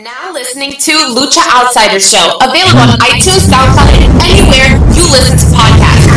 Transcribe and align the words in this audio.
Now 0.00 0.32
listening 0.32 0.72
to 0.72 0.92
Lucha 1.12 1.44
Outsiders 1.52 2.08
Show, 2.08 2.38
available 2.40 2.80
on 2.80 2.98
iTunes, 3.04 3.44
SoundCloud, 3.44 3.92
and 3.92 4.08
anywhere 4.24 4.80
you 4.96 5.04
listen 5.12 5.36
to 5.36 5.46
podcasts. 5.52 6.08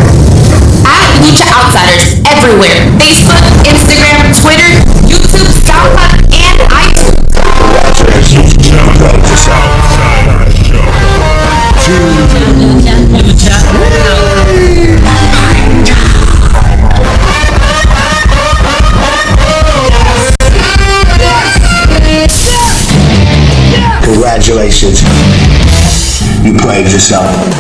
At 0.88 1.10
Lucha 1.20 1.44
Outsiders 1.52 2.24
everywhere: 2.24 2.88
Facebook, 2.96 3.44
Instagram, 3.68 4.32
Twitter, 4.40 4.72
YouTube, 5.12 5.50
SoundCloud, 5.60 6.25
Played 26.76 26.92
yourself. 26.92 27.55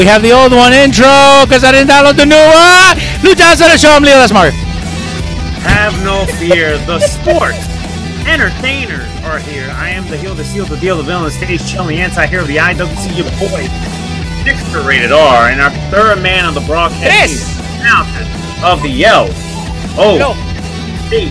We 0.00 0.06
have 0.06 0.22
the 0.22 0.32
old 0.32 0.52
one 0.52 0.72
intro 0.72 1.44
because 1.44 1.60
I 1.62 1.72
didn't 1.76 1.92
download 1.92 2.16
the 2.16 2.24
new 2.24 2.32
one. 2.40 2.96
Lucha 3.20 3.52
Outsiders 3.52 3.82
Show. 3.82 3.90
I'm 3.90 4.02
Leo. 4.02 4.16
That's 4.16 4.32
Mario. 4.32 4.52
Have 5.68 5.92
no 6.02 6.24
fear. 6.40 6.78
The 6.88 7.00
sports 7.00 7.60
entertainers 8.24 9.04
are 9.28 9.38
here. 9.38 9.68
I 9.76 9.90
am 9.90 10.08
the 10.08 10.16
heel, 10.16 10.34
the 10.34 10.42
seal, 10.42 10.64
the 10.64 10.78
deal, 10.78 10.96
the 10.96 11.02
villain, 11.02 11.24
the 11.24 11.30
stage 11.30 11.70
chill, 11.70 11.84
the 11.84 12.00
anti-hero, 12.00 12.44
the 12.44 12.56
IWC, 12.56 13.14
your 13.14 13.28
boy, 13.36 13.68
Dixter 14.40 14.86
rated 14.88 15.12
R, 15.12 15.50
and 15.50 15.60
our 15.60 15.68
third 15.92 16.22
man 16.22 16.46
on 16.46 16.54
the 16.54 16.62
broadcast 16.62 17.02
Yes. 17.02 17.44
team, 17.76 17.84
mountain 17.84 18.64
of 18.64 18.80
the 18.80 18.88
Yo. 18.88 19.26
Oh. 20.00 20.32
He's 21.10 21.28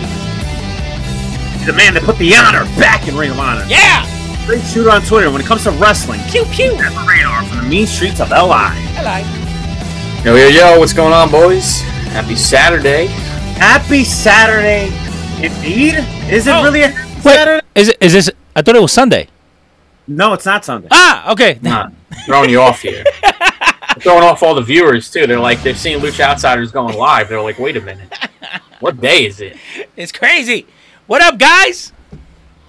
the 1.66 1.72
man 1.72 1.94
that 1.94 2.04
put 2.04 2.18
the 2.18 2.36
honor 2.36 2.66
back 2.78 3.08
in 3.08 3.16
Ring 3.16 3.32
of 3.32 3.40
Honor. 3.40 3.66
Yeah! 3.66 4.06
Great 4.46 4.62
shooter 4.62 4.90
on 4.90 5.02
Twitter. 5.02 5.28
When 5.28 5.40
it 5.40 5.46
comes 5.48 5.64
to 5.64 5.72
wrestling, 5.72 6.20
Pew 6.30 6.44
pew. 6.44 6.76
Mean 7.70 7.86
streets 7.86 8.20
of 8.20 8.30
LI. 8.30 8.74
Yo, 10.24 10.34
yo, 10.36 10.48
yo, 10.48 10.78
what's 10.78 10.92
going 10.92 11.12
on, 11.12 11.30
boys? 11.30 11.80
Happy 12.10 12.34
Saturday. 12.36 13.06
Happy 13.56 14.04
Saturday, 14.04 14.86
indeed. 15.42 15.94
Is 16.30 16.46
it 16.46 16.50
Oh. 16.54 16.62
really 16.64 16.82
a 16.82 16.88
Wait, 16.88 17.22
Saturday? 17.34 17.66
is 17.74 17.88
it? 17.88 17.96
Is 18.00 18.12
this? 18.12 18.30
I 18.56 18.62
thought 18.62 18.76
it 18.76 18.82
was 18.82 18.92
Sunday. 18.92 19.28
No, 20.08 20.32
it's 20.32 20.44
not 20.44 20.64
Sunday. 20.64 20.88
Ah, 20.90 21.30
okay. 21.32 21.58
Nah, 21.62 21.88
throwing 22.26 22.50
you 22.50 22.60
off 22.60 22.80
here. 22.82 23.04
throwing 24.00 24.24
off 24.24 24.42
all 24.42 24.54
the 24.54 24.62
viewers, 24.62 25.08
too. 25.10 25.26
They're 25.26 25.38
like, 25.38 25.62
they're 25.62 25.74
seeing 25.74 26.00
Lucha 26.00 26.20
Outsiders 26.24 26.72
going 26.72 26.96
live. 26.96 27.28
They're 27.28 27.40
like, 27.40 27.58
wait 27.60 27.76
a 27.76 27.80
minute. 27.80 28.12
What 28.80 29.00
day 29.00 29.26
is 29.26 29.40
it? 29.40 29.56
It's 29.96 30.10
crazy. 30.10 30.66
What 31.06 31.22
up, 31.22 31.38
guys? 31.38 31.92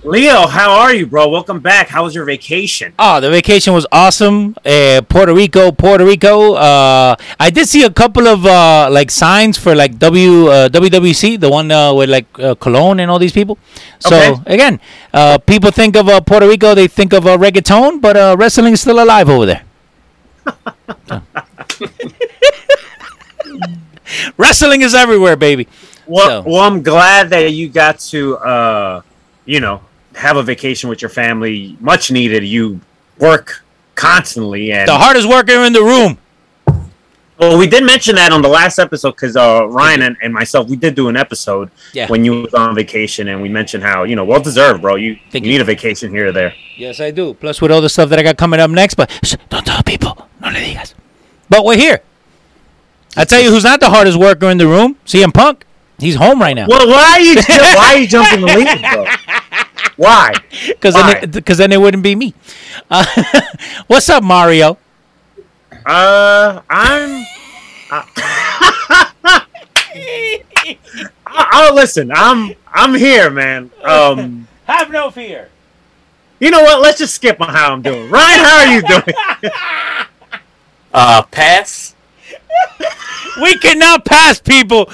Leo, 0.04 0.48
how 0.48 0.72
are 0.80 0.96
you, 0.96 1.06
bro? 1.06 1.28
Welcome 1.30 1.60
back. 1.60 1.88
How 1.90 2.04
was 2.04 2.16
your 2.16 2.26
vacation? 2.26 2.92
Oh, 2.98 3.20
the 3.22 3.30
vacation 3.30 3.72
was 3.72 3.86
awesome. 3.92 4.56
Uh, 4.66 5.02
Puerto 5.08 5.32
Rico, 5.32 5.72
Puerto 5.72 6.04
Rico. 6.04 6.54
Uh, 6.56 7.16
I 7.40 7.52
did 7.52 7.68
see 7.68 7.84
a 7.84 7.92
couple 7.92 8.28
of 8.28 8.44
uh, 8.44 8.90
like 8.92 9.12
signs 9.12 9.60
for 9.60 9.76
like 9.76 10.00
W 10.00 10.48
uh, 10.48 10.70
WWC, 10.70 11.40
the 11.40 11.50
one 11.50 11.70
uh, 11.72 11.94
with 11.94 12.10
like 12.10 12.26
uh, 12.40 12.56
Colón 12.56 13.00
and 13.00 13.12
all 13.12 13.20
these 13.20 13.32
people. 13.32 13.60
So 14.00 14.16
Okay. 14.16 14.42
again, 14.56 14.80
uh, 15.14 15.38
people 15.38 15.70
think 15.70 15.96
of 15.96 16.10
uh, 16.10 16.20
Puerto 16.22 16.48
Rico, 16.48 16.74
they 16.74 16.88
think 16.88 17.14
of 17.14 17.28
uh, 17.28 17.38
reggaeton, 17.38 18.02
but 18.02 18.18
uh, 18.18 18.36
wrestling 18.40 18.74
is 18.74 18.82
still 18.82 19.04
alive 19.04 19.30
over 19.30 19.46
there. 19.46 19.62
wrestling 24.38 24.82
is 24.82 24.96
everywhere, 24.96 25.36
baby. 25.36 25.68
Well, 26.08 26.42
So- 26.44 26.50
well, 26.50 26.62
I'm 26.62 26.82
glad 26.82 27.30
that 27.30 27.52
you 27.54 27.70
got 27.70 28.00
to, 28.10 28.38
uh, 28.38 29.02
you 29.46 29.60
know, 29.60 29.82
have 30.16 30.38
a 30.38 30.44
vacation 30.44 30.90
with 30.90 31.02
your 31.02 31.10
family. 31.10 31.78
Much 31.80 32.12
needed. 32.12 32.44
You 32.44 32.80
work 33.20 33.64
constantly, 33.96 34.72
and 34.72 34.88
The 34.88 34.98
hardest 34.98 35.28
worker 35.30 35.64
in 35.64 35.74
the 35.74 35.82
room. 35.84 36.18
well, 37.38 37.58
we 37.58 37.68
did 37.68 37.84
mention 37.84 38.16
that 38.16 38.32
on 38.32 38.42
the 38.42 38.48
last 38.50 38.78
episode 38.80 39.12
because 39.12 39.36
uh, 39.36 39.68
Ryan 39.68 40.02
and, 40.04 40.18
and 40.22 40.34
myself, 40.34 40.70
we 40.70 40.76
did 40.76 40.96
do 40.96 41.08
an 41.10 41.18
episode 41.18 41.70
Yeah. 41.94 42.08
when 42.08 42.24
you 42.26 42.42
was 42.44 42.54
on 42.54 42.74
vacation, 42.76 43.28
and 43.30 43.42
we 43.42 43.50
mentioned 43.50 43.84
how 43.84 44.04
you 44.04 44.16
know, 44.16 44.24
well 44.26 44.42
deserved, 44.42 44.82
bro. 44.82 44.96
You, 44.96 45.12
you 45.12 45.20
you. 45.34 45.40
need 45.42 45.62
a 45.62 45.64
vacation 45.66 46.12
here 46.12 46.28
or 46.28 46.32
there. 46.32 46.54
Yes, 46.78 47.00
I 47.00 47.12
do. 47.12 47.34
Plus 47.36 47.62
with 47.62 47.72
all 47.72 47.82
the 47.82 47.90
stuff 47.90 48.10
that 48.10 48.20
I 48.20 48.24
got 48.24 48.38
coming 48.38 48.60
up 48.60 48.70
next, 48.72 48.96
but 48.96 49.10
shh, 49.24 49.36
don't 49.50 49.66
tell 49.66 49.82
people. 49.84 50.28
No 50.40 50.48
le 50.50 50.56
digas. 50.60 50.94
But 51.50 51.66
we're 51.66 51.78
here. 51.78 52.02
I 53.18 53.26
tell 53.26 53.42
you 53.42 53.50
who's 53.52 53.64
not 53.66 53.80
the 53.82 53.90
hardest 53.90 54.18
worker 54.18 54.50
in 54.50 54.58
the 54.58 54.68
room? 54.68 54.96
CM 55.06 55.34
Punk. 55.34 55.66
He's 56.00 56.16
home 56.16 56.40
right 56.42 56.56
now. 56.56 56.66
Well, 56.68 56.88
why 56.88 57.12
are 57.12 57.20
you 57.20 57.36
why 57.36 57.94
are 57.94 57.98
you 58.00 58.08
jumping 58.08 58.42
the 58.42 58.48
lead, 58.58 58.82
bro? 58.82 59.06
Why? 59.98 60.34
Because 60.68 60.96
then, 60.96 61.18
it- 61.36 61.46
'cause 61.46 61.58
then 61.58 61.72
it 61.72 61.80
wouldn't 61.80 62.04
be 62.04 62.16
me. 62.16 62.34
Uh, 62.90 63.06
what's 63.88 64.10
up, 64.10 64.24
Mario? 64.24 64.78
Uh, 65.86 66.62
I'm. 66.70 67.26
I, 69.94 71.50
oh, 71.54 71.72
listen, 71.74 72.12
I'm 72.14 72.54
I'm 72.72 72.94
here, 72.96 73.30
man. 73.30 73.72
Um, 73.84 74.48
Have 74.66 74.92
no 74.92 75.10
fear. 75.12 75.50
you 76.40 76.52
know 76.52 76.62
what? 76.62 76.82
Let's 76.82 77.00
just 77.00 77.16
skip 77.16 77.42
on 77.42 77.50
how 77.50 77.74
I'm 77.74 77.82
doing. 77.82 78.10
Ryan, 78.10 78.40
how 78.40 78.58
are 78.58 78.74
you 78.74 78.82
doing? 78.82 79.52
Uh, 80.94 81.22
pass. 81.24 81.96
We 83.42 83.58
cannot 83.60 84.04
pass, 84.04 84.42
people. 84.42 84.92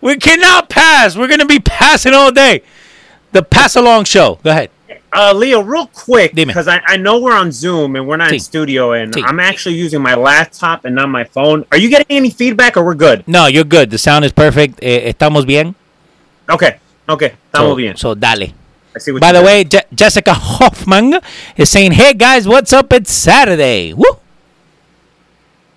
We 0.00 0.14
cannot 0.16 0.68
pass. 0.68 1.16
We're 1.16 1.26
going 1.26 1.40
to 1.40 1.46
be 1.46 1.58
passing 1.58 2.14
all 2.14 2.30
day. 2.30 2.62
The 3.32 3.42
pass 3.42 3.76
along 3.76 4.04
show. 4.04 4.38
Go 4.42 4.50
ahead. 4.50 4.70
Uh, 5.12 5.32
Leo, 5.34 5.60
real 5.60 5.88
quick, 5.88 6.34
because 6.36 6.68
I, 6.68 6.80
I 6.86 6.96
know 6.96 7.18
we're 7.18 7.34
on 7.36 7.50
Zoom 7.50 7.96
and 7.96 8.06
we're 8.06 8.16
not 8.16 8.30
Sí. 8.30 8.34
in 8.34 8.40
studio, 8.40 8.92
and. 8.92 9.12
I'm 9.24 9.40
actually 9.40 9.74
using 9.74 10.00
my 10.00 10.14
laptop 10.14 10.84
and 10.84 10.94
not 10.94 11.08
my 11.08 11.24
phone. 11.24 11.64
Are 11.72 11.78
you 11.78 11.88
getting 11.90 12.16
any 12.16 12.30
feedback, 12.30 12.76
or 12.76 12.84
we're 12.84 12.94
good? 12.94 13.26
No, 13.26 13.46
you're 13.46 13.64
good. 13.64 13.90
The 13.90 13.98
sound 13.98 14.24
is 14.24 14.30
perfect. 14.30 14.78
Eh, 14.82 15.12
estamos 15.12 15.44
bien. 15.46 15.74
Okay, 16.48 16.78
okay, 17.08 17.30
So, 17.52 17.58
estamos 17.58 17.76
bien. 17.76 17.96
so 17.96 18.14
dale. 18.14 18.54
I 18.94 18.98
see 19.00 19.10
what 19.12 19.20
By 19.20 19.32
the 19.32 19.42
way, 19.42 19.64
Je- 19.64 19.82
Jessica 19.94 20.32
Hoffman 20.34 21.18
is 21.56 21.68
saying, 21.70 21.92
"Hey 21.92 22.12
guys, 22.14 22.46
what's 22.46 22.72
up? 22.72 22.92
It's 22.92 23.10
Saturday." 23.12 23.92
Woo! 23.92 24.19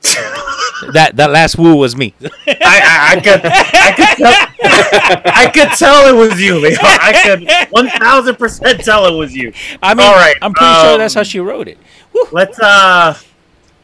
That 0.04 1.12
that 1.16 1.32
last 1.32 1.58
woo 1.58 1.76
was 1.76 1.96
me. 1.96 2.14
I, 2.22 2.32
I, 2.48 3.16
I 3.16 3.22
could, 3.22 3.42
I 3.46 3.94
could, 3.96 4.18
tell, 4.18 5.24
I 5.34 5.52
could 5.54 5.78
tell 5.78 6.08
it 6.08 6.16
was 6.18 6.42
you, 6.42 6.60
Leo. 6.60 6.78
I 6.82 7.22
could 7.24 7.72
one 7.72 7.88
thousand 7.88 8.36
percent 8.36 8.84
tell 8.84 9.06
it 9.06 9.18
was 9.18 9.36
you. 9.36 9.54
I 9.82 9.94
mean, 9.94 10.06
All 10.06 10.14
right, 10.14 10.36
I'm 10.42 10.54
pretty 10.54 10.74
sure 10.74 10.98
that's 10.98 11.14
how 11.14 11.22
um, 11.22 11.26
she 11.26 11.40
wrote 11.40 11.68
it. 11.68 11.78
Woo! 12.14 12.24
Let's 12.32 12.60
uh 12.60 13.18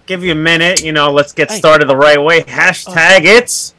give 0.06 0.24
you 0.24 0.32
a 0.34 0.36
minute. 0.36 0.84
You 0.84 0.92
know, 0.92 1.12
let's 1.12 1.34
get 1.34 1.52
started 1.52 1.88
the 1.88 1.98
right 1.98 2.22
way. 2.22 2.42
Hashtag 2.42 3.22
it's 3.24 3.74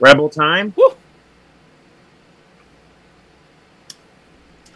Rebel 0.00 0.28
time. 0.28 0.74
Woo! 0.76 0.94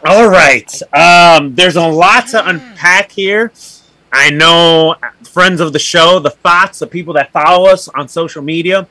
All 0.05 0.29
right. 0.29 0.81
Um, 0.93 1.55
there's 1.55 1.75
a 1.75 1.85
lot 1.85 2.27
to 2.27 2.47
unpack 2.47 3.11
here. 3.11 3.51
I 4.11 4.29
know 4.31 4.95
friends 5.23 5.61
of 5.61 5.73
the 5.73 5.79
show, 5.79 6.19
the 6.19 6.31
thoughts, 6.31 6.79
the 6.79 6.87
people 6.87 7.13
that 7.15 7.31
follow 7.31 7.69
us 7.69 7.87
on 7.89 8.07
social 8.07 8.41
media, 8.41 8.87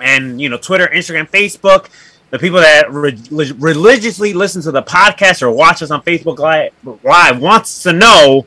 and 0.00 0.40
you 0.40 0.48
know, 0.48 0.58
Twitter, 0.58 0.86
Instagram, 0.92 1.28
Facebook, 1.30 1.88
the 2.30 2.38
people 2.38 2.58
that 2.60 2.90
re- 2.92 3.16
religiously 3.58 4.32
listen 4.34 4.60
to 4.62 4.70
the 4.72 4.82
podcast 4.82 5.40
or 5.42 5.50
watch 5.50 5.82
us 5.82 5.90
on 5.90 6.02
Facebook 6.02 6.38
Live, 6.38 6.72
Live 7.02 7.40
wants 7.40 7.82
to 7.84 7.92
know 7.92 8.46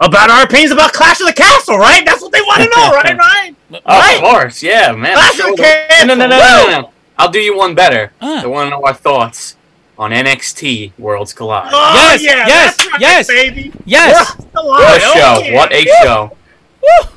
about 0.00 0.30
our 0.30 0.44
opinions 0.44 0.70
about 0.72 0.92
Clash 0.92 1.20
of 1.20 1.26
the 1.26 1.32
Castle, 1.32 1.76
right? 1.76 2.04
That's 2.06 2.22
what 2.22 2.30
they 2.32 2.40
want 2.42 2.62
to 2.62 2.68
know, 2.68 2.90
right, 3.02 3.18
Ryan? 3.18 3.56
Of 3.72 3.82
Right? 3.84 4.18
course, 4.20 4.62
yeah, 4.62 4.92
man. 4.92 5.14
Clash 5.14 5.34
Show 5.34 5.50
of 5.52 5.56
them- 5.58 6.06
No, 6.08 6.14
no, 6.14 6.26
no, 6.26 6.38
no, 6.38 6.38
no, 6.70 6.80
no. 6.82 6.90
I'll 7.18 7.30
do 7.30 7.40
you 7.40 7.56
one 7.56 7.74
better. 7.74 8.12
Ah. 8.20 8.44
I 8.44 8.46
want 8.46 8.66
to 8.66 8.70
know 8.70 8.84
our 8.84 8.94
thoughts 8.94 9.56
on 9.98 10.12
NXT 10.12 10.92
Worlds 10.98 11.32
Collide. 11.32 11.70
Oh, 11.72 11.92
Yes, 11.94 12.22
yeah, 12.22 12.46
yes, 12.46 12.86
right, 12.86 13.00
yes. 13.00 13.26
baby. 13.26 13.72
Yes. 13.84 14.34
What 14.52 14.96
a 14.96 15.00
show. 15.00 15.36
okay. 15.40 15.54
What 15.54 15.72
a 15.72 15.84
show. 16.02 16.36
Woo! 16.82 17.08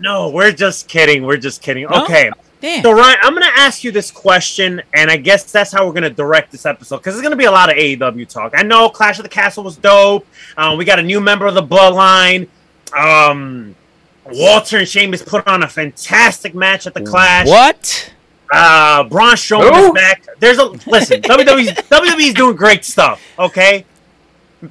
No, 0.00 0.30
we're 0.30 0.52
just 0.52 0.86
kidding. 0.88 1.24
We're 1.24 1.36
just 1.36 1.60
kidding. 1.62 1.86
No? 1.90 2.04
Okay. 2.04 2.30
Damn. 2.60 2.82
So 2.82 2.92
Ryan, 2.92 3.18
I'm 3.22 3.34
gonna 3.34 3.46
ask 3.56 3.84
you 3.84 3.92
this 3.92 4.10
question, 4.10 4.82
and 4.94 5.10
I 5.10 5.16
guess 5.16 5.50
that's 5.50 5.70
how 5.72 5.86
we're 5.86 5.92
gonna 5.92 6.10
direct 6.10 6.50
this 6.50 6.66
episode 6.66 6.98
because 6.98 7.14
there's 7.14 7.22
gonna 7.22 7.36
be 7.36 7.44
a 7.44 7.50
lot 7.52 7.70
of 7.70 7.76
AEW 7.76 8.28
talk. 8.28 8.52
I 8.56 8.62
know 8.62 8.88
Clash 8.88 9.18
of 9.18 9.22
the 9.22 9.28
Castle 9.28 9.62
was 9.64 9.76
dope. 9.76 10.26
Um, 10.56 10.76
we 10.76 10.84
got 10.84 10.98
a 10.98 11.02
new 11.02 11.20
member 11.20 11.46
of 11.46 11.54
the 11.54 11.62
Bloodline. 11.62 12.48
Um, 12.96 13.76
Walter 14.26 14.78
and 14.78 14.88
Sheamus 14.88 15.22
put 15.22 15.46
on 15.46 15.62
a 15.62 15.68
fantastic 15.68 16.54
match 16.54 16.86
at 16.86 16.94
the 16.94 17.02
Clash. 17.02 17.46
What? 17.46 18.12
Uh, 18.50 19.04
Braun 19.04 19.34
Strowman 19.34 19.94
back. 19.94 20.26
There's 20.38 20.58
a 20.58 20.64
listen. 20.64 21.22
WWE's 21.22 21.70
WWE's 21.70 22.34
doing 22.34 22.56
great 22.56 22.84
stuff. 22.84 23.22
Okay, 23.38 23.84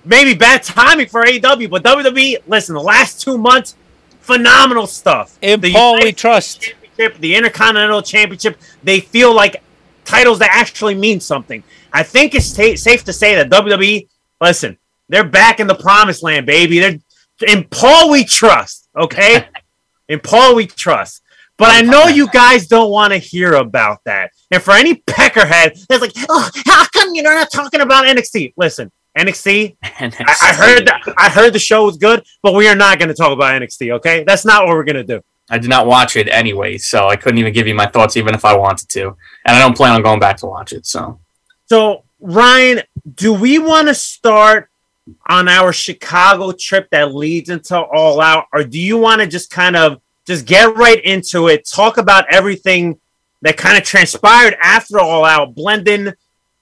maybe 0.03 0.33
bad 0.33 0.63
timing 0.63 1.07
for 1.07 1.23
AEW, 1.23 1.69
but 1.69 1.83
WWE. 1.83 2.37
Listen, 2.47 2.75
the 2.75 2.81
last 2.81 3.21
two 3.21 3.37
months, 3.37 3.75
phenomenal 4.19 4.87
stuff. 4.87 5.37
In 5.41 5.61
The 5.61 5.73
Paul 5.73 5.95
we 6.01 6.11
trust. 6.11 6.61
Championship, 6.61 7.21
the 7.21 7.35
Intercontinental 7.35 8.01
Championship, 8.01 8.57
they 8.83 8.99
feel 8.99 9.33
like 9.33 9.61
titles 10.05 10.39
that 10.39 10.49
actually 10.51 10.95
mean 10.95 11.19
something. 11.19 11.63
I 11.93 12.03
think 12.03 12.35
it's 12.35 12.51
ta 12.51 12.75
safe 12.75 13.03
to 13.05 13.13
say 13.13 13.35
that 13.35 13.49
WWE, 13.49 14.07
listen, 14.41 14.77
they're 15.09 15.23
back 15.23 15.59
in 15.59 15.67
the 15.67 15.75
promised 15.75 16.23
land, 16.23 16.45
baby. 16.45 16.79
They're 16.79 16.99
in 17.47 17.65
Paul 17.65 18.09
we 18.09 18.23
trust, 18.23 18.89
okay? 18.95 19.47
in 20.09 20.19
Paul 20.19 20.55
we 20.55 20.67
trust. 20.67 21.21
But 21.57 21.69
I 21.71 21.81
know 21.81 22.05
you 22.05 22.27
guys 22.29 22.67
don't 22.67 22.91
want 22.91 23.13
to 23.13 23.17
hear 23.17 23.53
about 23.53 24.03
that. 24.05 24.31
And 24.51 24.61
for 24.61 24.73
any 24.73 24.95
peckerhead 24.95 25.85
that's 25.87 26.01
like, 26.01 26.13
oh, 26.29 26.49
how 26.65 26.85
come 26.93 27.15
you're 27.15 27.23
not 27.23 27.51
talking 27.51 27.81
about 27.81 28.05
NXT? 28.05 28.53
Listen, 28.57 28.91
NXT, 29.17 29.77
I, 29.83 30.11
I 30.41 30.53
heard 30.53 30.87
that 30.87 31.01
I 31.17 31.29
heard 31.29 31.53
the 31.53 31.59
show 31.59 31.85
was 31.85 31.97
good, 31.97 32.23
but 32.43 32.53
we 32.53 32.67
are 32.67 32.75
not 32.75 32.99
going 32.99 33.09
to 33.09 33.15
talk 33.15 33.31
about 33.31 33.59
NXT, 33.59 33.93
okay? 33.95 34.23
That's 34.23 34.45
not 34.45 34.65
what 34.65 34.75
we're 34.75 34.83
going 34.83 34.97
to 34.97 35.03
do. 35.03 35.21
I 35.49 35.57
did 35.57 35.69
not 35.69 35.87
watch 35.87 36.15
it 36.15 36.27
anyway, 36.29 36.77
so 36.77 37.07
I 37.07 37.15
couldn't 37.15 37.39
even 37.39 37.53
give 37.53 37.67
you 37.67 37.73
my 37.73 37.87
thoughts, 37.87 38.17
even 38.17 38.35
if 38.35 38.45
I 38.45 38.55
wanted 38.55 38.89
to. 38.89 39.07
And 39.07 39.55
I 39.55 39.59
don't 39.59 39.75
plan 39.75 39.93
on 39.93 40.03
going 40.03 40.19
back 40.19 40.37
to 40.37 40.45
watch 40.45 40.73
it. 40.73 40.85
So 40.85 41.19
So, 41.65 42.03
Ryan, 42.19 42.81
do 43.15 43.33
we 43.33 43.57
want 43.57 43.87
to 43.87 43.95
start 43.95 44.69
on 45.29 45.47
our 45.47 45.71
Chicago 45.71 46.51
trip 46.51 46.89
that 46.91 47.15
leads 47.15 47.49
into 47.49 47.79
All 47.79 48.21
Out, 48.21 48.45
or 48.53 48.63
do 48.63 48.79
you 48.79 48.97
want 48.97 49.21
to 49.21 49.27
just 49.27 49.49
kind 49.49 49.75
of 49.75 50.01
just 50.27 50.45
get 50.45 50.75
right 50.75 51.03
into 51.03 51.47
it, 51.47 51.67
talk 51.67 51.97
about 51.97 52.25
everything 52.31 52.99
that 53.41 53.55
kind 53.57 53.77
of 53.77 53.83
transpired 53.83 54.55
after 54.61 54.99
All 54.99 55.23
Out, 55.25 55.55
blending 55.55 56.13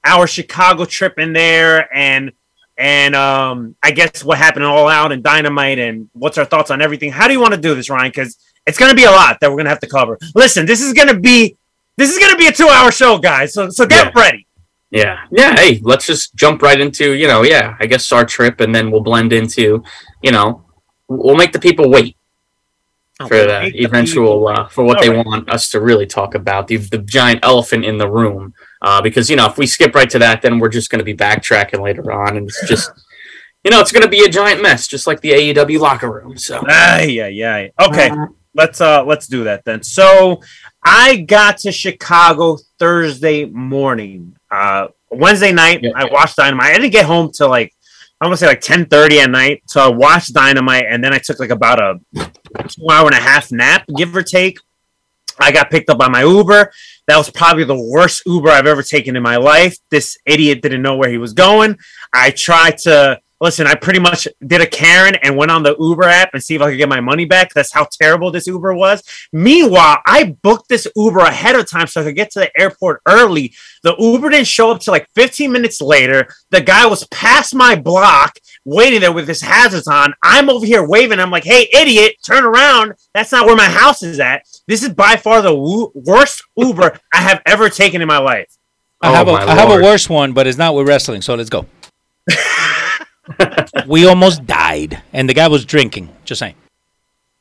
our 0.03 0.27
Chicago 0.27 0.85
trip 0.85 1.17
in 1.19 1.33
there, 1.33 1.93
and 1.95 2.31
and 2.77 3.15
um, 3.15 3.75
I 3.81 3.91
guess 3.91 4.23
what 4.23 4.37
happened 4.37 4.65
All 4.65 4.87
Out 4.87 5.11
and 5.11 5.23
Dynamite, 5.23 5.79
and 5.79 6.09
what's 6.13 6.37
our 6.37 6.45
thoughts 6.45 6.69
on 6.71 6.81
everything? 6.81 7.11
How 7.11 7.27
do 7.27 7.33
you 7.33 7.39
want 7.39 7.53
to 7.53 7.59
do 7.59 7.73
this, 7.73 7.89
Ryan? 7.89 8.09
Because 8.11 8.37
it's 8.67 8.77
going 8.77 8.91
to 8.91 8.95
be 8.95 9.05
a 9.05 9.11
lot 9.11 9.39
that 9.41 9.49
we're 9.49 9.55
going 9.57 9.65
to 9.65 9.69
have 9.71 9.79
to 9.79 9.87
cover. 9.87 10.17
Listen, 10.35 10.65
this 10.65 10.81
is 10.81 10.93
going 10.93 11.07
to 11.07 11.19
be 11.19 11.55
this 11.97 12.11
is 12.11 12.19
going 12.19 12.31
to 12.31 12.37
be 12.37 12.47
a 12.47 12.51
two 12.51 12.67
hour 12.67 12.91
show, 12.91 13.17
guys. 13.17 13.53
So 13.53 13.69
so 13.69 13.85
get 13.87 14.13
Yeah. 14.13 14.21
ready. 14.21 14.47
yeah, 14.91 15.17
yeah. 15.31 15.55
Hey, 15.55 15.79
let's 15.83 16.05
just 16.05 16.35
jump 16.35 16.61
right 16.61 16.79
into 16.79 17.13
you 17.13 17.27
know, 17.27 17.43
yeah. 17.43 17.75
I 17.79 17.85
guess 17.87 18.11
our 18.11 18.25
trip, 18.25 18.59
and 18.59 18.75
then 18.75 18.91
we'll 18.91 19.01
blend 19.01 19.31
into, 19.33 19.81
you 20.21 20.31
know, 20.31 20.65
we'll 21.07 21.35
make 21.37 21.53
the 21.53 21.59
people 21.59 21.89
wait 21.89 22.17
for 23.17 23.27
the 23.29 23.71
eventual 23.83 24.47
uh, 24.47 24.67
for 24.67 24.83
what 24.83 24.99
they 25.01 25.09
Alright. 25.09 25.25
want 25.25 25.49
us 25.49 25.69
to 25.69 25.79
really 25.79 26.05
talk 26.05 26.35
about 26.35 26.67
the 26.67 26.77
the 26.77 26.97
giant 26.99 27.39
elephant 27.43 27.85
in 27.85 27.97
the 27.97 28.09
room. 28.09 28.53
Uh, 28.81 29.01
because 29.01 29.29
you 29.29 29.35
know, 29.35 29.45
if 29.47 29.57
we 29.57 29.65
skip 29.65 29.95
right 29.95 30.09
to 30.09 30.19
that, 30.19 30.41
then 30.41 30.59
we're 30.59 30.69
just 30.69 30.89
going 30.89 30.99
to 30.99 31.05
be 31.05 31.15
backtracking 31.15 31.81
later 31.81 32.11
on, 32.11 32.37
and 32.37 32.47
it's 32.47 32.67
just. 32.67 32.91
You 33.63 33.71
know, 33.71 33.79
it's 33.79 33.91
going 33.91 34.03
to 34.03 34.07
be 34.07 34.23
a 34.23 34.29
giant 34.29 34.61
mess, 34.61 34.85
just 34.87 35.07
like 35.07 35.21
the 35.21 35.31
AEW 35.31 35.79
locker 35.79 36.11
room. 36.11 36.37
So, 36.37 36.61
yeah, 36.69 37.25
yeah. 37.25 37.69
Okay, 37.81 38.11
let's 38.55 38.81
uh 38.81 39.03
let's 39.03 39.27
do 39.27 39.43
that 39.43 39.65
then. 39.65 39.83
So 39.83 40.41
I 40.83 41.17
got 41.17 41.57
to 41.59 41.71
Chicago 41.71 42.57
Thursday 42.79 43.45
morning. 43.45 44.35
Uh 44.49 44.87
Wednesday 45.11 45.51
night, 45.51 45.81
Yeah. 45.83 45.91
I 45.95 46.05
watched 46.05 46.35
Dynamite. 46.35 46.73
I 46.73 46.77
didn't 46.77 46.91
get 46.91 47.05
home 47.05 47.31
till 47.31 47.49
like 47.49 47.73
I'm 48.21 48.27
gonna 48.27 48.37
say 48.37 48.47
like 48.47 48.61
10 48.61 48.85
30 48.85 49.19
at 49.19 49.29
night. 49.29 49.63
So 49.67 49.81
I 49.81 49.89
watched 49.89 50.33
Dynamite 50.33 50.85
and 50.89 51.03
then 51.03 51.13
I 51.13 51.17
took 51.17 51.39
like 51.39 51.49
about 51.49 51.79
a 51.79 51.99
two 52.67 52.89
hour 52.89 53.07
and 53.07 53.15
a 53.15 53.21
half 53.21 53.51
nap, 53.51 53.85
give 53.97 54.15
or 54.15 54.23
take. 54.23 54.57
I 55.37 55.51
got 55.51 55.69
picked 55.69 55.89
up 55.89 55.97
by 55.97 56.07
my 56.07 56.23
Uber. 56.23 56.71
That 57.07 57.17
was 57.17 57.29
probably 57.29 57.65
the 57.65 57.89
worst 57.91 58.23
Uber 58.25 58.49
I've 58.49 58.67
ever 58.67 58.81
taken 58.81 59.15
in 59.15 59.23
my 59.23 59.35
life. 59.35 59.77
This 59.91 60.17
idiot 60.25 60.61
didn't 60.61 60.81
know 60.81 60.95
where 60.95 61.09
he 61.09 61.17
was 61.17 61.33
going. 61.33 61.77
I 62.13 62.31
tried 62.31 62.77
to 62.79 63.19
listen. 63.45 63.65
I 63.67 63.75
pretty 63.75 63.99
much 63.99 64.27
did 64.45 64.59
a 64.59 64.65
Karen 64.67 65.15
and 65.23 65.37
went 65.37 65.49
on 65.51 65.63
the 65.63 65.75
Uber 65.79 66.03
app 66.03 66.31
and 66.33 66.43
see 66.43 66.55
if 66.55 66.61
I 66.61 66.69
could 66.71 66.77
get 66.77 66.89
my 66.89 66.99
money 66.99 67.23
back. 67.23 67.53
That's 67.53 67.71
how 67.71 67.87
terrible 67.89 68.29
this 68.31 68.45
Uber 68.47 68.73
was. 68.73 69.01
Meanwhile, 69.31 69.99
I 70.05 70.35
booked 70.41 70.67
this 70.67 70.87
Uber 70.95 71.19
ahead 71.19 71.55
of 71.55 71.69
time 71.69 71.87
so 71.87 72.01
I 72.01 72.03
could 72.03 72.15
get 72.15 72.31
to 72.31 72.39
the 72.39 72.59
airport 72.59 73.01
early. 73.07 73.53
The 73.83 73.95
Uber 73.97 74.29
didn't 74.31 74.47
show 74.47 74.71
up 74.71 74.81
till 74.81 74.91
like 74.91 75.07
15 75.15 75.49
minutes 75.51 75.79
later. 75.79 76.27
The 76.49 76.59
guy 76.61 76.85
was 76.85 77.07
past 77.07 77.55
my 77.55 77.75
block 77.75 78.37
waiting 78.65 78.99
there 78.99 79.13
with 79.13 79.27
his 79.27 79.41
hazards 79.41 79.87
on. 79.87 80.13
I'm 80.23 80.49
over 80.49 80.65
here 80.65 80.83
waving. 80.85 81.19
I'm 81.19 81.31
like, 81.31 81.43
hey, 81.45 81.69
idiot, 81.73 82.15
turn 82.25 82.43
around. 82.43 82.93
That's 83.13 83.31
not 83.31 83.45
where 83.45 83.55
my 83.55 83.69
house 83.69 84.03
is 84.03 84.19
at. 84.19 84.41
This 84.67 84.83
is 84.83 84.89
by 84.89 85.15
far 85.15 85.41
the 85.41 85.53
wo- 85.55 85.91
worst 85.93 86.43
Uber 86.57 86.99
I 87.13 87.17
have 87.21 87.41
ever 87.45 87.69
taken 87.69 88.01
in 88.01 88.07
my 88.07 88.17
life. 88.17 88.51
I 89.01 89.09
Oh, 89.09 89.13
have 89.13 89.27
a, 89.27 89.31
my 89.33 89.53
have 89.53 89.69
a 89.69 89.83
worse 89.83 90.09
one, 90.09 90.33
but 90.33 90.47
it's 90.47 90.57
not 90.57 90.73
with 90.73 90.87
wrestling. 90.87 91.21
So 91.21 91.35
let's 91.35 91.49
go. 91.51 91.67
we 93.87 94.05
almost 94.07 94.45
died, 94.45 95.01
and 95.13 95.27
the 95.29 95.33
guy 95.33 95.47
was 95.47 95.65
drinking. 95.65 96.09
Just 96.25 96.39
saying. 96.39 96.55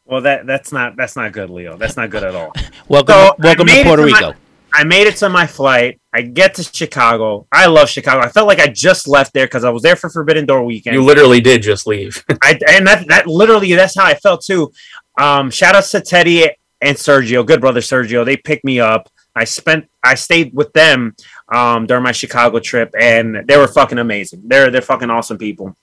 Well, 0.06 0.20
that 0.22 0.46
that's 0.46 0.72
not 0.72 0.96
that's 0.96 1.16
not 1.16 1.32
good, 1.32 1.50
Leo. 1.50 1.76
That's 1.76 1.96
not 1.96 2.10
good 2.10 2.25
at 2.25 2.34
all. 2.34 2.52
Welcome, 2.88 3.14
So, 3.14 3.34
welcome 3.38 3.66
to 3.66 3.82
Puerto 3.82 4.04
to 4.04 4.10
my- 4.10 4.19
Rico. 4.19 4.34
I 4.76 4.82
made 4.82 5.06
it 5.06 5.14
to 5.19 5.28
my 5.28 5.46
flight. 5.46 6.00
I 6.12 6.22
get 6.22 6.54
to 6.54 6.64
Chicago. 6.64 7.46
I 7.52 7.66
love 7.66 7.88
Chicago. 7.88 8.20
I 8.20 8.28
felt 8.28 8.48
like 8.48 8.58
I 8.58 8.66
just 8.66 9.06
left 9.06 9.32
there 9.32 9.46
because 9.46 9.62
I 9.62 9.70
was 9.70 9.84
there 9.84 9.94
for 9.94 10.10
Forbidden 10.10 10.46
Door 10.46 10.64
weekend. 10.64 10.94
you 10.94 11.02
literally 11.04 11.40
did 11.40 11.62
just 11.62 11.87
leave. 11.87 12.25
I, 12.42 12.58
and 12.69 12.84
that, 12.88 13.06
that 13.06 13.28
literally 13.28 13.72
that's 13.75 13.94
how 13.96 14.04
I 14.04 14.14
felt 14.14 14.44
too. 14.44 14.72
Um, 15.16 15.52
shout 15.52 15.76
out 15.76 15.84
to 15.84 16.00
Teddy 16.00 16.50
and 16.80 16.96
Sergio, 16.96 17.46
good 17.46 17.60
brother 17.60 17.78
Sergio. 17.80 18.25
They 18.25 18.37
picked 18.37 18.64
me 18.64 18.80
up. 18.80 19.08
I 19.37 19.44
spent 19.44 19.88
I 20.02 20.16
stayed 20.16 20.52
with 20.54 20.72
them 20.72 21.14
um, 21.49 21.87
during 21.87 22.02
my 22.02 22.12
Chicago 22.12 22.58
trip, 22.58 22.94
and 22.99 23.46
they 23.46 23.56
were 23.56 23.69
fucking 23.69 23.99
amazing. 23.99 24.43
They're 24.44 24.70
they're 24.70 24.82
fucking 24.82 25.11
awesome 25.11 25.38
people. 25.38 25.76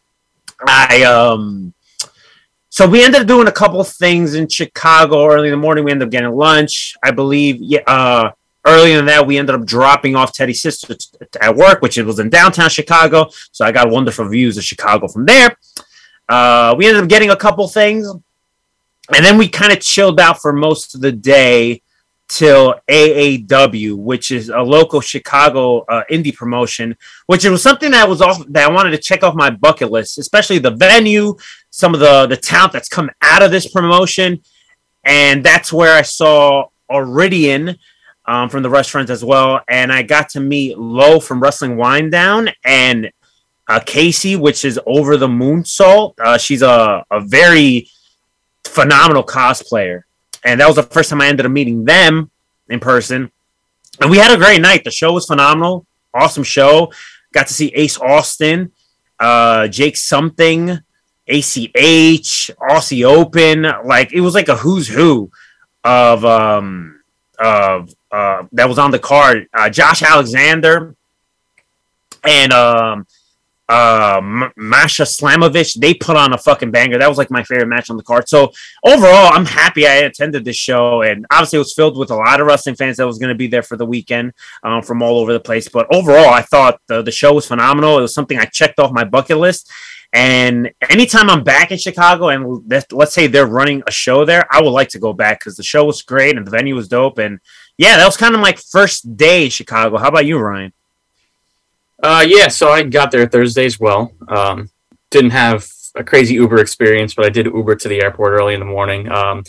I 0.65 1.03
um 1.03 1.73
so 2.69 2.87
we 2.87 3.03
ended 3.03 3.21
up 3.21 3.27
doing 3.27 3.47
a 3.49 3.51
couple 3.51 3.83
things 3.83 4.33
in 4.33 4.47
Chicago 4.47 5.27
early 5.27 5.49
in 5.49 5.51
the 5.51 5.57
morning. 5.57 5.83
We 5.83 5.91
ended 5.91 6.07
up 6.07 6.11
getting 6.11 6.31
lunch, 6.31 6.95
I 7.03 7.11
believe. 7.11 7.57
Yeah, 7.59 7.81
uh, 7.85 8.31
earlier 8.65 8.95
than 8.95 9.07
that, 9.07 9.27
we 9.27 9.37
ended 9.37 9.55
up 9.55 9.65
dropping 9.65 10.15
off 10.15 10.33
Teddy's 10.33 10.61
sister 10.61 10.95
at 11.41 11.53
work, 11.53 11.81
which 11.81 11.97
it 11.97 12.05
was 12.05 12.19
in 12.19 12.29
downtown 12.29 12.69
Chicago. 12.69 13.27
So 13.51 13.65
I 13.65 13.73
got 13.73 13.89
wonderful 13.89 14.25
views 14.29 14.57
of 14.57 14.63
Chicago 14.63 15.09
from 15.09 15.25
there. 15.25 15.57
Uh, 16.29 16.73
we 16.77 16.87
ended 16.87 17.03
up 17.03 17.09
getting 17.09 17.31
a 17.31 17.35
couple 17.35 17.67
things, 17.67 18.07
and 18.07 19.25
then 19.25 19.37
we 19.37 19.49
kind 19.49 19.73
of 19.73 19.81
chilled 19.81 20.21
out 20.21 20.41
for 20.41 20.53
most 20.53 20.95
of 20.95 21.01
the 21.01 21.11
day 21.11 21.81
till 22.31 22.75
AAW, 22.89 23.97
which 23.97 24.31
is 24.31 24.47
a 24.47 24.61
local 24.61 25.01
Chicago 25.01 25.81
uh, 25.81 26.03
indie 26.09 26.33
promotion. 26.33 26.95
Which 27.25 27.43
it 27.43 27.49
was 27.49 27.61
something 27.61 27.91
that 27.91 28.07
was 28.07 28.21
off 28.21 28.41
that 28.49 28.69
I 28.69 28.73
wanted 28.73 28.91
to 28.91 28.97
check 28.97 29.21
off 29.21 29.35
my 29.35 29.49
bucket 29.49 29.91
list, 29.91 30.17
especially 30.17 30.57
the 30.57 30.71
venue, 30.71 31.35
some 31.69 31.93
of 31.93 31.99
the 31.99 32.27
the 32.27 32.37
talent 32.37 32.73
that's 32.73 32.87
come 32.87 33.09
out 33.21 33.43
of 33.43 33.51
this 33.51 33.69
promotion, 33.69 34.41
and 35.03 35.43
that's 35.43 35.73
where 35.73 35.95
I 35.95 36.01
saw 36.01 36.69
Iridian. 36.89 37.77
Um, 38.23 38.49
from 38.49 38.61
the 38.61 38.69
restaurant 38.69 39.09
as 39.09 39.25
well, 39.25 39.61
and 39.67 39.91
I 39.91 40.03
got 40.03 40.29
to 40.29 40.39
meet 40.39 40.77
Lo 40.77 41.19
from 41.19 41.41
Wrestling 41.41 41.75
Wine 41.75 42.11
Down 42.11 42.49
and 42.63 43.11
uh, 43.67 43.79
Casey, 43.79 44.35
which 44.35 44.63
is 44.63 44.79
over 44.85 45.17
the 45.17 45.27
moonsault. 45.27 46.13
Uh, 46.23 46.37
she's 46.37 46.61
a, 46.61 47.03
a 47.09 47.19
very 47.19 47.89
phenomenal 48.63 49.23
cosplayer. 49.23 50.03
And 50.43 50.59
that 50.59 50.67
was 50.67 50.75
the 50.75 50.83
first 50.83 51.09
time 51.09 51.21
I 51.21 51.27
ended 51.27 51.45
up 51.45 51.51
meeting 51.51 51.85
them 51.85 52.31
in 52.69 52.79
person. 52.79 53.31
And 53.99 54.09
we 54.09 54.17
had 54.17 54.33
a 54.33 54.37
great 54.37 54.61
night. 54.61 54.83
The 54.83 54.91
show 54.91 55.13
was 55.13 55.25
phenomenal. 55.25 55.85
Awesome 56.13 56.43
show. 56.43 56.91
Got 57.33 57.47
to 57.47 57.53
see 57.53 57.67
Ace 57.75 57.97
Austin, 57.99 58.71
uh, 59.19 59.67
Jake 59.67 59.95
Something, 59.95 60.79
ACH, 61.27 62.51
Aussie 62.69 63.05
Open. 63.05 63.65
Like 63.85 64.13
it 64.13 64.21
was 64.21 64.33
like 64.33 64.49
a 64.49 64.55
who's 64.55 64.87
who 64.87 65.31
of 65.83 66.23
um 66.25 67.01
of 67.39 67.93
uh 68.11 68.43
that 68.51 68.67
was 68.67 68.79
on 68.79 68.91
the 68.91 68.99
card. 68.99 69.47
Uh, 69.53 69.69
Josh 69.69 70.03
Alexander 70.03 70.95
and 72.23 72.51
um 72.51 73.07
uh 73.71 74.17
M- 74.17 74.51
Masha 74.57 75.03
Slamovich, 75.03 75.79
they 75.79 75.93
put 75.93 76.17
on 76.17 76.33
a 76.33 76.37
fucking 76.37 76.71
banger. 76.71 76.97
That 76.97 77.09
was 77.09 77.17
like 77.17 77.31
my 77.31 77.43
favorite 77.43 77.67
match 77.75 77.89
on 77.89 77.97
the 77.97 78.03
card. 78.03 78.27
So 78.27 78.51
overall, 78.85 79.29
I'm 79.35 79.45
happy 79.45 79.87
I 79.87 79.95
attended 80.09 80.43
this 80.43 80.57
show, 80.57 81.01
and 81.03 81.25
obviously 81.31 81.57
it 81.57 81.65
was 81.65 81.73
filled 81.73 81.97
with 81.97 82.11
a 82.11 82.15
lot 82.15 82.41
of 82.41 82.47
wrestling 82.47 82.75
fans 82.75 82.97
that 82.97 83.07
was 83.07 83.19
going 83.19 83.29
to 83.35 83.41
be 83.43 83.47
there 83.47 83.63
for 83.63 83.77
the 83.77 83.85
weekend 83.85 84.33
um, 84.63 84.81
from 84.83 85.01
all 85.01 85.19
over 85.19 85.31
the 85.33 85.39
place. 85.49 85.67
But 85.69 85.87
overall, 85.93 86.29
I 86.29 86.41
thought 86.41 86.81
the 86.87 87.01
the 87.01 87.11
show 87.11 87.33
was 87.33 87.47
phenomenal. 87.47 87.97
It 87.97 88.01
was 88.01 88.13
something 88.13 88.37
I 88.37 88.45
checked 88.45 88.79
off 88.79 88.91
my 88.91 89.05
bucket 89.05 89.37
list. 89.37 89.71
And 90.13 90.69
anytime 90.89 91.29
I'm 91.29 91.43
back 91.43 91.71
in 91.71 91.77
Chicago, 91.77 92.27
and 92.33 92.69
let- 92.69 92.91
let's 92.91 93.13
say 93.13 93.27
they're 93.27 93.45
running 93.59 93.81
a 93.87 93.91
show 93.91 94.25
there, 94.25 94.45
I 94.51 94.61
would 94.61 94.71
like 94.79 94.89
to 94.89 94.99
go 94.99 95.13
back 95.13 95.39
because 95.39 95.55
the 95.55 95.63
show 95.63 95.85
was 95.85 96.01
great 96.01 96.35
and 96.35 96.45
the 96.45 96.51
venue 96.51 96.75
was 96.75 96.89
dope. 96.89 97.17
And 97.17 97.39
yeah, 97.77 97.95
that 97.95 98.05
was 98.05 98.17
kind 98.17 98.35
of 98.35 98.41
my 98.41 98.53
first 98.75 99.15
day 99.15 99.45
in 99.45 99.49
Chicago. 99.51 99.97
How 99.97 100.09
about 100.09 100.25
you, 100.25 100.37
Ryan? 100.37 100.73
Uh, 102.01 102.25
yeah, 102.27 102.47
so 102.47 102.69
I 102.69 102.83
got 102.83 103.11
there 103.11 103.27
Thursday 103.27 103.65
as 103.65 103.79
well. 103.79 104.11
Um, 104.27 104.69
didn't 105.11 105.31
have 105.31 105.67
a 105.95 106.03
crazy 106.03 106.35
Uber 106.35 106.59
experience, 106.59 107.13
but 107.13 107.25
I 107.25 107.29
did 107.29 107.45
Uber 107.45 107.75
to 107.75 107.87
the 107.87 108.01
airport 108.01 108.33
early 108.33 108.53
in 108.53 108.59
the 108.59 108.65
morning. 108.65 109.11
Um, 109.11 109.43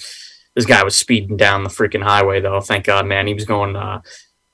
this 0.55 0.67
guy 0.67 0.83
was 0.83 0.95
speeding 0.95 1.37
down 1.37 1.63
the 1.63 1.71
freaking 1.71 2.03
highway, 2.03 2.41
though. 2.41 2.61
Thank 2.61 2.85
God, 2.85 3.07
man. 3.07 3.27
He 3.27 3.35
was 3.35 3.45
going, 3.45 3.75
uh, 3.75 4.03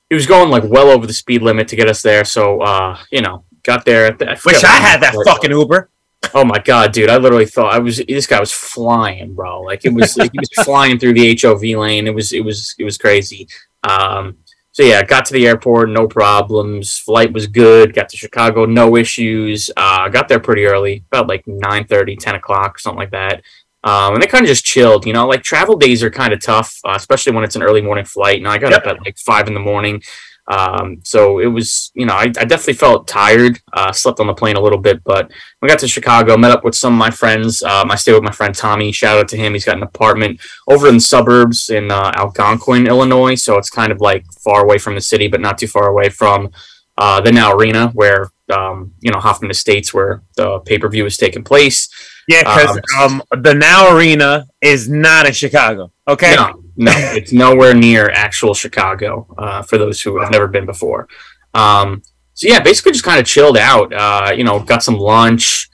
he 0.09 0.15
was 0.15 0.27
going 0.27 0.51
like 0.51 0.65
well 0.65 0.89
over 0.89 1.07
the 1.07 1.13
speed 1.13 1.43
limit 1.43 1.69
to 1.69 1.77
get 1.77 1.89
us 1.89 2.03
there. 2.03 2.25
So, 2.25 2.61
uh, 2.61 2.99
you 3.11 3.21
know, 3.21 3.45
got 3.65 3.85
there. 3.85 4.07
At 4.07 4.19
the, 4.19 4.31
I 4.31 4.39
Wish 4.45 4.63
I 4.65 4.69
had 4.69 5.03
that 5.03 5.15
was. 5.15 5.27
fucking 5.27 5.51
Uber. 5.51 5.91
Oh 6.35 6.45
my 6.45 6.59
god, 6.59 6.93
dude! 6.93 7.11
I 7.11 7.17
literally 7.17 7.47
thought 7.47 7.73
I 7.73 7.79
was. 7.79 7.99
This 7.99 8.27
guy 8.27 8.41
was 8.41 8.53
flying, 8.53 9.35
bro. 9.35 9.63
Like 9.63 9.85
it 9.85 9.95
was. 9.95 10.15
he 10.15 10.29
was 10.35 10.65
flying 10.65 10.99
through 10.99 11.15
the 11.15 11.39
HOV 11.41 11.63
lane. 11.63 12.09
It 12.09 12.15
was. 12.15 12.33
It 12.33 12.45
was. 12.45 12.75
It 12.77 12.85
was 12.85 12.99
crazy. 12.99 13.47
Um, 13.85 14.39
so 14.79 14.85
yeah, 14.85 15.03
got 15.03 15.25
to 15.25 15.33
the 15.33 15.45
airport, 15.45 15.91
no 15.91 16.07
problems. 16.07 16.99
Flight 17.01 17.33
was 17.33 17.49
good. 17.49 17.93
Got 17.93 18.09
to 18.11 18.17
Chicago, 18.17 18.65
no 18.65 18.95
issues. 18.95 19.71
Uh, 19.77 20.09
got 20.09 20.29
there 20.29 20.39
pretty 20.39 20.67
early, 20.67 21.03
about 21.11 21.27
like 21.27 21.45
9 21.49 21.85
30, 21.89 22.15
10 22.15 22.35
o'clock, 22.37 22.79
something 22.79 22.97
like 23.01 23.11
that. 23.11 23.43
Um, 23.83 24.15
and 24.15 24.23
they 24.23 24.29
kind 24.29 24.45
of 24.45 24.49
just 24.49 24.65
chilled, 24.65 25.05
you 25.05 25.13
know. 25.13 25.27
Like 25.27 25.43
travel 25.43 25.77
days 25.77 26.05
are 26.05 26.11
kind 26.13 26.33
of 26.33 26.41
tough, 26.41 26.79
uh, 26.85 26.93
especially 26.95 27.33
when 27.33 27.43
it's 27.43 27.57
an 27.57 27.63
early 27.65 27.81
morning 27.83 28.05
flight. 28.05 28.39
And 28.39 28.47
I 28.47 28.57
got 28.59 28.71
Yep. 28.71 28.83
up 28.83 28.87
at 28.87 29.05
like 29.05 29.19
five 29.19 29.49
in 29.49 29.55
the 29.55 29.59
morning. 29.59 30.01
Um, 30.49 31.01
so 31.05 31.41
it 31.41 31.47
was, 31.47 31.91
you 31.95 32.07
know, 32.07 32.15
I, 32.15 32.23
I 32.23 32.45
definitely 32.45 32.75
felt 32.75 33.07
tired. 33.07 33.61
Uh, 33.73 33.93
slept 33.93 34.19
on 34.19 34.27
the 34.27 34.35
plane 34.35 34.57
a 34.57 34.61
little 34.61 34.79
bit, 34.79 35.05
but 35.05 35.31
we 35.61 35.69
got 35.69 35.79
to 35.81 35.89
Chicago, 35.89 36.39
met 36.39 36.51
up 36.51 36.65
with 36.65 36.75
some 36.75 36.95
of 36.95 36.99
my 36.99 37.11
friends. 37.11 37.63
Um, 37.63 37.91
I 37.91 37.97
stayed 37.97 38.15
with 38.15 38.23
my 38.23 38.33
friend 38.33 38.55
Tommy. 38.55 38.91
Shout 38.91 39.19
out 39.19 39.29
to 39.29 39.37
him. 39.37 39.53
He's 39.53 39.67
got 39.67 39.77
an 39.77 39.83
apartment 39.83 40.41
over 40.67 40.89
in 40.89 40.95
the 40.95 41.01
suburbs 41.01 41.69
in 41.69 41.91
uh, 41.91 42.13
Algonquin, 42.15 42.87
Illinois. 42.87 43.35
So 43.35 43.59
it's 43.59 43.71
kind 43.71 43.93
of 43.93 44.01
like 44.01 44.25
far 44.43 44.63
away 44.63 44.79
from 44.79 44.95
the 44.95 45.03
city, 45.03 45.29
but 45.29 45.43
not 45.43 45.59
too 45.59 45.69
far 45.69 45.89
away 45.89 46.09
from 46.09 46.51
uh, 46.97 47.21
the 47.21 47.31
Now 47.31 47.53
Arena, 47.53 47.89
where 47.89 48.31
um, 48.51 48.95
you 49.01 49.13
know 49.13 49.21
Hoffman 49.21 49.51
Estates, 49.51 49.93
where 49.93 50.23
the 50.37 50.61
pay 50.61 50.79
per 50.79 50.89
view 50.89 51.05
is 51.07 51.17
taking 51.17 51.45
place. 51.45 51.89
Yeah, 52.29 52.43
because 52.43 52.79
um, 53.01 53.23
the 53.43 53.55
Now 53.55 53.97
Arena 53.97 54.47
is 54.61 54.89
not 54.89 55.27
in 55.27 55.33
Chicago. 55.33 55.91
Okay. 56.07 56.37
No, 56.37 56.63
no, 56.77 56.93
it's 56.95 57.33
nowhere 57.33 57.75
near 57.75 58.11
actual 58.11 58.53
Chicago. 58.53 59.27
Uh, 59.37 59.63
for 59.63 59.79
those 59.79 60.01
who 60.03 60.21
have 60.21 60.31
never 60.31 60.47
been 60.47 60.67
before. 60.67 61.09
Um, 61.55 62.03
so 62.35 62.47
yeah, 62.47 62.61
basically 62.61 62.93
just 62.93 63.05
kind 63.05 63.19
of 63.19 63.27
chilled 63.27 63.57
out. 63.57 63.93
Uh, 63.93 64.33
you 64.37 64.45
know, 64.45 64.61
got 64.61 64.83
some 64.83 64.97
lunch, 64.97 65.69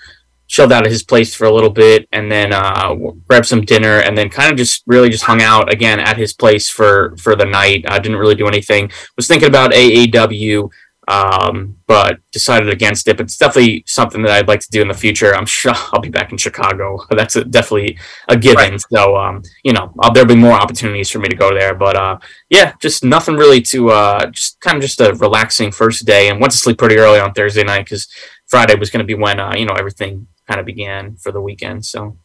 chilled 0.47 0.73
out 0.73 0.87
at 0.87 0.93
his 0.93 1.03
place 1.03 1.35
for 1.35 1.45
a 1.45 1.53
little 1.53 1.71
bit, 1.71 2.09
and 2.13 2.31
then 2.31 2.53
uh, 2.53 2.95
grabbed 3.29 3.47
some 3.47 3.65
dinner, 3.65 3.99
and 3.99 4.17
then 4.17 4.31
kind 4.31 4.53
of 4.53 4.57
just 4.57 4.85
really 4.87 5.11
just 5.11 5.25
hung 5.25 5.43
out 5.43 5.73
again 5.73 5.99
at 5.99 6.17
his 6.17 6.33
place 6.33 6.69
for 6.69 7.17
for 7.17 7.35
the 7.35 7.45
night. 7.45 7.85
I 7.89 7.99
didn't 7.99 8.19
really 8.19 8.37
do 8.37 8.47
anything. 8.47 8.91
Was 9.17 9.27
thinking 9.27 9.49
about 9.49 9.73
AAW. 9.73 10.71
Um, 11.07 11.77
but 11.87 12.21
decided 12.33 12.71
against 12.71 13.09
it. 13.09 13.17
But 13.17 13.25
it's 13.25 13.37
definitely 13.37 13.85
something 13.87 14.23
that 14.23 14.33
I'd 14.33 14.49
like 14.49 14.61
to 14.61 14.71
do 14.71 14.81
in 14.81 14.89
the 14.89 14.95
future. 14.95 15.35
I'm 15.35 15.47
sure 15.47 15.73
I'll 15.93 16.01
be 16.01 16.09
back 16.09 16.33
in 16.33 16.39
Chicago. 16.39 16.99
That's 17.11 17.37
a, 17.37 17.45
definitely 17.45 17.99
a 18.29 18.37
given. 18.37 18.79
So, 18.79 19.17
um, 19.17 19.43
you 19.65 19.73
know, 19.73 19.93
uh, 19.99 20.11
there'll 20.11 20.29
be 20.29 20.35
more 20.35 20.53
opportunities 20.53 21.11
for 21.11 21.19
me 21.19 21.29
to 21.29 21.37
go 21.37 21.53
there. 21.53 21.75
But 21.75 21.97
uh, 21.97 22.19
yeah, 22.49 22.73
just 22.81 23.05
nothing 23.05 23.37
really 23.37 23.61
to 23.63 23.91
uh, 23.91 24.27
just 24.31 24.61
kind 24.61 24.77
of 24.77 24.83
just 24.83 25.01
a 25.01 25.15
relaxing 25.15 25.73
first 25.73 26.07
day, 26.07 26.29
and 26.29 26.41
went 26.41 26.53
to 26.53 26.59
sleep 26.59 26.79
pretty 26.79 26.97
early 26.97 27.21
on 27.21 27.33
Thursday 27.33 27.65
night 27.65 27.85
because 27.85 28.09
Friday 28.47 28.75
was 28.75 28.91
going 28.91 29.07
to 29.07 29.07
be 29.07 29.15
when 29.15 29.41
uh, 29.41 29.55
you 29.57 29.67
know 29.67 29.75
everything 29.75 30.27
kind 30.47 30.61
of 30.61 30.67
began 30.67 31.17
for 31.17 31.33
the 31.33 31.41
weekend. 31.41 31.85
So 31.85 32.17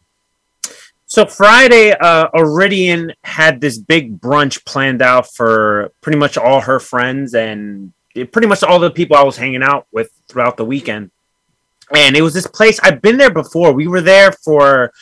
So 1.06 1.26
Friday, 1.26 1.92
uh, 1.92 2.28
Iridian 2.34 3.12
had 3.24 3.60
this 3.60 3.78
big 3.78 4.20
brunch 4.20 4.64
planned 4.64 5.02
out 5.02 5.26
for 5.34 5.92
pretty 6.00 6.18
much 6.18 6.36
all 6.36 6.62
her 6.62 6.78
friends 6.78 7.34
and 7.34 7.92
pretty 8.24 8.48
much 8.48 8.62
all 8.62 8.78
the 8.78 8.90
people 8.90 9.16
I 9.16 9.22
was 9.22 9.36
hanging 9.36 9.62
out 9.62 9.86
with 9.92 10.10
throughout 10.28 10.56
the 10.56 10.64
weekend. 10.64 11.10
And 11.94 12.16
it 12.16 12.22
was 12.22 12.34
this 12.34 12.46
place 12.46 12.78
I've 12.82 13.02
been 13.02 13.16
there 13.16 13.32
before. 13.32 13.72
We 13.72 13.88
were 13.88 14.00
there 14.00 14.32
for 14.32 14.92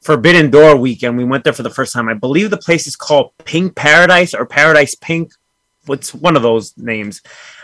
Forbidden 0.00 0.50
Door 0.50 0.76
weekend. 0.76 1.16
We 1.16 1.24
went 1.24 1.44
there 1.44 1.52
for 1.52 1.62
the 1.62 1.70
first 1.70 1.92
time. 1.92 2.08
I 2.08 2.14
believe 2.14 2.50
the 2.50 2.56
place 2.56 2.86
is 2.86 2.96
called 2.96 3.32
Pink 3.44 3.74
Paradise 3.74 4.32
or 4.32 4.46
Paradise 4.46 4.94
Pink. 4.94 5.32
What's 5.86 6.14
one 6.14 6.36
of 6.36 6.42
those 6.42 6.76
names? 6.78 7.20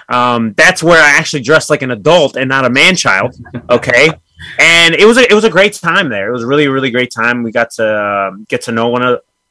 Um, 0.08 0.52
that's 0.54 0.82
where 0.82 1.02
I 1.02 1.16
actually 1.16 1.42
dressed 1.42 1.70
like 1.70 1.82
an 1.82 1.90
adult 1.90 2.36
and 2.36 2.48
not 2.48 2.66
a 2.66 2.70
man 2.70 2.96
child. 2.96 3.34
Okay 3.70 4.10
and 4.58 4.94
it 4.94 5.06
was 5.06 5.16
a 5.16 5.22
it 5.30 5.32
was 5.32 5.44
a 5.44 5.50
great 5.50 5.72
time 5.74 6.08
there. 6.08 6.28
It 6.28 6.32
was 6.32 6.44
really 6.44 6.68
really 6.68 6.90
great 6.90 7.10
time. 7.10 7.42
We 7.42 7.52
got 7.52 7.70
to 7.72 8.28
um, 8.32 8.46
get 8.48 8.62
to 8.62 8.72
know 8.72 8.88
one 8.88 9.02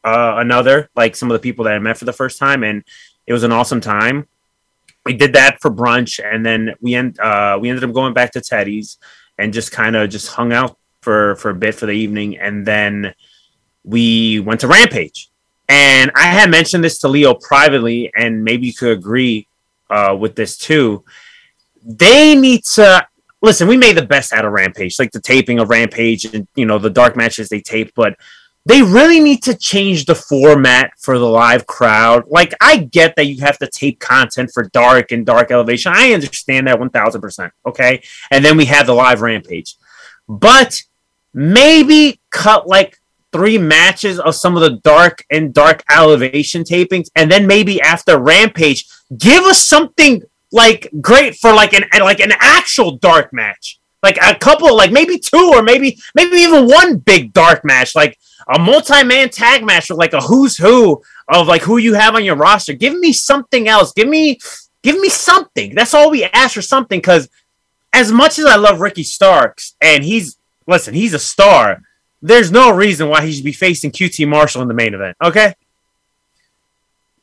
uh, 0.04 0.36
another, 0.38 0.90
like 0.96 1.16
some 1.16 1.32
of 1.32 1.36
the 1.36 1.40
people 1.40 1.66
that 1.66 1.74
I 1.74 1.80
met 1.80 1.98
for 1.98 2.06
the 2.06 2.14
first 2.14 2.38
time, 2.38 2.64
and 2.64 2.84
it 3.26 3.34
was 3.34 3.44
an 3.44 3.52
awesome 3.52 3.82
time. 3.82 4.28
We 5.06 5.14
did 5.14 5.34
that 5.34 5.62
for 5.62 5.70
brunch, 5.70 6.20
and 6.24 6.46
then 6.46 6.76
we 6.82 6.96
end 6.96 7.20
uh, 7.20 7.58
we 7.60 7.70
ended 7.70 7.84
up 7.84 7.94
going 7.94 8.14
back 8.14 8.32
to 8.34 8.42
Teddy's 8.42 8.98
and 9.38 9.54
just 9.54 9.72
kind 9.72 9.96
of 9.96 10.10
just 10.10 10.30
hung 10.30 10.54
out 10.54 10.78
for 11.02 11.36
for 11.36 11.50
a 11.50 11.56
bit 11.56 11.76
for 11.76 11.86
the 11.86 11.94
evening, 11.94 12.38
and 12.38 12.66
then 12.66 13.14
we 13.84 14.40
went 14.40 14.62
to 14.62 14.68
Rampage. 14.68 15.30
And 15.70 16.12
I 16.16 16.28
had 16.28 16.50
mentioned 16.52 16.84
this 16.84 17.00
to 17.00 17.08
Leo 17.08 17.34
privately, 17.34 18.12
and 18.16 18.44
maybe 18.44 18.68
you 18.68 18.74
could 18.74 18.98
agree 18.98 19.48
uh, 19.90 20.16
with 20.18 20.36
this 20.36 20.58
too. 20.58 21.04
They 21.86 22.36
need 22.36 22.64
to 22.76 23.06
listen, 23.42 23.68
we 23.68 23.78
made 23.78 23.98
the 23.98 24.06
best 24.06 24.34
out 24.34 24.46
of 24.46 24.54
Rampage, 24.54 24.98
like 24.98 25.12
the 25.12 25.22
taping 25.22 25.60
of 25.60 25.70
Rampage 25.70 26.26
and 26.26 26.48
you 26.56 26.66
know 26.66 26.80
the 26.80 26.90
dark 26.90 27.16
matches 27.16 27.50
they 27.50 27.62
taped, 27.62 27.94
but 27.96 28.16
they 28.66 28.82
really 28.82 29.20
need 29.20 29.44
to 29.44 29.56
change 29.56 30.06
the 30.06 30.16
format 30.16 30.92
for 30.98 31.20
the 31.20 31.28
live 31.28 31.68
crowd. 31.68 32.24
Like 32.28 32.54
I 32.62 32.78
get 32.78 33.16
that 33.18 33.26
you 33.26 33.42
have 33.42 33.58
to 33.60 33.68
tape 33.68 34.00
content 34.00 34.52
for 34.54 34.64
dark 34.70 35.12
and 35.12 35.26
dark 35.26 35.52
elevation. 35.52 35.92
I 35.94 36.14
understand 36.14 36.68
that 36.68 36.80
1000%, 36.80 37.52
okay? 37.66 38.02
And 38.32 38.44
then 38.44 38.56
we 38.56 38.66
have 38.66 38.88
the 38.88 38.94
live 38.94 39.22
Rampage. 39.22 39.76
But 40.30 40.82
maybe 41.34 42.22
cut 42.30 42.68
like 42.68 43.00
three 43.34 43.58
matches 43.58 44.20
of 44.20 44.36
some 44.36 44.56
of 44.56 44.62
the 44.62 44.80
dark 44.84 45.26
and 45.30 45.54
dark 45.54 45.84
elevation 45.92 46.64
tapings 46.64 47.10
and 47.16 47.32
then 47.32 47.48
maybe 47.48 47.82
after 47.82 48.20
Rampage 48.20 48.86
give 49.18 49.44
us 49.44 49.66
something 49.66 50.22
like 50.54 50.90
great 51.02 51.36
for 51.36 51.52
like 51.52 51.74
an 51.74 51.84
like 52.00 52.20
an 52.20 52.32
actual 52.40 52.98
dark 52.98 53.34
match. 53.34 53.80
Like 54.02 54.18
a 54.22 54.36
couple, 54.36 54.76
like 54.76 54.92
maybe 54.92 55.18
two 55.18 55.52
or 55.54 55.64
maybe 55.64 55.98
maybe 56.14 56.38
even 56.38 56.68
one 56.68 56.98
big 56.98 57.34
dark 57.34 57.64
match, 57.64 57.96
like 57.96 58.20
a 58.48 58.60
multi-man 58.60 59.30
tag 59.30 59.64
match 59.64 59.90
with 59.90 60.00
like 60.00 60.14
a 60.14 60.22
who's 60.22 60.58
who 60.58 61.02
of 61.28 61.48
like 61.48 61.62
who 61.62 61.78
you 61.78 61.94
have 61.94 62.16
on 62.16 62.26
your 62.26 62.36
roster. 62.36 62.74
Give 62.74 62.98
me 62.98 63.14
something 63.14 63.68
else. 63.68 63.94
Give 63.94 64.08
me 64.08 64.40
give 64.82 65.00
me 65.00 65.10
something. 65.10 65.76
That's 65.76 65.94
all 65.94 66.12
we 66.12 66.24
ask 66.26 66.54
for 66.54 66.62
something. 66.62 67.00
Because 67.00 67.30
as 67.94 68.12
much 68.12 68.40
as 68.40 68.46
I 68.46 68.56
love 68.56 68.82
Ricky 68.82 69.04
Starks 69.04 69.76
and 69.82 70.04
he's 70.04 70.38
listen, 70.68 70.94
he's 70.94 71.14
a 71.14 71.20
star. 71.20 71.82
There's 72.22 72.52
no 72.52 72.72
reason 72.72 73.10
why 73.10 73.26
he 73.26 73.34
should 73.34 73.44
be 73.44 73.52
facing 73.52 73.92
QT 73.92 74.28
Marshall 74.28 74.62
in 74.62 74.68
the 74.68 74.74
main 74.74 74.94
event. 74.94 75.18
Okay. 75.22 75.54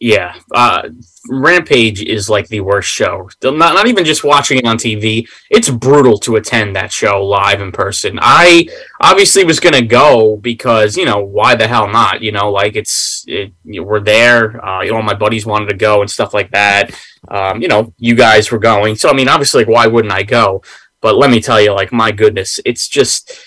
Yeah, 0.01 0.35
uh, 0.55 0.89
Rampage 1.29 2.03
is 2.03 2.31
like 2.31 2.49
the 2.49 2.63
worst 2.63 2.89
show. 2.89 3.29
Not 3.43 3.75
not 3.75 3.87
even 3.87 4.07
just 4.07 4.25
watching 4.25 4.57
it 4.57 4.65
on 4.65 4.79
TV. 4.79 5.29
It's 5.51 5.69
brutal 5.69 6.17
to 6.21 6.37
attend 6.37 6.75
that 6.75 6.91
show 6.91 7.23
live 7.23 7.61
in 7.61 7.71
person. 7.71 8.19
I 8.21 8.67
obviously 9.03 9.45
was 9.45 9.61
gonna 9.61 9.83
go 9.83 10.39
because 10.39 10.97
you 10.97 11.05
know 11.05 11.19
why 11.19 11.55
the 11.55 11.69
hell 11.69 11.87
not? 11.87 12.23
You 12.23 12.33
know, 12.33 12.51
like 12.51 12.77
it's 12.77 13.27
it, 13.29 13.53
you 13.63 13.83
know, 13.83 13.87
we're 13.87 14.01
there. 14.01 14.65
Uh, 14.67 14.81
you 14.81 14.91
know, 14.91 14.97
all 14.97 15.03
my 15.03 15.13
buddies 15.13 15.45
wanted 15.45 15.69
to 15.69 15.77
go 15.77 16.01
and 16.01 16.11
stuff 16.11 16.33
like 16.33 16.51
that. 16.53 16.99
Um, 17.29 17.61
you 17.61 17.69
know, 17.69 17.93
you 17.99 18.15
guys 18.15 18.51
were 18.51 18.59
going, 18.59 18.97
so 18.97 19.11
I 19.11 19.13
mean, 19.13 19.29
obviously, 19.29 19.65
like, 19.65 19.75
why 19.75 19.87
wouldn't 19.87 20.15
I 20.15 20.23
go? 20.23 20.63
But 21.03 21.17
let 21.17 21.31
me 21.31 21.43
tell 21.43 21.61
you, 21.61 21.73
like, 21.73 21.93
my 21.93 22.11
goodness, 22.11 22.59
it's 22.65 22.89
just 22.89 23.39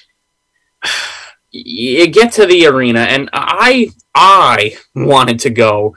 you 1.51 2.05
get 2.05 2.31
to 2.33 2.45
the 2.45 2.67
arena, 2.67 3.00
and 3.00 3.31
I 3.33 3.89
I 4.13 4.77
wanted 4.93 5.39
to 5.39 5.50
go 5.50 5.95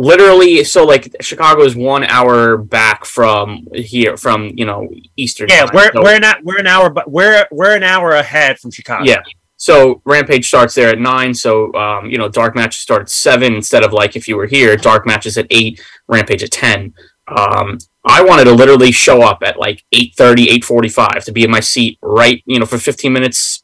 literally 0.00 0.64
so 0.64 0.84
like 0.84 1.14
chicago 1.20 1.62
is 1.62 1.76
one 1.76 2.04
hour 2.04 2.56
back 2.56 3.04
from 3.04 3.66
here 3.74 4.16
from 4.16 4.50
you 4.56 4.64
know 4.64 4.88
eastern 5.16 5.48
Yeah, 5.48 5.66
time. 5.66 5.70
we're 5.74 5.92
So- 5.92 6.02
we're 6.02 6.18
not 6.18 6.42
we're 6.42 6.58
an 6.58 6.66
hour, 6.66 6.88
but 6.90 7.10
we're 7.10 7.46
we're 7.50 7.76
an 7.76 7.82
hour 7.82 8.10
ahead 8.12 8.58
from 8.58 8.70
Chicago. 8.70 9.04
yeah 9.04 9.20
so 9.56 10.00
rampage 10.06 10.48
starts 10.48 10.74
there 10.74 10.88
at 10.88 10.98
nine 10.98 11.34
so 11.34 11.72
um, 11.74 12.06
you 12.10 12.16
know 12.16 12.28
dark 12.28 12.54
matches 12.54 12.80
start 12.80 13.02
at 13.02 13.10
seven 13.10 13.54
instead 13.54 13.84
of 13.84 13.92
like 13.92 14.16
if 14.16 14.26
you 14.26 14.36
were 14.36 14.46
here 14.46 14.74
dark 14.76 15.04
matches 15.06 15.36
at 15.36 15.46
eight 15.50 15.80
rampage 16.08 16.42
at 16.42 16.50
10 16.50 16.94
um, 17.36 17.76
i 18.06 18.22
wanted 18.22 18.44
to 18.44 18.52
literally 18.52 18.90
show 18.90 19.20
up 19.22 19.40
at 19.44 19.58
like 19.58 19.84
8.30 19.94 20.46
8.45 20.60 21.24
to 21.26 21.32
be 21.32 21.44
in 21.44 21.50
my 21.50 21.60
seat 21.60 21.98
right 22.02 22.42
you 22.46 22.58
know 22.58 22.64
for 22.66 22.78
15 22.78 23.12
minutes 23.12 23.62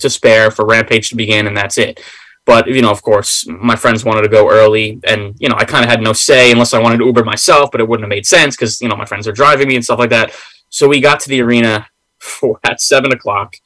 to 0.00 0.10
spare 0.10 0.50
for 0.50 0.66
rampage 0.66 1.10
to 1.10 1.16
begin 1.16 1.46
and 1.46 1.56
that's 1.56 1.78
it 1.78 2.00
but 2.46 2.66
you 2.66 2.80
know 2.80 2.90
of 2.90 3.02
course 3.02 3.46
my 3.48 3.76
friends 3.76 4.04
wanted 4.04 4.22
to 4.22 4.28
go 4.28 4.50
early 4.50 4.98
and 5.06 5.34
you 5.38 5.48
know 5.48 5.56
i 5.58 5.64
kind 5.64 5.84
of 5.84 5.90
had 5.90 6.00
no 6.00 6.12
say 6.14 6.50
unless 6.50 6.72
i 6.72 6.78
wanted 6.78 6.96
to 6.98 7.04
uber 7.04 7.24
myself 7.24 7.70
but 7.70 7.80
it 7.80 7.88
wouldn't 7.88 8.04
have 8.04 8.08
made 8.16 8.26
sense 8.26 8.56
because 8.56 8.80
you 8.80 8.88
know 8.88 8.96
my 8.96 9.04
friends 9.04 9.26
are 9.28 9.32
driving 9.32 9.68
me 9.68 9.74
and 9.76 9.84
stuff 9.84 9.98
like 9.98 10.10
that 10.10 10.32
so 10.70 10.88
we 10.88 11.00
got 11.00 11.20
to 11.20 11.28
the 11.28 11.40
arena 11.42 11.86
for 12.18 12.58
at 12.64 12.80
seven 12.80 13.12
o'clock 13.12 13.56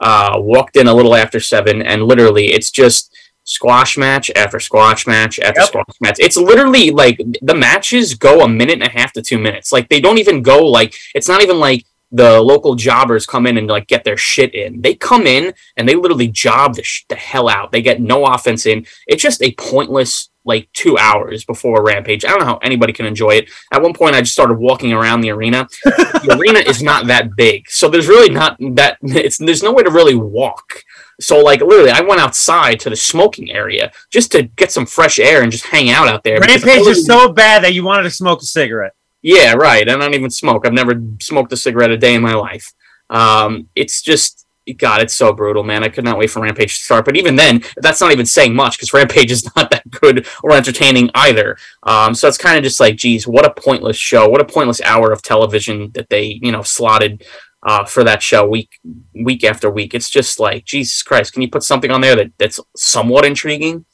uh, 0.00 0.34
walked 0.36 0.76
in 0.76 0.88
a 0.88 0.94
little 0.94 1.14
after 1.14 1.40
seven, 1.40 1.80
and 1.82 2.02
literally, 2.02 2.48
it's 2.48 2.70
just 2.70 3.14
squash 3.44 3.96
match 3.96 4.30
after 4.36 4.58
squash 4.60 5.06
match 5.06 5.38
after 5.38 5.60
Yep. 5.60 5.68
squash 5.68 5.96
match. 6.00 6.16
It's 6.18 6.36
literally 6.36 6.90
like 6.90 7.20
the 7.40 7.54
matches 7.54 8.14
go 8.14 8.42
a 8.42 8.48
minute 8.48 8.74
and 8.74 8.82
a 8.82 8.90
half 8.90 9.12
to 9.14 9.22
two 9.22 9.38
minutes. 9.38 9.72
Like 9.72 9.88
they 9.88 10.00
don't 10.00 10.18
even 10.18 10.42
go 10.42 10.66
like 10.66 10.94
it's 11.14 11.28
not 11.28 11.42
even 11.42 11.58
like 11.58 11.86
the 12.10 12.40
local 12.40 12.74
jobbers 12.74 13.26
come 13.26 13.46
in 13.46 13.58
and 13.58 13.66
like 13.66 13.88
get 13.88 14.04
their 14.04 14.16
shit 14.16 14.54
in. 14.54 14.80
They 14.80 14.94
come 14.94 15.26
in 15.26 15.54
and 15.76 15.88
they 15.88 15.96
literally 15.96 16.28
job 16.28 16.74
the, 16.74 16.82
sh- 16.82 17.04
the 17.08 17.16
hell 17.16 17.48
out. 17.48 17.72
They 17.72 17.82
get 17.82 18.00
no 18.00 18.24
offense 18.24 18.66
in. 18.66 18.86
It's 19.06 19.22
just 19.22 19.42
a 19.42 19.54
pointless 19.54 20.30
like 20.46 20.68
two 20.72 20.96
hours 20.96 21.44
before 21.44 21.84
Rampage. 21.84 22.24
I 22.24 22.28
don't 22.28 22.38
know 22.38 22.46
how 22.46 22.58
anybody 22.58 22.92
can 22.92 23.04
enjoy 23.04 23.30
it. 23.30 23.50
At 23.72 23.82
one 23.82 23.92
point, 23.92 24.14
I 24.14 24.20
just 24.20 24.32
started 24.32 24.54
walking 24.54 24.92
around 24.92 25.20
the 25.20 25.30
arena. 25.30 25.68
the 25.84 26.38
arena 26.40 26.60
is 26.60 26.82
not 26.82 27.08
that 27.08 27.34
big, 27.36 27.68
so 27.68 27.88
there's 27.88 28.06
really 28.06 28.32
not 28.32 28.56
that. 28.76 28.98
It's 29.02 29.38
there's 29.38 29.62
no 29.62 29.72
way 29.72 29.82
to 29.82 29.90
really 29.90 30.14
walk. 30.14 30.82
So 31.20 31.40
like 31.40 31.60
literally, 31.60 31.90
I 31.90 32.00
went 32.00 32.20
outside 32.20 32.78
to 32.80 32.90
the 32.90 32.96
smoking 32.96 33.50
area 33.50 33.90
just 34.10 34.30
to 34.32 34.44
get 34.44 34.70
some 34.70 34.86
fresh 34.86 35.18
air 35.18 35.42
and 35.42 35.50
just 35.50 35.66
hang 35.66 35.90
out 35.90 36.08
out 36.08 36.22
there. 36.22 36.38
Rampage 36.38 36.86
is 36.86 37.04
so 37.04 37.32
bad 37.32 37.64
that 37.64 37.74
you 37.74 37.84
wanted 37.84 38.04
to 38.04 38.10
smoke 38.10 38.40
a 38.40 38.46
cigarette. 38.46 38.92
Yeah, 39.22 39.54
right. 39.54 39.88
I 39.88 39.96
don't 39.96 40.14
even 40.14 40.30
smoke. 40.30 40.66
I've 40.66 40.72
never 40.72 41.00
smoked 41.20 41.52
a 41.52 41.56
cigarette 41.56 41.90
a 41.90 41.98
day 41.98 42.14
in 42.14 42.22
my 42.22 42.34
life. 42.34 42.72
Um, 43.10 43.68
it's 43.74 44.02
just 44.02 44.46
God, 44.78 45.00
it's 45.00 45.14
so 45.14 45.32
brutal, 45.32 45.62
man. 45.62 45.84
I 45.84 45.88
could 45.88 46.04
not 46.04 46.18
wait 46.18 46.30
for 46.30 46.40
Rampage 46.40 46.78
to 46.78 46.84
start. 46.84 47.04
But 47.04 47.16
even 47.16 47.36
then, 47.36 47.62
that's 47.76 48.00
not 48.00 48.10
even 48.10 48.26
saying 48.26 48.54
much 48.54 48.76
because 48.76 48.92
Rampage 48.92 49.30
is 49.30 49.44
not 49.56 49.70
that 49.70 49.88
good 49.90 50.26
or 50.42 50.52
entertaining 50.52 51.10
either. 51.14 51.56
Um, 51.84 52.14
so 52.14 52.26
it's 52.26 52.38
kind 52.38 52.58
of 52.58 52.64
just 52.64 52.80
like, 52.80 52.96
geez, 52.96 53.26
what 53.26 53.46
a 53.46 53.60
pointless 53.60 53.96
show. 53.96 54.28
What 54.28 54.40
a 54.40 54.44
pointless 54.44 54.80
hour 54.82 55.12
of 55.12 55.22
television 55.22 55.92
that 55.94 56.08
they, 56.10 56.40
you 56.42 56.50
know, 56.50 56.62
slotted 56.62 57.24
uh, 57.62 57.84
for 57.84 58.04
that 58.04 58.22
show 58.22 58.46
week 58.46 58.78
week 59.14 59.44
after 59.44 59.70
week. 59.70 59.94
It's 59.94 60.10
just 60.10 60.40
like, 60.40 60.64
Jesus 60.64 61.02
Christ, 61.02 61.32
can 61.32 61.42
you 61.42 61.50
put 61.50 61.62
something 61.62 61.90
on 61.90 62.00
there 62.00 62.16
that, 62.16 62.32
that's 62.38 62.58
somewhat 62.76 63.24
intriguing? 63.24 63.84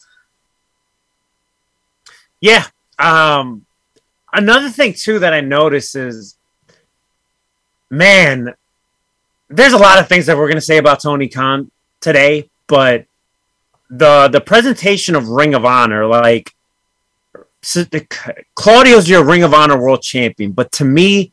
Yeah. 2.41 2.67
Um, 2.99 3.67
another 4.33 4.71
thing 4.71 4.95
too 4.95 5.19
that 5.21 5.33
I 5.33 5.41
notice 5.41 5.95
is, 5.95 6.37
man, 7.91 8.55
there's 9.49 9.73
a 9.73 9.79
lot 9.79 9.99
of 9.99 10.09
things 10.09 10.27
that 10.27 10.37
we're 10.37 10.49
gonna 10.49 10.61
say 10.61 10.79
about 10.79 11.01
Tony 11.01 11.29
Khan 11.29 11.71
today, 12.01 12.51
but 12.67 13.07
the 13.91 14.29
the 14.29 14.41
presentation 14.41 15.15
of 15.15 15.29
Ring 15.29 15.55
of 15.55 15.65
Honor, 15.65 16.07
like 16.07 16.55
so 17.63 17.85
the, 17.85 18.07
Claudio's 18.55 19.09
your 19.09 19.25
Ring 19.25 19.43
of 19.43 19.55
Honor 19.55 19.81
World 19.81 20.03
Champion, 20.03 20.53
but 20.53 20.73
to 20.73 20.85
me, 20.85 21.33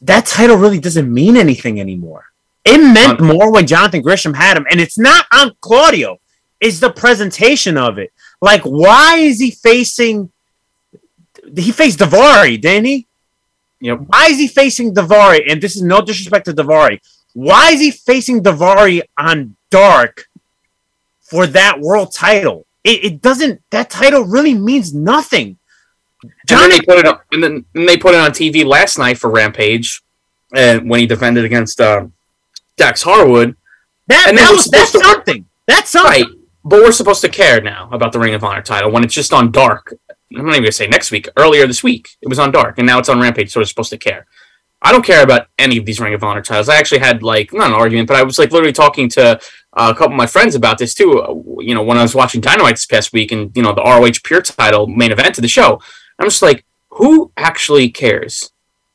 that 0.00 0.26
title 0.26 0.56
really 0.56 0.80
doesn't 0.80 1.12
mean 1.12 1.36
anything 1.36 1.80
anymore. 1.80 2.26
It 2.64 2.78
meant 2.78 3.20
more 3.20 3.52
when 3.52 3.66
Jonathan 3.66 4.00
Gresham 4.00 4.32
had 4.32 4.56
him, 4.56 4.66
and 4.70 4.80
it's 4.80 4.98
not 4.98 5.26
on 5.32 5.52
Claudio. 5.60 6.18
It's 6.60 6.80
the 6.80 6.90
presentation 6.90 7.76
of 7.76 7.98
it. 7.98 8.10
Like, 8.40 8.62
why 8.62 9.16
is 9.18 9.38
he 9.38 9.50
facing? 9.50 10.30
He 11.56 11.72
faced 11.72 11.98
Daivari, 11.98 12.60
didn't 12.60 12.86
he? 12.86 13.06
Yep. 13.80 14.00
Why 14.06 14.26
is 14.26 14.38
he 14.38 14.48
facing 14.48 14.94
Daivari? 14.94 15.50
And 15.50 15.60
this 15.60 15.76
is 15.76 15.82
no 15.82 16.00
disrespect 16.00 16.46
to 16.46 16.52
Daivari. 16.52 17.00
Why 17.34 17.72
is 17.72 17.80
he 17.80 17.90
facing 17.90 18.42
Daivari 18.42 19.02
on 19.18 19.56
Dark 19.70 20.28
for 21.20 21.46
that 21.48 21.80
world 21.80 22.12
title? 22.12 22.66
It, 22.82 23.04
it 23.04 23.22
doesn't. 23.22 23.60
That 23.70 23.90
title 23.90 24.24
really 24.24 24.54
means 24.54 24.94
nothing. 24.94 25.58
And 26.22 26.30
then 26.46 26.58
Johnny, 26.70 26.78
they 26.78 26.80
put 26.86 26.98
it 26.98 27.06
on, 27.06 27.18
and 27.32 27.42
then 27.42 27.64
and 27.74 27.88
they 27.88 27.96
put 27.96 28.14
it 28.14 28.20
on 28.20 28.30
TV 28.30 28.64
last 28.64 28.98
night 28.98 29.18
for 29.18 29.30
Rampage, 29.30 30.02
and 30.54 30.88
when 30.88 31.00
he 31.00 31.06
defended 31.06 31.44
against 31.44 31.80
uh, 31.80 32.06
Dax 32.76 33.02
Harwood, 33.02 33.56
that, 34.06 34.26
and 34.28 34.38
that 34.38 34.50
was 34.50 34.66
that's 34.66 34.92
to- 34.92 35.00
something. 35.00 35.44
That's 35.66 35.90
something. 35.90 36.10
right? 36.22 36.26
But 36.64 36.80
we're 36.80 36.92
supposed 36.92 37.20
to 37.22 37.28
care 37.28 37.60
now 37.60 37.90
about 37.92 38.12
the 38.12 38.18
Ring 38.18 38.32
of 38.34 38.42
Honor 38.44 38.62
title 38.62 38.90
when 38.90 39.04
it's 39.04 39.12
just 39.14 39.34
on 39.34 39.50
Dark. 39.50 39.94
I'm 40.36 40.44
not 40.46 40.52
even 40.52 40.62
gonna 40.62 40.72
say 40.72 40.86
next 40.86 41.10
week. 41.10 41.28
Earlier 41.36 41.66
this 41.66 41.82
week, 41.82 42.08
it 42.22 42.28
was 42.28 42.38
on 42.38 42.50
Dark, 42.50 42.78
and 42.78 42.86
now 42.86 42.98
it's 42.98 43.08
on 43.08 43.20
Rampage. 43.20 43.52
So 43.52 43.60
we're 43.60 43.64
supposed 43.64 43.90
to 43.90 43.98
care. 43.98 44.26
I 44.84 44.92
don't 44.92 45.04
care 45.04 45.22
about 45.22 45.46
any 45.58 45.78
of 45.78 45.86
these 45.86 45.98
Ring 45.98 46.12
of 46.12 46.22
Honor 46.22 46.42
titles. 46.42 46.68
I 46.68 46.76
actually 46.76 46.98
had 46.98 47.22
like 47.22 47.52
not 47.54 47.68
an 47.68 47.72
argument, 47.72 48.06
but 48.06 48.16
I 48.16 48.22
was 48.22 48.38
like 48.38 48.52
literally 48.52 48.72
talking 48.72 49.08
to 49.10 49.40
uh, 49.72 49.92
a 49.92 49.94
couple 49.94 50.12
of 50.12 50.18
my 50.18 50.26
friends 50.26 50.54
about 50.54 50.76
this 50.76 50.94
too. 50.94 51.20
Uh, 51.20 51.60
you 51.62 51.74
know, 51.74 51.82
when 51.82 51.96
I 51.96 52.02
was 52.02 52.14
watching 52.14 52.42
Dynamite 52.42 52.74
this 52.74 52.86
past 52.86 53.12
week, 53.12 53.32
and 53.32 53.50
you 53.54 53.62
know 53.62 53.74
the 53.74 53.82
ROH 53.82 54.20
Pure 54.22 54.42
title 54.42 54.86
main 54.86 55.10
event 55.10 55.38
of 55.38 55.42
the 55.42 55.48
show, 55.48 55.80
I'm 56.18 56.26
just 56.26 56.42
like, 56.42 56.66
who 56.90 57.32
actually 57.36 57.88
cares? 57.88 58.50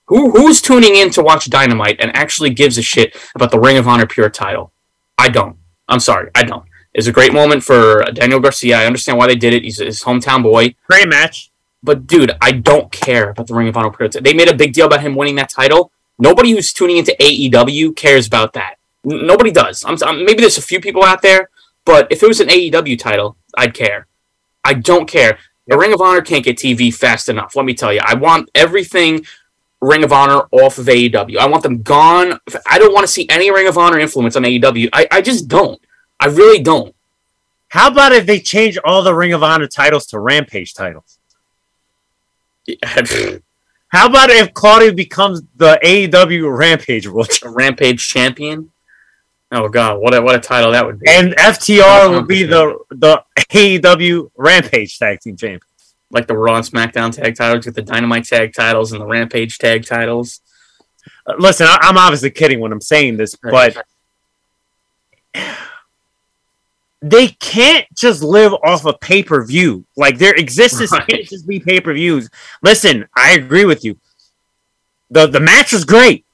Who 0.05 0.31
who's 0.31 0.61
tuning 0.61 0.95
in 0.95 1.09
to 1.11 1.23
watch 1.23 1.49
Dynamite 1.49 1.99
and 1.99 2.15
actually 2.15 2.51
gives 2.51 2.77
a 2.77 2.83
shit 2.83 3.17
about 3.33 3.51
the 3.51 3.59
Ring 3.59 3.77
of 3.77 3.87
Honor 3.87 4.05
Pure 4.05 4.29
title? 4.29 4.71
I 5.17 5.29
don't. 5.29 5.57
I'm 5.87 5.99
sorry, 5.99 6.29
I 6.35 6.43
don't. 6.43 6.68
It's 6.93 7.07
a 7.07 7.11
great 7.11 7.33
moment 7.33 7.63
for 7.63 8.03
uh, 8.03 8.11
Daniel 8.11 8.39
Garcia. 8.39 8.77
I 8.79 8.85
understand 8.85 9.17
why 9.17 9.27
they 9.27 9.35
did 9.35 9.53
it. 9.53 9.63
He's 9.63 9.79
his 9.79 10.03
hometown 10.03 10.41
boy. 10.43 10.75
Great 10.87 11.07
match. 11.07 11.51
But 11.83 12.07
dude, 12.07 12.31
I 12.41 12.51
don't 12.51 12.91
care 12.91 13.29
about 13.29 13.47
the 13.47 13.53
Ring 13.53 13.67
of 13.67 13.77
Honor 13.77 13.91
Pure. 13.91 14.09
They 14.09 14.33
made 14.33 14.49
a 14.49 14.55
big 14.55 14.73
deal 14.73 14.87
about 14.87 15.01
him 15.01 15.15
winning 15.15 15.35
that 15.35 15.49
title. 15.49 15.91
Nobody 16.17 16.51
who's 16.51 16.73
tuning 16.73 16.97
into 16.97 17.15
AEW 17.19 17.95
cares 17.95 18.27
about 18.27 18.53
that. 18.53 18.75
N- 19.09 19.25
nobody 19.25 19.51
does. 19.51 19.85
I'm, 19.85 19.95
I'm- 20.03 20.25
maybe 20.25 20.41
there's 20.41 20.57
a 20.57 20.61
few 20.63 20.81
people 20.81 21.03
out 21.03 21.21
there, 21.21 21.49
but 21.85 22.07
if 22.11 22.21
it 22.23 22.27
was 22.27 22.41
an 22.41 22.49
AEW 22.49 22.99
title, 22.99 23.37
I'd 23.57 23.73
care. 23.73 24.07
I 24.65 24.73
don't 24.73 25.07
care. 25.07 25.37
The 25.67 25.77
Ring 25.77 25.93
of 25.93 26.01
Honor 26.01 26.21
can't 26.21 26.43
get 26.43 26.57
TV 26.57 26.93
fast 26.93 27.29
enough. 27.29 27.55
Let 27.55 27.63
me 27.65 27.73
tell 27.75 27.93
you, 27.93 28.01
I 28.03 28.15
want 28.15 28.49
everything 28.55 29.25
Ring 29.79 30.03
of 30.03 30.11
Honor 30.11 30.47
off 30.51 30.79
of 30.79 30.87
AEW. 30.87 31.37
I 31.37 31.45
want 31.47 31.63
them 31.63 31.81
gone. 31.83 32.39
I 32.67 32.77
don't 32.79 32.93
want 32.93 33.05
to 33.05 33.11
see 33.13 33.29
any 33.29 33.49
Ring 33.51 33.67
of 33.67 33.77
Honor 33.77 33.99
influence 33.99 34.35
on 34.35 34.43
AEW. 34.43 34.89
I, 34.91 35.07
I 35.11 35.21
just 35.21 35.47
don't. 35.47 35.79
I 36.19 36.27
really 36.27 36.61
don't. 36.61 36.95
How 37.69 37.89
about 37.89 38.11
if 38.11 38.25
they 38.25 38.39
change 38.39 38.77
all 38.83 39.03
the 39.03 39.13
Ring 39.13 39.33
of 39.33 39.43
Honor 39.43 39.67
titles 39.67 40.07
to 40.07 40.19
Rampage 40.19 40.73
titles? 40.73 41.19
How 43.91 44.07
about 44.07 44.29
if 44.29 44.53
Claudio 44.53 44.93
becomes 44.93 45.41
the 45.55 45.79
AEW 45.83 46.55
Rampage 46.55 47.07
World 47.07 47.29
Champion? 47.29 47.53
Rampage 47.57 48.07
champion. 48.07 48.71
Oh 49.51 49.67
god, 49.67 49.99
what 49.99 50.13
a 50.13 50.21
what 50.21 50.35
a 50.35 50.39
title 50.39 50.73
that 50.73 50.85
would 50.85 50.99
be! 50.99 51.09
and 51.09 51.35
FTR 51.35 52.11
will 52.11 52.21
be 52.21 52.43
the 52.43 52.77
the 52.91 53.23
AEW 53.49 54.29
Rampage 54.37 54.99
Tag 54.99 55.21
Team 55.21 55.35
Champion? 55.35 55.61
like 56.11 56.27
the 56.27 56.35
Raw 56.35 56.55
and 56.55 56.65
SmackDown 56.65 57.11
tag 57.11 57.35
titles 57.35 57.65
with 57.65 57.75
the 57.75 57.81
Dynamite 57.81 58.25
tag 58.25 58.53
titles 58.53 58.91
and 58.91 59.01
the 59.01 59.05
Rampage 59.05 59.57
tag 59.57 59.85
titles. 59.85 60.41
Uh, 61.25 61.35
Listen, 61.37 61.67
I, 61.67 61.77
I'm 61.81 61.97
obviously 61.97 62.31
kidding 62.31 62.59
when 62.59 62.71
I'm 62.71 62.81
saying 62.81 63.17
this, 63.17 63.35
but 63.35 63.77
they 67.01 67.29
can't 67.29 67.85
just 67.95 68.21
live 68.21 68.53
off 68.63 68.85
of 68.85 68.99
pay 68.99 69.23
per 69.23 69.43
view. 69.45 69.85
Like 69.95 70.17
their 70.17 70.33
existence 70.35 70.91
Right. 70.91 71.07
can't 71.07 71.25
just 71.25 71.47
be 71.47 71.59
pay 71.59 71.79
per 71.79 71.93
views. 71.93 72.29
Listen, 72.61 73.07
I 73.15 73.31
agree 73.33 73.65
with 73.65 73.83
you. 73.85 73.97
the 75.09 75.27
The 75.27 75.39
match 75.39 75.71
was 75.73 75.85
great. 75.85 76.25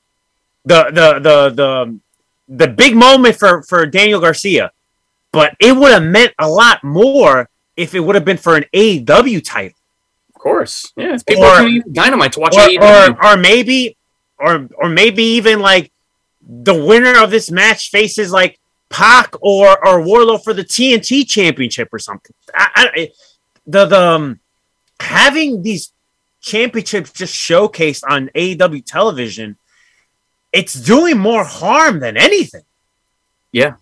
The 0.66 0.86
the 0.86 1.20
the 1.20 1.50
the 1.50 2.00
the 2.48 2.68
big 2.68 2.96
moment 2.96 3.38
for 3.38 3.62
for 3.64 3.86
Daniel 3.86 4.20
Garcia, 4.20 4.72
but 5.32 5.56
it 5.60 5.76
would 5.76 5.92
have 5.92 6.04
meant 6.04 6.34
a 6.40 6.48
lot 6.50 6.84
more 6.84 7.50
if 7.78 7.94
it 7.94 8.00
would 8.00 8.16
have 8.16 8.26
been 8.26 8.38
for 8.38 8.56
an 8.56 8.66
AEW 8.74 9.44
title. 9.44 9.78
Of 10.36 10.42
course, 10.42 10.92
yeah, 10.96 11.14
it's 11.14 11.24
people 11.24 11.44
Or- 11.44 11.62
are 11.62 11.70
Dynamite 11.92 12.34
to 12.34 12.40
watch 12.40 12.56
or, 12.56 12.62
AEW. 12.68 13.10
or, 13.20 13.26
or 13.34 13.38
maybe 13.38 13.98
or 14.40 14.68
or 14.78 14.90
maybe 14.90 15.24
even 15.24 15.60
like 15.60 15.92
the 16.42 16.74
winner 16.74 17.18
of 17.22 17.30
this 17.32 17.50
match 17.52 17.90
faces 17.92 18.32
like 18.32 18.60
Pac 18.96 19.36
or 19.42 19.68
or 19.86 20.00
Wardlow 20.00 20.42
for 20.42 20.54
the 20.54 20.64
TNT 20.64 21.28
championship 21.28 21.90
or 21.92 22.00
something. 22.00 22.34
I, 22.56 22.70
I, 22.76 23.12
the 23.68 23.86
the 23.86 24.02
um, 24.02 24.40
having 25.02 25.62
these 25.64 25.92
championships 26.40 27.12
just 27.12 27.36
showcased 27.36 28.04
on 28.10 28.30
AEW 28.34 28.86
television, 28.86 29.58
it's 30.54 30.74
doing 30.74 31.18
more 31.18 31.44
harm 31.44 32.00
than 32.00 32.16
anything. 32.16 32.64
yeah, 33.52 33.74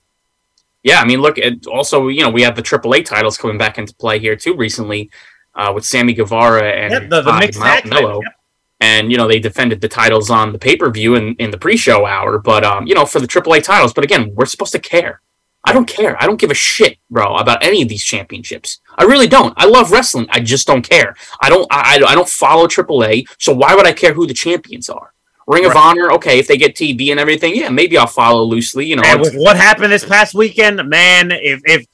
yeah. 0.81 0.99
I 0.99 1.05
mean, 1.05 1.21
look, 1.21 1.37
it 1.37 1.67
also 1.67 2.07
you 2.07 2.23
know 2.23 2.31
we 2.31 2.41
have 2.41 2.55
the 2.55 2.63
AAA 2.63 3.05
titles 3.05 3.37
coming 3.37 3.59
back 3.59 3.77
into 3.77 3.93
play 3.93 4.17
here 4.17 4.35
too 4.35 4.55
recently 4.55 5.11
uh, 5.53 5.71
with 5.75 5.85
Sammy 5.85 6.13
Guevara 6.13 6.71
and 6.71 7.11
the, 7.11 7.21
the 7.21 7.33
mixed 7.33 7.59
Mel- 7.59 7.81
Melo. 7.85 8.21
Yep. 8.23 8.33
And 8.83 9.11
you 9.11 9.17
know 9.17 9.27
they 9.27 9.39
defended 9.39 9.79
the 9.79 9.87
titles 9.87 10.29
on 10.29 10.51
the 10.51 10.59
pay 10.59 10.75
per 10.75 10.89
view 10.91 11.15
in, 11.15 11.35
in 11.35 11.51
the 11.51 11.57
pre 11.57 11.77
show 11.77 12.05
hour, 12.05 12.37
but 12.37 12.63
um, 12.63 12.85
you 12.85 12.93
know 12.93 13.05
for 13.05 13.19
the 13.19 13.27
AAA 13.27 13.63
titles. 13.63 13.93
But 13.93 14.03
again, 14.03 14.33
we're 14.35 14.45
supposed 14.45 14.73
to 14.73 14.79
care. 14.79 15.21
I 15.65 15.71
don't 15.71 15.87
care. 15.87 16.21
I 16.21 16.25
don't 16.25 16.39
give 16.39 16.51
a 16.51 16.55
shit, 16.55 16.97
bro, 17.09 17.37
about 17.37 17.63
any 17.63 17.81
of 17.81 17.87
these 17.87 18.03
championships. 18.03 18.81
I 18.97 19.05
really 19.05 19.27
don't. 19.27 19.53
I 19.55 19.65
love 19.65 19.91
wrestling. 19.91 20.27
I 20.29 20.41
just 20.41 20.67
don't 20.67 20.87
care. 20.87 21.15
I 21.41 21.49
don't. 21.49 21.65
I, 21.71 21.97
I 21.97 22.11
I 22.11 22.15
don't 22.15 22.27
follow 22.27 22.67
AAA, 22.67 23.27
so 23.39 23.53
why 23.53 23.73
would 23.73 23.87
I 23.87 23.93
care 23.93 24.13
who 24.13 24.27
the 24.27 24.33
champions 24.33 24.89
are? 24.89 25.13
Ring 25.47 25.65
of 25.65 25.73
Right. 25.73 25.89
Honor, 25.89 26.11
okay, 26.13 26.39
if 26.39 26.47
they 26.47 26.57
get 26.57 26.75
TV 26.75 27.11
and 27.11 27.19
everything, 27.19 27.55
yeah, 27.55 27.69
maybe 27.69 27.97
I'll 27.97 28.07
follow 28.07 28.43
loosely. 28.43 28.85
You 28.85 28.97
know, 28.97 29.03
And 29.05 29.21
with 29.21 29.35
what 29.35 29.57
happened 29.57 29.91
this 29.91 30.05
past 30.05 30.33
weekend, 30.33 30.87
man, 30.89 31.31
if 31.31 31.61
if 31.65 31.85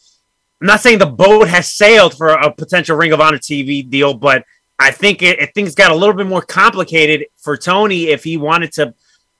I'm 0.61 0.67
not 0.67 0.81
saying 0.81 0.99
the 0.99 1.05
boat 1.05 1.47
has 1.47 1.71
sailed 1.71 2.17
for 2.17 2.29
a 2.29 2.51
potential 2.51 2.97
Ring 2.97 3.13
of 3.13 3.21
Honor 3.21 3.37
TV 3.37 3.87
deal, 3.87 4.13
but 4.13 4.43
I 4.79 4.91
think 4.91 5.21
it, 5.21 5.39
it 5.39 5.53
things 5.53 5.75
got 5.75 5.91
a 5.91 5.95
little 5.95 6.15
bit 6.15 6.25
more 6.25 6.41
complicated 6.41 7.27
for 7.37 7.57
Tony 7.57 8.07
if 8.07 8.23
he 8.23 8.37
wanted 8.37 8.71
to 8.73 8.93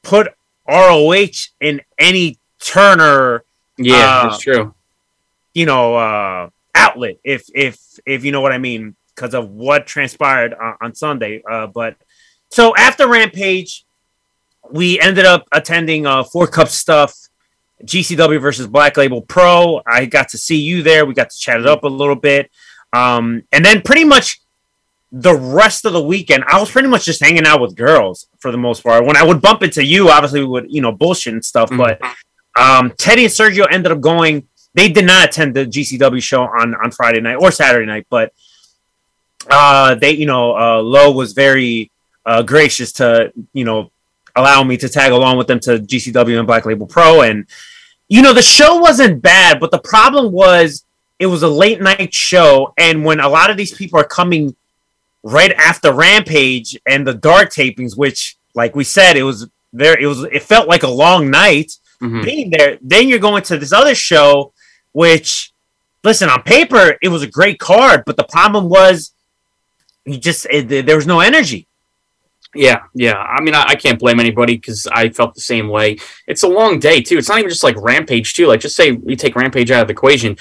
put 0.04 0.28
ROH 0.68 1.48
in 1.62 1.82
any 1.98 2.38
Turner 2.60 3.46
yeah, 3.78 3.96
uh, 3.96 4.30
that's 4.30 4.40
true. 4.40 4.74
you 5.54 5.66
know 5.66 5.96
uh, 5.96 6.50
outlet 6.76 7.18
if 7.24 7.50
if 7.56 7.80
if 8.06 8.26
you 8.26 8.32
know 8.34 8.42
what 8.42 8.52
I 8.52 8.58
mean 8.58 8.96
because 9.16 9.34
of 9.34 9.50
what 9.50 9.88
transpired 9.88 10.54
on, 10.54 10.76
on 10.82 10.96
Sunday. 10.96 11.42
Uh, 11.50 11.68
but 11.68 11.96
so 12.50 12.76
after 12.76 13.08
Rampage, 13.08 13.86
we 14.72 15.00
ended 15.00 15.26
up 15.26 15.48
attending 15.52 16.06
uh, 16.06 16.24
Four 16.24 16.48
Cup 16.48 16.68
stuff. 16.68 17.16
GCW 17.86 18.42
versus 18.42 18.68
Black 18.68 18.98
Label 18.98 19.22
Pro. 19.22 19.82
I 19.88 20.06
got 20.06 20.28
to 20.30 20.38
see 20.38 20.58
you 20.58 20.84
there. 20.84 21.06
We 21.06 21.14
got 21.14 21.30
to 21.30 21.40
chat 21.40 21.62
it 21.62 21.66
up 21.66 21.86
a 21.86 21.88
little 21.88 22.18
bit. 22.18 22.52
Um, 22.92 23.44
and 23.54 23.64
then 23.64 23.82
pretty 23.82 24.04
much 24.04 24.42
the 25.12 25.36
rest 25.36 25.86
of 25.86 25.94
the 25.94 26.02
weekend, 26.02 26.44
I 26.48 26.60
was 26.60 26.70
pretty 26.70 26.88
much 26.88 27.06
just 27.06 27.24
hanging 27.24 27.46
out 27.46 27.62
with 27.62 27.76
girls 27.76 28.28
for 28.40 28.52
the 28.52 28.58
most 28.58 28.84
part. 28.84 29.06
When 29.06 29.18
I 29.18 29.24
would 29.24 29.42
bump 29.42 29.64
into 29.64 29.84
you, 29.84 30.10
obviously 30.10 30.42
we 30.42 30.48
would, 30.48 30.72
you 30.72 30.82
know, 30.82 30.92
bullshit 30.92 31.34
and 31.34 31.44
stuff. 31.44 31.70
But 31.70 32.02
um, 32.60 32.92
Teddy 32.98 33.26
and 33.26 33.34
Sergio 33.34 33.66
ended 33.72 33.92
up 33.92 34.02
going. 34.02 34.48
They 34.76 34.90
did 34.90 35.06
not 35.06 35.30
attend 35.30 35.56
the 35.56 35.66
GCW 35.66 36.22
show 36.22 36.44
on 36.44 36.76
on 36.76 36.92
Friday 36.92 37.22
night 37.22 37.38
or 37.42 37.52
Saturday 37.52 37.88
night, 37.88 38.06
but 38.10 38.34
uh, 39.50 39.96
they, 39.96 40.12
you 40.12 40.26
know, 40.26 40.56
uh, 40.56 40.82
Lowe 40.82 41.12
was 41.12 41.34
very 41.34 41.92
uh, 42.26 42.44
gracious 42.44 42.92
to, 42.94 43.32
you 43.54 43.66
know, 43.66 43.92
allow 44.36 44.64
me 44.64 44.78
to 44.78 44.90
tag 44.90 45.12
along 45.12 45.38
with 45.38 45.48
them 45.48 45.60
to 45.62 45.80
GCW 45.80 46.38
and 46.38 46.48
Black 46.48 46.66
Label 46.66 46.86
Pro. 46.86 47.22
And, 47.22 47.48
you 48.08 48.22
know, 48.22 48.34
the 48.34 48.42
show 48.42 48.78
wasn't 48.78 49.22
bad, 49.22 49.60
but 49.60 49.72
the 49.72 49.80
problem 49.80 50.32
was 50.32 50.86
it 51.18 51.26
was 51.26 51.44
a 51.44 51.48
late 51.48 51.82
night 51.82 52.14
show. 52.14 52.74
And 52.78 53.04
when 53.04 53.20
a 53.20 53.30
lot 53.30 53.50
of 53.50 53.58
these 53.58 53.74
people 53.74 54.00
are 54.00 54.06
coming 54.06 54.56
right 55.24 55.52
after 55.54 55.92
Rampage 55.94 56.78
and 56.86 57.06
the 57.06 57.14
dark 57.14 57.50
tapings, 57.52 57.98
which, 57.98 58.38
like 58.56 58.76
we 58.76 58.84
said, 58.84 59.18
it 59.18 59.24
was 59.24 59.48
there, 59.74 60.00
it 60.00 60.06
was, 60.08 60.24
it 60.24 60.44
felt 60.44 60.68
like 60.68 60.84
a 60.84 60.90
long 60.90 61.30
night 61.30 61.74
Mhm. 62.02 62.24
being 62.24 62.50
there. 62.50 62.78
Then 62.82 63.08
you're 63.10 63.20
going 63.20 63.44
to 63.44 63.58
this 63.58 63.74
other 63.74 63.94
show, 63.94 64.54
which, 64.94 65.52
listen, 66.04 66.30
on 66.30 66.42
paper, 66.44 66.98
it 67.02 67.10
was 67.10 67.22
a 67.24 67.28
great 67.28 67.60
card, 67.60 68.04
but 68.06 68.16
the 68.16 68.24
problem 68.24 68.70
was 68.70 69.14
you 70.06 70.18
just, 70.18 70.48
it, 70.50 70.86
there 70.86 70.96
was 70.96 71.06
no 71.06 71.20
energy. 71.20 71.68
Yeah, 72.56 72.80
yeah. 72.96 73.18
I 73.18 73.42
mean, 73.42 73.54
I, 73.54 73.64
I 73.68 73.76
can't 73.76 74.00
blame 74.00 74.20
anybody 74.20 74.56
because 74.56 74.88
I 74.88 75.10
felt 75.10 75.36
the 75.36 75.42
same 75.42 75.68
way. 75.70 75.98
It's 76.26 76.42
a 76.44 76.48
long 76.48 76.80
day 76.80 77.02
too. 77.02 77.18
It's 77.18 77.30
not 77.30 77.38
even 77.40 77.50
just 77.50 77.64
like 77.64 77.76
Rampage 77.78 78.34
too. 78.34 78.48
Like, 78.48 78.62
just 78.62 78.76
say 78.76 78.94
we 78.94 79.16
take 79.16 79.36
Rampage 79.36 79.70
out 79.70 79.82
of 79.82 79.88
the 79.88 79.92
equation. 79.94 80.36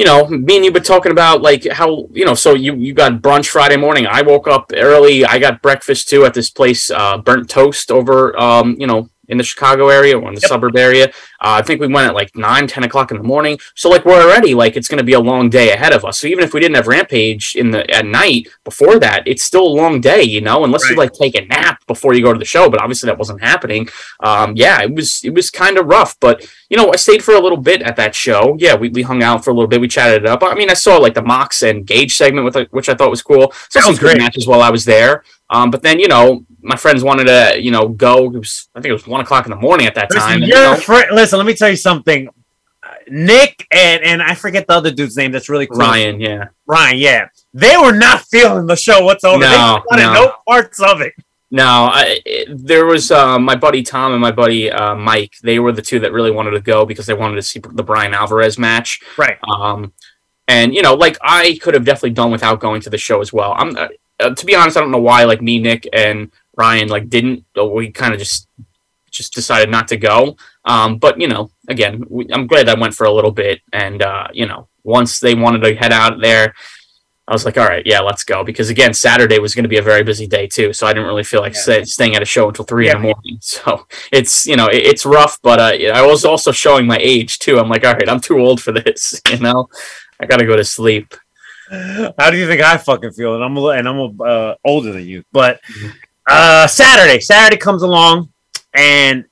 You 0.00 0.06
know, 0.06 0.26
me 0.28 0.56
and 0.56 0.64
you 0.64 0.72
been 0.72 0.82
talking 0.82 1.12
about 1.12 1.42
like 1.42 1.70
how 1.70 2.08
you 2.12 2.24
know. 2.24 2.32
So 2.32 2.54
you 2.54 2.74
you 2.74 2.94
got 2.94 3.20
brunch 3.20 3.48
Friday 3.48 3.76
morning. 3.76 4.06
I 4.06 4.22
woke 4.22 4.48
up 4.48 4.72
early. 4.74 5.26
I 5.26 5.38
got 5.38 5.60
breakfast 5.60 6.08
too 6.08 6.24
at 6.24 6.32
this 6.32 6.48
place, 6.48 6.90
uh, 6.90 7.18
Burnt 7.18 7.50
Toast 7.50 7.90
over, 7.90 8.34
um, 8.40 8.76
you 8.78 8.86
know, 8.86 9.10
in 9.28 9.36
the 9.36 9.44
Chicago 9.44 9.88
area 9.88 10.18
or 10.18 10.26
in 10.28 10.34
the 10.34 10.40
suburb 10.40 10.74
area. 10.74 11.08
Uh, 11.38 11.60
I 11.60 11.62
think 11.62 11.82
we 11.82 11.86
went 11.86 12.08
at 12.08 12.14
like 12.14 12.34
9, 12.34 12.66
10 12.66 12.84
o'clock 12.84 13.10
in 13.10 13.18
the 13.18 13.22
morning. 13.22 13.58
So 13.74 13.90
like 13.90 14.06
we're 14.06 14.22
already 14.22 14.54
like 14.54 14.74
it's 14.74 14.88
going 14.88 15.00
to 15.00 15.04
be 15.04 15.12
a 15.12 15.20
long 15.20 15.50
day 15.50 15.70
ahead 15.70 15.92
of 15.92 16.02
us. 16.06 16.18
So 16.18 16.28
even 16.28 16.44
if 16.44 16.54
we 16.54 16.60
didn't 16.60 16.76
have 16.76 16.86
Rampage 16.86 17.54
in 17.54 17.70
the 17.70 17.88
at 17.94 18.06
night 18.06 18.48
before 18.64 18.98
that, 19.00 19.24
it's 19.26 19.42
still 19.42 19.66
a 19.66 19.76
long 19.82 20.00
day, 20.00 20.22
you 20.22 20.40
know, 20.40 20.64
unless 20.64 20.88
you 20.88 20.96
like 20.96 21.12
take 21.12 21.34
a 21.34 21.44
nap 21.44 21.86
before 21.86 22.14
you 22.14 22.22
go 22.22 22.32
to 22.32 22.38
the 22.38 22.44
show. 22.46 22.70
But 22.70 22.80
obviously 22.80 23.08
that 23.08 23.18
wasn't 23.18 23.42
happening. 23.42 23.86
Um, 24.20 24.54
yeah, 24.56 24.80
it 24.80 24.94
was 24.94 25.22
it 25.24 25.34
was 25.34 25.50
kind 25.50 25.76
of 25.76 25.84
rough. 25.84 26.18
But 26.20 26.48
you 26.70 26.76
know, 26.76 26.92
I 26.92 26.96
stayed 26.96 27.22
for 27.22 27.34
a 27.34 27.40
little 27.40 27.58
bit 27.58 27.82
at 27.82 27.96
that 27.96 28.14
show. 28.14 28.56
Yeah, 28.58 28.76
we, 28.76 28.88
we 28.90 29.02
hung 29.02 29.24
out 29.24 29.44
for 29.44 29.50
a 29.50 29.54
little 29.54 29.66
bit. 29.66 29.80
We 29.80 29.88
chatted 29.88 30.22
it 30.22 30.28
up. 30.28 30.42
I 30.44 30.54
mean, 30.54 30.70
I 30.70 30.74
saw 30.74 30.96
like 30.96 31.14
the 31.14 31.22
Mox 31.22 31.64
and 31.64 31.84
Gage 31.84 32.16
segment 32.16 32.44
with 32.44 32.70
which 32.70 32.88
I 32.88 32.94
thought 32.94 33.10
was 33.10 33.22
cool. 33.22 33.52
So 33.68 33.80
some 33.80 33.90
was 33.90 33.98
great 33.98 34.18
matches 34.18 34.46
while 34.46 34.62
I 34.62 34.70
was 34.70 34.84
there. 34.84 35.24
Um, 35.50 35.72
but 35.72 35.82
then 35.82 35.98
you 35.98 36.06
know, 36.06 36.46
my 36.62 36.76
friends 36.76 37.02
wanted 37.02 37.24
to 37.24 37.60
you 37.60 37.72
know 37.72 37.88
go. 37.88 38.26
It 38.26 38.38
was 38.38 38.68
I 38.74 38.80
think 38.80 38.90
it 38.90 38.94
was 38.94 39.06
one 39.06 39.20
o'clock 39.20 39.46
in 39.46 39.50
the 39.50 39.56
morning 39.56 39.86
at 39.86 39.96
that 39.96 40.10
time. 40.10 40.40
Listen, 40.40 40.42
and, 40.44 40.46
you 40.46 40.54
know, 40.54 40.76
fri- 40.76 41.10
listen, 41.12 41.38
let 41.38 41.46
me 41.46 41.54
tell 41.54 41.68
you 41.68 41.76
something. 41.76 42.28
Nick 43.08 43.66
and 43.72 44.04
and 44.04 44.22
I 44.22 44.34
forget 44.34 44.68
the 44.68 44.74
other 44.74 44.92
dude's 44.92 45.16
name. 45.16 45.32
That's 45.32 45.48
really 45.48 45.66
cool. 45.66 45.78
Ryan, 45.78 46.20
yeah. 46.20 46.48
Ryan, 46.66 46.98
yeah, 46.98 47.28
they 47.52 47.76
were 47.76 47.96
not 47.96 48.20
feeling 48.22 48.66
the 48.66 48.76
show 48.76 49.04
whatsoever. 49.04 49.40
No, 49.40 49.48
they 49.48 49.82
wanted 49.90 50.02
no. 50.02 50.12
no 50.12 50.34
parts 50.46 50.80
of 50.80 51.00
it. 51.00 51.14
No, 51.52 51.64
I, 51.64 52.20
there 52.48 52.86
was 52.86 53.10
uh, 53.10 53.38
my 53.38 53.56
buddy 53.56 53.82
Tom 53.82 54.12
and 54.12 54.20
my 54.20 54.30
buddy 54.30 54.70
uh, 54.70 54.94
Mike. 54.94 55.34
They 55.42 55.58
were 55.58 55.72
the 55.72 55.82
two 55.82 55.98
that 56.00 56.12
really 56.12 56.30
wanted 56.30 56.52
to 56.52 56.60
go 56.60 56.86
because 56.86 57.06
they 57.06 57.14
wanted 57.14 57.36
to 57.36 57.42
see 57.42 57.58
the 57.58 57.82
Brian 57.82 58.14
Alvarez 58.14 58.56
match. 58.56 59.00
Right. 59.18 59.36
Um, 59.48 59.92
and 60.46 60.74
you 60.74 60.82
know, 60.82 60.94
like 60.94 61.18
I 61.22 61.58
could 61.60 61.74
have 61.74 61.84
definitely 61.84 62.10
done 62.10 62.30
without 62.30 62.60
going 62.60 62.80
to 62.82 62.90
the 62.90 62.98
show 62.98 63.20
as 63.20 63.32
well. 63.32 63.54
I'm 63.56 63.76
uh, 63.76 64.34
to 64.34 64.46
be 64.46 64.54
honest, 64.54 64.76
I 64.76 64.80
don't 64.80 64.90
know 64.90 64.98
why. 64.98 65.24
Like 65.24 65.42
me, 65.42 65.58
Nick, 65.58 65.88
and 65.92 66.30
Ryan, 66.56 66.88
like 66.88 67.08
didn't. 67.08 67.44
We 67.56 67.90
kind 67.90 68.12
of 68.12 68.20
just 68.20 68.48
just 69.10 69.34
decided 69.34 69.70
not 69.70 69.88
to 69.88 69.96
go. 69.96 70.36
Um, 70.64 70.98
but 70.98 71.20
you 71.20 71.26
know, 71.26 71.50
again, 71.68 72.04
we, 72.08 72.26
I'm 72.32 72.46
glad 72.46 72.68
I 72.68 72.78
went 72.78 72.94
for 72.94 73.04
a 73.04 73.12
little 73.12 73.32
bit. 73.32 73.60
And 73.72 74.02
uh, 74.02 74.28
you 74.32 74.46
know, 74.46 74.68
once 74.84 75.18
they 75.18 75.34
wanted 75.34 75.62
to 75.62 75.74
head 75.74 75.92
out 75.92 76.20
there, 76.20 76.54
I 77.30 77.32
was 77.32 77.44
like, 77.44 77.56
all 77.56 77.66
right, 77.68 77.86
yeah, 77.86 78.00
let's 78.00 78.24
go. 78.24 78.42
Because 78.42 78.70
again, 78.70 78.92
Saturday 78.92 79.38
was 79.38 79.54
going 79.54 79.62
to 79.62 79.68
be 79.68 79.78
a 79.78 79.82
very 79.82 80.02
busy 80.02 80.26
day 80.26 80.48
too, 80.48 80.72
so 80.72 80.86
I 80.86 80.92
didn't 80.92 81.06
really 81.06 81.22
feel 81.22 81.40
like 81.40 81.54
Yeah. 81.54 81.60
stay, 81.60 81.84
staying 81.84 82.16
at 82.16 82.22
a 82.22 82.24
show 82.26 82.48
until 82.48 82.64
three 82.64 82.90
in 82.90 82.94
the 82.96 83.02
morning. 83.08 83.38
So 83.40 83.86
it's 84.10 84.46
you 84.46 84.56
know, 84.56 84.66
it, 84.66 84.82
it's 84.84 85.06
rough. 85.06 85.38
But 85.40 85.60
uh, 85.60 85.92
I 85.94 86.04
was 86.04 86.24
also 86.24 86.50
showing 86.50 86.86
my 86.86 86.98
age 87.00 87.38
too. 87.38 87.58
I'm 87.60 87.68
like, 87.68 87.84
all 87.86 87.94
right, 87.94 88.08
I'm 88.08 88.20
too 88.20 88.38
old 88.40 88.60
for 88.60 88.72
this. 88.72 89.20
You 89.30 89.38
know, 89.38 89.68
I 90.20 90.26
got 90.26 90.38
to 90.38 90.44
go 90.46 90.56
to 90.56 90.64
sleep. 90.64 91.14
How 92.18 92.30
do 92.30 92.36
you 92.36 92.48
think 92.48 92.60
I 92.62 92.76
fucking 92.78 93.12
feel? 93.12 93.36
And 93.36 93.44
I'm 93.44 93.56
a, 93.56 93.66
and 93.68 93.88
I'm 93.88 94.20
uh, 94.20 94.54
older 94.64 94.90
than 94.92 95.06
you. 95.06 95.22
But 95.30 95.60
Mhm. 95.62 95.92
uh, 96.28 96.66
Saturday, 96.66 97.20
Saturday 97.20 97.58
comes 97.58 97.82
along, 97.82 98.28
and 98.74 99.24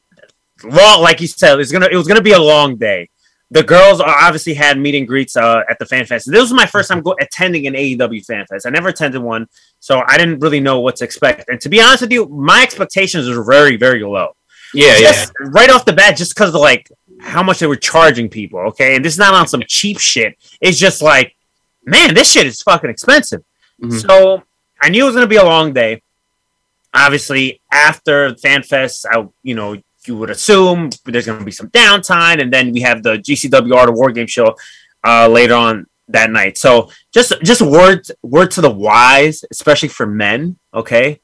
long, 0.62 1.02
like 1.02 1.20
you 1.20 1.26
said, 1.26 1.58
it's 1.58 1.72
gonna 1.72 1.88
it 1.90 1.96
was 1.96 2.06
gonna 2.06 2.22
be 2.22 2.32
a 2.32 2.38
long 2.40 2.76
day. 2.76 3.10
The 3.50 3.62
girls 3.62 4.00
are 4.00 4.14
obviously 4.14 4.52
had 4.52 4.78
meet 4.78 4.94
and 4.94 5.08
greets 5.08 5.34
uh, 5.34 5.62
at 5.70 5.78
the 5.78 5.86
fan 5.86 6.04
fest. 6.04 6.30
This 6.30 6.40
was 6.42 6.52
my 6.52 6.66
first 6.66 6.90
time 6.90 7.00
go- 7.00 7.16
attending 7.18 7.66
an 7.66 7.72
AEW 7.74 8.24
fan 8.26 8.44
fest. 8.46 8.66
I 8.66 8.70
never 8.70 8.88
attended 8.88 9.22
one, 9.22 9.48
so 9.80 10.02
I 10.06 10.18
didn't 10.18 10.40
really 10.40 10.60
know 10.60 10.80
what 10.80 10.96
to 10.96 11.04
expect. 11.04 11.48
And 11.48 11.58
to 11.62 11.70
be 11.70 11.80
honest 11.80 12.02
with 12.02 12.12
you, 12.12 12.26
my 12.26 12.62
expectations 12.62 13.26
were 13.28 13.42
very, 13.42 13.76
very 13.76 14.02
low. 14.04 14.34
Yeah, 14.74 14.98
yeah. 14.98 15.24
right 15.40 15.70
off 15.70 15.86
the 15.86 15.94
bat, 15.94 16.16
just 16.18 16.34
because 16.34 16.54
of 16.54 16.60
like 16.60 16.90
how 17.20 17.42
much 17.42 17.58
they 17.58 17.66
were 17.66 17.76
charging 17.76 18.28
people. 18.28 18.60
Okay, 18.68 18.96
and 18.96 19.02
this 19.04 19.14
is 19.14 19.18
not 19.18 19.32
on 19.32 19.48
some 19.48 19.62
cheap 19.66 19.98
shit. 19.98 20.36
It's 20.60 20.78
just 20.78 21.00
like, 21.00 21.34
man, 21.86 22.12
this 22.12 22.30
shit 22.30 22.46
is 22.46 22.60
fucking 22.60 22.90
expensive. 22.90 23.42
Mhm. 23.82 24.06
So 24.06 24.42
I 24.78 24.90
knew 24.90 25.04
it 25.04 25.06
was 25.06 25.14
gonna 25.14 25.26
be 25.26 25.36
a 25.36 25.44
long 25.44 25.72
day. 25.72 26.02
Obviously, 26.92 27.60
after 27.72 28.32
FanFest, 28.34 29.06
I 29.10 29.26
you 29.42 29.54
know 29.54 29.76
you 30.08 30.16
would 30.16 30.30
assume 30.30 30.90
there's 31.04 31.26
gonna 31.26 31.44
be 31.44 31.52
some 31.52 31.68
downtime, 31.70 32.40
and 32.40 32.52
then 32.52 32.72
we 32.72 32.80
have 32.80 33.02
the 33.02 33.18
GCW 33.18 33.74
Art 33.74 33.88
of 33.88 33.94
War 33.94 34.10
Game 34.10 34.26
show 34.26 34.56
uh, 35.06 35.28
later 35.28 35.54
on 35.54 35.86
that 36.08 36.30
night. 36.30 36.58
So 36.58 36.90
just 37.12 37.32
just 37.42 37.60
word 37.60 38.06
word 38.22 38.50
to 38.52 38.60
the 38.60 38.70
wise, 38.70 39.44
especially 39.50 39.88
for 39.88 40.06
men. 40.06 40.58
Okay, 40.74 41.20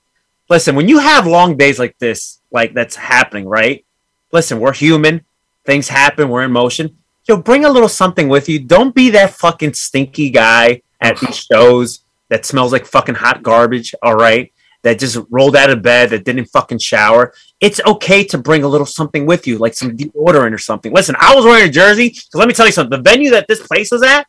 listen, 0.48 0.76
when 0.76 0.88
you 0.88 0.98
have 0.98 1.26
long 1.26 1.56
days 1.56 1.78
like 1.78 1.98
this, 1.98 2.40
like 2.50 2.74
that's 2.74 2.96
happening, 2.96 3.46
right? 3.46 3.84
Listen, 4.32 4.60
we're 4.60 4.72
human. 4.72 5.24
Things 5.64 5.88
happen. 5.88 6.28
We're 6.28 6.42
in 6.42 6.52
motion. 6.52 6.98
Yo, 7.26 7.38
bring 7.38 7.64
a 7.64 7.70
little 7.70 7.88
something 7.88 8.28
with 8.28 8.48
you. 8.48 8.58
Don't 8.58 8.94
be 8.94 9.10
that 9.10 9.34
fucking 9.34 9.72
stinky 9.72 10.28
guy 10.28 10.82
at 11.00 11.18
these 11.18 11.36
shows 11.36 12.00
that 12.28 12.44
smells 12.44 12.72
like 12.72 12.84
fucking 12.84 13.14
hot 13.14 13.42
garbage. 13.42 13.94
All 14.02 14.14
right, 14.14 14.52
that 14.84 14.98
just 14.98 15.18
rolled 15.30 15.56
out 15.56 15.70
of 15.70 15.82
bed, 15.82 16.10
that 16.10 16.24
didn't 16.24 16.44
fucking 16.46 16.78
shower. 16.78 17.34
It's 17.60 17.80
okay 17.86 18.22
to 18.24 18.38
bring 18.38 18.62
a 18.62 18.68
little 18.68 18.86
something 18.86 19.26
with 19.26 19.46
you, 19.46 19.58
like 19.58 19.74
some 19.74 19.96
deodorant 19.96 20.52
or 20.52 20.58
something. 20.58 20.92
Listen, 20.92 21.16
I 21.18 21.34
was 21.34 21.44
wearing 21.44 21.68
a 21.68 21.72
jersey. 21.72 22.14
So 22.14 22.38
let 22.38 22.46
me 22.46 22.54
tell 22.54 22.66
you 22.66 22.72
something. 22.72 22.96
The 22.96 23.02
venue 23.02 23.30
that 23.30 23.48
this 23.48 23.66
place 23.66 23.90
was 23.90 24.02
at, 24.02 24.26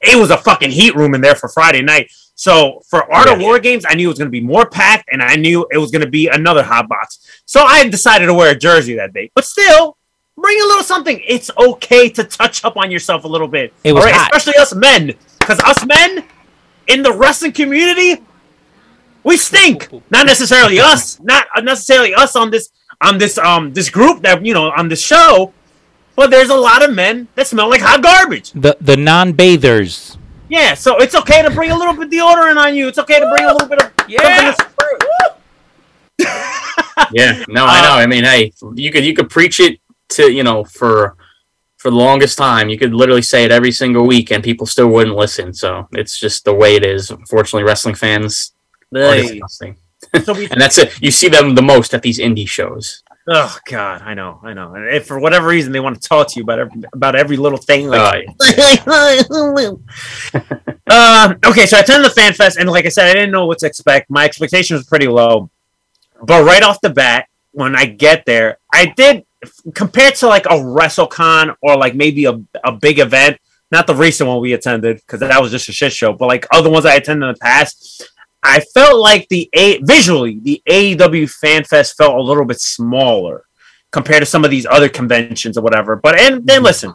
it 0.00 0.16
was 0.16 0.30
a 0.30 0.38
fucking 0.38 0.70
heat 0.70 0.94
room 0.94 1.14
in 1.14 1.20
there 1.20 1.34
for 1.34 1.48
Friday 1.48 1.82
night. 1.82 2.10
So 2.36 2.80
for 2.88 3.12
Art 3.12 3.28
of 3.28 3.40
Yeah. 3.40 3.46
War 3.46 3.58
games, 3.58 3.84
I 3.88 3.94
knew 3.94 4.06
it 4.06 4.10
was 4.10 4.18
going 4.18 4.28
to 4.28 4.30
be 4.30 4.40
more 4.40 4.70
packed, 4.70 5.08
and 5.10 5.20
I 5.20 5.34
knew 5.34 5.66
it 5.72 5.78
was 5.78 5.90
going 5.90 6.04
to 6.04 6.10
be 6.10 6.28
another 6.28 6.62
hot 6.62 6.88
box. 6.88 7.42
So 7.44 7.62
I 7.62 7.86
decided 7.88 8.26
to 8.26 8.34
wear 8.34 8.52
a 8.52 8.56
jersey 8.56 8.94
that 8.94 9.12
day. 9.12 9.32
But 9.34 9.44
still, 9.44 9.96
bring 10.36 10.60
a 10.60 10.64
little 10.64 10.84
something. 10.84 11.20
It's 11.26 11.50
okay 11.58 12.08
to 12.10 12.22
touch 12.22 12.64
up 12.64 12.76
on 12.76 12.92
yourself 12.92 13.24
a 13.24 13.28
little 13.28 13.48
bit. 13.48 13.74
It 13.82 13.92
was 13.92 14.04
hot. 14.04 14.30
especially 14.32 14.60
us 14.60 14.72
men, 14.72 15.14
because 15.40 15.58
us 15.58 15.84
men 15.84 16.24
in 16.86 17.02
the 17.02 17.12
wrestling 17.12 17.50
community, 17.50 18.22
we 19.24 19.36
stink. 19.36 19.88
Not 20.10 20.26
necessarily 20.26 20.80
us, 20.92 21.20
not 21.20 21.46
necessarily 21.62 22.14
us 22.14 22.36
on 22.36 22.50
this 22.50 22.70
on 23.00 23.18
this 23.18 23.38
um 23.38 23.72
this 23.72 23.90
group 23.90 24.22
that 24.22 24.44
you 24.44 24.54
know 24.54 24.70
on 24.70 24.88
this 24.88 25.02
show, 25.02 25.52
but 26.16 26.30
there's 26.30 26.50
a 26.50 26.56
lot 26.56 26.82
of 26.82 26.94
men 26.94 27.28
that 27.34 27.46
smell 27.46 27.68
like 27.68 27.80
hot 27.80 28.02
garbage. 28.02 28.52
The 28.52 28.76
the 28.80 28.96
non-bathers. 28.96 30.16
Yeah, 30.50 30.72
so 30.74 30.96
it's 30.96 31.14
okay 31.14 31.42
to 31.42 31.50
bring 31.50 31.70
a 31.70 31.76
little 31.76 31.92
bit 31.92 32.06
of 32.06 32.10
deodorant 32.10 32.56
on 32.56 32.74
you. 32.74 32.88
It's 32.88 32.98
okay 32.98 33.20
to 33.20 33.28
bring 33.28 33.44
a 33.44 33.52
little 33.52 33.68
bit 33.68 33.82
of 33.82 33.92
Yeah. 34.08 34.54
yeah 37.12 37.44
no 37.48 37.64
i 37.64 37.80
know 37.80 37.92
i 37.92 38.06
mean 38.06 38.24
hey 38.24 38.52
you 38.74 38.90
could 38.90 39.04
you 39.04 39.14
could 39.14 39.30
preach 39.30 39.60
it 39.60 39.78
to 40.08 40.32
you 40.32 40.42
know 40.42 40.64
for 40.64 41.16
for 41.76 41.90
the 41.90 41.96
longest 41.96 42.36
time 42.36 42.68
you 42.68 42.76
could 42.76 42.92
literally 42.92 43.22
say 43.22 43.44
it 43.44 43.52
every 43.52 43.70
single 43.70 44.04
week 44.04 44.32
and 44.32 44.42
people 44.42 44.66
still 44.66 44.88
wouldn't 44.88 45.16
listen 45.16 45.54
so 45.54 45.86
it's 45.92 46.18
just 46.18 46.44
the 46.44 46.52
way 46.52 46.74
it 46.74 46.84
is 46.84 47.10
unfortunately 47.10 47.62
wrestling 47.62 47.94
fans 47.94 48.52
are 48.94 49.14
Hey. 49.14 49.22
disgusting. 49.22 49.76
So 50.24 50.32
we 50.32 50.46
and 50.50 50.60
that's 50.60 50.78
it 50.78 51.00
you 51.02 51.10
see 51.10 51.28
them 51.28 51.54
the 51.56 51.62
most 51.62 51.92
at 51.92 52.02
these 52.02 52.18
indie 52.20 52.48
shows 52.48 53.02
Oh 53.30 53.58
God, 53.66 54.00
I 54.00 54.14
know, 54.14 54.40
I 54.42 54.54
know. 54.54 54.74
And 54.74 54.88
if 54.88 55.06
for 55.06 55.18
whatever 55.18 55.48
reason 55.48 55.70
they 55.70 55.80
want 55.80 56.00
to 56.00 56.08
talk 56.08 56.28
to 56.28 56.36
you 56.36 56.42
about 56.44 56.60
every, 56.60 56.82
about 56.94 57.14
every 57.14 57.36
little 57.36 57.58
thing, 57.58 57.86
like 57.86 58.26
um, 60.90 61.38
okay, 61.44 61.66
so 61.66 61.76
I 61.76 61.80
attended 61.80 62.06
the 62.06 62.14
fan 62.14 62.32
fest, 62.32 62.56
and 62.56 62.66
like 62.70 62.86
I 62.86 62.88
said, 62.88 63.10
I 63.10 63.12
didn't 63.12 63.30
know 63.30 63.44
what 63.44 63.58
to 63.58 63.66
expect. 63.66 64.08
My 64.08 64.24
expectations 64.24 64.80
were 64.80 64.88
pretty 64.88 65.08
low, 65.08 65.50
but 66.22 66.42
right 66.44 66.62
off 66.62 66.80
the 66.80 66.88
bat, 66.88 67.26
when 67.52 67.76
I 67.76 67.84
get 67.84 68.24
there, 68.24 68.56
I 68.72 68.94
did 68.96 69.26
compared 69.74 70.14
to 70.16 70.26
like 70.26 70.46
a 70.46 70.56
WrestleCon 70.56 71.54
or 71.60 71.76
like 71.76 71.94
maybe 71.94 72.24
a, 72.24 72.40
a 72.64 72.72
big 72.72 72.98
event, 72.98 73.36
not 73.70 73.86
the 73.86 73.94
recent 73.94 74.26
one 74.26 74.40
we 74.40 74.54
attended 74.54 74.96
because 74.96 75.20
that 75.20 75.42
was 75.42 75.50
just 75.50 75.68
a 75.68 75.72
shit 75.72 75.92
show, 75.92 76.14
but 76.14 76.28
like 76.28 76.46
other 76.50 76.70
ones 76.70 76.86
I 76.86 76.94
attended 76.94 77.28
in 77.28 77.34
the 77.34 77.38
past, 77.40 78.08
I 78.42 78.60
felt 78.60 79.00
like 79.00 79.28
the 79.28 79.48
a 79.52 79.78
visually 79.82 80.38
the 80.40 80.62
AEW 80.68 81.30
Fan 81.30 81.64
Fest 81.64 81.96
felt 81.96 82.16
a 82.16 82.22
little 82.22 82.44
bit 82.44 82.60
smaller 82.60 83.44
compared 83.90 84.20
to 84.20 84.26
some 84.26 84.44
of 84.44 84.50
these 84.50 84.66
other 84.66 84.88
conventions 84.88 85.58
or 85.58 85.62
whatever. 85.62 85.96
But 85.96 86.18
and 86.18 86.46
then 86.46 86.58
mm-hmm. 86.58 86.64
listen, 86.64 86.94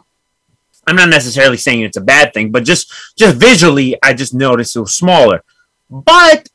I'm 0.86 0.96
not 0.96 1.08
necessarily 1.08 1.56
saying 1.56 1.82
it's 1.82 1.96
a 1.96 2.02
bad 2.02 2.32
thing, 2.32 2.50
but 2.50 2.64
just 2.64 2.92
just 3.16 3.36
visually, 3.36 3.96
I 4.02 4.14
just 4.14 4.34
noticed 4.34 4.76
it 4.76 4.80
was 4.80 4.94
smaller. 4.94 5.42
But 5.90 6.48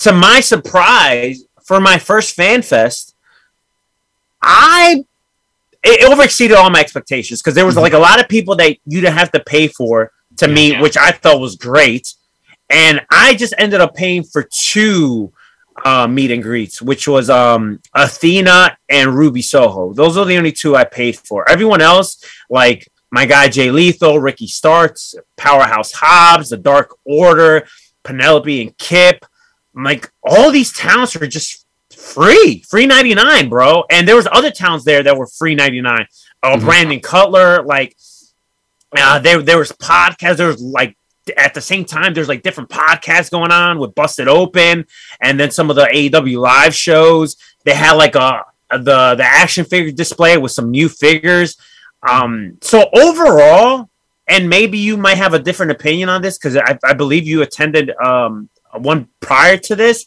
to 0.00 0.12
my 0.12 0.40
surprise, 0.40 1.44
for 1.64 1.80
my 1.80 1.98
first 1.98 2.34
fan 2.34 2.62
fest, 2.62 3.14
I 4.40 5.04
it 5.84 6.08
over 6.10 6.22
exceeded 6.22 6.56
all 6.56 6.70
my 6.70 6.80
expectations 6.80 7.40
because 7.40 7.54
there 7.54 7.66
was 7.66 7.74
mm-hmm. 7.74 7.82
like 7.82 7.92
a 7.92 7.98
lot 7.98 8.20
of 8.20 8.28
people 8.28 8.56
that 8.56 8.76
you 8.86 9.00
didn't 9.00 9.16
have 9.16 9.32
to 9.32 9.40
pay 9.40 9.68
for 9.68 10.12
to 10.36 10.48
meet, 10.48 10.80
which 10.80 10.96
I 10.96 11.10
thought 11.10 11.40
was 11.40 11.56
great. 11.56 12.14
And 12.72 13.04
I 13.10 13.34
just 13.34 13.54
ended 13.58 13.80
up 13.80 13.94
paying 13.94 14.24
for 14.24 14.42
two 14.42 15.32
uh, 15.84 16.06
meet 16.06 16.30
and 16.30 16.42
greets, 16.42 16.80
which 16.80 17.06
was 17.06 17.28
um, 17.28 17.80
Athena 17.94 18.76
and 18.88 19.14
Ruby 19.14 19.42
Soho. 19.42 19.92
Those 19.92 20.16
are 20.16 20.24
the 20.24 20.38
only 20.38 20.52
two 20.52 20.74
I 20.74 20.84
paid 20.84 21.16
for. 21.18 21.48
Everyone 21.48 21.82
else, 21.82 22.24
like 22.48 22.88
my 23.10 23.26
guy 23.26 23.48
Jay 23.48 23.70
Lethal, 23.70 24.18
Ricky 24.18 24.46
Starks, 24.46 25.14
Powerhouse 25.36 25.92
Hobbs, 25.92 26.48
The 26.48 26.56
Dark 26.56 26.96
Order, 27.04 27.66
Penelope 28.04 28.62
and 28.62 28.76
Kip, 28.78 29.24
like 29.74 30.10
all 30.22 30.50
these 30.50 30.72
talents 30.72 31.14
are 31.16 31.26
just 31.26 31.66
free, 31.94 32.64
free 32.68 32.86
ninety 32.86 33.14
nine, 33.14 33.48
bro. 33.48 33.84
And 33.90 34.08
there 34.08 34.16
was 34.16 34.28
other 34.32 34.50
towns 34.50 34.84
there 34.84 35.02
that 35.02 35.16
were 35.16 35.26
free 35.26 35.54
ninety 35.54 35.80
nine. 35.80 36.06
Oh, 36.42 36.58
Brandon 36.58 37.00
Cutler, 37.00 37.62
like 37.62 37.96
uh, 38.96 39.18
there 39.18 39.40
there 39.42 39.58
was 39.58 39.72
podcasts. 39.72 40.36
There 40.38 40.48
was 40.48 40.60
like 40.60 40.96
at 41.36 41.54
the 41.54 41.60
same 41.60 41.84
time, 41.84 42.14
there's 42.14 42.28
like 42.28 42.42
different 42.42 42.70
podcasts 42.70 43.30
going 43.30 43.52
on 43.52 43.78
with 43.78 43.94
Busted 43.94 44.28
Open, 44.28 44.86
and 45.20 45.38
then 45.38 45.50
some 45.50 45.70
of 45.70 45.76
the 45.76 45.84
AEW 45.84 46.38
live 46.38 46.74
shows. 46.74 47.36
They 47.64 47.74
had 47.74 47.92
like 47.92 48.14
a 48.14 48.44
the 48.70 49.14
the 49.14 49.24
action 49.24 49.64
figure 49.64 49.92
display 49.92 50.36
with 50.36 50.52
some 50.52 50.70
new 50.70 50.88
figures. 50.88 51.56
Um, 52.08 52.58
so 52.60 52.88
overall, 52.92 53.88
and 54.26 54.48
maybe 54.48 54.78
you 54.78 54.96
might 54.96 55.18
have 55.18 55.34
a 55.34 55.38
different 55.38 55.72
opinion 55.72 56.08
on 56.08 56.22
this 56.22 56.38
because 56.38 56.56
I, 56.56 56.78
I 56.84 56.94
believe 56.94 57.26
you 57.26 57.42
attended 57.42 57.90
um 58.02 58.48
one 58.74 59.08
prior 59.20 59.56
to 59.58 59.76
this. 59.76 60.06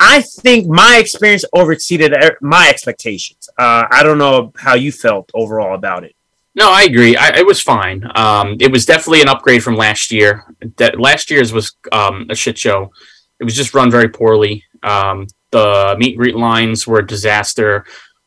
I 0.00 0.22
think 0.22 0.66
my 0.66 0.98
experience 0.98 1.44
overexceeded 1.54 2.12
er- 2.12 2.38
my 2.40 2.68
expectations. 2.68 3.48
Uh, 3.56 3.84
I 3.90 4.02
don't 4.02 4.18
know 4.18 4.52
how 4.56 4.74
you 4.74 4.92
felt 4.92 5.30
overall 5.34 5.74
about 5.74 6.04
it. 6.04 6.14
No, 6.56 6.70
I 6.70 6.82
agree. 6.84 7.16
I, 7.16 7.30
it 7.38 7.46
was 7.46 7.60
fine. 7.60 8.08
Um, 8.14 8.56
it 8.60 8.70
was 8.70 8.86
definitely 8.86 9.22
an 9.22 9.28
upgrade 9.28 9.62
from 9.62 9.76
last 9.76 10.12
year. 10.12 10.44
That 10.76 11.00
last 11.00 11.30
year's 11.30 11.52
was 11.52 11.74
um, 11.90 12.26
a 12.30 12.34
shit 12.34 12.56
show. 12.56 12.92
It 13.40 13.44
was 13.44 13.56
just 13.56 13.74
run 13.74 13.90
very 13.90 14.08
poorly. 14.08 14.62
Um, 14.82 15.26
the 15.50 15.96
meet 15.98 16.12
and 16.12 16.18
greet 16.18 16.36
lines 16.36 16.86
were 16.86 17.00
a 17.00 17.06
disaster. 17.06 17.84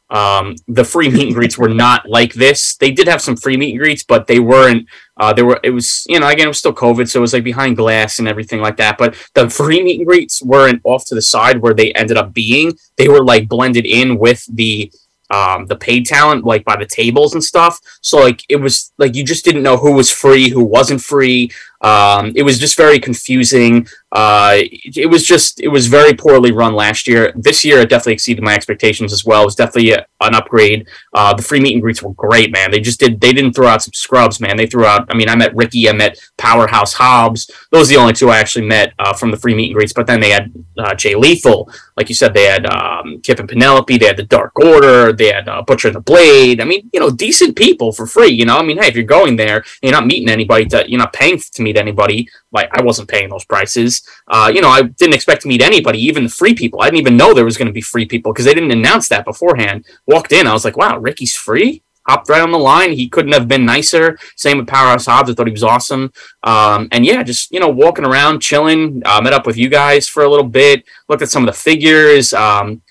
Um, 0.09 0.55
the 0.67 0.83
free 0.83 1.09
meet 1.09 1.27
and 1.27 1.35
greets 1.35 1.57
were 1.57 1.69
not 1.69 2.07
like 2.07 2.33
this. 2.33 2.75
They 2.75 2.91
did 2.91 3.07
have 3.07 3.21
some 3.21 3.35
free 3.35 3.57
meet 3.57 3.71
and 3.71 3.79
greets, 3.79 4.03
but 4.03 4.27
they 4.27 4.39
weren't. 4.39 4.87
Uh, 5.17 5.33
they 5.33 5.43
were. 5.43 5.59
It 5.63 5.71
was 5.71 6.05
you 6.09 6.19
know 6.19 6.27
again 6.27 6.45
it 6.45 6.49
was 6.49 6.59
still 6.59 6.73
COVID, 6.73 7.09
so 7.09 7.19
it 7.19 7.21
was 7.21 7.33
like 7.33 7.43
behind 7.43 7.77
glass 7.77 8.19
and 8.19 8.27
everything 8.27 8.61
like 8.61 8.77
that. 8.77 8.97
But 8.97 9.15
the 9.35 9.49
free 9.49 9.81
meet 9.83 9.99
and 9.99 10.07
greets 10.07 10.41
weren't 10.41 10.81
off 10.83 11.05
to 11.05 11.15
the 11.15 11.21
side 11.21 11.61
where 11.61 11.73
they 11.73 11.91
ended 11.93 12.17
up 12.17 12.33
being. 12.33 12.77
They 12.97 13.09
were 13.09 13.23
like 13.23 13.49
blended 13.49 13.85
in 13.85 14.17
with 14.17 14.45
the 14.53 14.91
um, 15.29 15.65
the 15.65 15.75
paid 15.75 16.05
talent, 16.05 16.45
like 16.45 16.63
by 16.65 16.75
the 16.75 16.85
tables 16.85 17.33
and 17.33 17.43
stuff. 17.43 17.79
So 18.01 18.19
like 18.19 18.43
it 18.49 18.57
was 18.57 18.91
like 18.97 19.15
you 19.15 19.23
just 19.23 19.45
didn't 19.45 19.63
know 19.63 19.77
who 19.77 19.93
was 19.93 20.11
free, 20.11 20.49
who 20.49 20.63
wasn't 20.63 21.01
free. 21.01 21.51
Um, 21.81 22.33
it 22.35 22.43
was 22.43 22.59
just 22.59 22.77
very 22.77 22.99
confusing. 22.99 23.87
Uh, 24.11 24.59
it, 24.61 25.09
was 25.09 25.25
just 25.25 25.59
it 25.59 25.67
was 25.67 25.87
very 25.87 26.13
poorly 26.13 26.51
run 26.51 26.73
last 26.73 27.07
year. 27.07 27.33
This 27.35 27.65
year 27.65 27.79
it 27.79 27.89
definitely 27.89 28.13
exceeded 28.13 28.43
my 28.43 28.55
expectations 28.55 29.11
as 29.11 29.25
well. 29.25 29.41
It 29.41 29.45
was 29.45 29.55
definitely 29.55 29.91
an 29.91 30.33
upgrade. 30.33 30.87
Uh, 31.13 31.33
the 31.33 31.43
free 31.43 31.59
meet 31.59 31.73
and 31.73 31.81
greets 31.81 32.01
were 32.01 32.13
great, 32.13 32.51
man. 32.51 32.71
They 32.71 32.79
just 32.79 33.01
did 33.01 33.19
they 33.19 33.33
didn't 33.33 33.53
throw 33.53 33.67
out 33.67 33.81
some 33.81 33.93
scrubs, 33.93 34.39
man. 34.39 34.55
They 34.55 34.65
threw 34.65 34.85
out. 34.85 35.07
I 35.09 35.13
mean, 35.13 35.27
I 35.27 35.35
met 35.35 35.55
Ricky, 35.55 35.89
I 35.89 35.93
met 35.93 36.19
Powerhouse 36.37 36.93
Hobbs. 36.93 37.51
Those 37.71 37.89
are 37.89 37.95
the 37.95 37.99
only 37.99 38.13
two 38.13 38.29
I 38.29 38.37
actually 38.37 38.65
met 38.65 38.93
uh, 38.97 39.13
from 39.13 39.29
the 39.29 39.37
free 39.37 39.53
meet 39.53 39.71
and 39.71 39.75
greets. 39.75 39.93
But 39.93 40.07
then 40.07 40.21
they 40.21 40.29
had 40.29 40.53
uh, 40.77 40.95
Jay 40.95 41.15
Lethal, 41.15 41.69
like 41.97 42.07
you 42.07 42.15
said. 42.15 42.33
They 42.33 42.45
had 42.45 42.65
um, 42.65 43.19
Kip 43.21 43.39
and 43.39 43.49
Penelope. 43.49 43.97
They 43.97 44.05
had 44.05 44.17
the 44.17 44.23
Dark 44.23 44.57
Order. 44.57 45.11
They 45.11 45.33
had 45.33 45.49
uh, 45.49 45.63
Butcher 45.63 45.89
and 45.89 45.95
the 45.97 46.01
Blade. 46.01 46.61
I 46.61 46.63
mean, 46.63 46.89
you 46.93 47.01
know, 47.01 47.09
decent 47.09 47.57
people 47.57 47.91
for 47.91 48.07
free. 48.07 48.29
You 48.29 48.45
know, 48.45 48.57
I 48.57 48.63
mean, 48.63 48.77
hey, 48.77 48.87
if 48.87 48.95
you're 48.95 49.03
going 49.03 49.35
there, 49.35 49.65
you're 49.81 49.91
not 49.91 50.07
meeting 50.07 50.29
anybody. 50.29 50.65
To, 50.67 50.85
you're 50.87 50.99
not 50.99 51.11
paying 51.11 51.37
to 51.39 51.61
meet 51.61 51.77
anybody. 51.77 52.29
Like 52.51 52.69
I 52.71 52.81
wasn't 52.81 53.09
paying 53.09 53.29
those 53.29 53.45
prices. 53.45 53.96
Uh, 54.27 54.51
you 54.53 54.61
know, 54.61 54.69
I 54.69 54.83
didn't 54.83 55.15
expect 55.15 55.41
to 55.43 55.47
meet 55.47 55.61
anybody, 55.61 55.99
even 55.99 56.23
the 56.23 56.29
free 56.29 56.53
people. 56.53 56.81
I 56.81 56.85
didn't 56.85 56.99
even 56.99 57.17
know 57.17 57.33
there 57.33 57.45
was 57.45 57.57
going 57.57 57.67
to 57.67 57.73
be 57.73 57.81
free 57.81 58.05
people 58.05 58.33
because 58.33 58.45
they 58.45 58.53
didn't 58.53 58.71
announce 58.71 59.07
that 59.09 59.25
beforehand. 59.25 59.85
Walked 60.05 60.31
in, 60.31 60.47
I 60.47 60.53
was 60.53 60.65
like, 60.65 60.77
wow, 60.77 60.97
Ricky's 60.97 61.35
free. 61.35 61.83
Hopped 62.07 62.29
right 62.29 62.41
on 62.41 62.51
the 62.51 62.57
line. 62.57 62.93
He 62.93 63.09
couldn't 63.09 63.33
have 63.33 63.49
been 63.49 63.65
nicer. 63.65 64.17
Same 64.37 64.57
with 64.57 64.67
Powerhouse 64.67 65.07
Hobbs. 65.07 65.29
I 65.29 65.33
thought 65.33 65.47
he 65.47 65.51
was 65.51 65.63
awesome. 65.63 66.13
Um, 66.43 66.87
and 66.93 67.05
yeah, 67.05 67.21
just 67.21 67.51
you 67.51 67.59
know, 67.59 67.67
walking 67.67 68.05
around, 68.05 68.39
chilling. 68.39 69.01
Uh, 69.05 69.19
met 69.21 69.33
up 69.33 69.45
with 69.45 69.57
you 69.57 69.67
guys 69.67 70.07
for 70.07 70.23
a 70.23 70.29
little 70.29 70.47
bit. 70.47 70.85
Looked 71.09 71.21
at 71.21 71.29
some 71.29 71.43
of 71.43 71.53
the 71.53 71.59
figures. 71.59 72.31
Um, 72.33 72.81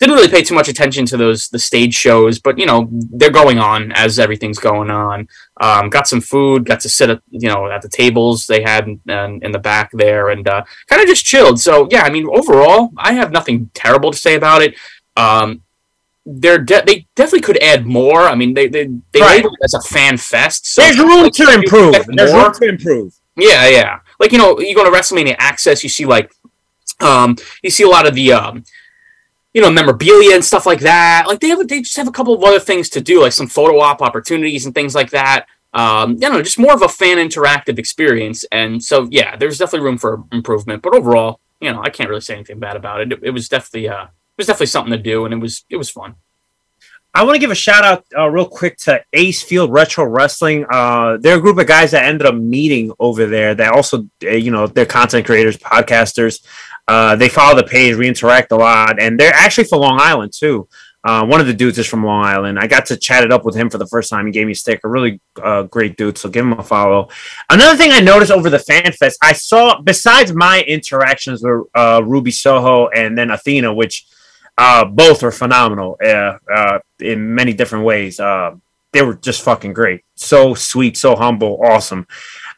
didn't 0.00 0.16
really 0.16 0.28
pay 0.28 0.42
too 0.42 0.54
much 0.54 0.68
attention 0.68 1.06
to 1.06 1.16
those 1.16 1.48
the 1.48 1.58
stage 1.58 1.94
shows, 1.94 2.38
but 2.38 2.58
you 2.58 2.66
know 2.66 2.88
they're 2.90 3.30
going 3.30 3.58
on 3.58 3.92
as 3.92 4.18
everything's 4.18 4.58
going 4.58 4.90
on. 4.90 5.28
Um, 5.60 5.88
got 5.88 6.08
some 6.08 6.20
food, 6.20 6.64
got 6.66 6.80
to 6.80 6.88
sit 6.88 7.10
at 7.10 7.22
you 7.30 7.48
know 7.48 7.70
at 7.70 7.80
the 7.82 7.88
tables 7.88 8.46
they 8.46 8.62
had 8.62 8.86
in, 8.88 9.00
in 9.42 9.52
the 9.52 9.58
back 9.58 9.90
there, 9.92 10.30
and 10.30 10.46
uh, 10.48 10.64
kind 10.88 11.00
of 11.00 11.08
just 11.08 11.24
chilled. 11.24 11.60
So 11.60 11.88
yeah, 11.90 12.02
I 12.02 12.10
mean 12.10 12.26
overall, 12.32 12.90
I 12.96 13.12
have 13.12 13.30
nothing 13.32 13.70
terrible 13.74 14.10
to 14.10 14.18
say 14.18 14.34
about 14.34 14.62
it. 14.62 14.74
Um, 15.16 15.62
they're 16.26 16.58
de- 16.58 16.82
they 16.84 17.06
definitely 17.14 17.42
could 17.42 17.62
add 17.62 17.86
more. 17.86 18.22
I 18.22 18.34
mean 18.34 18.54
they 18.54 18.66
they 18.66 18.86
they 19.12 19.20
Right. 19.20 19.44
as 19.62 19.74
a 19.74 19.80
fan 19.82 20.16
fest. 20.16 20.66
So 20.66 20.82
There's 20.82 20.98
room 20.98 21.30
to 21.30 21.52
improve. 21.52 21.94
There's 22.08 22.32
more. 22.32 22.44
room 22.44 22.52
to 22.54 22.68
improve. 22.68 23.14
Yeah, 23.36 23.68
yeah. 23.68 24.00
Like 24.18 24.32
you 24.32 24.38
know, 24.38 24.58
you 24.58 24.74
go 24.74 24.84
to 24.84 24.90
WrestleMania 24.96 25.36
Access, 25.38 25.82
you 25.82 25.88
see 25.88 26.06
like, 26.06 26.32
um, 27.00 27.36
you 27.62 27.70
see 27.70 27.82
a 27.82 27.88
lot 27.88 28.06
of 28.06 28.14
the 28.14 28.32
um, 28.32 28.64
you 29.54 29.62
know, 29.62 29.70
memorabilia 29.70 30.34
and 30.34 30.44
stuff 30.44 30.66
like 30.66 30.80
that. 30.80 31.24
Like 31.26 31.40
they 31.40 31.48
have, 31.48 31.66
they 31.66 31.80
just 31.80 31.96
have 31.96 32.08
a 32.08 32.12
couple 32.12 32.34
of 32.34 32.42
other 32.42 32.60
things 32.60 32.88
to 32.90 33.00
do, 33.00 33.22
like 33.22 33.32
some 33.32 33.46
photo 33.46 33.78
op 33.80 34.02
opportunities 34.02 34.66
and 34.66 34.74
things 34.74 34.94
like 34.94 35.10
that. 35.10 35.46
Um, 35.72 36.18
you 36.20 36.28
know, 36.28 36.42
just 36.42 36.58
more 36.58 36.74
of 36.74 36.82
a 36.82 36.88
fan 36.88 37.16
interactive 37.16 37.78
experience. 37.78 38.44
And 38.52 38.82
so, 38.82 39.08
yeah, 39.10 39.36
there's 39.36 39.58
definitely 39.58 39.86
room 39.86 39.98
for 39.98 40.24
improvement. 40.32 40.82
But 40.82 40.94
overall, 40.94 41.40
you 41.60 41.72
know, 41.72 41.82
I 41.82 41.90
can't 41.90 42.08
really 42.10 42.20
say 42.20 42.34
anything 42.34 42.60
bad 42.60 42.76
about 42.76 43.00
it. 43.00 43.12
It, 43.12 43.20
it 43.22 43.30
was 43.30 43.48
definitely, 43.48 43.88
uh, 43.88 44.04
it 44.04 44.38
was 44.38 44.46
definitely 44.46 44.66
something 44.66 44.92
to 44.92 44.98
do, 44.98 45.24
and 45.24 45.32
it 45.32 45.38
was, 45.38 45.64
it 45.70 45.76
was 45.76 45.90
fun. 45.90 46.16
I 47.16 47.22
want 47.22 47.36
to 47.36 47.38
give 47.38 47.52
a 47.52 47.54
shout 47.54 47.84
out 47.84 48.04
uh, 48.16 48.28
real 48.28 48.46
quick 48.46 48.76
to 48.78 49.00
Ace 49.12 49.40
Field 49.40 49.72
Retro 49.72 50.04
Wrestling. 50.04 50.66
Uh, 50.68 51.16
they're 51.18 51.38
a 51.38 51.40
group 51.40 51.58
of 51.58 51.66
guys 51.68 51.92
that 51.92 52.04
ended 52.06 52.26
up 52.26 52.34
meeting 52.34 52.90
over 52.98 53.26
there. 53.26 53.54
That 53.54 53.72
also, 53.72 54.08
uh, 54.24 54.30
you 54.30 54.50
know, 54.50 54.66
they're 54.66 54.84
content 54.84 55.24
creators, 55.24 55.56
podcasters. 55.56 56.44
Uh, 56.88 57.14
they 57.14 57.28
follow 57.28 57.54
the 57.56 57.62
page, 57.62 57.94
we 57.94 58.08
interact 58.08 58.50
a 58.50 58.56
lot, 58.56 59.00
and 59.00 59.18
they're 59.18 59.32
actually 59.32 59.64
from 59.64 59.80
Long 59.80 59.98
Island 60.00 60.32
too. 60.36 60.68
Uh, 61.04 61.24
one 61.24 61.40
of 61.40 61.46
the 61.46 61.54
dudes 61.54 61.78
is 61.78 61.86
from 61.86 62.04
Long 62.04 62.24
Island. 62.24 62.58
I 62.58 62.66
got 62.66 62.86
to 62.86 62.96
chat 62.96 63.22
it 63.22 63.30
up 63.30 63.44
with 63.44 63.54
him 63.54 63.70
for 63.70 63.78
the 63.78 63.86
first 63.86 64.10
time. 64.10 64.26
He 64.26 64.32
gave 64.32 64.46
me 64.46 64.52
a 64.52 64.56
stick. 64.56 64.80
A 64.82 64.88
really 64.88 65.20
uh, 65.40 65.62
great 65.64 65.96
dude. 65.96 66.18
So 66.18 66.28
give 66.28 66.44
him 66.44 66.54
a 66.54 66.62
follow. 66.64 67.10
Another 67.48 67.76
thing 67.76 67.92
I 67.92 68.00
noticed 68.00 68.32
over 68.32 68.50
the 68.50 68.58
fan 68.58 68.90
fest, 68.90 69.18
I 69.22 69.34
saw 69.34 69.80
besides 69.80 70.32
my 70.32 70.62
interactions 70.62 71.42
with 71.44 71.66
Ruby 71.76 72.32
Soho 72.32 72.88
and 72.88 73.16
then 73.16 73.30
Athena, 73.30 73.72
which 73.72 74.06
uh, 74.56 74.84
both 74.84 75.22
are 75.22 75.30
phenomenal 75.30 75.98
uh, 76.04 76.38
uh, 76.52 76.78
in 77.00 77.34
many 77.34 77.52
different 77.52 77.84
ways. 77.84 78.20
Uh, 78.20 78.56
they 78.92 79.02
were 79.02 79.14
just 79.14 79.42
fucking 79.42 79.72
great. 79.72 80.04
So 80.14 80.54
sweet, 80.54 80.96
so 80.96 81.16
humble, 81.16 81.60
awesome. 81.64 82.06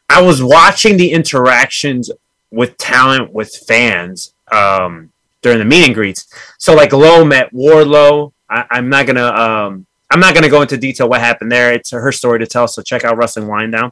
I 0.07 0.21
was 0.21 0.43
watching 0.43 0.97
the 0.97 1.11
interactions 1.11 2.11
with 2.51 2.77
talent 2.77 3.33
with 3.33 3.53
fans 3.67 4.33
um, 4.51 5.11
during 5.41 5.59
the 5.59 5.65
meet 5.65 5.85
and 5.85 5.95
greets. 5.95 6.31
So 6.59 6.75
like 6.75 6.93
Low 6.93 7.25
met 7.25 7.51
Wardlow. 7.51 8.31
I, 8.49 8.65
I'm 8.69 8.89
not 8.89 9.07
gonna 9.07 9.25
um, 9.25 9.85
I'm 10.11 10.19
not 10.19 10.35
gonna 10.35 10.49
go 10.49 10.61
into 10.61 10.77
detail 10.77 11.09
what 11.09 11.19
happened 11.19 11.51
there. 11.51 11.73
It's 11.73 11.89
her 11.89 12.11
story 12.11 12.39
to 12.39 12.47
tell. 12.47 12.67
So 12.67 12.81
check 12.81 13.03
out 13.03 13.17
Wrestling 13.17 13.47
Wind 13.47 13.71
Down 13.73 13.91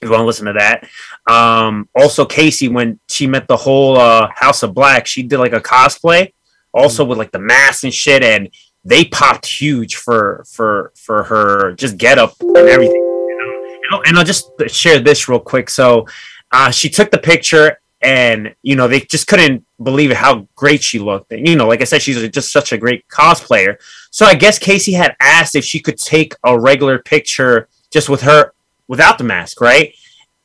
if 0.00 0.08
you 0.08 0.10
want 0.10 0.20
to 0.20 0.26
listen 0.26 0.46
to 0.46 0.52
that. 0.52 0.88
Um, 1.30 1.88
also 1.94 2.24
Casey 2.24 2.68
when 2.68 3.00
she 3.08 3.26
met 3.26 3.48
the 3.48 3.56
whole 3.56 3.96
uh, 3.96 4.28
House 4.34 4.62
of 4.62 4.72
Black, 4.72 5.06
she 5.06 5.22
did 5.22 5.38
like 5.38 5.52
a 5.52 5.60
cosplay 5.60 6.32
also 6.76 7.04
with 7.04 7.18
like 7.18 7.32
the 7.32 7.38
mask 7.38 7.84
and 7.84 7.94
shit 7.94 8.22
and 8.22 8.50
they 8.84 9.04
popped 9.04 9.46
huge 9.46 9.96
for 9.96 10.44
for 10.46 10.92
for 10.94 11.24
her 11.24 11.72
just 11.72 11.96
get 11.96 12.18
up 12.18 12.34
and 12.40 12.56
everything. 12.56 12.94
You 12.94 13.88
know? 13.90 14.02
And 14.06 14.16
I'll- 14.18 14.24
just 14.24 14.50
share 14.68 15.00
this 15.00 15.28
real 15.28 15.40
quick. 15.40 15.70
So 15.70 16.06
uh, 16.52 16.70
she 16.70 16.88
took 16.88 17.10
the 17.10 17.18
picture 17.18 17.78
and 18.02 18.54
you 18.62 18.76
know 18.76 18.88
they 18.88 19.00
just 19.00 19.26
couldn't 19.26 19.64
believe 19.82 20.12
how 20.12 20.46
great 20.54 20.82
she 20.82 20.98
looked 20.98 21.32
and 21.32 21.48
you 21.48 21.56
know 21.56 21.66
like 21.66 21.80
i 21.80 21.84
said 21.84 22.02
she's 22.02 22.28
just 22.28 22.52
such 22.52 22.72
a 22.72 22.78
great 22.78 23.06
cosplayer 23.08 23.76
so 24.10 24.26
i 24.26 24.34
guess 24.34 24.58
casey 24.58 24.92
had 24.92 25.16
asked 25.18 25.54
if 25.54 25.64
she 25.64 25.80
could 25.80 25.96
take 25.96 26.34
a 26.44 26.58
regular 26.58 26.98
picture 26.98 27.68
just 27.90 28.08
with 28.08 28.20
her 28.20 28.52
without 28.86 29.16
the 29.16 29.24
mask 29.24 29.60
right 29.60 29.94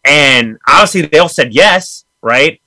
and 0.06 0.58
obviously 0.67 1.02
they 1.02 1.17
all 1.17 1.30
said 1.30 1.54
yes 1.54 2.06
right 2.22 2.61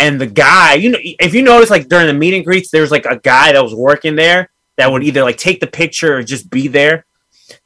and 0.00 0.20
the 0.20 0.26
guy 0.26 0.74
you 0.74 0.90
know 0.90 0.98
if 1.00 1.34
you 1.34 1.42
notice 1.42 1.70
like 1.70 1.88
during 1.88 2.06
the 2.08 2.14
meet 2.14 2.34
and 2.34 2.44
greets 2.44 2.70
there's 2.70 2.90
like 2.90 3.06
a 3.06 3.18
guy 3.18 3.52
that 3.52 3.62
was 3.62 3.74
working 3.74 4.16
there 4.16 4.50
that 4.76 4.90
would 4.90 5.04
either 5.04 5.22
like 5.22 5.36
take 5.36 5.60
the 5.60 5.66
picture 5.66 6.16
or 6.16 6.22
just 6.22 6.50
be 6.50 6.66
there 6.66 7.04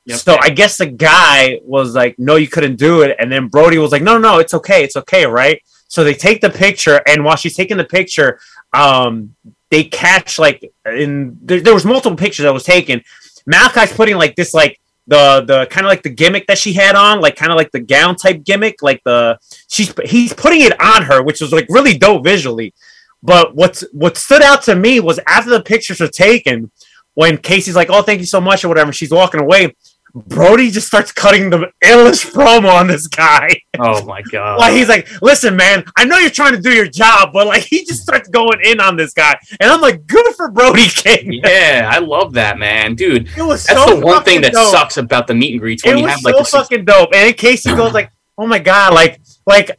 Yep. 0.06 0.18
so 0.18 0.36
I 0.40 0.50
guess 0.50 0.76
the 0.76 0.86
guy 0.86 1.60
was 1.62 1.94
like, 1.94 2.18
"No, 2.18 2.36
you 2.36 2.48
couldn't 2.48 2.76
do 2.76 3.02
it," 3.02 3.16
and 3.18 3.32
then 3.32 3.48
Brody 3.48 3.78
was 3.78 3.92
like, 3.92 4.02
"No, 4.02 4.18
no, 4.18 4.38
it's 4.38 4.54
okay, 4.54 4.84
it's 4.84 4.96
okay, 4.96 5.24
right?" 5.26 5.60
So 5.88 6.04
they 6.04 6.14
take 6.14 6.40
the 6.40 6.50
picture, 6.50 7.00
and 7.06 7.24
while 7.24 7.36
she's 7.36 7.56
taking 7.56 7.76
the 7.78 7.84
picture, 7.84 8.38
um, 8.72 9.34
they 9.70 9.84
catch 9.84 10.38
like 10.38 10.70
in 10.86 11.38
there, 11.42 11.60
there 11.60 11.74
was 11.74 11.84
multiple 11.86 12.16
pictures 12.16 12.44
that 12.44 12.52
was 12.52 12.64
taken. 12.64 13.02
Malachi's 13.46 13.92
putting 13.92 14.16
like 14.16 14.36
this 14.36 14.52
like 14.52 14.78
the 15.06 15.44
the 15.46 15.66
kind 15.70 15.86
of 15.86 15.90
like 15.90 16.02
the 16.02 16.10
gimmick 16.10 16.46
that 16.46 16.58
she 16.58 16.72
had 16.72 16.94
on, 16.94 17.20
like 17.20 17.36
kind 17.36 17.52
of 17.52 17.56
like 17.56 17.70
the 17.72 17.80
gown 17.80 18.16
type 18.16 18.44
gimmick, 18.44 18.82
like 18.82 19.02
the 19.04 19.38
she's 19.68 19.92
he's 20.04 20.32
putting 20.32 20.62
it 20.62 20.80
on 20.80 21.02
her, 21.02 21.22
which 21.22 21.40
was 21.40 21.52
like 21.52 21.66
really 21.68 21.96
dope 21.96 22.24
visually. 22.24 22.74
But 23.22 23.54
what's 23.54 23.84
what 23.92 24.16
stood 24.16 24.42
out 24.42 24.62
to 24.64 24.74
me 24.76 25.00
was 25.00 25.20
after 25.26 25.50
the 25.50 25.62
pictures 25.62 26.00
were 26.00 26.08
taken, 26.08 26.70
when 27.14 27.38
Casey's 27.38 27.76
like, 27.76 27.90
"Oh, 27.90 28.02
thank 28.02 28.20
you 28.20 28.26
so 28.26 28.40
much" 28.40 28.64
or 28.64 28.68
whatever, 28.68 28.92
she's 28.92 29.10
walking 29.10 29.40
away. 29.40 29.74
Brody 30.14 30.70
just 30.70 30.86
starts 30.86 31.10
cutting 31.10 31.50
the 31.50 31.72
illest 31.82 32.32
promo 32.32 32.72
on 32.72 32.86
this 32.86 33.08
guy. 33.08 33.48
Oh 33.80 34.04
my 34.04 34.22
god. 34.30 34.58
Like 34.60 34.72
he's 34.74 34.88
like, 34.88 35.08
listen, 35.20 35.56
man, 35.56 35.84
I 35.96 36.04
know 36.04 36.18
you're 36.18 36.30
trying 36.30 36.52
to 36.54 36.60
do 36.60 36.70
your 36.72 36.86
job, 36.86 37.30
but 37.32 37.48
like 37.48 37.64
he 37.64 37.84
just 37.84 38.02
starts 38.02 38.28
going 38.28 38.60
in 38.64 38.80
on 38.80 38.96
this 38.96 39.12
guy, 39.12 39.34
and 39.60 39.70
I'm 39.70 39.80
like, 39.80 40.06
good 40.06 40.34
for 40.36 40.50
Brody 40.52 40.86
King. 40.88 41.32
yeah, 41.44 41.90
I 41.92 41.98
love 41.98 42.32
that 42.34 42.58
man, 42.58 42.94
dude. 42.94 43.28
It 43.36 43.42
was 43.42 43.64
That's 43.66 43.84
so 43.84 43.98
the 43.98 44.06
one 44.06 44.22
thing 44.22 44.40
that 44.42 44.52
dope. 44.52 44.70
sucks 44.70 44.96
about 44.98 45.26
the 45.26 45.34
meet 45.34 45.52
and 45.52 45.60
greets 45.60 45.84
when 45.84 45.96
It 45.96 45.98
you 45.98 46.04
was 46.04 46.14
have 46.14 46.22
like 46.22 46.46
so 46.46 46.58
fucking 46.60 46.84
dope. 46.84 47.10
And 47.12 47.36
Casey 47.36 47.74
goes 47.74 47.92
like, 47.92 48.10
oh 48.38 48.46
my 48.46 48.58
god, 48.60 48.94
like 48.94 49.20
like. 49.46 49.78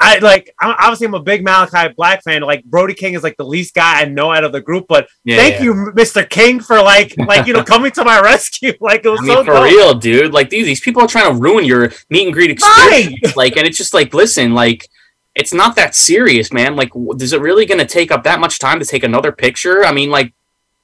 I 0.00 0.18
like. 0.18 0.54
I'm, 0.58 0.74
obviously, 0.78 1.06
I'm 1.06 1.14
a 1.14 1.20
big 1.20 1.44
Malachi 1.44 1.92
Black 1.94 2.22
fan. 2.22 2.40
Like 2.42 2.64
Brody 2.64 2.94
King 2.94 3.14
is 3.14 3.22
like 3.22 3.36
the 3.36 3.44
least 3.44 3.74
guy 3.74 4.00
I 4.00 4.06
know 4.06 4.32
out 4.32 4.44
of 4.44 4.52
the 4.52 4.60
group. 4.60 4.86
But 4.88 5.08
Yeah, 5.24 5.36
thank 5.36 5.56
yeah. 5.56 5.64
you, 5.64 5.74
Mr. 5.94 6.28
King, 6.28 6.58
for 6.60 6.80
like, 6.82 7.14
like 7.18 7.46
you 7.46 7.52
know, 7.52 7.62
coming 7.62 7.90
to 7.92 8.04
my 8.04 8.20
rescue. 8.20 8.72
Like 8.80 9.04
it 9.04 9.10
was 9.10 9.20
I 9.20 9.24
mean, 9.24 9.32
so 9.36 9.44
for 9.44 9.52
dope. 9.52 9.64
real, 9.64 9.94
dude. 9.94 10.32
Like, 10.32 10.48
dude, 10.48 10.66
these 10.66 10.80
people 10.80 11.02
are 11.02 11.06
trying 11.08 11.32
to 11.34 11.38
ruin 11.38 11.64
your 11.64 11.92
meet 12.08 12.24
and 12.24 12.32
greet 12.32 12.50
experience. 12.50 13.36
Like, 13.36 13.56
and 13.56 13.66
it's 13.66 13.76
just 13.76 13.92
like, 13.92 14.14
listen, 14.14 14.54
like, 14.54 14.88
it's 15.34 15.52
not 15.52 15.76
that 15.76 15.94
serious, 15.94 16.50
man. 16.52 16.76
Like, 16.76 16.90
w- 16.90 17.12
is 17.20 17.32
it 17.32 17.40
really 17.40 17.66
going 17.66 17.78
to 17.78 17.86
take 17.86 18.10
up 18.10 18.24
that 18.24 18.40
much 18.40 18.58
time 18.58 18.78
to 18.80 18.86
take 18.86 19.04
another 19.04 19.32
picture? 19.32 19.84
I 19.84 19.92
mean, 19.92 20.10
like, 20.10 20.32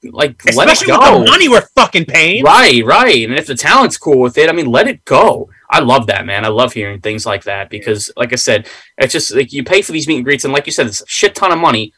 like, 0.03 0.43
let 0.45 0.67
it 0.67 0.73
Especially 0.73 0.91
with 0.93 1.01
the 1.01 1.31
money 1.31 1.49
we're 1.49 1.67
fucking 1.75 2.05
paying. 2.05 2.43
Right, 2.43 2.85
right. 2.85 3.27
And 3.27 3.33
if 3.37 3.47
the 3.47 3.55
talent's 3.55 3.97
cool 3.97 4.19
with 4.19 4.37
it, 4.37 4.47
I 4.49 4.53
mean, 4.53 4.67
let 4.67 4.87
it 4.87 5.03
go. 5.05 5.49
I 5.69 5.79
love 5.79 6.07
that, 6.07 6.25
man. 6.25 6.45
I 6.45 6.49
love 6.49 6.73
hearing 6.73 7.01
things 7.01 7.25
like 7.25 7.43
that 7.43 7.69
because, 7.69 8.11
like 8.15 8.31
I 8.31 8.37
said, 8.37 8.67
it's 8.97 9.13
just 9.13 9.35
like 9.35 9.51
you 9.51 9.63
pay 9.63 9.81
for 9.81 9.91
these 9.91 10.07
meet 10.07 10.17
and 10.17 10.25
greets, 10.25 10.45
and 10.45 10.53
like 10.53 10.65
you 10.65 10.71
said, 10.71 10.87
it's 10.87 11.01
a 11.01 11.07
shit 11.07 11.35
ton 11.35 11.51
of 11.51 11.59
money. 11.59 11.93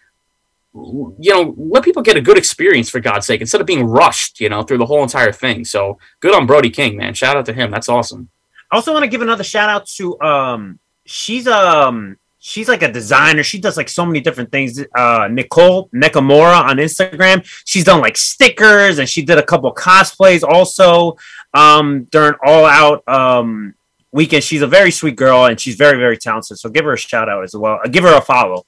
You 0.73 1.33
know, 1.33 1.55
let 1.57 1.83
people 1.83 2.01
get 2.01 2.17
a 2.17 2.21
good 2.21 2.37
experience 2.37 2.89
for 2.89 2.99
God's 2.99 3.25
sake 3.25 3.41
instead 3.41 3.61
of 3.61 3.67
being 3.67 3.85
rushed, 3.85 4.39
you 4.39 4.49
know, 4.49 4.63
through 4.63 4.77
the 4.77 4.85
whole 4.85 5.03
entire 5.03 5.31
thing. 5.31 5.65
So 5.65 5.97
good 6.19 6.35
on 6.35 6.45
Brody 6.45 6.69
King, 6.69 6.97
man. 6.97 7.13
Shout 7.13 7.37
out 7.37 7.45
to 7.47 7.53
him. 7.53 7.71
That's 7.71 7.89
awesome. 7.89 8.29
I 8.71 8.75
also 8.75 8.93
want 8.93 9.03
to 9.03 9.09
give 9.09 9.21
another 9.21 9.43
shout 9.43 9.69
out 9.69 9.87
to 9.97 10.19
um 10.21 10.79
she's 11.05 11.47
um 11.47 12.17
she's 12.37 12.67
like 12.67 12.83
a 12.83 12.91
designer. 12.91 13.41
She 13.41 13.59
does 13.59 13.77
like 13.77 13.89
so 13.89 14.05
many 14.05 14.21
different 14.21 14.51
things. 14.51 14.79
Uh 14.95 15.27
Nicole 15.31 15.89
Nakamura 15.89 16.61
on 16.63 16.77
Instagram. 16.77 17.43
She's 17.65 17.83
done 17.83 17.99
like 17.99 18.15
stickers 18.15 18.99
and 18.99 19.09
she 19.09 19.23
did 19.23 19.39
a 19.39 19.43
couple 19.43 19.73
cosplays 19.73 20.43
also 20.43 21.17
um 21.53 22.03
during 22.11 22.33
all 22.45 22.65
out 22.65 23.07
um 23.07 23.73
weekend. 24.11 24.43
She's 24.43 24.61
a 24.61 24.67
very 24.67 24.91
sweet 24.91 25.15
girl 25.15 25.45
and 25.45 25.59
she's 25.59 25.75
very, 25.75 25.97
very 25.97 26.17
talented. 26.17 26.57
So 26.57 26.69
give 26.69 26.85
her 26.85 26.93
a 26.93 26.97
shout 26.97 27.29
out 27.29 27.43
as 27.43 27.55
well. 27.55 27.79
Uh, 27.83 27.87
give 27.87 28.03
her 28.03 28.17
a 28.17 28.21
follow. 28.21 28.65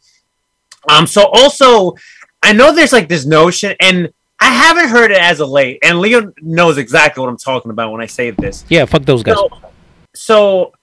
Um 0.89 1.07
so 1.07 1.25
also 1.25 1.95
I 2.43 2.53
know 2.53 2.73
there's 2.73 2.93
like 2.93 3.07
this 3.07 3.25
notion 3.25 3.75
and 3.79 4.11
I 4.41 4.49
haven't 4.49 4.89
heard 4.89 5.11
it 5.11 5.19
as 5.19 5.39
of 5.39 5.49
late, 5.49 5.77
and 5.83 5.99
Leo 5.99 6.33
knows 6.41 6.79
exactly 6.79 7.21
what 7.21 7.29
I'm 7.29 7.37
talking 7.37 7.69
about 7.69 7.91
when 7.91 8.01
I 8.01 8.07
say 8.07 8.31
this. 8.31 8.65
Yeah, 8.69 8.85
fuck 8.85 9.03
those 9.03 9.21
guys. 9.21 9.35
So, 9.35 9.49
so 10.15 10.73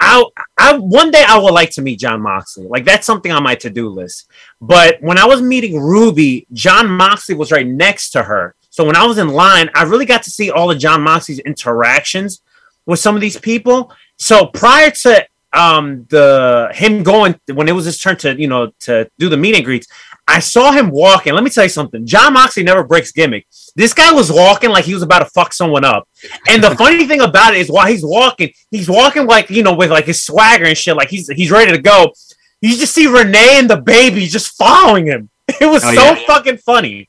I, 0.00 0.24
I 0.58 0.76
one 0.78 1.12
day 1.12 1.24
I 1.26 1.38
would 1.38 1.54
like 1.54 1.70
to 1.70 1.82
meet 1.82 2.00
Jon 2.00 2.20
Moxley. 2.20 2.66
Like 2.66 2.84
that's 2.84 3.06
something 3.06 3.30
on 3.30 3.44
my 3.44 3.54
to-do 3.54 3.88
list. 3.88 4.28
But 4.60 5.00
when 5.00 5.16
I 5.16 5.26
was 5.26 5.40
meeting 5.40 5.80
Ruby, 5.80 6.48
Jon 6.52 6.90
Moxley 6.90 7.36
was 7.36 7.52
right 7.52 7.66
next 7.66 8.10
to 8.10 8.24
her. 8.24 8.56
So 8.78 8.84
when 8.84 8.94
I 8.94 9.04
was 9.04 9.18
in 9.18 9.26
line, 9.26 9.68
I 9.74 9.82
really 9.82 10.06
got 10.06 10.22
to 10.22 10.30
see 10.30 10.52
all 10.52 10.70
of 10.70 10.78
Jon 10.78 11.02
Moxley's 11.02 11.40
interactions 11.40 12.42
with 12.86 13.00
some 13.00 13.16
of 13.16 13.20
these 13.20 13.36
people. 13.36 13.92
So 14.18 14.46
prior 14.46 14.92
to 15.02 15.26
um 15.52 16.06
the 16.10 16.68
him 16.72 17.02
going 17.02 17.34
when 17.52 17.66
it 17.68 17.72
was 17.72 17.86
his 17.86 17.98
turn 17.98 18.16
to 18.18 18.38
you 18.40 18.46
know 18.46 18.70
to 18.80 19.10
do 19.18 19.28
the 19.28 19.36
meet 19.36 19.56
and 19.56 19.64
greets, 19.64 19.88
I 20.28 20.38
saw 20.38 20.70
him 20.70 20.90
walking. 20.90 21.32
Let 21.34 21.42
me 21.42 21.50
tell 21.50 21.64
you 21.64 21.70
something. 21.70 22.06
Jon 22.06 22.34
Moxley 22.34 22.62
never 22.62 22.84
breaks 22.84 23.10
gimmick. 23.10 23.48
This 23.74 23.92
guy 23.92 24.12
was 24.12 24.30
walking 24.30 24.70
like 24.70 24.84
he 24.84 24.94
was 24.94 25.02
about 25.02 25.18
to 25.24 25.24
fuck 25.24 25.52
someone 25.52 25.84
up. 25.84 26.06
And 26.48 26.62
the 26.62 26.76
funny 26.76 27.04
thing 27.08 27.22
about 27.22 27.54
it 27.54 27.60
is 27.60 27.68
while 27.72 27.88
he's 27.88 28.04
walking, 28.04 28.52
he's 28.70 28.88
walking 28.88 29.26
like, 29.26 29.50
you 29.50 29.64
know, 29.64 29.74
with 29.74 29.90
like 29.90 30.04
his 30.04 30.22
swagger 30.22 30.66
and 30.66 30.78
shit, 30.78 30.94
like 30.94 31.08
he's 31.08 31.26
he's 31.26 31.50
ready 31.50 31.72
to 31.72 31.82
go. 31.82 32.12
You 32.60 32.76
just 32.76 32.94
see 32.94 33.08
Renee 33.08 33.58
and 33.58 33.68
the 33.68 33.78
baby 33.80 34.28
just 34.28 34.56
following 34.56 35.06
him. 35.06 35.30
It 35.60 35.66
was 35.66 35.82
Oh, 35.84 35.92
so 35.92 36.02
yeah. 36.04 36.26
fucking 36.28 36.58
funny. 36.58 37.08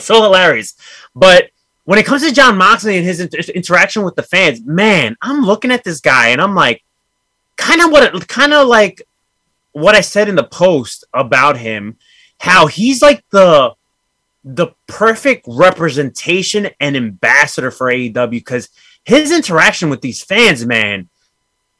So 0.00 0.22
hilarious. 0.22 0.74
But 1.14 1.50
when 1.84 1.98
it 1.98 2.06
comes 2.06 2.22
to 2.22 2.32
Jon 2.32 2.56
Moxley 2.56 2.96
and 2.96 3.04
his 3.04 3.20
inter- 3.20 3.52
interaction 3.54 4.02
with 4.02 4.16
the 4.16 4.22
fans, 4.22 4.62
man, 4.64 5.16
I'm 5.22 5.42
looking 5.44 5.70
at 5.70 5.84
this 5.84 6.00
guy 6.00 6.28
and 6.28 6.40
I'm 6.40 6.54
like, 6.54 6.82
kind 7.56 7.80
of 7.80 7.90
what, 7.90 8.28
kind 8.28 8.52
of 8.52 8.66
like 8.66 9.02
what 9.72 9.94
I 9.94 10.00
said 10.00 10.28
in 10.28 10.34
the 10.34 10.44
post 10.44 11.04
about 11.12 11.56
him, 11.58 11.96
how 12.38 12.66
he's 12.66 13.02
like 13.02 13.24
the 13.30 13.74
the 14.44 14.68
perfect 14.86 15.46
representation 15.48 16.68
and 16.78 16.96
ambassador 16.96 17.70
for 17.70 17.90
AEW 17.90 18.30
because 18.30 18.68
his 19.04 19.32
interaction 19.32 19.88
with 19.88 20.02
these 20.02 20.22
fans, 20.22 20.66
man. 20.66 21.08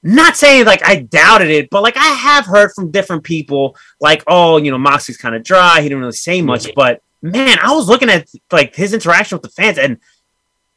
Not 0.03 0.37
saying 0.37 0.67
like 0.67 0.87
I 0.87 0.97
doubted 0.97 1.49
it, 1.49 1.71
but 1.71 1.83
like 1.83 1.97
I 1.97 2.09
have 2.09 2.47
heard 2.47 2.73
from 2.73 2.91
different 2.91 3.23
people, 3.25 3.77
like, 4.01 4.23
oh, 4.27 4.59
you 4.59 4.71
know, 4.71 4.79
Moxley's 4.79 5.17
kind 5.17 5.35
of 5.35 5.43
dry. 5.43 5.81
He 5.81 5.89
didn't 5.89 6.01
really 6.01 6.13
say 6.13 6.43
much, 6.43 6.75
but 6.75 7.03
man, 7.25 7.59
I 7.63 7.75
was 7.75 7.89
looking 7.89 8.11
at 8.11 8.29
like 8.53 8.75
his 8.75 8.93
interaction 8.93 9.37
with 9.37 9.43
the 9.43 9.49
fans, 9.49 9.79
and 9.79 9.99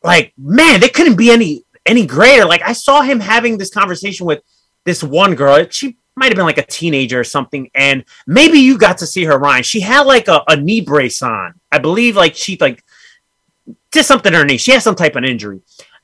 like, 0.02 0.34
man, 0.38 0.80
they 0.80 0.90
couldn't 0.90 1.18
be 1.18 1.30
any 1.30 1.66
any 1.86 2.06
greater. 2.06 2.46
Like 2.46 2.62
I 2.62 2.74
saw 2.74 3.02
him 3.02 3.20
having 3.20 3.58
this 3.58 3.70
conversation 3.70 4.26
with 4.26 4.42
this 4.86 5.04
one 5.04 5.36
girl. 5.36 5.68
She 5.70 5.98
might 6.16 6.28
have 6.28 6.36
been 6.36 6.46
like 6.46 6.58
a 6.58 6.66
teenager 6.66 7.20
or 7.20 7.26
something, 7.26 7.70
and 7.76 8.06
maybe 8.26 8.60
you 8.60 8.78
got 8.78 9.00
to 9.00 9.06
see 9.06 9.26
her, 9.26 9.38
Ryan. 9.38 9.64
She 9.64 9.82
had 9.82 10.02
like 10.02 10.30
a, 10.30 10.42
a 10.48 10.56
knee 10.56 10.82
brace 10.82 11.22
on. 11.22 11.56
I 11.72 11.80
believe 11.80 12.16
like 12.16 12.36
she 12.36 12.58
like 12.60 12.84
did 13.92 14.06
something 14.06 14.32
to 14.32 14.38
her 14.38 14.46
knee. 14.46 14.58
She 14.58 14.72
had 14.72 14.82
some 14.82 14.96
type 14.96 15.18
of 15.18 15.26
injury. 15.26 15.60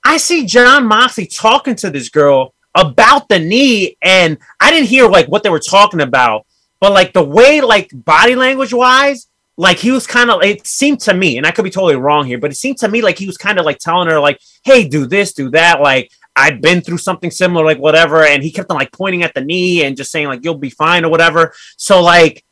I 0.06 0.18
see 0.18 0.46
Jon 0.46 0.86
Moxley 0.86 1.26
talking 1.26 1.76
to 1.76 1.90
this 1.90 2.10
girl 2.10 2.54
about 2.76 3.30
the 3.30 3.40
knee, 3.40 3.98
and 4.02 4.38
I 4.60 4.72
didn't 4.72 4.90
hear 4.90 5.08
like 5.08 5.28
what 5.28 5.44
they 5.44 5.50
were 5.50 5.60
talking 5.60 6.02
about, 6.02 6.46
but 6.82 6.92
like 6.92 7.14
the 7.14 7.24
way 7.24 7.62
like 7.62 7.90
body 7.94 8.36
language 8.36 8.74
wise, 8.74 9.28
like 9.58 9.78
he 9.78 9.92
was 9.92 10.08
kind 10.08 10.30
of 10.30 10.42
it 10.44 10.66
seemed 10.66 11.00
to 11.02 11.13
me, 11.13 11.38
and 11.38 11.46
I 11.46 11.52
could 11.52 11.63
be 11.63 11.70
totally 11.70 11.96
wrong 11.96 12.26
here, 12.26 12.39
but 12.39 12.52
it 12.52 12.56
seemed 12.56 12.78
to 12.80 12.88
me 12.88 13.02
like 13.02 13.18
he 13.18 13.28
was 13.28 13.38
kind 13.38 13.60
of 13.60 13.66
like 13.66 13.80
telling 13.80 14.10
her 14.10 14.20
like, 14.20 14.39
"Hey, 14.63 14.88
do 14.88 15.06
this, 15.06 15.34
do 15.34 15.50
that," 15.52 15.82
like. 15.82 16.12
I've 16.36 16.62
been 16.62 16.82
through 16.82 16.98
something 16.98 17.30
similar, 17.30 17.63
like 17.63 17.78
whatever, 17.78 18.26
and 18.26 18.42
he 18.42 18.52
kept 18.52 18.72
on 18.72 18.78
like 18.78 18.92
pointing 18.92 19.22
at 19.22 19.36
the 19.36 19.42
knee 19.42 19.84
and 19.84 19.96
just 19.96 20.12
saying 20.12 20.26
like 20.26 20.44
you'll 20.44 20.56
be 20.56 20.72
fine 20.72 21.06
or 21.06 21.12
whatever. 21.12 21.54
So 21.78 22.02
like, 22.02 22.44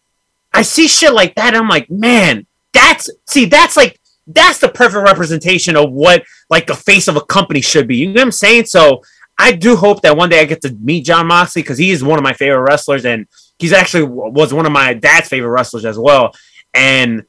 I 0.54 0.62
see 0.62 0.88
shit 0.88 1.14
like 1.14 1.34
that, 1.34 1.56
I'm 1.56 1.68
like, 1.68 1.90
man, 1.90 2.46
that's 2.74 3.10
see, 3.26 3.46
that's 3.46 3.76
like 3.76 4.00
that's 4.28 4.60
the 4.60 4.70
perfect 4.70 5.04
representation 5.04 5.76
of 5.76 5.92
what 5.92 6.24
like 6.50 6.68
the 6.68 6.76
face 6.76 7.08
of 7.08 7.16
a 7.16 7.22
company 7.22 7.62
should 7.62 7.88
be. 7.88 7.98
You 7.98 8.08
know 8.08 8.22
what 8.22 8.26
I'm 8.26 8.32
saying? 8.32 8.66
So 8.66 9.02
I 9.38 9.54
do 9.54 9.76
hope 9.76 10.02
that 10.04 10.16
one 10.16 10.30
day 10.30 10.40
I 10.40 10.46
get 10.46 10.62
to 10.62 10.74
meet 10.76 11.06
Jon 11.06 11.26
Moxley 11.26 11.64
because 11.64 11.80
he 11.80 11.90
is 11.90 12.04
one 12.04 12.20
of 12.20 12.24
my 12.24 12.34
favorite 12.34 12.62
wrestlers, 12.62 13.06
and 13.06 13.28
he's 13.58 13.74
actually 13.74 14.04
was 14.04 14.54
one 14.54 14.68
of 14.68 14.72
my 14.72 14.94
dad's 14.94 15.28
favorite 15.28 15.50
wrestlers 15.50 15.86
as 15.86 15.98
well. 15.98 16.36
And 16.74 17.26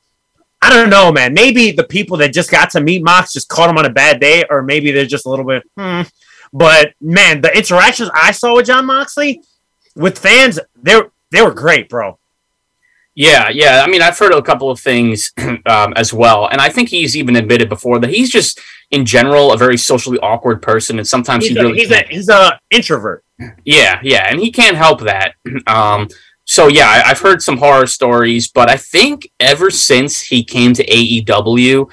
I 0.61 0.71
don't 0.71 0.91
know, 0.91 1.11
man. 1.11 1.35
Maybe 1.35 1.73
the 1.73 1.85
people 1.85 2.17
that 2.19 2.33
just 2.33 2.51
got 2.51 2.71
to 2.71 2.81
meet 2.81 3.03
Mox 3.03 3.33
just 3.33 3.49
caught 3.49 3.69
him 3.69 3.79
on 3.79 3.87
a 3.87 3.91
bad 3.91 4.21
day, 4.21 4.45
or 4.49 4.63
maybe 4.63 4.93
they're 4.93 5.07
just 5.07 5.27
a 5.27 5.31
little 5.31 5.45
bit. 5.45 5.65
Hmm. 5.77 6.03
But 6.53 6.95
man, 7.01 7.41
the 7.41 7.57
interactions 7.57 8.11
I 8.15 8.33
saw 8.33 8.55
with 8.55 8.67
Jon 8.67 8.87
Moxley 8.87 9.43
with 9.97 10.19
fans, 10.19 10.59
they 10.81 11.01
they 11.31 11.43
were 11.43 11.55
great, 11.55 11.89
bro. 11.89 12.19
Yeah, 13.15 13.51
yeah. 13.51 13.83
I 13.85 13.91
mean, 13.91 14.01
I've 14.01 14.19
heard 14.19 14.33
a 14.33 14.41
couple 14.41 14.71
of 14.71 14.81
things 14.81 15.33
um, 15.67 15.93
as 15.95 16.13
well, 16.13 16.49
and 16.49 16.61
I 16.61 16.69
think 16.69 16.89
he's 16.89 17.17
even 17.17 17.37
admitted 17.37 17.69
before 17.69 17.99
that 17.99 18.11
he's 18.11 18.31
just, 18.31 18.61
in 18.91 19.05
general, 19.05 19.53
a 19.53 19.57
very 19.57 19.77
socially 19.77 20.19
awkward 20.21 20.63
person, 20.63 20.99
and 20.99 21.07
sometimes 21.07 21.45
He's 21.45 21.55
he 21.55 21.59
a, 21.59 21.63
really 21.63 21.79
he's 21.79 21.91
a 21.91 22.03
he's 22.09 22.29
a 22.29 22.59
introvert. 22.71 23.25
Yeah, 23.65 24.01
yeah, 24.03 24.29
and 24.31 24.41
he 24.41 24.51
can't 24.51 24.77
help 24.77 25.01
that. 25.03 25.35
Um, 25.67 26.09
so 26.53 26.69
yeah, 26.69 26.87
I, 26.87 27.11
I've 27.11 27.21
heard 27.21 27.41
some 27.41 27.57
horror 27.57 27.87
stories, 27.87 28.47
but 28.47 28.69
I 28.69 28.77
think 28.77 29.33
ever 29.41 29.71
since 29.71 30.21
he 30.21 30.45
came 30.45 30.75
to 30.75 30.85
AEW 30.85 31.91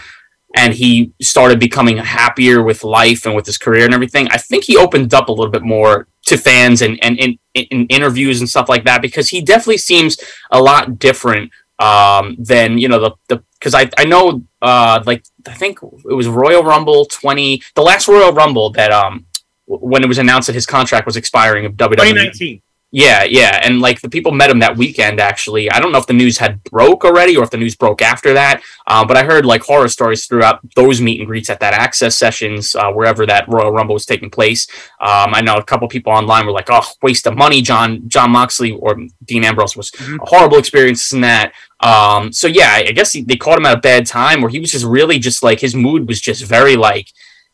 and 0.53 0.73
he 0.73 1.13
started 1.21 1.61
becoming 1.61 1.95
happier 1.95 2.61
with 2.61 2.83
life 2.83 3.25
and 3.25 3.33
with 3.33 3.45
his 3.45 3.57
career 3.57 3.85
and 3.85 3.93
everything, 3.93 4.27
I 4.31 4.37
think 4.37 4.65
he 4.65 4.75
opened 4.75 5.13
up 5.13 5.29
a 5.29 5.31
little 5.31 5.49
bit 5.49 5.61
more 5.61 6.07
to 6.25 6.37
fans 6.37 6.81
and 6.81 7.01
and 7.01 7.17
in, 7.19 7.37
in 7.53 7.85
interviews 7.87 8.41
and 8.41 8.49
stuff 8.49 8.67
like 8.67 8.83
that 8.83 9.01
because 9.01 9.29
he 9.29 9.39
definitely 9.39 9.77
seems 9.77 10.19
a 10.51 10.61
lot 10.61 10.99
different 10.99 11.53
um, 11.79 12.35
than 12.37 12.77
you 12.77 12.89
know 12.89 12.99
the 12.99 13.11
the 13.29 13.43
because 13.53 13.73
I 13.73 13.89
I 13.97 14.03
know 14.03 14.43
uh, 14.61 15.01
like 15.05 15.23
I 15.47 15.53
think 15.53 15.79
it 15.81 16.13
was 16.13 16.27
Royal 16.27 16.63
Rumble 16.63 17.05
twenty 17.05 17.61
the 17.75 17.81
last 17.81 18.09
Royal 18.09 18.33
Rumble 18.33 18.71
that 18.71 18.91
um 18.91 19.25
when 19.67 20.03
it 20.03 20.07
was 20.07 20.17
announced 20.17 20.47
that 20.47 20.53
his 20.53 20.65
contract 20.65 21.05
was 21.05 21.15
expiring 21.15 21.65
of 21.65 21.75
WWE 21.75 21.95
2019. 21.95 22.61
Yeah, 22.91 23.23
yeah, 23.23 23.59
and 23.63 23.81
like 23.81 24.01
the 24.01 24.09
people 24.09 24.31
met 24.31 24.49
him 24.49 24.59
that 24.59 24.75
weekend. 24.75 25.19
Actually, 25.19 25.69
I 25.69 25.79
don't 25.79 25.91
know 25.91 25.99
if 25.99 26.07
the 26.07 26.13
news 26.13 26.39
had 26.39 26.63
broke 26.63 27.05
already 27.05 27.37
or 27.37 27.43
if 27.43 27.51
the 27.51 27.57
news 27.57 27.75
broke 27.75 28.01
after 28.01 28.33
that. 28.33 28.63
Um, 28.87 29.05
but 29.05 29.15
I 29.15 29.23
heard 29.23 29.45
like 29.45 29.61
horror 29.61 29.87
stories 29.87 30.25
throughout 30.25 30.59
those 30.75 30.99
meet 30.99 31.19
and 31.19 31.27
greets 31.27 31.51
at 31.51 31.59
that 31.59 31.75
Axxess 31.75 32.13
sessions, 32.13 32.73
uh, 32.73 32.91
wherever 32.91 33.27
that 33.27 33.47
Royal 33.47 33.71
Rumble 33.71 33.93
was 33.93 34.07
taking 34.07 34.31
place. 34.31 34.67
Um, 34.99 35.35
I 35.35 35.41
know 35.41 35.57
a 35.57 35.63
couple 35.63 35.87
people 35.87 36.11
online 36.11 36.47
were 36.47 36.51
like, 36.51 36.69
"Oh, 36.71 36.81
waste 37.03 37.27
of 37.27 37.37
money." 37.37 37.61
Jon 37.61 38.09
Jon 38.09 38.31
Moxley 38.31 38.71
or 38.71 38.97
Dean 39.23 39.43
Ambrose 39.43 39.77
was 39.77 39.91
a 39.99 40.25
horrible 40.25 40.57
experiences 40.57 41.13
in 41.13 41.21
that. 41.21 41.53
Um, 41.81 42.33
so 42.33 42.47
yeah, 42.47 42.69
I 42.71 42.85
I 42.87 42.91
guess 42.91 43.11
he, 43.11 43.21
they 43.21 43.35
caught 43.35 43.59
him 43.59 43.67
at 43.67 43.77
a 43.77 43.81
bad 43.81 44.07
time 44.07 44.41
where 44.41 44.49
he 44.49 44.59
was 44.59 44.71
just 44.71 44.85
really 44.85 45.19
just 45.19 45.43
like 45.43 45.59
his 45.59 45.75
mood 45.75 46.07
was 46.07 46.19
just 46.19 46.43
very 46.43 46.75
like. 46.75 47.09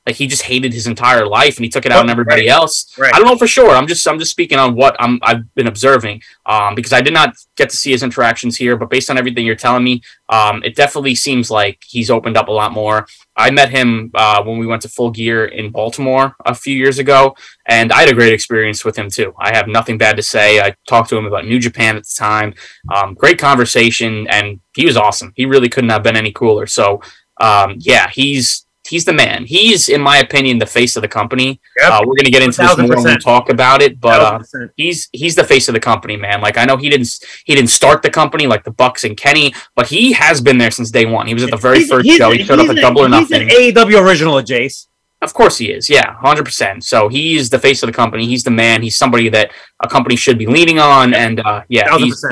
Like 0.05 0.15
he 0.15 0.27
just 0.27 0.43
hated 0.43 0.71
his 0.71 0.85
entire 0.87 1.25
life, 1.25 1.57
and 1.57 1.63
he 1.65 1.69
took 1.69 1.85
it 1.85 1.91
out 1.91 2.03
on 2.03 2.09
everybody 2.11 2.43
Right. 2.43 2.49
else. 2.51 2.95
Right. 2.97 3.13
I 3.13 3.17
don't 3.17 3.27
know 3.27 3.37
for 3.37 3.47
sure. 3.47 3.71
I'm 3.71 3.87
just 3.87 4.07
I'm 4.07 4.19
just 4.19 4.31
speaking 4.31 4.59
on 4.59 4.75
what 4.75 4.95
I'm 4.99 5.19
I've 5.23 5.53
been 5.55 5.67
observing 5.67 6.21
um, 6.45 6.75
because 6.75 6.93
I 6.93 7.01
did 7.01 7.13
not 7.13 7.35
get 7.55 7.69
to 7.71 7.75
see 7.77 7.91
his 7.91 8.03
interactions 8.03 8.55
here, 8.55 8.75
but 8.77 8.89
based 8.89 9.09
on 9.09 9.17
everything 9.17 9.45
you're 9.45 9.55
telling 9.55 9.83
me, 9.83 10.01
um, 10.29 10.61
it 10.63 10.75
definitely 10.75 11.15
seems 11.15 11.49
like 11.49 11.83
he's 11.87 12.11
opened 12.11 12.37
up 12.37 12.49
a 12.49 12.51
lot 12.51 12.71
more. 12.71 13.07
I 13.37 13.49
met 13.51 13.69
him 13.69 14.11
uh, 14.13 14.43
when 14.43 14.59
we 14.59 14.65
went 14.67 14.81
to 14.83 14.89
Full 14.89 15.09
Gear 15.11 15.45
in 15.45 15.69
Baltimore 15.71 16.35
a 16.45 16.53
few 16.55 16.75
years 16.75 16.99
ago, 16.99 17.35
and 17.65 17.91
I 17.91 17.99
had 18.01 18.09
a 18.09 18.13
great 18.13 18.31
experience 18.31 18.85
with 18.85 18.95
him 18.97 19.09
too. 19.09 19.33
I 19.39 19.55
have 19.55 19.67
nothing 19.67 19.97
bad 19.97 20.15
to 20.17 20.23
say. 20.23 20.61
I 20.61 20.75
talked 20.87 21.09
to 21.09 21.17
him 21.17 21.25
about 21.25 21.45
New 21.45 21.59
Japan 21.59 21.97
at 21.97 22.03
the 22.03 22.15
time. 22.17 22.53
Um, 22.95 23.13
great 23.15 23.37
conversation, 23.39 24.27
and 24.29 24.59
he 24.75 24.85
was 24.85 24.95
awesome. 24.97 25.33
He 25.35 25.45
really 25.47 25.67
couldn't 25.67 25.89
have 25.89 26.03
been 26.03 26.15
any 26.15 26.31
cooler. 26.31 26.67
So 26.67 27.01
um, 27.41 27.75
yeah, 27.79 28.07
he's 28.09 28.64
he's 28.87 29.05
the 29.05 29.13
man. 29.13 29.45
He's, 29.45 29.89
in 29.89 30.01
my 30.01 30.17
opinion, 30.17 30.57
the 30.59 30.65
face 30.65 30.95
of 30.95 31.01
the 31.01 31.07
company. 31.07 31.59
Yep. 31.77 31.91
Uh, 31.91 32.01
we're 32.05 32.15
gonna 32.15 32.29
get 32.29 32.43
into 32.43 32.61
this 32.61 32.77
more 32.77 32.87
when 32.95 33.03
we 33.03 33.17
talk 33.17 33.49
about 33.49 33.81
it, 33.81 33.99
but 33.99 34.21
uh, 34.21 34.39
he's 34.77 35.09
he's 35.11 35.35
the 35.35 35.43
face 35.43 35.67
of 35.67 35.73
the 35.73 35.79
company, 35.79 36.15
man. 36.17 36.41
Like 36.41 36.57
I 36.57 36.65
know 36.65 36.77
he 36.77 36.89
didn't 36.89 37.09
he 37.45 37.55
didn't 37.55 37.69
start 37.71 38.01
the 38.01 38.09
company 38.09 38.47
like 38.47 38.63
the 38.63 38.71
Bucks 38.71 39.03
and 39.03 39.17
Kenny, 39.17 39.53
but 39.75 39.87
he 39.87 40.13
has 40.13 40.41
been 40.41 40.57
there 40.57 40.71
since 40.71 40.91
day 40.91 41.05
one. 41.05 41.27
He 41.27 41.33
was 41.33 41.43
at 41.43 41.51
the 41.51 41.57
very 41.57 41.79
He's- 41.79 41.89
first 41.89 42.05
he's- 42.05 42.17
show. 42.17 42.31
He 42.31 42.43
showed 42.43 42.59
up 42.59 42.67
he's 42.67 42.77
at 42.77 42.81
Double 42.81 43.01
or 43.01 43.09
He's 43.09 43.29
Nothing. 43.29 43.43
an 43.43 43.49
AEW 43.49 44.01
original, 44.05 44.35
Jace. 44.41 44.87
Of 45.21 45.33
course 45.33 45.57
he 45.57 45.71
is. 45.71 45.89
Yeah, 45.89 46.13
hundred 46.19 46.45
percent. 46.45 46.83
So 46.83 47.07
he's 47.09 47.49
the 47.49 47.57
face 47.57 47.81
of 47.81 47.87
the 47.87 47.93
company. 47.93 48.27
He's 48.27 48.43
the 48.43 48.51
man. 48.51 48.83
He's 48.83 48.97
somebody 48.97 49.29
that 49.29 49.51
a 49.81 49.87
company 49.87 50.15
should 50.15 50.37
be 50.37 50.45
leaning 50.45 50.77
on. 50.77 51.13
And 51.15 51.39
uh, 51.39 51.63
yeah, 51.69 51.97
he's, 51.97 52.23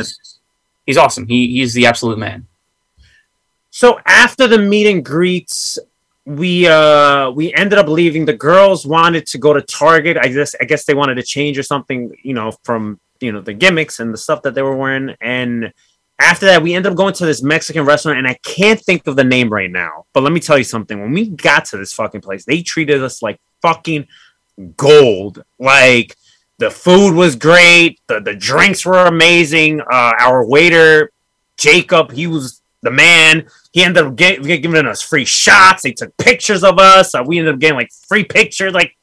he's 0.85 0.97
awesome. 0.97 1.25
He 1.25 1.47
he's 1.53 1.73
the 1.73 1.85
absolute 1.87 2.19
man. 2.19 2.45
So 3.71 3.99
after 4.05 4.47
the 4.47 4.59
meet 4.59 4.85
and 4.85 5.03
greets, 5.03 5.79
we 6.25 6.67
uh 6.67 7.31
we 7.31 7.53
ended 7.53 7.79
up 7.79 7.87
leaving. 7.87 8.25
The 8.25 8.33
girls 8.33 8.85
wanted 8.85 9.25
to 9.27 9.37
go 9.37 9.53
to 9.53 9.61
Target. 9.61 10.17
I 10.17 10.27
guess 10.27 10.55
I 10.59 10.65
guess 10.65 10.85
they 10.85 10.93
wanted 10.93 11.15
to 11.15 11.23
change 11.23 11.57
or 11.57 11.63
something, 11.63 12.15
you 12.23 12.33
know, 12.33 12.51
from 12.63 12.99
you 13.19 13.31
know 13.31 13.41
the 13.41 13.53
gimmicks 13.53 13.99
and 13.99 14.13
the 14.13 14.17
stuff 14.17 14.41
that 14.43 14.55
they 14.55 14.61
were 14.61 14.75
wearing. 14.75 15.15
And 15.21 15.73
after 16.19 16.45
that, 16.45 16.63
we 16.63 16.73
ended 16.73 16.91
up 16.91 16.97
going 16.97 17.13
to 17.15 17.25
this 17.25 17.43
Mexican 17.43 17.85
restaurant, 17.85 18.19
and 18.19 18.27
I 18.27 18.35
can't 18.43 18.79
think 18.79 19.07
of 19.07 19.15
the 19.15 19.23
name 19.23 19.49
right 19.49 19.71
now. 19.71 20.05
But 20.13 20.23
let 20.23 20.31
me 20.31 20.39
tell 20.39 20.57
you 20.57 20.63
something. 20.63 21.01
When 21.01 21.11
we 21.11 21.29
got 21.29 21.65
to 21.65 21.77
this 21.77 21.93
fucking 21.93 22.21
place, 22.21 22.45
they 22.45 22.61
treated 22.61 23.03
us 23.03 23.21
like 23.21 23.41
fucking 23.61 24.07
gold. 24.77 25.43
Like 25.59 26.15
the 26.59 26.69
food 26.69 27.15
was 27.15 27.35
great, 27.35 27.99
the 28.07 28.21
the 28.21 28.35
drinks 28.35 28.85
were 28.85 29.05
amazing. 29.05 29.81
Uh, 29.81 30.13
our 30.19 30.45
waiter 30.45 31.11
Jacob, 31.57 32.11
he 32.11 32.27
was 32.27 32.61
the 32.81 32.91
man. 32.91 33.47
He 33.73 33.83
ended 33.83 34.05
up 34.05 34.15
get, 34.15 34.43
giving 34.43 34.85
us 34.85 35.01
free 35.01 35.25
shots. 35.25 35.81
They 35.81 35.93
took 35.93 36.15
pictures 36.17 36.63
of 36.63 36.77
us. 36.77 37.15
Uh, 37.15 37.23
we 37.25 37.39
ended 37.39 37.55
up 37.55 37.59
getting 37.59 37.75
like 37.75 37.91
free 38.07 38.23
pictures. 38.23 38.71
Like, 38.71 38.95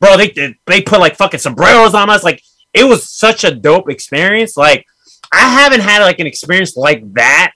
bro, 0.00 0.18
they 0.18 0.54
they- 0.66 0.82
put 0.82 1.00
like 1.00 1.16
fucking 1.16 1.40
sombreros 1.40 1.94
on 1.94 2.10
us. 2.10 2.22
Like, 2.22 2.42
it 2.74 2.84
was 2.84 3.08
such 3.08 3.44
a 3.44 3.54
dope 3.54 3.90
experience. 3.90 4.54
Like, 4.54 4.84
I 5.32 5.48
haven't 5.48 5.80
had 5.80 6.02
like 6.02 6.20
an 6.20 6.26
experience 6.26 6.76
like 6.76 7.14
that. 7.14 7.52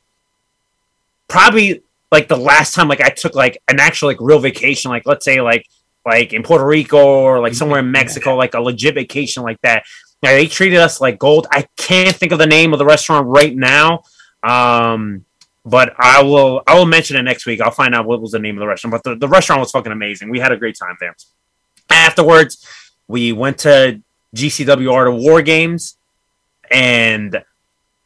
Probably 1.28 1.82
like 2.10 2.28
the 2.28 2.36
last 2.36 2.74
time 2.74 2.88
like 2.88 3.02
I 3.02 3.10
took 3.10 3.34
like 3.34 3.58
an 3.68 3.78
actual 3.78 4.08
like 4.08 4.20
real 4.20 4.38
vacation. 4.38 4.90
Like, 4.90 5.04
let's 5.04 5.26
say 5.26 5.42
like 5.42 5.66
like 6.06 6.32
in 6.32 6.42
Puerto 6.42 6.66
Rico 6.66 6.98
or 6.98 7.40
like 7.40 7.52
somewhere 7.52 7.80
in 7.80 7.90
Mexico, 7.90 8.34
like 8.34 8.54
a 8.54 8.60
legit 8.60 8.94
vacation 8.94 9.42
like 9.42 9.60
that. 9.60 9.84
Now, 10.22 10.30
they 10.30 10.46
treated 10.46 10.78
us 10.78 11.02
like 11.02 11.18
gold. 11.18 11.48
I 11.50 11.66
can't 11.76 12.16
think 12.16 12.32
of 12.32 12.38
the 12.38 12.46
name 12.46 12.72
of 12.72 12.78
the 12.78 12.86
restaurant 12.86 13.26
right 13.26 13.54
now. 13.54 14.04
Um, 14.42 15.26
but 15.64 15.94
I 15.98 16.22
will 16.22 16.62
I 16.66 16.74
will 16.74 16.86
mention 16.86 17.16
it 17.16 17.22
next 17.22 17.46
week. 17.46 17.60
I'll 17.60 17.70
find 17.70 17.94
out 17.94 18.06
what 18.06 18.20
was 18.20 18.32
the 18.32 18.38
name 18.38 18.56
of 18.56 18.60
the 18.60 18.66
restaurant. 18.66 18.92
But 18.92 19.04
the, 19.04 19.16
the 19.16 19.28
restaurant 19.28 19.60
was 19.60 19.70
fucking 19.70 19.92
amazing. 19.92 20.30
We 20.30 20.40
had 20.40 20.52
a 20.52 20.56
great 20.56 20.76
time 20.78 20.96
there. 21.00 21.14
Afterwards, 21.90 22.66
we 23.06 23.32
went 23.32 23.58
to 23.58 24.00
GCW 24.34 24.92
Art 24.92 25.08
of 25.08 25.14
War 25.16 25.42
Games, 25.42 25.96
and 26.70 27.44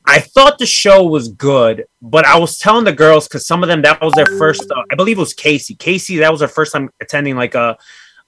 I 0.04 0.20
thought 0.20 0.58
the 0.58 0.66
show 0.66 1.04
was 1.04 1.28
good. 1.28 1.86
But 2.02 2.26
I 2.26 2.38
was 2.38 2.58
telling 2.58 2.84
the 2.84 2.92
girls 2.92 3.26
because 3.26 3.46
some 3.46 3.62
of 3.62 3.68
them 3.68 3.82
that 3.82 4.00
was 4.00 4.12
their 4.12 4.26
first. 4.26 4.70
Uh, 4.70 4.82
I 4.90 4.94
believe 4.94 5.16
it 5.16 5.20
was 5.20 5.34
Casey. 5.34 5.74
Casey 5.74 6.16
that 6.18 6.30
was 6.30 6.40
her 6.40 6.48
first 6.48 6.72
time 6.72 6.90
attending 7.00 7.36
like 7.36 7.54
a 7.54 7.78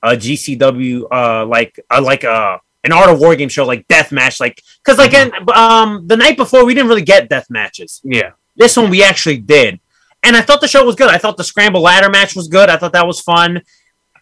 a 0.03 0.11
GCW 0.11 1.05
uh 1.11 1.45
like 1.45 1.81
uh, 1.91 2.01
like 2.01 2.25
a 2.25 2.61
an 2.85 2.93
Art 2.93 3.11
of 3.11 3.19
War 3.19 3.35
game 3.35 3.49
show 3.49 3.67
like 3.67 3.87
death 3.89 4.13
match 4.13 4.39
like 4.39 4.63
because 4.85 4.97
like 4.97 5.13
in, 5.13 5.33
um 5.53 6.07
the 6.07 6.17
night 6.17 6.37
before 6.37 6.65
we 6.65 6.73
didn't 6.73 6.89
really 6.89 7.03
get 7.03 7.29
death 7.29 7.51
matches. 7.51 8.01
Yeah. 8.05 8.31
This 8.59 8.77
one 8.77 8.91
we 8.91 9.03
actually 9.03 9.39
did. 9.39 9.81
And 10.23 10.37
I 10.37 10.43
thought 10.43 10.61
the 10.61 10.69
show 10.69 10.85
was 10.85 10.97
good. 10.97 11.09
I 11.09 11.17
thought 11.17 11.39
the 11.39 11.45
scramble 11.45 11.81
ladder 11.81 12.11
match 12.11 12.37
was 12.37 12.49
good. 12.49 12.69
I 12.69 12.77
thought 12.77 12.93
that 12.93 13.07
was 13.07 13.21
fun. 13.21 13.63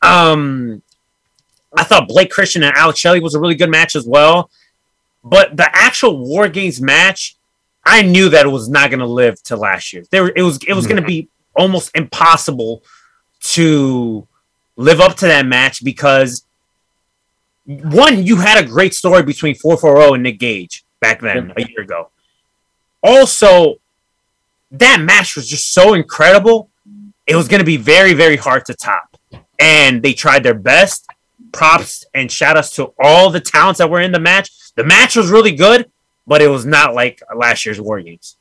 Um 0.02 0.82
I 1.76 1.82
thought 1.82 2.08
Blake 2.08 2.30
Christian 2.30 2.62
and 2.62 2.76
Alex 2.76 3.00
Shelley 3.00 3.20
was 3.20 3.34
a 3.34 3.40
really 3.40 3.54
good 3.54 3.70
match 3.70 3.96
as 3.96 4.06
well. 4.06 4.50
But 5.24 5.56
the 5.56 5.68
actual 5.72 6.18
War 6.18 6.48
Games 6.48 6.80
match, 6.80 7.36
I 7.84 8.02
knew 8.02 8.28
that 8.28 8.46
it 8.46 8.48
was 8.48 8.68
not 8.68 8.90
going 8.90 9.00
to 9.00 9.06
live 9.06 9.42
to 9.44 9.56
last 9.56 9.92
year. 9.92 10.04
There, 10.10 10.28
it 10.28 10.42
was 10.42 10.58
it 10.66 10.74
was 10.74 10.86
going 10.86 11.02
to 11.02 11.06
be 11.06 11.28
almost 11.54 11.90
impossible 11.96 12.82
to 13.40 14.26
live 14.76 15.00
up 15.00 15.16
to 15.16 15.26
that 15.26 15.46
match 15.46 15.82
because 15.82 16.46
one, 17.64 18.24
you 18.24 18.36
had 18.36 18.62
a 18.62 18.66
great 18.66 18.94
story 18.94 19.22
between 19.24 19.56
440 19.56 20.14
and 20.14 20.22
Nick 20.22 20.38
Gage 20.38 20.84
back 21.00 21.20
then, 21.20 21.52
a 21.56 21.62
year 21.62 21.80
ago. 21.80 22.10
Also, 23.02 23.76
that 24.72 25.00
match 25.00 25.36
was 25.36 25.48
just 25.48 25.72
so 25.72 25.94
incredible. 25.94 26.70
It 27.26 27.36
was 27.36 27.48
going 27.48 27.60
to 27.60 27.66
be 27.66 27.76
very, 27.76 28.14
very 28.14 28.36
hard 28.36 28.64
to 28.66 28.74
top. 28.74 29.16
And 29.58 30.02
they 30.02 30.12
tried 30.12 30.42
their 30.42 30.54
best. 30.54 31.06
Props 31.52 32.04
and 32.12 32.30
shout 32.30 32.56
outs 32.56 32.70
to 32.76 32.92
all 33.00 33.30
the 33.30 33.40
talents 33.40 33.78
that 33.78 33.88
were 33.88 34.00
in 34.00 34.12
the 34.12 34.20
match. 34.20 34.50
The 34.74 34.84
match 34.84 35.16
was 35.16 35.30
really 35.30 35.52
good, 35.52 35.90
but 36.26 36.42
it 36.42 36.48
was 36.48 36.66
not 36.66 36.94
like 36.94 37.22
last 37.34 37.64
year's 37.64 37.80
War 37.80 38.00
Games. 38.00 38.36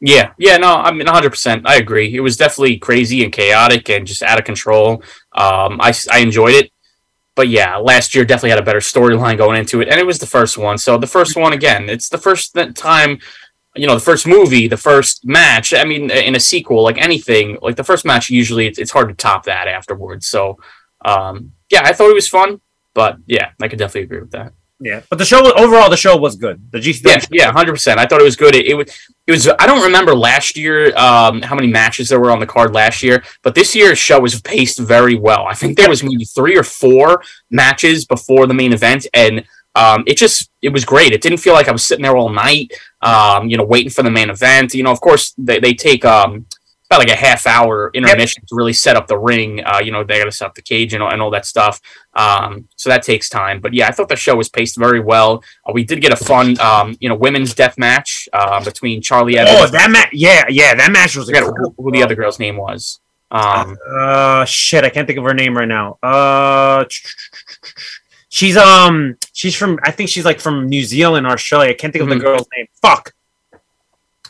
Yeah, 0.00 0.32
yeah, 0.38 0.56
no, 0.56 0.72
I 0.76 0.92
mean, 0.92 1.06
100%. 1.06 1.62
I 1.66 1.76
agree. 1.76 2.14
It 2.14 2.20
was 2.20 2.38
definitely 2.38 2.78
crazy 2.78 3.22
and 3.22 3.32
chaotic 3.32 3.90
and 3.90 4.06
just 4.06 4.22
out 4.22 4.38
of 4.38 4.46
control. 4.46 5.02
Um, 5.32 5.78
I, 5.80 5.92
I 6.10 6.20
enjoyed 6.20 6.54
it. 6.54 6.72
But 7.34 7.48
yeah, 7.48 7.76
last 7.76 8.14
year 8.14 8.24
definitely 8.24 8.50
had 8.50 8.58
a 8.58 8.64
better 8.64 8.80
storyline 8.80 9.36
going 9.36 9.58
into 9.58 9.80
it. 9.80 9.88
And 9.88 10.00
it 10.00 10.06
was 10.06 10.18
the 10.18 10.26
first 10.26 10.58
one. 10.58 10.78
So 10.78 10.98
the 10.98 11.06
first 11.06 11.36
one, 11.36 11.52
again, 11.52 11.88
it's 11.88 12.08
the 12.08 12.18
first 12.18 12.56
time, 12.74 13.18
you 13.76 13.86
know, 13.86 13.94
the 13.94 14.00
first 14.00 14.26
movie, 14.26 14.68
the 14.68 14.76
first 14.76 15.26
match. 15.26 15.72
I 15.72 15.84
mean, 15.84 16.10
in 16.10 16.34
a 16.34 16.40
sequel, 16.40 16.82
like 16.82 16.98
anything, 16.98 17.58
like 17.62 17.76
the 17.76 17.84
first 17.84 18.04
match, 18.04 18.30
usually 18.30 18.66
it's, 18.66 18.78
it's 18.78 18.90
hard 18.90 19.08
to 19.08 19.14
top 19.14 19.44
that 19.44 19.68
afterwards. 19.68 20.26
So, 20.26 20.58
um, 21.04 21.52
yeah, 21.70 21.82
I 21.84 21.92
thought 21.92 22.10
it 22.10 22.14
was 22.14 22.28
fun. 22.28 22.60
But 22.94 23.18
yeah, 23.26 23.50
I 23.62 23.68
could 23.68 23.78
definitely 23.78 24.02
agree 24.02 24.20
with 24.20 24.32
that. 24.32 24.52
Yeah, 24.82 25.02
but 25.10 25.18
the 25.18 25.26
show 25.26 25.40
overall, 25.56 25.90
the 25.90 25.96
show 25.96 26.16
was 26.16 26.36
good. 26.36 26.72
The 26.72 26.78
GCW, 26.78 27.04
Yeah, 27.04 27.20
yeah, 27.30 27.52
hundred 27.52 27.72
percent. 27.72 28.00
I 28.00 28.06
thought 28.06 28.20
it 28.20 28.24
was 28.24 28.36
good. 28.36 28.54
It, 28.54 28.66
it 28.66 28.74
was. 28.74 28.86
It 29.26 29.32
was. 29.32 29.46
I 29.46 29.66
don't 29.66 29.82
remember 29.82 30.14
last 30.14 30.56
year 30.56 30.96
um, 30.96 31.42
how 31.42 31.54
many 31.54 31.68
matches 31.68 32.08
there 32.08 32.18
were 32.18 32.30
on 32.30 32.40
the 32.40 32.46
card 32.46 32.72
last 32.72 33.02
year, 33.02 33.22
but 33.42 33.54
this 33.54 33.76
year's 33.76 33.98
show 33.98 34.18
was 34.18 34.40
paced 34.40 34.78
very 34.78 35.16
well. 35.16 35.44
I 35.46 35.52
think 35.52 35.76
there 35.76 35.90
was 35.90 36.02
maybe 36.02 36.24
three 36.24 36.56
or 36.56 36.62
four 36.62 37.22
matches 37.50 38.06
before 38.06 38.46
the 38.46 38.54
main 38.54 38.72
event, 38.72 39.06
and 39.12 39.44
um, 39.74 40.02
it 40.06 40.16
just 40.16 40.50
it 40.62 40.70
was 40.70 40.86
great. 40.86 41.12
It 41.12 41.20
didn't 41.20 41.38
feel 41.38 41.52
like 41.52 41.68
I 41.68 41.72
was 41.72 41.84
sitting 41.84 42.02
there 42.02 42.16
all 42.16 42.30
night. 42.30 42.72
Um, 43.02 43.48
you 43.48 43.56
know, 43.56 43.64
waiting 43.64 43.90
for 43.90 44.02
the 44.02 44.10
main 44.10 44.28
event. 44.30 44.74
You 44.74 44.82
know, 44.82 44.92
of 44.92 45.00
course, 45.00 45.34
they, 45.38 45.58
they 45.58 45.72
take 45.72 46.04
um, 46.04 46.46
about 46.86 46.98
like 46.98 47.08
a 47.08 47.16
half 47.16 47.46
hour 47.46 47.90
intermission 47.94 48.42
to 48.46 48.54
really 48.54 48.72
set 48.72 48.96
up 48.96 49.06
the 49.06 49.16
ring. 49.16 49.64
Uh, 49.64 49.80
you 49.82 49.92
know, 49.92 50.02
they 50.04 50.18
got 50.18 50.24
to 50.24 50.32
set 50.32 50.46
up 50.46 50.54
the 50.54 50.62
cage 50.62 50.92
and 50.92 51.02
all, 51.02 51.10
and 51.10 51.22
all 51.22 51.30
that 51.30 51.46
stuff. 51.46 51.80
Um, 52.14 52.68
so 52.76 52.90
that 52.90 53.02
takes 53.02 53.28
time. 53.28 53.60
But 53.60 53.72
yeah, 53.72 53.86
I 53.88 53.92
thought 53.92 54.08
the 54.08 54.16
show 54.16 54.34
was 54.36 54.48
paced 54.48 54.76
very 54.76 55.00
well. 55.00 55.42
Uh, 55.64 55.72
we 55.72 55.84
did 55.84 56.02
get 56.02 56.12
a 56.12 56.16
fun, 56.16 56.58
um, 56.60 56.96
you 57.00 57.08
know, 57.08 57.14
women's 57.14 57.54
death 57.54 57.78
match 57.78 58.28
uh, 58.32 58.62
between 58.64 59.00
Charli 59.00 59.36
Evans. 59.36 59.56
Oh, 59.60 59.66
that 59.68 59.90
match! 59.90 60.10
Yeah, 60.12 60.44
yeah, 60.48 60.74
that 60.74 60.90
match 60.92 61.16
was 61.16 61.30
I 61.32 61.40
who, 61.40 61.74
who 61.78 61.92
the 61.92 62.02
other 62.02 62.14
girl's 62.14 62.38
name 62.38 62.56
was. 62.56 63.00
Um, 63.30 63.78
Uh, 63.88 64.44
shit, 64.44 64.84
I 64.84 64.90
can't 64.90 65.06
think 65.06 65.18
of 65.18 65.24
her 65.24 65.34
name 65.34 65.56
right 65.56 65.68
now. 65.68 65.98
Uh, 66.02 66.84
she's 68.30 68.56
um, 68.56 69.18
she's 69.34 69.54
from 69.54 69.78
I 69.82 69.90
think 69.90 70.08
she's 70.08 70.24
like 70.24 70.40
from 70.40 70.66
New 70.68 70.82
Zealand 70.82 71.26
or 71.26 71.30
Australia. 71.32 71.70
I 71.70 71.74
can't 71.74 71.92
think 71.92 72.02
of 72.02 72.08
Mhm. 72.08 72.18
the 72.18 72.24
girl's 72.24 72.46
name. 72.56 72.66
Fuck. 72.80 73.12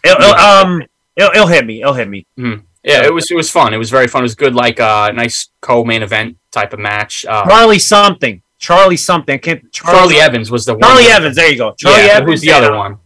It'll, 0.03 0.21
it'll, 0.21 0.35
um, 0.35 0.83
it'll, 1.15 1.31
it'll 1.31 1.47
hit 1.47 1.65
me. 1.67 1.81
It'll 1.83 1.95
hit 1.95 2.09
me. 2.09 2.27
yeah, 2.37 3.05
it 3.05 3.13
was 3.15 3.31
it 3.31 3.35
was 3.37 3.51
fun. 3.51 3.73
It 3.73 3.77
was 3.77 3.91
very 3.91 4.09
fun. 4.09 4.23
It 4.23 4.25
was 4.25 4.35
good, 4.35 4.55
like 4.55 4.81
uh, 4.81 5.13
nice 5.13 5.51
co-main 5.61 6.03
event 6.03 6.37
type 6.51 6.73
of 6.73 6.79
match. 6.81 7.25
Uh, 7.29 7.45
Charli 7.45 7.81
something. 7.81 8.43
Charli 8.61 8.99
something. 8.99 9.35
I 9.35 9.39
can't. 9.39 9.71
Charli 9.71 10.19
Evans 10.19 10.51
was 10.51 10.65
the 10.65 10.73
one. 10.75 10.83
Charli 10.83 11.09
Evans. 11.11 11.37
There 11.37 11.51
you 11.51 11.59
go. 11.59 11.73
Charli 11.73 12.07
yeah, 12.07 12.13
Evans. 12.15 12.31
who's 12.31 12.41
the 12.41 12.53
other 12.53 12.75
one? 12.75 12.97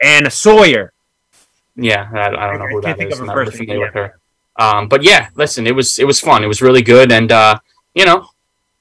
And 0.00 0.32
Sawyer. 0.32 0.92
Yeah, 1.74 2.08
I, 2.12 2.26
I 2.28 2.30
don't 2.50 2.58
know 2.58 2.64
I 2.64 2.68
who 2.68 2.80
can't 2.80 2.84
that 2.84 2.98
think 2.98 3.12
is. 3.12 3.20
of 3.20 3.28
I'm 3.28 3.36
not 3.36 3.52
familiar 3.52 3.80
with 3.86 3.94
her. 3.94 4.18
Um, 4.58 4.88
but 4.88 5.02
yeah, 5.02 5.28
listen, 5.34 5.66
it 5.66 5.74
was 5.74 5.98
it 5.98 6.04
was 6.06 6.18
fun. 6.20 6.42
It 6.42 6.46
was 6.46 6.62
really 6.62 6.80
good, 6.82 7.12
and 7.12 7.30
uh, 7.30 7.58
you 7.94 8.04
know, 8.06 8.28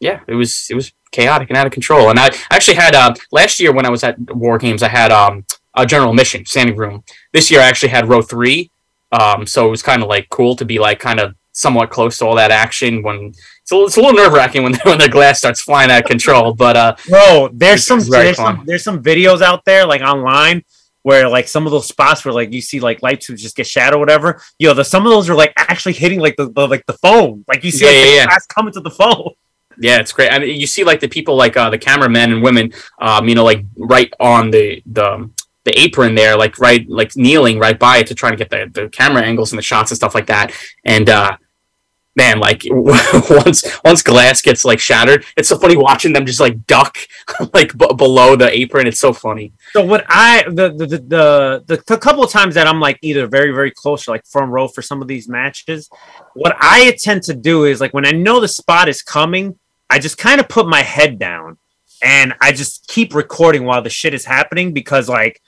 yeah, 0.07 0.19
it 0.27 0.35
was 0.35 0.51
it 0.71 0.75
was 0.75 0.91
chaotic 1.11 1.49
and 1.49 1.57
out 1.57 1.65
of 1.67 1.73
control. 1.73 2.09
And 2.09 2.19
I 2.19 2.27
actually 2.55 2.77
had 2.85 2.93
uh, 2.95 3.13
last 3.31 3.59
year 3.59 3.71
when 3.73 3.85
I 3.85 3.89
was 3.89 4.03
at 4.03 4.15
War 4.43 4.57
Games, 4.57 4.81
I 4.83 4.89
had 4.89 5.11
um, 5.11 5.45
a 5.75 5.85
general 5.85 6.13
mission 6.13 6.45
standing 6.45 6.75
room. 6.77 7.03
This 7.33 7.49
year, 7.51 7.59
I 7.61 7.67
actually 7.71 7.89
had 7.97 8.07
row 8.09 8.21
three, 8.21 8.69
um, 9.11 9.45
so 9.47 9.67
it 9.67 9.71
was 9.71 9.83
kind 9.83 10.01
of 10.03 10.07
like 10.09 10.25
cool 10.29 10.55
to 10.57 10.65
be 10.65 10.77
like 10.79 10.99
kind 10.99 11.19
of 11.19 11.35
somewhat 11.53 11.89
close 11.89 12.17
to 12.17 12.25
all 12.25 12.35
that 12.35 12.51
action. 12.51 13.01
When 13.01 13.17
it's 13.61 13.71
a, 13.71 13.75
little- 13.75 13.87
it's 13.87 13.97
a 13.97 14.01
little 14.01 14.15
nerve 14.21 14.33
wracking 14.33 14.63
when 14.63 14.73
when 14.83 14.99
the 14.99 15.09
glass 15.09 15.37
starts 15.39 15.61
flying 15.61 15.89
out 15.91 16.01
of 16.03 16.05
control, 16.05 16.53
but 16.53 16.75
uh, 16.77 16.95
Bro, 17.09 17.49
there's 17.53 17.85
some 17.87 17.99
there's 18.09 18.37
fun. 18.37 18.57
some 18.57 18.65
there's 18.65 18.83
some 18.83 19.01
videos 19.01 19.41
out 19.41 19.63
there 19.65 19.85
like 19.85 20.01
online 20.01 20.63
where 21.03 21.29
like 21.29 21.47
some 21.47 21.65
of 21.67 21.71
those 21.71 21.87
spots 21.87 22.25
where 22.25 22.33
like 22.33 22.51
you 22.51 22.61
see 22.61 22.79
like 22.79 23.03
lights 23.03 23.29
would 23.29 23.37
just 23.37 23.55
get 23.55 23.67
shadowed 23.67 23.97
or 23.97 23.99
whatever. 23.99 24.41
Yo, 24.59 24.73
the 24.73 24.83
some 24.83 25.05
of 25.05 25.11
those 25.11 25.29
are 25.29 25.35
like 25.35 25.53
actually 25.55 25.93
hitting 25.93 26.19
like 26.19 26.35
the, 26.35 26.49
the 26.51 26.67
like 26.67 26.83
the 26.87 26.93
phone. 27.05 27.45
Like 27.47 27.63
you 27.63 27.69
see 27.71 27.85
Yeah, 27.85 27.91
like, 27.91 27.99
yeah, 27.99 28.05
the 28.11 28.15
yeah. 28.17 28.25
glass 28.25 28.45
coming 28.47 28.73
to 28.73 28.81
the 28.81 28.89
phone. 28.91 29.29
Yeah, 29.79 29.99
it's 29.99 30.11
great. 30.11 30.31
I 30.31 30.39
mean, 30.39 30.59
you 30.59 30.67
see 30.67 30.83
like 30.83 30.99
the 30.99 31.07
people 31.07 31.35
like 31.35 31.57
uh, 31.57 31.69
the 31.69 31.77
cameramen 31.77 32.31
and 32.31 32.43
women, 32.43 32.73
um, 32.99 33.27
you 33.27 33.35
know, 33.35 33.43
like 33.43 33.65
right 33.77 34.11
on 34.19 34.51
the 34.51 34.81
the 34.85 35.29
the 35.65 35.79
apron 35.79 36.15
there, 36.15 36.37
like 36.37 36.59
right 36.59 36.87
like 36.89 37.15
kneeling 37.15 37.59
right 37.59 37.77
by 37.77 37.97
it 37.97 38.07
to 38.07 38.15
try 38.15 38.29
to 38.29 38.35
get 38.35 38.49
the, 38.49 38.69
the 38.71 38.89
camera 38.89 39.23
angles 39.23 39.51
and 39.51 39.57
the 39.57 39.63
shots 39.63 39.91
and 39.91 39.97
stuff 39.97 40.15
like 40.15 40.27
that. 40.27 40.53
And 40.85 41.09
uh, 41.09 41.37
man, 42.15 42.39
like 42.39 42.63
once 42.69 43.63
once 43.83 44.01
glass 44.01 44.41
gets 44.41 44.63
like 44.63 44.79
shattered, 44.79 45.25
it's 45.37 45.49
so 45.49 45.57
funny 45.57 45.75
watching 45.75 46.13
them 46.13 46.25
just 46.25 46.39
like 46.39 46.65
duck 46.67 46.97
like 47.53 47.77
b- 47.77 47.93
below 47.97 48.35
the 48.35 48.49
apron. 48.49 48.87
It's 48.87 48.99
so 48.99 49.13
funny. 49.13 49.53
So 49.73 49.83
what 49.83 50.05
I 50.07 50.43
the 50.47 50.69
the 50.69 50.85
the, 50.85 51.63
the 51.67 51.77
the 51.85 51.97
couple 51.97 52.23
of 52.23 52.31
times 52.31 52.55
that 52.55 52.67
I'm 52.67 52.79
like 52.79 52.99
either 53.01 53.27
very 53.27 53.51
very 53.51 53.71
close 53.71 54.07
or 54.07 54.11
like 54.11 54.25
front 54.25 54.51
row 54.51 54.67
for 54.67 54.81
some 54.81 55.01
of 55.01 55.07
these 55.07 55.27
matches, 55.27 55.89
what 56.33 56.55
I 56.59 56.95
tend 56.99 57.23
to 57.23 57.33
do 57.33 57.65
is 57.65 57.81
like 57.81 57.93
when 57.93 58.05
I 58.05 58.11
know 58.11 58.39
the 58.39 58.47
spot 58.47 58.87
is 58.87 59.01
coming, 59.01 59.57
I 59.89 59.99
just 59.99 60.17
kind 60.17 60.39
of 60.39 60.47
put 60.49 60.67
my 60.67 60.81
head 60.81 61.19
down 61.19 61.57
and 62.01 62.33
I 62.41 62.51
just 62.51 62.87
keep 62.87 63.13
recording 63.15 63.63
while 63.65 63.81
the 63.81 63.89
shit 63.89 64.13
is 64.13 64.25
happening 64.25 64.73
because 64.73 65.07
like 65.09 65.41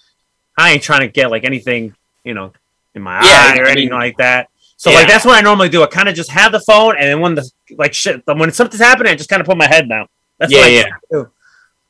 I 0.58 0.72
ain't 0.72 0.84
trying 0.84 1.02
to 1.02 1.08
get 1.08 1.32
like 1.32 1.44
anything 1.44 1.96
you 2.24 2.34
know 2.34 2.54
in 2.96 3.02
my 3.02 3.16
Yeah, 3.24 3.54
eye 3.56 3.60
or 3.60 3.66
I 3.66 3.72
anything 3.72 3.90
mean- 3.90 4.00
like 4.00 4.18
that. 4.18 4.50
So 4.80 4.92
Yeah. 4.92 4.98
like 4.98 5.08
that's 5.08 5.26
what 5.26 5.36
I 5.38 5.42
normally 5.42 5.70
do. 5.70 5.82
I 5.84 5.88
kind 5.88 6.08
of 6.08 6.16
just 6.16 6.30
have 6.32 6.52
the 6.52 6.60
phone 6.60 6.96
and 6.98 7.08
then 7.10 7.20
when 7.20 7.36
the 7.36 7.50
like 7.78 7.94
shit 7.94 8.22
when 8.26 8.52
something's 8.52 8.82
happening, 8.82 9.12
I 9.12 9.16
just 9.16 9.30
kind 9.30 9.40
of 9.42 9.48
put 9.48 9.58
my 9.58 9.68
head 9.68 9.90
down. 9.90 10.08
That's 10.40 10.52
Yeah, 10.52 10.60
what 10.60 10.68
I 10.68 10.72
yeah. 10.74 10.90
do. 11.12 11.32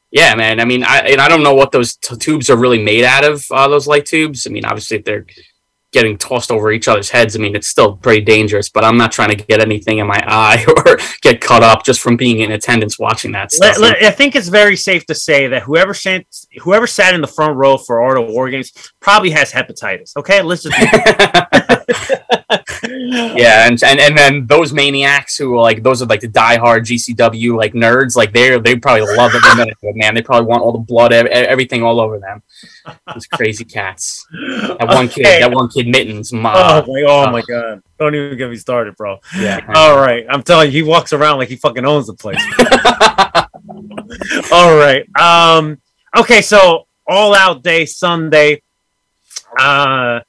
Yeah, 0.10 0.36
man. 0.36 0.62
I 0.62 0.66
mean, 0.66 0.86
I 0.86 1.00
and 1.00 1.20
I 1.20 1.28
don't 1.28 1.44
know 1.44 1.54
what 1.54 1.74
those 1.74 1.98
t- 1.98 2.16
tubes 2.16 2.50
are 2.50 2.56
really 2.56 2.82
made 2.82 3.04
out 3.04 3.26
of. 3.26 3.46
Uh, 3.52 3.68
those 3.68 3.88
light 3.88 4.06
tubes. 4.06 4.48
I 4.48 4.52
mean, 4.52 4.64
obviously, 4.64 4.96
if 4.98 5.04
they're 5.04 5.26
getting 5.94 6.18
tossed 6.18 6.52
over 6.52 6.72
each 6.72 6.88
other's 6.88 7.10
heads, 7.10 7.36
I 7.36 7.40
mean, 7.40 7.56
it's 7.56 7.68
still 7.68 7.96
pretty 7.96 8.22
dangerous. 8.22 8.70
But 8.70 8.84
I'm 8.84 8.98
not 8.98 9.12
trying 9.12 9.30
to 9.30 9.36
get 9.36 9.62
anything 9.62 10.00
in 10.00 10.08
my 10.08 10.22
eye 10.28 10.66
or 10.68 10.98
get 11.22 11.42
cut 11.42 11.64
up 11.64 11.86
just 11.86 12.02
from 12.02 12.18
being 12.18 12.40
in 12.40 12.52
attendance 12.52 13.00
watching 13.00 13.32
that 13.34 13.52
stuff. 13.52 13.80
Let- 13.80 14.02
let- 14.02 14.04
I 14.04 14.12
think 14.12 14.36
it's 14.36 14.48
very 14.50 14.76
safe 14.76 15.06
to 15.08 15.16
say 15.16 15.48
that 15.48 15.64
whoever 15.64 15.94
sat, 15.94 16.26
whoever 16.62 16.88
sat 16.88 17.14
in 17.14 17.22
the 17.22 17.28
front 17.28 17.56
row 17.56 17.78
for 17.78 18.02
Art 18.02 18.18
of 18.20 18.28
War 18.28 18.50
Games 18.50 18.72
probably 19.00 19.32
has 19.32 19.52
hepatitis. 19.52 20.16
Okay, 20.18 20.42
let's 20.42 20.64
just. 20.64 20.76
yeah, 22.50 23.68
and, 23.68 23.82
and 23.84 24.00
and 24.00 24.18
then 24.18 24.48
those 24.48 24.72
maniacs 24.72 25.38
who 25.38 25.56
are 25.58 25.62
like 25.62 25.84
those 25.84 26.02
are 26.02 26.06
like 26.06 26.22
the 26.22 26.30
diehard 26.30 26.82
GCW 26.82 27.58
like 27.58 27.74
nerds, 27.74 28.16
like 28.16 28.32
they 28.32 28.58
they 28.60 28.78
probably 28.78 29.02
love 29.16 29.34
it. 29.36 29.44
every 29.44 29.66
minute 29.66 29.78
Man, 29.82 30.16
they 30.16 30.22
probably 30.22 30.48
want 30.48 30.64
all 30.64 30.72
the 30.72 30.80
blood, 30.80 31.12
everything 31.12 31.84
all 31.84 32.00
over 32.00 32.20
them. 32.20 32.42
Those 33.14 33.26
crazy 33.28 33.66
cats. 33.66 34.26
That 34.32 34.88
one 34.88 35.10
kid, 35.10 35.26
that 35.26 35.52
one 35.52 35.68
kid, 35.70 35.88
mittens. 35.88 36.32
Oh 36.34 36.38
my, 36.38 36.86
oh 37.08 37.32
my 37.32 37.42
god! 37.42 37.82
Don't 38.00 38.16
even 38.16 38.38
get 38.38 38.50
me 38.50 38.56
started, 38.56 38.96
bro. 38.96 39.18
yeah. 39.38 39.66
All 39.76 39.98
right, 39.98 40.26
I'm 40.30 40.44
telling 40.44 40.72
you, 40.72 40.84
he 40.84 40.84
walks 40.84 41.12
around 41.12 41.40
like 41.40 41.50
he 41.50 41.58
fucking 41.58 41.86
owns 41.86 42.08
the 42.08 42.14
place. 42.14 42.42
All 44.52 44.78
right. 44.78 45.06
Um. 45.20 45.82
Okay, 46.16 46.42
so 46.42 46.88
all 47.06 47.36
out 47.36 47.62
day 47.64 47.86
Sunday. 47.86 48.62
Uh, 49.58 50.20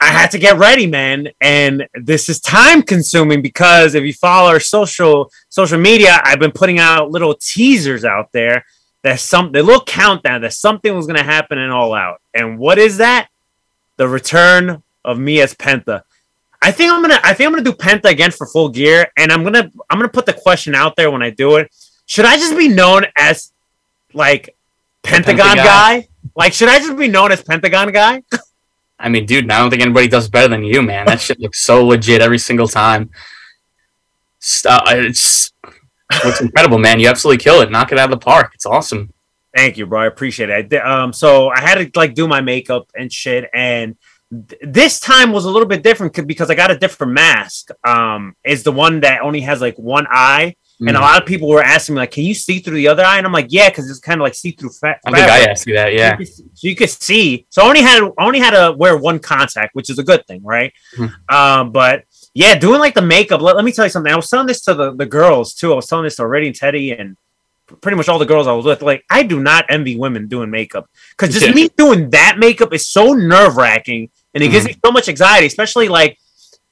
I 0.00 0.06
had 0.06 0.30
to 0.32 0.38
get 0.38 0.58
ready, 0.58 0.86
man, 0.86 1.28
and 1.40 1.88
this 1.94 2.28
is 2.28 2.38
time 2.40 2.82
consuming 2.82 3.40
because 3.40 3.94
if 3.94 4.04
you 4.04 4.12
follow 4.12 4.50
our 4.50 4.60
social 4.60 5.30
social 5.48 5.78
media, 5.78 6.20
I've 6.22 6.38
been 6.38 6.52
putting 6.52 6.78
out 6.78 7.10
little 7.10 7.34
teasers 7.34 8.04
out 8.04 8.30
there. 8.32 8.64
That 9.02 9.20
some 9.20 9.52
the 9.52 9.62
little 9.62 9.84
countdown 9.84 10.42
that 10.42 10.52
something 10.52 10.94
was 10.94 11.06
gonna 11.06 11.22
happen 11.22 11.58
in 11.58 11.70
all 11.70 11.94
out, 11.94 12.20
and 12.34 12.58
what 12.58 12.78
is 12.78 12.98
that? 12.98 13.28
The 13.96 14.08
return 14.08 14.82
of 15.04 15.18
me 15.18 15.40
as 15.40 15.54
Penta. 15.54 16.02
I 16.60 16.72
think 16.72 16.92
I'm 16.92 17.00
gonna 17.00 17.20
I 17.22 17.32
think 17.32 17.46
I'm 17.46 17.52
gonna 17.52 17.64
do 17.64 17.72
Penta 17.72 18.10
again 18.10 18.32
for 18.32 18.46
full 18.46 18.68
gear, 18.68 19.06
and 19.16 19.32
I'm 19.32 19.44
gonna 19.44 19.70
I'm 19.88 19.98
gonna 19.98 20.08
put 20.08 20.26
the 20.26 20.32
question 20.32 20.74
out 20.74 20.96
there 20.96 21.10
when 21.10 21.22
I 21.22 21.30
do 21.30 21.56
it. 21.56 21.72
Should 22.06 22.24
I 22.24 22.36
just 22.36 22.56
be 22.56 22.68
known 22.68 23.06
as 23.16 23.52
like 24.12 24.56
Pentagon 25.02 25.38
Pentagon. 25.38 25.64
guy? 25.64 26.08
Like, 26.34 26.52
should 26.52 26.68
I 26.68 26.78
just 26.78 26.96
be 26.98 27.08
known 27.08 27.32
as 27.32 27.42
Pentagon 27.42 27.92
guy? 27.92 28.22
I 28.98 29.08
mean, 29.08 29.26
dude, 29.26 29.50
I 29.50 29.58
don't 29.58 29.70
think 29.70 29.82
anybody 29.82 30.08
does 30.08 30.28
better 30.28 30.48
than 30.48 30.64
you, 30.64 30.82
man. 30.82 31.06
That 31.06 31.20
shit 31.20 31.38
looks 31.38 31.60
so 31.60 31.84
legit 31.84 32.22
every 32.22 32.38
single 32.38 32.68
time. 32.68 33.10
Uh, 34.64 34.80
It's 34.86 35.52
it's 36.10 36.40
incredible, 36.40 36.78
man. 36.78 37.00
You 37.00 37.08
absolutely 37.08 37.42
kill 37.42 37.60
it. 37.60 37.70
Knock 37.70 37.92
it 37.92 37.98
out 37.98 38.12
of 38.12 38.18
the 38.18 38.24
park. 38.24 38.52
It's 38.54 38.66
awesome. 38.66 39.12
Thank 39.54 39.76
you, 39.76 39.86
bro. 39.86 40.02
I 40.02 40.06
appreciate 40.06 40.50
it. 40.50 40.72
I 40.74 41.02
um, 41.02 41.12
so 41.12 41.48
I 41.48 41.60
had 41.60 41.74
to 41.76 41.90
like 41.98 42.14
do 42.14 42.28
my 42.28 42.40
makeup 42.40 42.90
and 42.94 43.12
shit, 43.12 43.50
and 43.52 43.96
th- 44.30 44.60
this 44.62 45.00
time 45.00 45.32
was 45.32 45.46
a 45.46 45.50
little 45.50 45.68
bit 45.68 45.82
different 45.82 46.26
because 46.26 46.50
I 46.50 46.54
got 46.54 46.70
a 46.70 46.78
different 46.78 47.12
mask. 47.14 47.70
Um, 47.84 48.36
is 48.44 48.62
the 48.62 48.72
one 48.72 49.00
that 49.00 49.22
only 49.22 49.40
has 49.40 49.60
like 49.60 49.76
one 49.76 50.06
eye, 50.08 50.56
and 50.80 50.90
a 50.90 50.92
Mm. 50.92 51.00
lot 51.00 51.22
of 51.22 51.26
people 51.26 51.48
were 51.48 51.62
asking 51.62 51.94
me 51.94 52.00
like, 52.00 52.10
"Can 52.10 52.24
you 52.24 52.34
see 52.34 52.58
through 52.58 52.76
the 52.76 52.88
other 52.88 53.04
eye?" 53.04 53.16
And 53.18 53.26
I'm 53.26 53.32
like, 53.32 53.46
"Yeah," 53.48 53.68
because 53.70 53.88
it's 53.90 53.98
kind 54.00 54.20
of 54.20 54.24
like 54.24 54.34
see 54.34 54.50
through 54.50 54.70
fat. 54.70 55.00
I 55.06 55.10
think 55.12 55.26
I 55.30 55.50
asked 55.50 55.66
you 55.66 55.74
that. 55.74 55.94
Yeah. 55.94 56.16
So 56.16 56.20
you, 56.20 56.26
could, 56.26 56.28
so 56.58 56.68
you 56.68 56.76
could 56.76 56.90
see. 56.90 57.46
So 57.48 57.62
I 57.62 57.66
only 57.68 57.80
had 57.82 58.02
I 58.18 58.24
only 58.26 58.38
had 58.40 58.50
to 58.50 58.74
wear 58.76 58.96
one 58.98 59.18
contact, 59.18 59.74
which 59.74 59.88
is 59.88 59.98
a 59.98 60.04
good 60.04 60.26
thing, 60.26 60.42
right? 60.44 60.72
Mhm. 60.98 61.12
Um, 61.32 61.72
but 61.72 62.04
yeah, 62.34 62.54
doing 62.58 62.78
like 62.80 62.94
the 62.94 63.00
makeup. 63.02 63.40
Let, 63.40 63.56
let 63.56 63.64
me 63.64 63.72
tell 63.72 63.86
you 63.86 63.90
something. 63.90 64.12
I 64.12 64.16
was 64.16 64.28
telling 64.28 64.46
this 64.46 64.60
to 64.62 64.74
the, 64.74 64.94
the 64.94 65.06
girls 65.06 65.54
too. 65.54 65.72
I 65.72 65.76
was 65.76 65.86
telling 65.86 66.04
this 66.04 66.16
to 66.16 66.22
Already 66.22 66.48
and 66.48 66.56
Teddy 66.56 66.92
and 66.92 67.16
pretty 67.80 67.96
much 67.96 68.08
all 68.10 68.18
the 68.18 68.26
girls 68.26 68.46
I 68.46 68.52
was 68.52 68.64
with. 68.66 68.82
Like, 68.82 69.04
I 69.10 69.22
do 69.22 69.40
not 69.40 69.64
envy 69.70 69.96
women 69.96 70.28
doing 70.28 70.50
makeup 70.50 70.88
because 71.10 71.32
just 71.34 71.46
Yeah. 71.46 71.52
me 71.54 71.68
doing 71.76 72.10
that 72.10 72.38
makeup 72.38 72.74
is 72.74 72.86
so 72.86 73.14
nerve 73.14 73.56
wracking 73.56 74.10
and 74.34 74.44
it 74.44 74.48
gives 74.48 74.66
me 74.66 74.76
so 74.84 74.92
much 74.92 75.08
anxiety. 75.08 75.46
Especially 75.46 75.88
like 75.88 76.18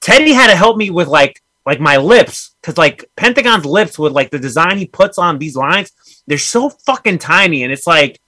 Teddy 0.03 0.33
had 0.35 0.49
to 0.49 0.57
help 0.57 0.77
me 0.77 0.91
with 0.91 1.09
like 1.09 1.41
like 1.67 1.81
my 1.81 1.97
lips 1.97 2.55
because 2.61 2.77
like 2.79 3.09
Pentagon's 3.17 3.65
lips 3.65 3.99
with 3.99 4.12
like 4.12 4.31
the 4.31 4.39
design 4.39 4.77
he 4.79 4.87
puts 4.87 5.19
on 5.19 5.39
these 5.39 5.57
lines, 5.57 5.93
they're 6.27 6.39
so 6.39 6.69
fucking 6.71 7.19
tiny 7.19 7.62
and 7.62 7.73
it's 7.73 7.87
like 7.87 8.21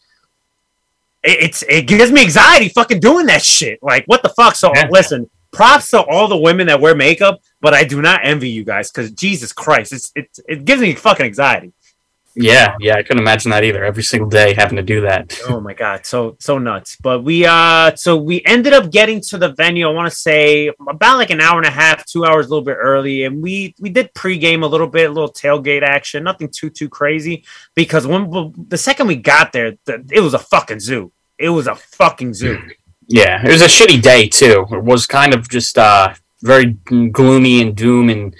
it- 1.22 1.39
it's 1.45 1.62
it 1.68 1.82
gives 1.87 2.11
me 2.12 2.22
anxiety 2.22 2.68
fucking 2.68 3.01
doing 3.01 3.26
that 3.26 3.43
shit. 3.43 3.78
Like 3.82 4.05
what 4.07 4.22
the 4.22 4.30
fuck? 4.30 4.55
So 4.55 4.72
Yeah. 4.74 4.89
listen, 4.91 5.28
props 5.53 5.91
to 5.91 6.03
all 6.03 6.28
the 6.28 6.37
women 6.37 6.66
that 6.68 6.80
wear 6.80 6.95
makeup, 6.95 7.41
but 7.61 7.74
I 7.74 7.84
do 7.84 8.01
not 8.03 8.20
envy 8.24 8.49
you 8.51 8.64
guys 8.64 8.91
because 8.91 9.11
Jesus 9.12 9.53
Christ, 9.53 9.93
it's 9.93 10.12
it 10.14 10.28
it 10.49 10.64
gives 10.64 10.80
me 10.82 10.95
fucking 10.95 11.26
anxiety. 11.26 11.72
Yeah. 12.37 12.76
Yeah. 12.80 12.97
I 12.97 13.03
couldn't 13.03 13.22
imagine 13.22 13.51
that 13.51 13.64
either. 13.64 13.82
Every 13.84 14.03
single 14.03 14.28
day 14.28 14.55
having 14.55 14.76
to 14.76 14.82
do 14.82 15.01
that. 15.03 15.37
Oh 15.49 15.61
my 15.61 15.74
god, 15.74 16.05
so 16.05 16.37
so 16.39 16.59
nuts. 16.59 16.97
But 17.01 17.24
we 17.24 17.47
uh 17.47 17.95
so 17.97 18.16
we 18.16 18.43
ended 18.45 18.72
up 18.72 18.91
getting 18.91 19.20
to 19.22 19.39
the 19.39 19.53
venue, 19.53 19.89
I 19.89 19.93
want 19.93 20.11
to 20.11 20.16
say 20.16 20.70
about 20.89 21.16
like 21.16 21.30
an 21.30 21.41
hour 21.41 21.57
and 21.59 21.66
a 21.66 21.70
half, 21.70 22.05
two 22.05 22.24
hours 22.24 22.47
a 22.47 22.51
little 22.51 22.64
bit 22.64 22.76
early, 22.78 23.24
and 23.24 23.43
we 23.43 23.74
we 23.80 23.89
did 23.91 24.12
pregame 24.14 24.62
a 24.62 24.66
little 24.66 24.87
bit, 24.89 25.09
a 25.09 25.12
little 25.12 25.32
tailgate 25.32 25.82
action, 25.82 26.24
nothing 26.24 26.49
too 26.49 26.68
too 26.68 26.89
crazy. 26.89 27.45
Because 27.74 28.07
when 28.07 28.53
the 28.68 28.76
second 28.76 29.07
we 29.07 29.16
got 29.16 29.53
there, 29.53 29.76
the, 29.87 30.05
it 30.12 30.20
was 30.20 30.34
a 30.34 30.39
fucking 30.39 30.80
zoo. 30.80 31.12
it 31.39 31.49
was 31.51 31.66
a 31.66 31.74
fucking 31.74 32.34
zoo. 32.34 32.59
Yeah, 33.09 33.41
it 33.45 33.51
was 33.51 33.62
a 33.62 33.66
shitty 33.66 34.03
day 34.03 34.28
too. 34.28 34.66
It 34.72 34.82
was 34.82 35.07
kind 35.07 35.32
of 35.32 35.49
just 35.49 35.78
uh, 35.78 36.12
very 36.43 36.72
gloomy 37.12 37.62
and 37.62 37.74
doom, 37.76 38.11
and 38.11 38.34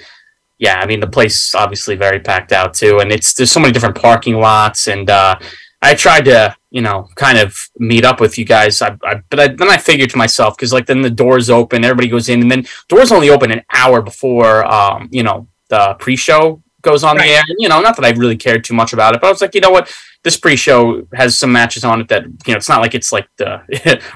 yeah, 0.59 0.81
I 0.81 0.87
mean 0.87 1.01
the 1.01 1.07
place 1.07 1.55
obviously 1.55 1.97
very 1.97 2.21
packed 2.21 2.53
out 2.53 2.75
too, 2.75 2.99
and 3.01 3.13
it's 3.13 3.35
there's 3.35 3.53
so 3.53 3.61
many 3.61 3.73
different 3.73 3.97
parking 3.97 4.37
lots, 4.41 4.89
and 4.89 5.09
uh, 5.11 5.37
I 5.83 5.95
tried 5.95 6.25
to 6.27 6.55
you 6.71 6.83
know 6.83 7.09
kind 7.15 7.39
of 7.39 7.69
meet 7.79 8.05
up 8.05 8.21
with 8.21 8.39
you 8.39 8.45
guys, 8.45 8.81
I, 8.83 8.97
I, 9.05 9.23
but 9.31 9.41
I, 9.41 9.49
then 9.49 9.69
I 9.69 9.77
figured 9.77 10.11
to 10.11 10.19
myself 10.19 10.57
because 10.57 10.73
like 10.73 10.87
then 10.87 11.03
the 11.03 11.11
doors 11.11 11.51
open, 11.51 11.85
everybody 11.85 12.09
goes 12.09 12.29
in, 12.29 12.43
and 12.43 12.51
then 12.51 12.67
doors 12.89 13.13
only 13.13 13.31
open 13.31 13.51
an 13.51 13.63
hour 13.73 14.03
before 14.03 14.65
um, 14.67 15.09
you 15.13 15.23
know 15.23 15.47
the 15.69 15.97
pre-show 15.99 16.63
goes 16.83 17.03
on 17.03 17.17
Right. 17.17 17.27
the 17.27 17.33
air. 17.33 17.43
And, 17.49 17.57
you 17.59 17.69
know, 17.69 17.81
not 17.81 17.97
that 17.97 18.05
I 18.05 18.11
really 18.11 18.37
cared 18.37 18.63
too 18.63 18.75
much 18.75 18.93
about 18.93 19.15
it, 19.15 19.21
but 19.21 19.27
I 19.27 19.31
was 19.31 19.41
like, 19.41 19.57
you 19.57 19.61
know 19.61 19.71
what, 19.71 19.93
this 20.23 20.37
pre-show 20.37 21.03
has 21.15 21.37
some 21.37 21.51
matches 21.51 21.83
on 21.85 22.01
it 22.01 22.09
that 22.09 22.25
you 22.25 22.53
know 22.53 22.57
it's 22.57 22.69
not 22.69 22.81
like 22.81 22.95
it's 22.95 23.13
like 23.13 23.29
the 23.37 23.61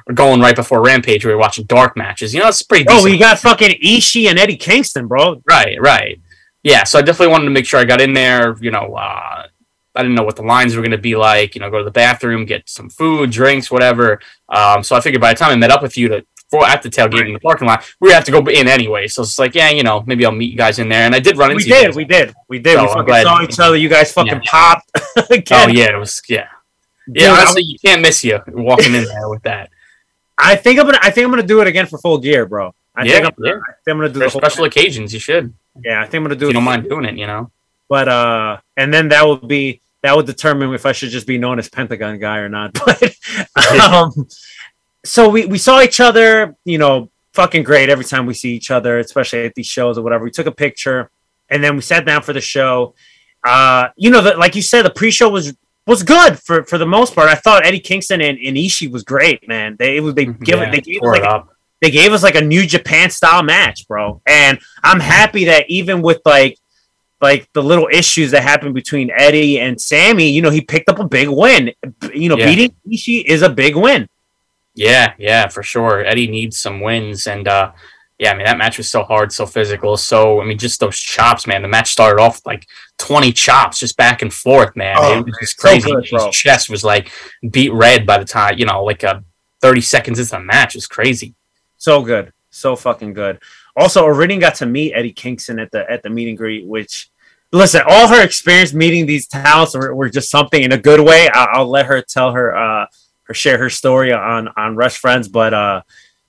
we're 0.07 0.15
going 0.15 0.41
right 0.41 0.57
before 0.57 0.81
Rampage 0.83 1.25
where 1.25 1.35
we're 1.35 1.41
watching 1.41 1.67
dark 1.67 1.97
matches. 1.97 2.33
You 2.33 2.41
know, 2.41 2.49
it's 2.49 2.63
pretty. 2.63 2.87
Oh, 2.89 3.05
we 3.05 3.19
got 3.19 3.39
fucking 3.39 3.81
Ishii 3.83 4.29
and 4.29 4.39
Eddie 4.39 4.57
Kingston, 4.57 5.07
bro. 5.09 5.43
Right, 5.47 5.77
right. 5.81 6.21
Yeah, 6.63 6.85
so 6.85 6.99
I 6.99 7.03
definitely 7.03 7.33
wanted 7.33 7.47
to 7.47 7.51
make 7.53 7.65
sure 7.67 7.81
I 7.81 7.85
got 7.85 8.01
in 8.01 8.13
there. 8.13 8.57
You 8.61 8.71
know, 8.71 8.95
uh, 8.95 9.47
I 9.95 10.03
didn't 10.03 10.15
know 10.15 10.23
what 10.25 10.37
the 10.37 10.43
lines 10.43 10.77
were 10.77 10.83
going 10.83 10.91
to 10.93 10.99
be 10.99 11.17
like. 11.17 11.55
You 11.55 11.61
know, 11.61 11.71
go 11.71 11.79
to 11.79 11.85
the 11.85 11.91
bathroom, 11.91 12.45
get 12.45 12.69
some 12.69 12.91
food, 12.91 13.31
drinks, 13.31 13.71
whatever. 13.71 14.21
Um, 14.49 14.83
so 14.85 14.95
I 14.97 15.01
figured 15.01 15.21
by 15.21 15.33
the 15.33 15.39
time 15.39 15.51
I 15.53 15.57
met 15.57 15.71
up 15.71 15.83
with 15.83 15.97
you 15.97 16.09
to 16.09 16.27
for 16.51 16.67
at 16.67 16.83
the 16.83 16.91
tailgate 16.91 17.27
in 17.29 17.33
the 17.33 17.39
parking 17.39 17.69
lot, 17.69 17.89
we 18.01 18.09
would 18.09 18.15
have 18.15 18.25
to 18.25 18.33
go 18.33 18.41
in 18.51 18.67
anyway. 18.67 19.07
So 19.07 19.23
it's 19.23 19.39
like, 19.39 19.55
yeah, 19.55 19.71
you 19.71 19.85
know, 19.85 20.03
maybe 20.05 20.27
I'll 20.27 20.33
meet 20.33 20.51
you 20.51 20.57
guys 20.57 20.81
in 20.81 20.89
there. 20.89 21.03
And 21.03 21.15
I 21.15 21.21
did 21.21 21.39
run 21.39 21.51
We 21.51 21.55
into 21.55 21.69
you 21.69 21.75
did, 21.75 21.85
guys. 21.87 21.97
we 21.97 22.05
did, 22.05 22.35
we 22.49 22.59
did. 22.59 22.75
So, 22.75 22.83
we 22.83 22.89
fucking 22.89 23.05
glad- 23.05 23.23
saw 23.23 23.43
each 23.43 23.61
other. 23.61 23.77
You 23.77 23.89
guys 23.89 24.13
fucking 24.13 24.33
Yeah. 24.33 24.41
popped 24.45 24.91
Oh 25.53 25.69
yeah, 25.69 25.91
it 25.95 25.99
was 25.99 26.21
yeah. 26.29 26.49
Yeah, 27.07 27.31
honestly, 27.33 27.63
you 27.63 27.79
can't 27.79 28.03
miss 28.03 28.23
you 28.25 28.41
walking 28.49 28.95
in 28.95 29.05
there 29.05 29.29
with 29.29 29.43
that. 29.45 29.71
I 30.39 30.57
think 30.57 30.79
I'm 30.81 30.87
gonna. 30.87 30.99
I 31.03 31.11
think 31.11 31.25
I'm 31.25 31.31
gonna 31.31 31.43
do 31.43 31.61
it 31.61 31.67
again 31.69 31.87
for 31.87 31.99
full 31.99 32.19
gear, 32.19 32.47
bro. 32.47 32.75
I 32.97 33.05
Yeah, 33.05 33.13
think 33.21 33.27
I'm, 33.27 33.45
yeah. 33.45 33.53
I 33.53 33.73
think 33.85 33.89
I'm 33.89 33.97
gonna 33.99 34.09
do 34.09 34.23
it 34.23 34.31
For 34.33 34.41
the 34.41 34.47
special 34.49 34.65
occasions, 34.65 35.13
you 35.15 35.21
should. 35.21 35.53
Yeah, 35.85 36.01
I 36.01 36.05
think 36.05 36.15
I'm 36.15 36.23
gonna 36.25 36.37
do 36.37 36.47
If 36.47 36.51
you 36.51 36.55
don't 36.55 36.65
mind 36.65 36.89
doing 36.89 37.05
it, 37.05 37.17
you 37.17 37.27
know. 37.27 37.51
But 37.89 38.09
uh, 38.09 38.61
and 38.77 38.93
then 38.93 39.09
that 39.09 39.27
would 39.27 39.49
be 39.49 39.81
that 40.03 40.17
would 40.17 40.27
determine 40.27 40.73
if 40.73 40.87
I 40.87 40.93
should 40.93 41.11
just 41.11 41.27
be 41.27 41.39
known 41.39 41.59
as 41.59 41.69
Pentagon 41.69 42.19
guy 42.19 42.39
or 42.39 42.49
not. 42.49 42.75
But 43.55 43.81
um, 43.81 44.29
so 45.05 45.29
we 45.29 45.47
we 45.47 45.59
saw 45.59 45.81
each 45.81 46.01
other, 46.01 46.57
you 46.65 46.79
know, 46.79 47.11
fucking 47.35 47.63
great 47.63 47.89
every 47.89 48.05
time 48.05 48.27
we 48.27 48.35
see 48.35 48.55
each 48.55 48.71
other, 48.71 48.99
especially 48.99 49.45
at 49.45 49.55
these 49.55 49.67
shows 49.67 49.99
or 49.99 50.03
whatever. 50.03 50.25
We 50.25 50.31
took 50.31 50.47
a 50.47 50.53
picture, 50.53 51.11
and 51.49 51.63
then 51.63 51.77
we 51.77 51.83
sat 51.83 52.05
down 52.05 52.23
for 52.23 52.33
the 52.33 52.41
show. 52.41 52.95
Uh, 53.43 53.89
you 53.97 54.11
know, 54.11 54.21
the, 54.21 54.37
like 54.37 54.55
you 54.55 54.63
said, 54.63 54.83
the 54.83 54.91
pre-show 54.91 55.29
was 55.29 55.55
was 55.87 56.03
good 56.03 56.39
for 56.39 56.65
for 56.65 56.79
the 56.79 56.87
most 56.87 57.15
part. 57.15 57.29
I 57.29 57.35
thought 57.35 57.67
Eddie 57.67 57.81
Kingston 57.81 58.21
and, 58.21 58.39
and 58.39 58.57
Ishii 58.57 58.91
was 58.91 59.03
great, 59.03 59.47
man. 59.49 59.77
They 59.79 59.97
it 59.97 60.01
was 60.01 60.15
they 60.15 60.27
give 60.27 60.61
Yeah, 60.61 60.69
it 60.69 60.73
they 60.73 60.81
gave 60.81 61.03
us 61.03 61.09
like 61.09 61.23
it 61.23 61.27
up. 61.27 61.50
They 61.81 61.91
gave 61.91 62.13
us 62.13 62.23
like 62.23 62.35
a 62.35 62.41
new 62.41 62.67
Japan 62.67 63.11
style 63.11 63.43
match, 63.43 63.87
bro. 63.89 64.21
And 64.27 64.59
I'm 64.83 65.01
happy 65.01 65.45
that 65.47 65.69
even 65.71 66.03
with 66.03 66.21
like 66.25 66.59
like 67.23 67.49
the 67.53 67.63
little 67.63 67.89
issues 67.93 68.31
that 68.31 68.43
happened 68.43 68.75
between 68.75 69.11
Eddie 69.15 69.61
and 69.61 69.79
Sammy, 69.81 70.31
you 70.31 70.41
know, 70.41 70.51
he 70.51 70.61
picked 70.63 70.89
up 70.89 70.99
a 70.99 71.05
big 71.07 71.29
win. 71.29 71.73
You 72.15 72.29
know, 72.31 72.39
Yeah. 72.39 72.47
beating 72.47 72.75
Ishii 72.91 73.25
is 73.25 73.43
a 73.43 73.49
big 73.51 73.77
win. 73.77 74.09
Yeah, 74.75 75.13
yeah, 75.19 75.49
for 75.49 75.63
sure. 75.63 76.05
Eddie 76.05 76.29
needs 76.29 76.59
some 76.59 76.81
wins, 76.81 77.27
and 77.27 77.47
uh, 77.49 77.73
yeah, 78.19 78.31
I 78.33 78.35
mean 78.37 78.45
that 78.47 78.57
match 78.57 78.79
was 78.79 78.89
so 78.89 79.03
hard, 79.03 79.33
so 79.33 79.45
physical. 79.45 79.97
So 79.97 80.41
I 80.41 80.45
mean, 80.45 80.59
just 80.59 80.81
those 80.81 80.99
chops, 80.99 81.47
man. 81.47 81.63
The 81.63 81.69
match 81.69 81.91
started 81.91 82.23
off 82.23 82.41
like 82.47 82.67
twenty 82.97 83.33
chops, 83.33 83.81
just 83.81 83.97
back 83.97 84.23
and 84.23 84.33
forth, 84.33 84.77
man. 84.77 84.97
Oh, 84.99 85.19
it 85.19 85.25
was 85.27 85.37
just 85.41 85.61
so 85.61 85.69
crazy. 85.69 85.91
good. 85.91 86.07
His 86.09 86.29
chest 86.31 86.71
was 86.71 86.85
like 86.85 87.11
beat 87.51 87.73
red 87.73 88.07
by 88.07 88.19
the 88.19 88.25
time 88.25 88.59
you 88.59 88.65
know, 88.65 88.85
like 88.85 89.03
uh, 89.05 89.21
thirty 89.61 89.81
seconds 89.81 90.19
into 90.19 90.31
the 90.31 90.41
match. 90.41 90.75
It 90.75 90.79
was 90.79 90.87
crazy. 90.87 91.35
So 91.81 92.03
good. 92.03 92.35
So 92.51 92.77
fucking 92.77 93.15
good. 93.15 93.41
Also, 93.75 94.07
Iridian 94.07 94.39
got 94.39 94.55
to 94.57 94.67
meet 94.67 94.93
Eddie 94.93 95.15
Kingston 95.15 95.59
at 95.59 95.71
the 95.71 95.91
at 95.91 96.03
the 96.03 96.11
meet 96.11 96.29
and 96.29 96.37
greet, 96.37 96.67
which 96.67 97.11
listen, 97.53 97.81
all 97.89 98.07
her 98.07 98.23
experience 98.23 98.75
meeting 98.75 99.07
these 99.07 99.27
talents 99.27 99.75
were, 99.75 99.95
were 99.95 100.11
just 100.11 100.31
something 100.31 100.63
in 100.63 100.73
a 100.73 100.79
good 100.79 101.01
way. 101.01 101.31
I, 101.33 101.45
I'll 101.55 101.71
let 101.71 101.87
her 101.87 102.03
tell 102.03 102.33
her 102.33 102.55
uh 102.55 102.87
her 103.25 103.35
share 103.35 103.57
her 103.57 103.71
story 103.71 104.13
on 104.13 104.49
on 104.59 104.77
Rush 104.77 104.99
Friends, 104.99 105.27
but 105.27 105.55
uh 105.55 105.81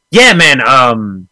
yeah, 0.09 0.33
man. 0.33 0.65
Um 0.65 1.27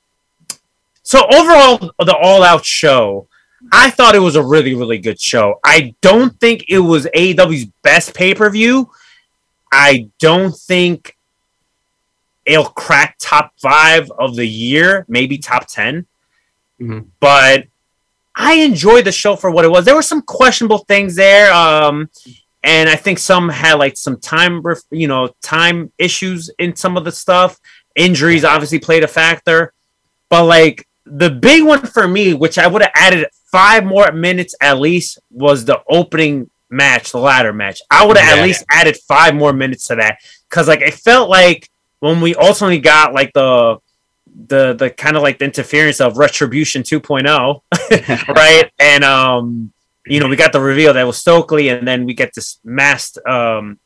so 1.02 1.26
overall 1.32 1.94
the 2.00 2.18
all 2.22 2.44
out 2.44 2.66
show, 2.66 3.30
I 3.72 3.90
thought 3.90 4.16
it 4.16 4.20
was 4.20 4.36
a 4.36 4.44
really, 4.44 4.76
really 4.76 4.98
good 4.98 5.20
show. 5.20 5.62
I 5.64 5.96
don't 6.02 6.38
think 6.42 6.66
it 6.68 6.80
was 6.80 7.06
AEW's 7.16 7.68
best 7.84 8.14
pay-per-view. 8.14 8.92
I 9.72 10.10
don't 10.20 10.54
think 10.56 11.16
it'll 12.50 12.66
crack 12.66 13.16
top 13.20 13.52
five 13.62 14.10
of 14.18 14.36
the 14.36 14.46
year, 14.46 15.06
maybe 15.08 15.38
top 15.38 15.68
10. 15.68 16.06
Mhm. 16.82 17.06
But 17.20 17.66
I 18.36 18.54
enjoyed 18.56 19.06
the 19.06 19.12
show 19.12 19.36
for 19.36 19.52
what 19.52 19.66
it 19.66 19.72
was. 19.72 19.86
There 19.86 19.96
were 19.96 20.02
some 20.02 20.22
questionable 20.24 20.80
things 20.80 21.16
there. 21.16 21.52
Um, 21.54 22.10
and 22.64 22.90
I 22.90 22.96
think 22.96 23.20
some 23.20 23.50
had 23.50 23.76
like 23.76 23.98
some 23.98 24.20
time, 24.20 24.62
ref- 24.62 24.82
you 24.92 25.08
know, 25.08 25.30
time 25.44 25.92
issues 25.98 26.50
in 26.58 26.76
some 26.76 26.98
of 26.98 27.04
the 27.06 27.12
stuff. 27.12 27.60
Injuries 27.96 28.44
obviously 28.44 28.80
played 28.80 29.04
a 29.04 29.08
factor. 29.08 29.74
But 30.30 30.46
like 30.46 30.88
the 31.06 31.30
big 31.30 31.64
one 31.64 31.86
for 31.86 32.08
me, 32.08 32.34
which 32.34 32.58
I 32.58 32.68
would 32.68 32.82
have 32.82 32.92
added 32.96 33.28
five 33.52 33.84
more 33.84 34.12
minutes 34.12 34.56
at 34.62 34.80
least, 34.80 35.20
was 35.30 35.66
the 35.66 35.82
opening 35.90 36.50
match, 36.70 37.12
the 37.12 37.20
ladder 37.20 37.52
match. 37.54 37.82
I 37.92 38.06
would 38.06 38.18
have 38.18 38.38
Yeah. 38.38 38.42
at 38.42 38.48
least 38.48 38.64
added 38.72 38.98
five 39.08 39.36
more 39.36 39.54
minutes 39.54 39.86
to 39.88 39.96
that 39.96 40.18
because 40.50 40.68
like 40.68 40.82
it 40.82 40.94
felt 40.94 41.30
like 41.30 41.70
when 42.00 42.22
we 42.22 42.36
ultimately 42.36 42.80
got 42.80 43.14
like 43.14 43.34
the 43.34 43.78
the 44.48 44.74
the 44.74 44.90
kind 44.90 45.18
of 45.18 45.24
like 45.24 45.40
the 45.40 45.46
interference 45.46 46.00
of 46.00 46.18
retribution 46.18 46.84
2.0 46.84 47.62
right? 48.36 48.72
And 48.80 49.04
um 49.04 49.74
you 50.06 50.20
know 50.20 50.28
we 50.28 50.36
got 50.36 50.54
the 50.54 50.62
reveal 50.62 50.94
that 50.94 51.06
was 51.06 51.18
stokely 51.18 51.70
and 51.70 51.88
then 51.88 52.06
we 52.06 52.14
get 52.14 52.34
this 52.34 52.60
masked 52.64 53.18
um 53.28 53.80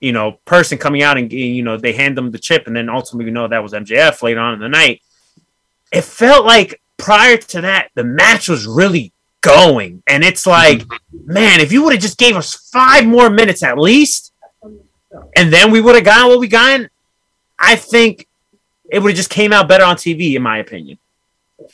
you 0.00 0.12
know 0.12 0.32
person 0.44 0.78
coming 0.78 1.02
out 1.02 1.18
and 1.18 1.32
you 1.32 1.62
know 1.62 1.76
they 1.76 1.92
hand 1.92 2.16
them 2.16 2.30
the 2.30 2.38
chip 2.38 2.66
and 2.66 2.76
then 2.76 2.88
ultimately 2.88 3.26
we 3.26 3.30
know 3.30 3.48
that 3.48 3.62
was 3.62 3.72
mjf 3.72 4.22
later 4.22 4.40
on 4.40 4.54
in 4.54 4.60
the 4.60 4.68
night. 4.68 5.02
It 5.92 6.02
felt 6.02 6.44
like 6.44 6.80
prior 6.96 7.36
to 7.36 7.60
that 7.62 7.90
the 7.94 8.04
match 8.04 8.48
was 8.48 8.66
really 8.66 9.12
going 9.40 10.02
and 10.06 10.24
it's 10.24 10.46
like 10.46 10.82
man 11.12 11.60
if 11.60 11.70
you 11.70 11.82
would 11.82 11.92
have 11.92 12.02
just 12.02 12.18
gave 12.18 12.36
us 12.36 12.54
five 12.70 13.06
more 13.06 13.30
minutes 13.30 13.62
at 13.62 13.78
least 13.78 14.32
and 15.36 15.52
then 15.52 15.70
we 15.70 15.80
would 15.80 15.94
have 15.94 16.04
gotten 16.04 16.28
what 16.28 16.40
we 16.40 16.48
got 16.48 16.80
i 17.58 17.76
think 17.76 18.26
it 18.90 19.00
would 19.00 19.10
have 19.10 19.16
just 19.16 19.30
came 19.30 19.52
out 19.52 19.68
better 19.68 19.84
on 19.84 19.96
tv 19.96 20.34
in 20.34 20.42
my 20.42 20.58
opinion 20.58 20.98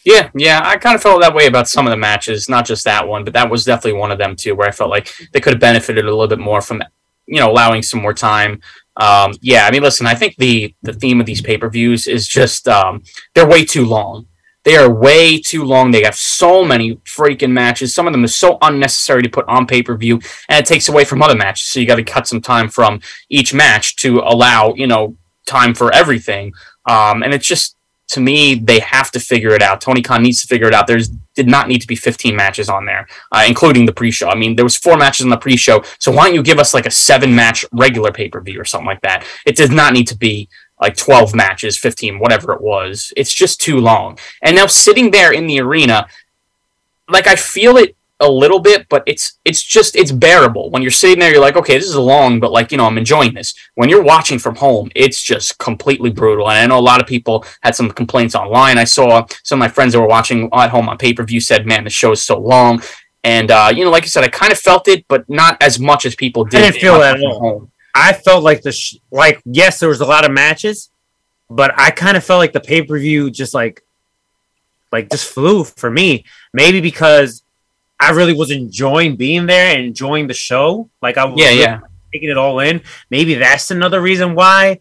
Yeah, 0.05 0.31
yeah, 0.35 0.61
I 0.65 0.77
kind 0.79 0.95
of 0.95 1.03
felt 1.03 1.21
that 1.23 1.35
way 1.35 1.47
about 1.47 1.69
some 1.69 1.87
of 1.87 1.91
the 1.91 1.97
matches, 1.97 2.49
not 2.49 2.65
just 2.65 2.85
that 2.85 3.07
one, 3.07 3.25
but 3.25 3.35
that 3.35 3.51
was 3.51 3.65
definitely 3.65 3.99
one 3.99 4.13
of 4.13 4.19
them 4.19 4.37
too, 4.37 4.55
where 4.55 4.69
I 4.69 4.71
felt 4.71 4.91
like 4.91 5.13
they 5.33 5.41
could 5.41 5.53
have 5.55 5.61
benefited 5.61 6.05
a 6.05 6.11
little 6.11 6.29
bit 6.29 6.39
more 6.39 6.63
from, 6.63 6.83
you 7.27 7.41
know, 7.41 7.51
allowing 7.51 7.83
some 7.83 8.01
more 8.01 8.15
time. 8.15 8.61
Um, 8.97 9.35
yeah, 9.41 9.67
I 9.67 9.71
mean, 9.73 9.83
listen, 9.83 10.07
I 10.07 10.15
think 10.15 10.37
the 10.37 10.75
the 10.83 10.93
theme 10.93 11.21
of 11.21 11.27
these 11.27 11.43
pay 11.43 11.59
per 11.59 11.69
views 11.69 12.07
is 12.07 12.29
just 12.29 12.69
um, 12.69 13.03
they're 13.35 13.49
way 13.49 13.65
too 13.65 13.85
long. 13.85 14.27
They 14.65 14.77
are 14.77 14.89
way 14.89 15.41
too 15.41 15.65
long. 15.65 15.91
They 15.91 16.05
have 16.05 16.15
so 16.15 16.65
many 16.65 16.97
freaking 16.99 17.51
matches. 17.51 17.93
Some 17.93 18.07
of 18.07 18.13
them 18.13 18.23
are 18.25 18.29
so 18.29 18.59
unnecessary 18.63 19.23
to 19.23 19.29
put 19.29 19.49
on 19.49 19.67
pay 19.67 19.83
per 19.83 19.97
view, 19.97 20.21
and 20.49 20.59
it 20.65 20.67
takes 20.67 20.89
away 20.89 21.05
from 21.05 21.23
other 21.23 21.37
matches. 21.37 21.67
So 21.67 21.81
you 21.81 21.87
got 21.87 21.97
to 21.97 22.05
cut 22.05 22.29
some 22.29 22.41
time 22.41 22.69
from 22.69 23.01
each 23.29 23.53
match 23.53 23.97
to 23.97 24.21
allow, 24.21 24.75
you 24.75 24.87
know, 24.87 25.17
time 25.47 25.75
for 25.75 25.93
everything. 25.93 26.53
Um, 26.89 27.23
and 27.23 27.33
it's 27.33 27.47
just 27.47 27.77
to 28.09 28.21
me, 28.21 28.57
they 28.57 28.79
have 28.81 29.11
to 29.13 29.21
figure 29.21 29.55
it 29.55 29.63
out. 29.63 29.81
Tony 29.81 30.03
Khan 30.03 30.23
needs 30.23 30.43
to 30.43 30.47
figure 30.47 30.69
it 30.69 30.75
out. 30.75 30.87
There's 30.87 31.09
did 31.35 31.49
not 31.49 31.67
need 31.67 31.81
to 31.81 31.87
be 31.87 31.97
15 31.97 32.37
matches 32.37 32.69
on 32.69 32.85
there, 32.85 33.07
uh, 33.33 33.45
including 33.49 33.87
the 33.87 33.93
pre-show. 33.93 34.29
I 34.29 34.35
mean, 34.35 34.55
there 34.55 34.67
was 34.67 34.77
four 34.77 34.99
matches 34.99 35.25
on 35.25 35.31
the 35.31 35.39
pre-show, 35.39 35.83
so 35.99 36.13
why 36.13 36.27
don't 36.27 36.35
you 36.35 36.43
give 36.43 36.59
us 36.59 36.75
like 36.75 36.85
a 36.85 36.91
seven-match 36.91 37.65
regular 37.73 38.13
pay-per-view 38.13 38.61
or 38.61 38.67
something 38.67 38.87
like 38.87 39.01
that? 39.01 39.25
It 39.47 39.57
does 39.57 39.71
not 39.71 39.95
need 39.95 40.09
to 40.09 40.17
be 40.17 40.51
like 40.79 40.95
12 40.95 41.35
matches, 41.35 41.79
15, 41.79 42.19
whatever 42.19 42.53
it 42.53 42.61
was. 42.61 43.15
It's 43.17 43.33
just 43.33 43.63
too 43.63 43.79
long. 43.79 44.19
And 44.43 44.57
now 44.57 44.67
sitting 44.67 45.11
there 45.11 45.33
in 45.33 45.47
the 45.47 45.61
arena, 45.61 46.07
like 47.09 47.27
I 47.27 47.37
feel 47.37 47.79
it 47.79 47.97
a 48.23 48.31
little 48.31 48.61
bit, 48.61 48.89
but 48.89 49.03
it's 49.07 49.39
it's 49.45 49.63
just 49.63 49.97
it's 49.97 50.13
bearable. 50.13 50.71
When 50.71 50.81
you're 50.81 50.91
sitting 50.91 51.19
there, 51.19 51.33
you're 51.33 51.41
like, 51.41 51.57
okay, 51.57 51.77
this 51.77 51.89
is 51.89 51.97
long, 51.97 52.41
but 52.41 52.53
like 52.53 52.71
you 52.71 52.79
know, 52.79 52.87
I'm 52.87 52.97
enjoying 52.97 53.35
this. 53.35 53.55
When 53.75 53.89
you're 53.89 54.03
watching 54.03 54.39
from 54.39 54.57
home, 54.57 54.91
it's 54.95 55.23
just 55.23 55.59
completely 55.59 56.11
brutal. 56.11 56.49
And 56.49 56.59
I 56.59 56.67
know 56.67 56.79
a 56.79 56.81
lot 56.81 57.01
of 57.01 57.07
people 57.07 57.45
had 57.63 57.75
some 57.75 57.91
complaints 57.91 58.35
online. 58.35 58.79
I 58.79 58.85
saw 58.85 59.27
some 59.43 59.59
of 59.59 59.61
my 59.61 59.69
friends 59.69 59.93
that 59.93 60.01
were 60.01 60.07
watching 60.07 60.49
at 60.55 60.71
home 60.71 60.89
on 60.89 60.97
pay 60.97 61.13
per 61.13 61.25
view 61.25 61.41
said, 61.41 61.67
"Man, 61.67 61.85
the 61.85 61.91
show 61.91 62.13
is 62.13 62.23
so 62.23 62.39
long." 62.39 62.83
And 63.25 63.51
uh, 63.51 63.73
you 63.75 63.85
know, 63.85 63.91
like 63.91 64.05
I 64.05 64.07
said, 64.07 64.25
I 64.25 64.29
kind 64.29 64.53
of 64.53 64.59
felt 64.59 64.89
it, 64.89 65.05
but 65.09 65.29
not 65.29 65.61
as 65.61 65.79
much 65.79 66.07
as 66.07 66.15
people 66.15 66.45
did. 66.45 66.61
I 66.61 66.71
didn't 66.71 66.81
feel 66.81 66.99
that 67.01 67.17
at 67.17 67.25
all. 67.25 67.41
home. 67.41 67.73
I 67.95 68.13
felt 68.13 68.43
like 68.43 68.63
the 68.63 68.73
sh- 68.73 68.97
like 69.11 69.43
yes, 69.45 69.81
there 69.81 69.89
was 69.89 70.01
a 70.01 70.07
lot 70.07 70.25
of 70.25 70.31
matches, 70.31 70.91
but 71.51 71.79
I 71.79 71.91
kind 71.91 72.17
of 72.17 72.25
felt 72.25 72.39
like 72.39 72.53
the 72.53 72.61
pay 72.61 72.83
per 72.83 72.99
view 72.99 73.31
just 73.31 73.53
like 73.53 73.85
like 74.93 75.11
just 75.11 75.29
flew 75.29 75.65
for 75.65 75.91
me. 75.91 76.25
Maybe 76.53 76.81
because 76.81 77.43
I 78.03 78.11
really 78.11 78.35
was 78.35 78.51
enjoying 78.51 79.17
being 79.17 79.47
there 79.47 79.75
and 79.77 79.85
enjoying 79.87 80.27
the 80.27 80.35
show. 80.35 80.91
Like 81.01 81.17
I 81.17 81.25
was 81.25 81.39
Yeah, 81.41 81.49
really 81.51 81.61
yeah. 81.61 81.81
taking 82.13 82.31
it 82.31 82.37
all 82.37 82.59
in. 82.61 82.83
Maybe 83.11 83.35
that's 83.35 83.71
another 83.71 84.01
reason 84.01 84.35
why 84.35 84.81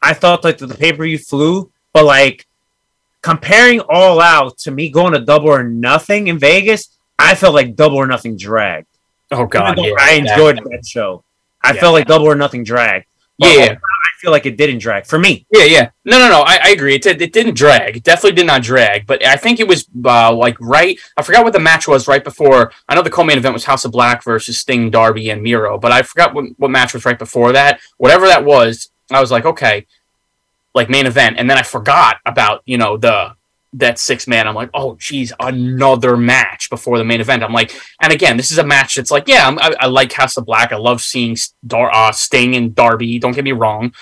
I 0.00 0.14
thought 0.14 0.44
like 0.44 0.58
the 0.58 0.68
pay 0.68 0.92
per 0.92 1.04
view 1.04 1.18
flew, 1.18 1.70
but 1.92 2.04
like 2.04 2.46
comparing 3.20 3.80
All 3.80 4.20
Out 4.20 4.58
to 4.58 4.70
me 4.70 4.90
going 4.90 5.12
to 5.14 5.20
Double 5.20 5.48
or 5.50 5.62
Nothing 5.64 6.28
in 6.28 6.38
Vegas, 6.38 6.88
I 7.18 7.34
felt 7.34 7.54
like 7.54 7.74
Double 7.76 7.96
or 7.96 8.06
Nothing 8.06 8.36
dragged. 8.36 8.86
Oh 9.30 9.46
God, 9.46 9.78
yeah, 9.78 9.92
I 9.98 10.12
enjoyed 10.14 10.58
that- 10.58 10.68
that 10.70 10.86
show. 10.86 11.24
I 11.62 11.72
Yeah. 11.72 11.80
felt 11.80 11.94
like 11.94 12.06
Double 12.06 12.26
or 12.26 12.34
Nothing 12.34 12.64
dragged. 12.64 13.06
But 13.38 13.56
Yeah, 13.56 13.74
Feel 14.22 14.30
like 14.30 14.46
it 14.46 14.56
didn't 14.56 14.78
drag 14.78 15.04
for 15.04 15.18
me. 15.18 15.44
Yeah, 15.50 15.64
yeah. 15.64 15.90
No, 16.04 16.16
no, 16.16 16.28
no. 16.28 16.42
I, 16.42 16.60
I 16.62 16.68
agree. 16.68 16.94
It, 16.94 17.02
did- 17.02 17.20
it 17.20 17.32
didn't 17.32 17.54
drag. 17.56 17.96
It 17.96 18.04
definitely 18.04 18.36
did 18.36 18.46
not 18.46 18.62
drag. 18.62 19.04
But 19.04 19.26
I 19.26 19.34
think 19.34 19.58
it 19.58 19.66
was 19.66 19.88
uh, 20.04 20.32
like 20.32 20.56
right. 20.60 20.96
I 21.16 21.22
forgot 21.22 21.42
what 21.42 21.52
the 21.52 21.58
match 21.58 21.88
was 21.88 22.06
right 22.06 22.22
before. 22.22 22.70
I 22.88 22.94
know 22.94 23.02
the 23.02 23.10
co-main 23.10 23.36
event 23.36 23.52
was 23.52 23.64
House 23.64 23.84
of 23.84 23.90
Black 23.90 24.22
versus 24.22 24.56
Sting, 24.58 24.90
Darby, 24.90 25.30
and 25.30 25.42
Miro. 25.42 25.76
But 25.76 25.90
I 25.90 26.02
forgot 26.02 26.34
what, 26.34 26.44
what 26.56 26.70
match 26.70 26.94
was 26.94 27.04
right 27.04 27.18
before 27.18 27.50
that. 27.50 27.80
Whatever 27.96 28.28
that 28.28 28.44
was, 28.44 28.92
I 29.10 29.20
was 29.20 29.32
like, 29.32 29.44
okay, 29.44 29.86
like 30.72 30.88
main 30.88 31.06
event. 31.06 31.36
And 31.40 31.50
then 31.50 31.58
I 31.58 31.62
forgot 31.62 32.18
about 32.24 32.62
you 32.64 32.78
know 32.78 32.96
the 32.96 33.34
that 33.74 33.98
six 33.98 34.26
man. 34.26 34.46
I'm 34.46 34.54
like, 34.54 34.70
oh 34.74 34.96
geez, 34.96 35.32
another 35.40 36.16
match 36.16 36.68
before 36.70 36.98
the 36.98 37.04
main 37.04 37.20
event. 37.20 37.42
I'm 37.42 37.52
like, 37.52 37.74
and 38.00 38.12
again, 38.12 38.36
this 38.36 38.50
is 38.50 38.58
a 38.58 38.64
match 38.64 38.96
that's 38.96 39.10
like, 39.10 39.28
yeah, 39.28 39.54
I, 39.60 39.74
I 39.80 39.86
like 39.86 40.12
House 40.12 40.36
of 40.36 40.44
Black. 40.44 40.72
I 40.72 40.76
love 40.76 41.00
seeing 41.00 41.36
Dar- 41.66 41.94
uh, 41.94 42.12
Sting 42.12 42.54
and 42.54 42.74
Darby. 42.74 43.18
Don't 43.18 43.34
get 43.34 43.44
me 43.44 43.52
wrong. 43.52 43.92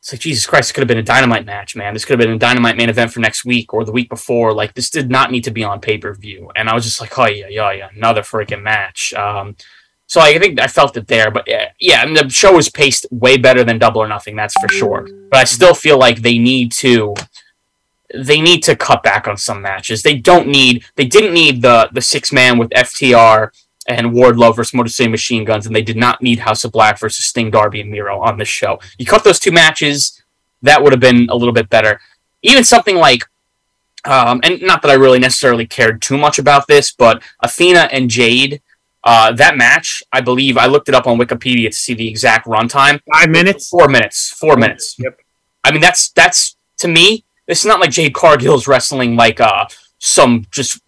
It's 0.00 0.12
like 0.12 0.20
Jesus 0.20 0.46
Christ, 0.46 0.68
this 0.68 0.72
could 0.72 0.80
have 0.80 0.88
been 0.88 0.98
a 0.98 1.02
dynamite 1.02 1.46
match, 1.46 1.76
man. 1.76 1.92
This 1.92 2.04
could 2.04 2.18
have 2.18 2.26
been 2.26 2.34
a 2.34 2.38
dynamite 2.38 2.76
main 2.76 2.88
event 2.88 3.12
for 3.12 3.20
next 3.20 3.44
week 3.44 3.72
or 3.72 3.84
the 3.84 3.92
week 3.92 4.08
before. 4.08 4.52
Like 4.52 4.74
this 4.74 4.90
did 4.90 5.08
not 5.08 5.30
need 5.30 5.44
to 5.44 5.52
be 5.52 5.62
on 5.62 5.80
pay 5.80 5.96
per 5.96 6.12
view. 6.12 6.50
And 6.56 6.68
I 6.68 6.74
was 6.74 6.84
just 6.84 7.00
like, 7.00 7.16
oh 7.18 7.28
yeah, 7.28 7.46
yeah, 7.48 7.70
yeah, 7.70 7.88
another 7.94 8.22
freaking 8.22 8.62
match. 8.62 9.14
Um, 9.14 9.54
so 10.12 10.20
I 10.20 10.38
think 10.38 10.60
I 10.60 10.66
felt 10.66 10.96
it 10.96 11.06
there, 11.06 11.30
but 11.30 11.44
yeah, 11.46 11.70
yeah, 11.78 12.02
and 12.02 12.14
the 12.14 12.28
show 12.28 12.52
was 12.52 12.68
paced 12.68 13.06
way 13.10 13.38
better 13.38 13.64
than 13.64 13.78
Double 13.78 14.02
or 14.02 14.08
Nothing, 14.08 14.36
that's 14.36 14.52
for 14.60 14.68
sure. 14.68 15.08
But 15.30 15.40
I 15.40 15.44
still 15.44 15.72
feel 15.72 15.98
like 15.98 16.20
they 16.20 16.36
need 16.36 16.70
to, 16.72 17.14
they 18.14 18.40
need 18.40 18.62
to 18.64 18.76
cut 18.76 19.02
back 19.02 19.26
on 19.26 19.36
some 19.36 19.62
matches. 19.62 20.02
They 20.02 20.16
don't 20.16 20.48
need, 20.48 20.84
they 20.96 21.06
didn't 21.06 21.34
need 21.34 21.62
the 21.62 21.88
the 21.92 22.00
six 22.00 22.32
man 22.32 22.58
with 22.58 22.70
FTR 22.70 23.50
and 23.88 24.08
Wardlow 24.08 24.54
versus 24.54 24.74
Motor 24.74 24.88
City 24.88 25.10
Machine 25.10 25.44
Guns, 25.44 25.66
and 25.66 25.74
they 25.74 25.82
did 25.82 25.96
not 25.96 26.22
need 26.22 26.38
House 26.40 26.64
of 26.64 26.72
Black 26.72 26.98
versus 26.98 27.24
Sting, 27.24 27.50
Darby, 27.50 27.80
and 27.80 27.90
Miro 27.90 28.20
on 28.20 28.38
this 28.38 28.48
show. 28.48 28.78
You 28.98 29.06
cut 29.06 29.24
those 29.24 29.40
two 29.40 29.52
matches, 29.52 30.22
that 30.62 30.82
would 30.82 30.92
have 30.92 31.00
been 31.00 31.28
a 31.28 31.34
little 31.34 31.52
bit 31.52 31.68
better. 31.68 32.00
Even 32.42 32.64
something 32.64 32.96
like, 32.96 33.24
um, 34.04 34.40
and 34.42 34.62
not 34.62 34.82
that 34.82 34.90
I 34.90 34.94
really 34.94 35.18
necessarily 35.18 35.66
cared 35.66 36.00
too 36.02 36.16
much 36.16 36.38
about 36.38 36.66
this, 36.66 36.92
but 36.92 37.22
Athena 37.40 37.88
and 37.92 38.08
Jade, 38.08 38.62
uh, 39.04 39.32
that 39.32 39.56
match, 39.56 40.02
I 40.12 40.20
believe 40.20 40.56
I 40.56 40.66
looked 40.66 40.88
it 40.88 40.94
up 40.94 41.06
on 41.06 41.18
Wikipedia 41.18 41.70
to 41.70 41.76
see 41.76 41.94
the 41.94 42.08
exact 42.08 42.46
runtime. 42.46 43.00
Five 43.12 43.30
minutes. 43.30 43.68
Four 43.68 43.88
minutes. 43.88 44.30
Four 44.30 44.56
minutes. 44.56 44.96
Yep. 44.98 45.20
I 45.64 45.72
mean, 45.72 45.80
that's 45.80 46.10
that's 46.10 46.56
to 46.78 46.88
me. 46.88 47.24
It's 47.48 47.64
not 47.64 47.80
like 47.80 47.90
Jade 47.90 48.14
Cargill's 48.14 48.66
wrestling 48.68 49.16
like 49.16 49.40
uh 49.40 49.66
some 49.98 50.46
just 50.50 50.80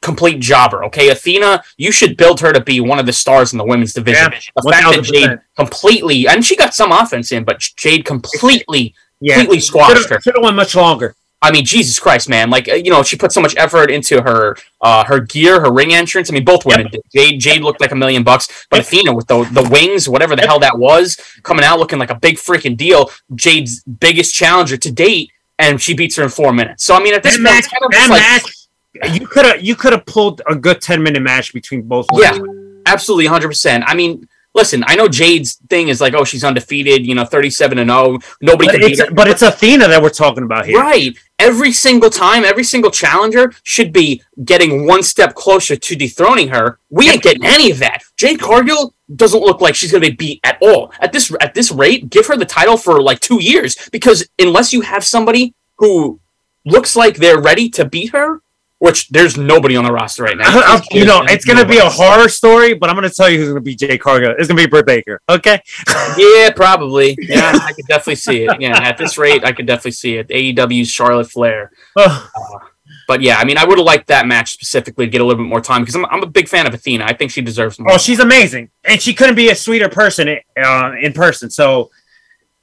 complete 0.00 0.40
jobber. 0.40 0.84
Okay, 0.84 1.10
Athena, 1.10 1.62
you 1.76 1.92
should 1.92 2.16
build 2.16 2.40
her 2.40 2.52
to 2.52 2.60
be 2.60 2.80
one 2.80 2.98
of 2.98 3.06
the 3.06 3.12
stars 3.12 3.52
in 3.52 3.58
the 3.58 3.64
women's 3.64 3.92
division. 3.92 4.32
Yeah, 4.32 4.38
the 4.56 4.70
fact 4.70 4.94
that 4.94 5.02
Jade 5.04 5.38
completely 5.56 6.26
and 6.28 6.44
she 6.44 6.56
got 6.56 6.74
some 6.74 6.92
offense 6.92 7.32
in, 7.32 7.44
but 7.44 7.58
Jade 7.76 8.04
completely 8.04 8.94
Yeah. 9.20 9.34
completely 9.36 9.60
squashed 9.60 10.08
her. 10.10 10.20
Should 10.20 10.34
have 10.36 10.44
went 10.44 10.56
much 10.56 10.74
longer. 10.74 11.14
I 11.42 11.50
mean, 11.52 11.66
Jesus 11.66 12.00
Christ, 12.00 12.30
man! 12.30 12.48
Like 12.48 12.66
you 12.66 12.90
know, 12.90 13.02
she 13.02 13.14
put 13.16 13.30
so 13.30 13.42
much 13.42 13.54
effort 13.58 13.90
into 13.90 14.22
her 14.22 14.56
uh, 14.80 15.04
her 15.04 15.20
gear, 15.20 15.60
her 15.60 15.70
ring 15.70 15.92
entrance. 15.92 16.30
I 16.30 16.32
mean, 16.32 16.44
both 16.46 16.64
women 16.64 16.88
did. 16.90 17.02
Jade 17.14 17.38
Jade 17.40 17.62
looked 17.62 17.80
like 17.80 17.92
a 17.92 17.94
million 17.94 18.22
bucks, 18.24 18.66
but 18.70 18.78
Yep. 18.78 18.86
Athena 18.86 19.14
with 19.14 19.26
the 19.26 19.44
the 19.52 19.68
wings, 19.68 20.08
whatever 20.08 20.34
the 20.34 20.42
hell 20.42 20.58
that 20.60 20.78
was, 20.78 21.18
coming 21.42 21.64
out 21.64 21.78
looking 21.78 21.98
like 21.98 22.10
a 22.10 22.14
big 22.18 22.36
freaking 22.36 22.76
deal. 22.76 23.10
Jade's 23.34 23.82
biggest 23.84 24.34
challenger 24.34 24.78
to 24.78 24.90
date, 24.90 25.30
and 25.58 25.80
she 25.80 25.94
beats 25.94 26.16
her 26.16 26.22
in 26.24 26.28
four 26.28 26.52
minutes. 26.52 26.84
So 26.84 26.94
I 26.94 27.02
mean, 27.02 27.14
at 27.14 27.22
this 27.22 27.36
That 27.38 27.44
point, 27.44 27.54
match, 27.54 27.70
kind 27.70 27.84
of 27.84 27.90
that 27.92 28.10
like, 28.10 29.10
match, 29.10 29.18
you 29.20 29.26
could 29.26 29.44
have 29.44 29.64
you 29.64 29.74
could 29.76 29.92
have 29.92 30.06
pulled 30.06 30.42
a 30.46 30.54
good 30.54 30.80
ten 30.80 31.02
minute 31.02 31.22
match 31.22 31.52
between 31.52 31.82
both. 31.82 32.06
Yeah. 32.12 32.32
women. 32.32 32.82
absolutely 32.86 33.26
100%. 33.26 33.82
I 33.86 33.94
mean, 33.94 34.28
listen, 34.56 34.82
I 34.86 34.96
know 34.96 35.06
Jade's 35.06 35.56
thing 35.68 35.88
is 35.88 36.00
like, 36.00 36.14
oh, 36.14 36.24
she's 36.24 36.42
undefeated, 36.42 37.06
you 37.06 37.14
know, 37.14 37.24
37 37.24 37.78
and 37.78 37.90
0. 37.90 38.18
Nobody 38.40 38.66
but 38.66 38.72
can 38.72 38.80
beat 38.80 38.92
it's 38.92 39.00
her. 39.02 39.14
but 39.14 39.28
it's 39.28 39.42
Athena 39.42 39.86
that 39.86 40.02
we're 40.02 40.08
talking 40.08 40.42
about 40.42 40.66
here. 40.66 40.80
Right. 40.80 41.16
Every 41.38 41.70
single 41.70 42.10
time, 42.10 42.44
every 42.44 42.64
single 42.64 42.90
challenger 42.90 43.52
should 43.62 43.92
be 43.92 44.22
getting 44.44 44.86
one 44.86 45.02
step 45.02 45.34
closer 45.34 45.76
to 45.76 45.94
dethroning 45.94 46.48
her. 46.48 46.80
We 46.90 47.10
ain't 47.10 47.22
getting 47.22 47.44
any 47.44 47.70
of 47.70 47.78
that. 47.80 48.02
Jade 48.16 48.40
Cargill 48.40 48.94
doesn't 49.14 49.40
look 49.40 49.60
like 49.60 49.76
she's 49.76 49.92
gonna 49.92 50.08
be 50.08 50.16
beat 50.16 50.40
at 50.42 50.58
all. 50.62 50.90
At 51.00 51.12
this 51.12 51.32
at 51.40 51.54
this 51.54 51.70
rate, 51.70 52.10
give 52.10 52.26
her 52.26 52.36
the 52.36 52.46
title 52.46 52.76
for 52.78 53.00
like 53.00 53.20
two 53.20 53.40
years 53.40 53.88
because 53.92 54.26
unless 54.38 54.72
you 54.72 54.80
have 54.80 55.04
somebody 55.04 55.54
who 55.76 56.18
looks 56.64 56.96
like 56.96 57.16
they're 57.16 57.40
ready 57.40 57.68
to 57.68 57.84
beat 57.84 58.12
her, 58.12 58.40
which 58.78 59.08
there's 59.08 59.36
nobody 59.36 59.76
on 59.76 59.84
the 59.84 59.92
roster 59.92 60.22
right 60.22 60.36
now. 60.36 60.80
You 60.90 61.04
know, 61.04 61.22
it's 61.24 61.44
gonna 61.44 61.66
be 61.66 61.78
a 61.78 61.88
horror 61.88 62.28
story, 62.28 62.74
but 62.74 62.88
I'm 62.88 62.96
gonna 62.96 63.10
tell 63.10 63.28
you 63.30 63.38
who's 63.38 63.48
gonna 63.48 63.60
be 63.60 63.74
Jade 63.74 64.00
Cargill. 64.00 64.34
It's 64.38 64.48
gonna 64.48 64.60
be 64.60 64.66
Britt 64.66 64.86
Baker. 64.86 65.20
Okay. 65.28 65.60
Yeah, 66.16 66.50
probably. 66.54 67.16
Yeah, 67.20 67.58
I 67.62 67.72
could 67.72 67.86
definitely 67.86 68.16
see 68.16 68.44
it. 68.44 68.60
Yeah, 68.60 68.78
at 68.78 68.96
this 68.96 69.18
rate, 69.18 69.44
I 69.44 69.52
could 69.52 69.66
definitely 69.66 69.92
see 69.92 70.16
it. 70.16 70.28
AEW's 70.28 70.88
Charlotte 70.90 71.30
Flair. 71.30 71.72
Ugh. 71.96 72.30
But 73.06 73.20
yeah, 73.20 73.36
I 73.38 73.44
mean, 73.44 73.56
I 73.56 73.64
would 73.64 73.78
have 73.78 73.86
liked 73.86 74.08
that 74.08 74.26
match 74.26 74.52
specifically 74.52 75.06
to 75.06 75.10
get 75.10 75.20
a 75.20 75.24
little 75.24 75.42
bit 75.42 75.48
more 75.48 75.60
time 75.60 75.82
because 75.82 75.94
I'm, 75.94 76.04
I'm 76.06 76.22
a 76.22 76.26
big 76.26 76.48
fan 76.48 76.66
of 76.66 76.74
Athena. 76.74 77.04
I 77.04 77.12
think 77.12 77.30
she 77.30 77.40
deserves 77.40 77.78
more. 77.78 77.92
Oh, 77.92 77.98
she's 77.98 78.18
amazing, 78.18 78.70
and 78.84 79.00
she 79.00 79.14
couldn't 79.14 79.36
be 79.36 79.48
a 79.50 79.54
sweeter 79.54 79.88
person 79.88 80.36
uh, 80.60 80.92
in 81.00 81.12
person. 81.12 81.50
So, 81.50 81.90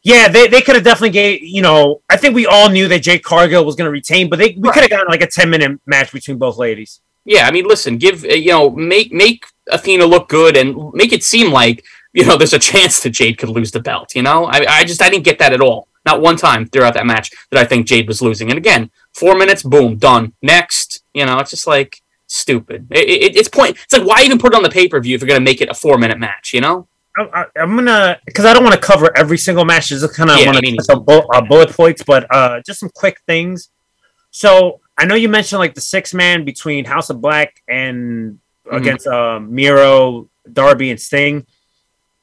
yeah, 0.04 0.28
they, 0.28 0.48
they 0.48 0.62
could 0.62 0.76
have 0.76 0.84
definitely 0.84 1.12
gave. 1.12 1.42
You 1.44 1.62
know, 1.62 2.02
I 2.10 2.18
think 2.18 2.36
we 2.36 2.46
all 2.46 2.70
knew 2.70 2.88
that 2.90 3.00
Jade 3.00 3.24
Cargill 3.24 3.66
was 3.66 3.76
going 3.76 3.86
to 3.86 3.92
retain, 3.92 4.30
but 4.30 4.38
they 4.40 4.50
we 4.58 4.68
Right. 4.68 4.74
could 4.74 4.82
have 4.84 4.90
gotten 4.90 5.08
like 5.08 5.22
a 5.22 5.28
ten 5.28 5.50
minute 5.50 5.80
match 5.86 6.12
between 6.12 6.38
both 6.38 6.58
ladies. 6.58 7.00
yeah, 7.26 7.48
I 7.48 7.52
mean, 7.52 7.66
listen, 7.66 7.98
give 7.98 8.24
uh, 8.26 8.28
you 8.34 8.50
know, 8.52 8.70
make 8.70 9.12
make 9.14 9.46
Athena 9.72 10.06
look 10.06 10.28
good 10.30 10.58
and 10.58 10.94
make 10.94 11.14
it 11.14 11.24
seem 11.24 11.52
like 11.52 11.84
you 12.14 12.26
know 12.26 12.38
there's 12.38 12.54
a 12.54 12.60
chance 12.60 13.00
that 13.02 13.12
Jade 13.12 13.38
could 13.38 13.50
lose 13.50 13.72
the 13.72 13.80
belt. 13.80 14.14
You 14.16 14.24
know, 14.24 14.46
I 14.46 14.66
I 14.80 14.84
just 14.84 15.02
I 15.02 15.10
didn't 15.10 15.24
get 15.26 15.40
that 15.40 15.54
at 15.54 15.62
all. 15.62 15.88
Not 16.06 16.20
one 16.22 16.36
time 16.36 16.66
throughout 16.68 16.96
that 16.96 17.06
match 17.06 17.32
that 17.52 17.60
I 17.62 17.66
think 17.66 17.88
Jade 17.88 18.10
was 18.10 18.22
losing. 18.22 18.50
And 18.50 18.58
again, 18.58 18.92
four 19.14 19.36
minutes, 19.38 19.64
boom, 19.64 19.96
done. 19.96 20.34
Next, 20.42 21.02
you 21.14 21.26
know, 21.26 21.40
it's 21.40 21.52
just 21.52 21.66
like 21.66 22.02
stupid. 22.28 22.88
It, 22.92 23.08
it, 23.08 23.36
it's 23.38 23.48
point. 23.48 23.78
It's 23.86 23.94
like 23.94 24.06
why 24.06 24.22
even 24.24 24.38
put 24.38 24.54
it 24.54 24.58
on 24.58 24.64
the 24.64 24.70
pay 24.70 24.90
per 24.90 25.00
view 25.00 25.16
if 25.16 25.22
you're 25.22 25.30
gonna 25.30 25.40
make 25.40 25.62
it 25.62 25.70
a 25.70 25.74
four 25.74 25.98
minute 25.98 26.20
match? 26.20 26.52
You 26.54 26.60
know. 26.60 26.88
I, 27.18 27.22
I, 27.42 27.46
I'm 27.62 27.76
gonna 27.76 28.20
because 28.26 28.46
I 28.46 28.54
don't 28.54 28.64
want 28.64 28.76
to 28.76 28.82
cover 28.82 29.16
every 29.18 29.38
single 29.38 29.66
match. 29.66 29.90
Just 29.90 30.14
kind 30.16 30.30
of 30.30 30.40
Yeah, 30.40 30.46
want 30.48 30.58
to 30.58 30.62
neither. 30.64 30.78
touch 30.84 30.96
on 30.98 31.04
bu- 31.06 31.28
uh, 31.34 31.42
bullet 31.42 31.70
points, 31.72 32.04
but 32.04 32.26
uh, 32.34 32.62
just 32.66 32.80
some 32.80 32.90
quick 32.94 33.20
things. 33.28 33.70
So 34.32 34.80
I 34.98 35.06
know 35.06 35.16
you 35.16 35.30
mentioned 35.30 35.60
like 35.60 35.76
the 35.76 35.82
six 35.82 36.14
man 36.14 36.44
between 36.46 36.86
House 36.86 37.10
of 37.10 37.22
Black 37.22 37.62
and 37.68 38.40
Mhm. 38.66 38.78
against 38.78 39.06
uh, 39.08 39.40
Miro, 39.42 40.30
Darby, 40.52 40.90
and 40.90 41.00
Sting. 41.00 41.46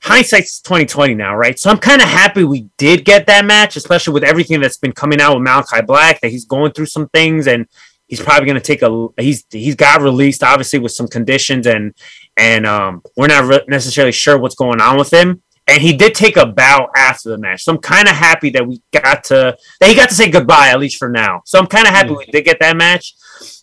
Hindsight's 0.02 0.60
twenty 0.62 0.86
twenty 0.86 1.14
now, 1.14 1.36
right? 1.36 1.58
So 1.58 1.68
I'm 1.70 1.76
kind 1.78 2.00
of 2.00 2.08
happy 2.08 2.42
we 2.44 2.68
did 2.78 3.04
get 3.04 3.26
that 3.26 3.44
match, 3.44 3.76
especially 3.76 4.14
with 4.14 4.24
everything 4.24 4.58
that's 4.60 4.78
been 4.78 4.92
coming 4.92 5.20
out 5.20 5.34
with 5.34 5.42
Malachi 5.42 5.82
Black. 5.82 6.20
That 6.22 6.30
he's 6.30 6.46
going 6.46 6.72
through 6.72 6.86
some 6.86 7.08
things, 7.10 7.46
and 7.46 7.66
he's 8.08 8.20
probably 8.20 8.46
going 8.46 8.58
to 8.58 8.62
take 8.62 8.80
a. 8.80 9.08
He's 9.22 9.44
he's 9.50 9.74
got 9.74 10.00
released 10.00 10.42
obviously 10.42 10.78
with 10.78 10.92
some 10.92 11.06
conditions, 11.06 11.66
and 11.66 11.92
and 12.40 12.66
um, 12.66 13.02
we're 13.16 13.26
not 13.26 13.44
re- 13.44 13.64
necessarily 13.68 14.12
sure 14.12 14.38
what's 14.38 14.54
going 14.54 14.80
on 14.80 14.96
with 14.98 15.12
him. 15.12 15.42
And 15.66 15.80
he 15.80 15.92
did 15.92 16.14
take 16.14 16.36
a 16.36 16.46
bow 16.46 16.88
after 16.96 17.28
the 17.28 17.38
match, 17.38 17.62
so 17.62 17.72
I'm 17.72 17.78
kind 17.78 18.08
of 18.08 18.16
happy 18.16 18.50
that 18.50 18.66
we 18.66 18.82
got 18.92 19.22
to 19.24 19.56
that 19.78 19.88
he 19.88 19.94
got 19.94 20.08
to 20.08 20.14
say 20.14 20.28
goodbye 20.28 20.68
at 20.68 20.80
least 20.80 20.96
for 20.96 21.08
now. 21.08 21.42
So 21.44 21.60
I'm 21.60 21.66
kind 21.66 21.86
of 21.86 21.94
happy 21.94 22.10
we 22.10 22.24
did 22.26 22.44
get 22.44 22.58
that 22.58 22.76
match. 22.76 23.14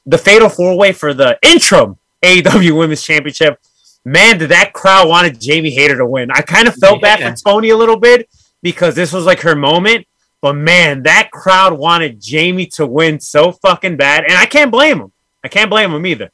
The 0.05 0.17
fatal 0.17 0.47
four 0.47 0.77
way 0.77 0.93
for 0.93 1.13
the 1.13 1.37
interim 1.41 1.97
AEW 2.23 2.77
Women's 2.77 3.03
Championship. 3.03 3.59
Man, 4.05 4.37
did 4.37 4.51
that 4.51 4.71
crowd 4.71 5.09
wanted 5.09 5.41
Jamie 5.41 5.71
Hayter 5.71 5.97
to 5.97 6.05
win. 6.05 6.31
I 6.31 6.41
kind 6.41 6.69
of 6.69 6.75
felt 6.75 7.01
bad 7.01 7.19
for 7.19 7.43
Toni 7.43 7.71
a 7.71 7.77
little 7.77 7.99
bit 7.99 8.29
because 8.61 8.95
this 8.95 9.11
was 9.11 9.25
like 9.25 9.41
her 9.41 9.55
moment. 9.55 10.07
But 10.41 10.53
man, 10.53 11.03
that 11.03 11.31
crowd 11.31 11.77
wanted 11.77 12.21
Jamie 12.21 12.67
to 12.67 12.87
win 12.87 13.19
so 13.19 13.51
fucking 13.51 13.97
bad, 13.97 14.23
and 14.23 14.33
I 14.33 14.45
can't 14.45 14.71
blame 14.71 15.01
him. 15.01 15.11
I 15.43 15.49
can't 15.49 15.69
blame 15.69 15.91
him 15.91 16.05
either. 16.05 16.31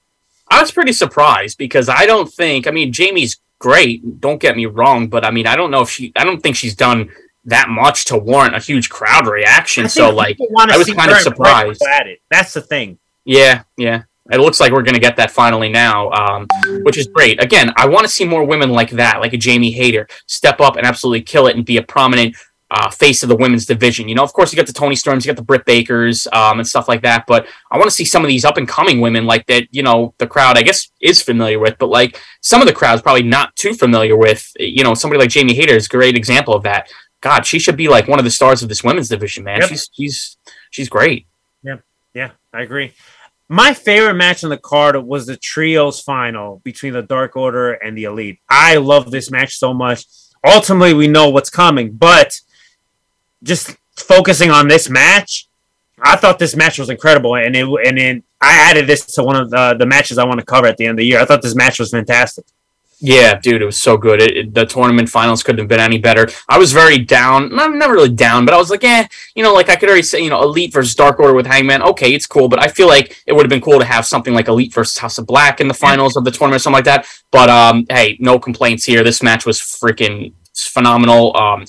I 0.53 0.61
was 0.61 0.71
pretty 0.71 0.93
surprised 0.93 1.57
because 1.57 1.89
I 1.89 2.05
don't 2.05 2.31
think. 2.31 2.67
I 2.67 2.71
mean, 2.71 2.93
Jamie's 2.93 3.39
great. 3.57 4.21
Don't 4.21 4.39
get 4.39 4.55
me 4.55 4.67
wrong, 4.67 5.07
but 5.07 5.25
I 5.25 5.31
mean, 5.31 5.47
I 5.47 5.55
don't 5.55 5.71
know 5.71 5.81
if 5.81 5.89
she. 5.89 6.11
I 6.15 6.23
don't 6.23 6.41
think 6.43 6.55
she's 6.55 6.75
done 6.75 7.09
that 7.45 7.69
much 7.69 8.05
to 8.05 8.17
warrant 8.17 8.55
a 8.55 8.59
huge 8.59 8.89
crowd 8.89 9.25
reaction. 9.27 9.89
So, 9.89 10.11
like, 10.11 10.37
I 10.57 10.77
was 10.77 10.87
kind 10.93 11.11
of 11.11 11.17
surprised. 11.17 11.81
At 11.81 12.05
it. 12.07 12.21
That's 12.29 12.53
the 12.53 12.61
thing. 12.61 12.99
yeah, 13.25 13.63
yeah. 13.77 14.03
It 14.31 14.39
looks 14.39 14.59
like 14.61 14.71
we're 14.71 14.83
gonna 14.83 14.99
get 14.99 15.17
that 15.17 15.31
finally 15.31 15.69
now, 15.69 16.09
um, 16.11 16.47
which 16.83 16.97
is 16.97 17.07
great. 17.07 17.43
Again, 17.43 17.73
I 17.75 17.87
want 17.87 18.05
to 18.05 18.07
see 18.07 18.23
more 18.23 18.45
women 18.45 18.69
like 18.69 18.91
that, 18.91 19.19
like 19.19 19.33
a 19.33 19.37
Jamie 19.37 19.71
Hayter, 19.71 20.07
step 20.27 20.61
up 20.61 20.77
and 20.77 20.85
absolutely 20.85 21.23
kill 21.23 21.47
it 21.47 21.57
and 21.57 21.65
be 21.65 21.77
a 21.77 21.83
prominent. 21.83 22.37
Uh, 22.75 22.89
face 22.89 23.21
of 23.21 23.29
the 23.29 23.35
women's 23.35 23.67
division. 23.67 24.09
You 24.09 24.15
know, 24.15 24.23
of 24.23 24.33
course, 24.33 24.51
you 24.51 24.57
got 24.57 24.65
the 24.65 24.73
Toni 24.73 24.95
Storms, 24.95 25.23
you 25.23 25.29
got 25.31 25.35
the 25.35 25.43
Britt 25.43 25.63
Bakers, 25.63 26.25
um, 26.33 26.57
and 26.57 26.67
stuff 26.67 26.87
like 26.87 27.03
that. 27.03 27.25
But 27.27 27.45
I 27.69 27.77
want 27.77 27.87
to 27.87 27.95
see 27.95 28.03
some 28.03 28.23
of 28.23 28.29
these 28.29 28.43
up 28.43 28.57
and 28.57 28.67
coming 28.67 28.99
women 28.99 29.27
like 29.27 29.45
that. 29.45 29.67
You 29.69 29.83
know, 29.83 30.15
the 30.17 30.25
crowd, 30.25 30.57
I 30.57 30.63
guess, 30.63 30.89
is 30.99 31.21
familiar 31.21 31.59
with, 31.59 31.77
but 31.77 31.89
like 31.89 32.19
some 32.41 32.61
of 32.61 32.67
the 32.67 32.73
crowd's 32.73 33.03
probably 33.03 33.21
not 33.21 33.55
too 33.55 33.75
familiar 33.75 34.17
with. 34.17 34.51
You 34.57 34.83
know, 34.83 34.95
somebody 34.95 35.19
like 35.19 35.29
Jamie 35.29 35.53
Hayter 35.53 35.75
is 35.75 35.85
a 35.85 35.89
great 35.89 36.17
example 36.17 36.55
of 36.55 36.63
that. 36.63 36.89
God, 37.21 37.45
she 37.45 37.59
should 37.59 37.77
be 37.77 37.89
like 37.89 38.07
one 38.07 38.17
of 38.17 38.25
the 38.25 38.31
stars 38.31 38.63
of 38.63 38.69
this 38.69 38.83
women's 38.83 39.09
division, 39.09 39.43
man. 39.43 39.59
Yep. 39.61 39.69
She's 39.69 39.89
she's 39.93 40.37
she's 40.71 40.89
great. 40.89 41.27
Yeah, 41.61 41.77
yeah, 42.15 42.31
I 42.51 42.63
agree. 42.63 42.93
My 43.49 43.75
favorite 43.75 44.15
match 44.15 44.43
on 44.43 44.49
the 44.49 44.57
card 44.57 44.95
was 44.97 45.27
the 45.27 45.37
trios 45.37 46.01
final 46.01 46.59
between 46.63 46.93
the 46.93 47.03
Dark 47.03 47.35
Order 47.35 47.73
and 47.73 47.95
the 47.95 48.05
Elite. 48.05 48.39
I 48.49 48.77
love 48.77 49.11
this 49.11 49.29
match 49.29 49.57
so 49.57 49.75
much. 49.75 50.05
Ultimately, 50.43 50.95
we 50.95 51.07
know 51.07 51.29
what's 51.29 51.51
coming, 51.51 51.91
but 51.91 52.41
just 53.43 53.75
focusing 53.95 54.49
on 54.51 54.67
this 54.67 54.89
match, 54.89 55.47
I 56.01 56.15
thought 56.15 56.39
this 56.39 56.55
match 56.55 56.79
was 56.79 56.89
incredible, 56.89 57.35
and 57.35 57.55
it 57.55 57.65
and 57.65 57.99
it, 57.99 58.23
I 58.41 58.55
added 58.69 58.87
this 58.87 59.05
to 59.15 59.23
one 59.23 59.35
of 59.35 59.49
the, 59.49 59.75
the 59.77 59.85
matches 59.85 60.17
I 60.17 60.25
want 60.25 60.39
to 60.39 60.45
cover 60.45 60.67
at 60.67 60.77
the 60.77 60.85
end 60.85 60.91
of 60.91 60.97
the 60.97 61.05
year. 61.05 61.19
I 61.19 61.25
thought 61.25 61.41
this 61.41 61.55
match 61.55 61.79
was 61.79 61.91
fantastic. 61.91 62.45
Yeah, 63.05 63.37
dude, 63.37 63.61
it 63.61 63.65
was 63.65 63.77
so 63.77 63.97
good. 63.97 64.21
It, 64.21 64.37
it- 64.37 64.53
the 64.53 64.65
tournament 64.65 65.09
finals 65.09 65.43
couldn't 65.43 65.59
have 65.59 65.67
been 65.67 65.79
any 65.81 65.97
better. 65.97 66.27
I 66.47 66.57
was 66.57 66.71
very 66.71 66.97
down. 66.99 67.57
I'm 67.59 67.77
never 67.77 67.93
really 67.93 68.09
down, 68.09 68.45
but 68.45 68.53
I 68.53 68.57
was 68.57 68.69
like, 68.69 68.83
eh, 68.85 69.05
you 69.35 69.43
know, 69.43 69.53
like 69.53 69.67
I 69.69 69.75
could 69.75 69.89
already 69.89 70.03
say, 70.03 70.21
you 70.21 70.29
know, 70.29 70.41
Elite 70.41 70.71
versus 70.73 70.95
Dark 70.95 71.19
Order 71.19 71.33
with 71.33 71.45
Hangman. 71.45 71.81
Okay, 71.83 72.13
it's 72.13 72.25
cool, 72.25 72.47
but 72.47 72.59
I 72.63 72.69
feel 72.69 72.87
like 72.87 73.21
it 73.27 73.33
would 73.33 73.43
have 73.45 73.49
been 73.49 73.61
cool 73.61 73.79
to 73.79 73.85
have 73.85 74.05
something 74.05 74.33
like 74.33 74.47
Elite 74.47 74.73
versus 74.73 74.97
House 74.97 75.17
of 75.17 75.27
Black 75.27 75.59
in 75.59 75.67
the 75.67 75.73
finals 75.73 76.15
of 76.15 76.23
the 76.23 76.31
tournament, 76.31 76.61
or 76.61 76.63
something 76.63 76.77
like 76.77 76.85
that. 76.85 77.05
But 77.31 77.49
um, 77.49 77.85
hey, 77.89 78.17
no 78.21 78.39
complaints 78.39 78.85
here. 78.85 79.03
This 79.03 79.21
match 79.21 79.45
was 79.45 79.59
freaking 79.59 80.31
phenomenal. 80.55 81.35
Um, 81.35 81.65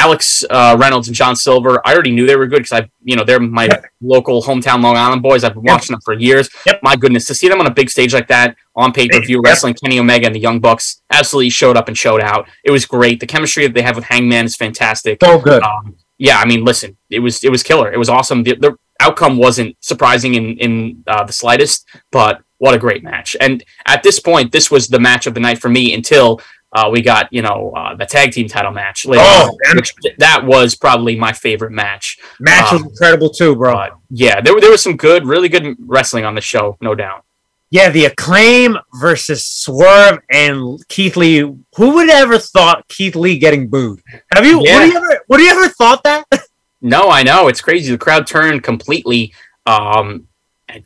Alex 0.00 0.42
uh, 0.48 0.76
Reynolds 0.80 1.08
and 1.08 1.14
John 1.14 1.36
Silver. 1.36 1.80
I 1.86 1.92
already 1.92 2.10
knew 2.10 2.26
they 2.26 2.36
were 2.36 2.46
good 2.46 2.62
because 2.62 2.72
I, 2.80 2.90
you 3.02 3.16
know, 3.16 3.24
they're 3.24 3.38
my 3.40 3.68
local 4.00 4.42
hometown 4.42 4.82
Long 4.82 4.96
Island 4.96 5.22
boys. 5.22 5.44
I've 5.44 5.54
been 5.54 5.64
Yep. 5.64 5.72
watching 5.74 5.92
them 5.94 6.00
for 6.04 6.14
years. 6.14 6.48
Yep. 6.66 6.80
My 6.82 6.96
goodness, 6.96 7.26
to 7.26 7.34
see 7.34 7.48
them 7.48 7.60
on 7.60 7.66
a 7.66 7.74
big 7.80 7.90
stage 7.90 8.14
like 8.14 8.28
that 8.28 8.56
on 8.74 8.92
pay 8.92 9.08
per 9.08 9.20
view 9.20 9.36
Yep. 9.38 9.44
wrestling 9.44 9.74
Kenny 9.74 9.98
Omega 9.98 10.26
and 10.26 10.34
the 10.34 10.40
Young 10.40 10.58
Bucks 10.58 11.02
absolutely 11.12 11.50
showed 11.50 11.76
up 11.76 11.88
and 11.88 11.96
showed 11.98 12.20
out. 12.22 12.48
It 12.64 12.70
was 12.70 12.86
great. 12.86 13.20
The 13.20 13.26
chemistry 13.26 13.66
that 13.66 13.74
they 13.74 13.82
have 13.82 13.96
with 13.96 14.04
Hangman 14.04 14.46
is 14.46 14.56
fantastic. 14.56 15.18
So 15.22 15.38
good. 15.38 15.62
Um, 15.62 15.96
yeah, 16.18 16.38
I 16.38 16.46
mean, 16.46 16.64
listen, 16.64 16.96
it 17.10 17.20
was 17.20 17.44
it 17.44 17.50
was 17.50 17.62
killer. 17.62 17.92
It 17.92 17.98
was 17.98 18.08
awesome. 18.08 18.42
The, 18.42 18.54
the 18.56 18.76
outcome 19.00 19.36
wasn't 19.38 19.76
surprising 19.80 20.34
in 20.34 20.56
in 20.58 21.04
uh, 21.06 21.24
the 21.24 21.32
slightest, 21.32 21.86
but 22.10 22.42
what 22.58 22.74
a 22.74 22.78
great 22.78 23.02
match. 23.02 23.36
And 23.40 23.64
at 23.86 24.02
this 24.02 24.20
point, 24.20 24.52
this 24.52 24.70
was 24.70 24.88
the 24.88 25.00
match 25.00 25.26
of 25.26 25.32
the 25.34 25.40
night 25.40 25.58
for 25.58 25.70
me 25.70 25.94
until 25.94 26.40
uh, 26.72 26.88
we 26.90 27.02
got 27.02 27.32
you 27.32 27.42
know 27.42 27.72
uh, 27.76 27.94
the 27.94 28.06
tag 28.06 28.32
team 28.32 28.48
title 28.48 28.70
match. 28.72 29.06
Later 29.06 29.22
Oh, 29.24 29.56
on, 29.68 29.76
which, 29.76 29.94
that 30.18 30.44
was 30.44 30.74
probably 30.74 31.16
my 31.16 31.32
favorite 31.32 31.72
match. 31.72 32.18
Match 32.38 32.72
was 32.72 32.82
um, 32.82 32.88
incredible 32.88 33.30
too, 33.30 33.56
bro. 33.56 33.74
But 33.74 33.92
yeah, 34.10 34.40
there, 34.40 34.54
were- 34.54 34.60
there 34.60 34.70
was 34.70 34.82
some 34.82 34.96
good, 34.96 35.26
really 35.26 35.48
good 35.48 35.76
wrestling 35.80 36.24
on 36.24 36.34
the 36.34 36.40
show, 36.40 36.76
no 36.80 36.94
doubt. 36.94 37.24
Yeah, 37.72 37.88
the 37.90 38.06
acclaim 38.06 38.76
versus 39.00 39.46
Swerve 39.46 40.18
and 40.32 40.84
Keith 40.88 41.16
Lee. 41.16 41.38
Who 41.76 41.94
would 41.94 42.10
ever 42.10 42.36
thought 42.38 42.88
Keith 42.88 43.14
Lee 43.14 43.38
getting 43.38 43.68
booed? 43.68 44.02
Have 44.34 44.44
you? 44.44 44.60
Yeah. 44.64 44.80
Would 44.80 44.92
you 44.92 44.96
ever? 44.96 45.20
Would 45.28 45.40
you 45.40 45.50
ever 45.50 45.68
thought 45.68 46.02
that? 46.04 46.24
No, 46.82 47.10
I 47.10 47.22
know 47.24 47.48
it's 47.48 47.60
crazy. 47.60 47.92
The 47.92 47.98
crowd 47.98 48.26
turned 48.26 48.62
completely. 48.62 49.34
Um, 49.66 50.28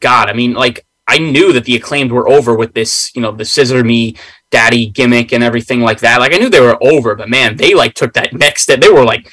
God, 0.01 0.29
I 0.29 0.33
mean, 0.33 0.55
like 0.55 0.85
I 1.07 1.19
knew 1.19 1.53
that 1.53 1.65
the 1.65 1.77
acclaimed 1.77 2.13
were 2.13 2.29
over 2.29 2.55
with 2.55 2.75
this, 2.75 3.11
you 3.15 3.21
know, 3.23 3.33
the 3.33 3.45
scissor 3.45 3.85
me 3.85 4.17
daddy 4.51 4.87
gimmick 4.87 5.33
and 5.33 5.43
everything 5.43 5.81
like 5.81 6.01
that. 6.01 6.21
Like 6.21 6.33
I 6.33 6.39
knew 6.39 6.49
they 6.49 6.61
were 6.61 6.79
over, 6.83 7.15
but 7.15 7.29
man, 7.29 7.57
they 7.57 7.75
like 7.75 7.95
took 7.95 8.13
that 8.15 8.33
next 8.33 8.63
step. 8.63 8.81
They 8.81 8.91
were 8.91 9.05
like 9.05 9.31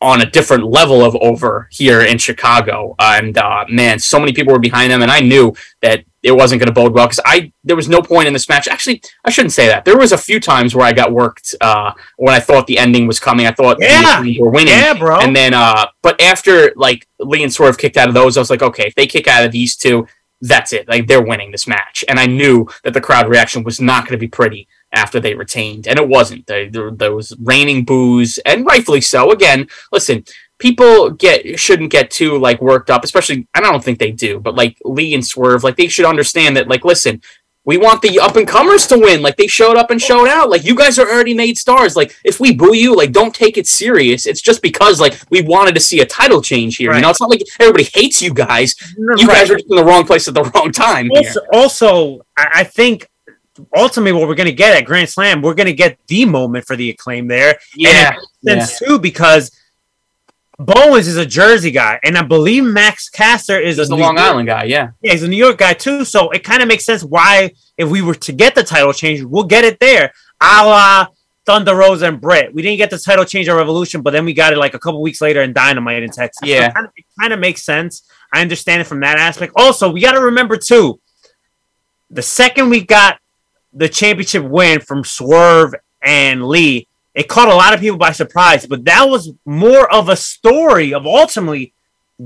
on 0.00 0.20
a 0.20 0.30
different 0.30 0.64
level 0.64 1.02
of 1.04 1.16
over 1.16 1.68
here 1.70 2.02
in 2.02 2.18
Chicago, 2.18 2.94
and 2.98 3.36
uh, 3.38 3.64
man, 3.70 3.98
so 3.98 4.18
many 4.18 4.32
people 4.32 4.52
were 4.52 4.58
behind 4.58 4.92
them, 4.92 5.00
and 5.02 5.10
I 5.10 5.20
knew 5.20 5.54
that 5.80 6.04
it 6.22 6.32
wasn't 6.32 6.58
going 6.58 6.66
to 6.66 6.72
bode 6.72 6.92
well 6.92 7.06
because 7.06 7.20
I 7.24 7.52
there 7.64 7.76
was 7.76 7.88
no 7.88 8.02
point 8.02 8.26
in 8.26 8.32
this 8.32 8.48
match. 8.48 8.66
Actually, 8.68 9.00
I 9.24 9.30
shouldn't 9.30 9.52
say 9.52 9.68
that. 9.68 9.84
There 9.84 9.96
was 9.96 10.12
a 10.12 10.18
few 10.18 10.38
times 10.40 10.74
where 10.74 10.84
I 10.86 10.92
got 10.92 11.12
worked 11.12 11.54
uh, 11.60 11.92
when 12.18 12.34
I 12.34 12.40
thought 12.40 12.66
the 12.66 12.78
ending 12.78 13.06
was 13.06 13.18
coming. 13.20 13.46
I 13.46 13.52
thought 13.52 13.78
Yeah. 13.80 14.18
Acclaimed 14.18 14.38
were 14.40 14.50
winning. 14.50 14.74
yeah, 14.74 14.92
bro. 14.92 15.18
And 15.20 15.34
then, 15.34 15.54
uh, 15.54 15.86
but 16.02 16.20
after 16.20 16.72
like 16.76 17.06
Lee 17.18 17.42
and 17.42 17.52
Swerve 17.52 17.78
kicked 17.78 17.96
out 17.96 18.08
of 18.08 18.14
those, 18.14 18.36
I 18.36 18.40
was 18.40 18.50
like, 18.50 18.62
okay, 18.62 18.86
if 18.88 18.94
they 18.96 19.06
kick 19.06 19.28
out 19.28 19.44
of 19.44 19.52
these 19.52 19.76
two, 19.76 20.06
that's 20.40 20.72
it. 20.72 20.88
Like 20.88 21.06
they're 21.06 21.22
winning 21.22 21.50
this 21.50 21.66
match. 21.66 22.04
And 22.08 22.18
I 22.18 22.26
knew 22.26 22.66
that 22.84 22.92
the 22.94 23.00
crowd 23.00 23.28
reaction 23.28 23.62
was 23.64 23.80
not 23.80 24.04
going 24.04 24.12
to 24.12 24.18
be 24.18 24.28
pretty 24.28 24.68
after 24.92 25.18
they 25.20 25.34
retained, 25.34 25.88
and 25.88 25.98
it 25.98 26.08
wasn't. 26.08 26.46
There 26.46 27.14
was 27.14 27.36
raining 27.40 27.84
boos, 27.84 28.38
and 28.38 28.64
rightfully 28.66 29.00
so. 29.00 29.30
Again, 29.30 29.68
listen, 29.92 30.24
people 30.58 31.10
get 31.10 31.58
shouldn't 31.58 31.90
get 31.90 32.10
too 32.10 32.38
like 32.38 32.60
worked 32.60 32.90
up, 32.90 33.04
especially. 33.04 33.48
I 33.54 33.60
don't 33.60 33.82
think 33.82 33.98
they 33.98 34.12
do, 34.12 34.38
but 34.40 34.54
like 34.54 34.78
Lee 34.84 35.14
and 35.14 35.26
Swerve, 35.26 35.64
like 35.64 35.76
they 35.76 35.88
should 35.88 36.06
understand 36.06 36.56
that. 36.56 36.68
Like, 36.68 36.84
listen. 36.84 37.20
We 37.66 37.76
want 37.76 38.00
the 38.00 38.18
up 38.20 38.36
and 38.36 38.46
comers 38.46 38.86
to 38.86 38.98
win. 38.98 39.20
Like 39.22 39.36
they 39.36 39.48
showed 39.48 39.76
up 39.76 39.90
and 39.90 40.00
showed 40.00 40.28
out. 40.28 40.48
Like 40.48 40.64
you 40.64 40.74
guys 40.74 40.98
are 40.98 41.06
already 41.10 41.34
made 41.34 41.58
stars. 41.58 41.96
Like 41.96 42.16
if 42.24 42.38
we 42.40 42.54
boo 42.54 42.74
you, 42.74 42.96
like 42.96 43.12
don't 43.12 43.34
take 43.34 43.58
it 43.58 43.66
serious. 43.66 44.24
It's 44.24 44.40
just 44.40 44.62
because 44.62 45.00
like 45.00 45.18
we 45.30 45.42
wanted 45.42 45.74
to 45.74 45.80
see 45.80 46.00
a 46.00 46.06
title 46.06 46.40
change 46.40 46.76
here. 46.76 46.90
Right. 46.90 46.96
You 46.98 47.02
know, 47.02 47.10
it's 47.10 47.20
not 47.20 47.28
like 47.28 47.42
everybody 47.60 47.88
hates 47.92 48.22
you 48.22 48.32
guys. 48.32 48.74
Mm-hmm. 48.74 49.18
You 49.18 49.26
Right. 49.26 49.34
guys 49.38 49.50
are 49.50 49.56
just 49.56 49.68
in 49.68 49.76
the 49.76 49.84
wrong 49.84 50.04
place 50.06 50.28
at 50.28 50.34
the 50.34 50.44
wrong 50.44 50.70
time. 50.70 51.10
Also, 51.14 51.40
also 51.52 52.26
I, 52.36 52.62
think 52.64 53.10
ultimately 53.76 54.12
what 54.12 54.28
we're 54.28 54.34
going 54.36 54.46
to 54.48 54.52
get 54.54 54.76
at 54.76 54.84
Grand 54.84 55.08
Slam, 55.08 55.42
we're 55.42 55.54
going 55.54 55.66
to 55.66 55.72
get 55.72 55.98
the 56.06 56.24
moment 56.24 56.66
for 56.66 56.76
the 56.76 56.90
acclaim 56.90 57.26
there. 57.26 57.58
Yeah, 57.74 58.12
And 58.46 58.62
sense 58.62 58.78
too 58.78 58.98
because 59.00 59.50
Bowens 60.58 61.06
is 61.06 61.16
a 61.18 61.26
Jersey 61.26 61.70
guy, 61.70 62.00
and 62.02 62.16
I 62.16 62.22
believe 62.22 62.64
Max 62.64 63.08
Caster 63.10 63.60
is 63.60 63.76
he's 63.76 63.88
a 63.90 63.94
New 63.94 64.00
Long 64.00 64.16
York- 64.16 64.26
Island 64.26 64.48
guy. 64.48 64.64
Yeah, 64.64 64.90
Yeah, 65.02 65.12
he's 65.12 65.22
a 65.22 65.28
New 65.28 65.36
York 65.36 65.58
guy 65.58 65.74
too, 65.74 66.04
so 66.04 66.30
it 66.30 66.44
kind 66.44 66.62
of 66.62 66.68
makes 66.68 66.84
sense 66.86 67.04
why 67.04 67.52
if 67.76 67.88
we 67.88 68.00
were 68.00 68.14
to 68.14 68.32
get 68.32 68.54
the 68.54 68.62
title 68.64 68.92
change, 68.94 69.22
we'll 69.22 69.44
get 69.44 69.64
it 69.64 69.78
there, 69.80 70.12
a 70.40 70.64
la 70.64 71.06
Thunder 71.44 71.76
Rosa 71.76 72.06
and 72.08 72.20
Britt. 72.20 72.52
We 72.54 72.62
didn't 72.62 72.78
get 72.78 72.90
the 72.90 72.98
title 72.98 73.24
change 73.24 73.48
at 73.48 73.52
Revolution, 73.52 74.00
but 74.02 74.12
then 74.12 74.24
we 74.24 74.32
got 74.32 74.52
it 74.52 74.56
like 74.56 74.74
a 74.74 74.78
couple 74.78 75.00
weeks 75.02 75.20
later 75.20 75.42
in 75.42 75.52
Dynamite 75.52 76.02
in 76.02 76.10
Texas. 76.10 76.48
Yeah. 76.48 76.66
it 76.68 76.74
kind 76.74 76.86
of, 76.86 76.92
it 76.96 77.04
kind 77.20 77.32
of 77.32 77.38
makes 77.38 77.62
sense. 77.62 78.02
I 78.32 78.40
understand 78.40 78.80
it 78.80 78.84
from 78.84 79.00
that 79.00 79.18
aspect. 79.18 79.52
Also, 79.56 79.90
we 79.90 80.00
got 80.00 80.12
to 80.12 80.20
remember 80.22 80.56
too, 80.56 80.98
the 82.10 82.22
second 82.22 82.70
we 82.70 82.80
got 82.84 83.18
the 83.72 83.88
championship 83.88 84.42
win 84.42 84.80
from 84.80 85.04
Swerve 85.04 85.74
and 86.02 86.48
Lee, 86.48 86.88
it 87.16 87.26
caught 87.28 87.48
a 87.48 87.54
lot 87.54 87.74
of 87.74 87.80
people 87.80 87.98
by 87.98 88.12
surprise. 88.12 88.66
But 88.66 88.84
that 88.84 89.04
was 89.08 89.32
more 89.44 89.90
of 89.92 90.08
a 90.08 90.16
story 90.16 90.94
of 90.94 91.06
ultimately 91.06 91.72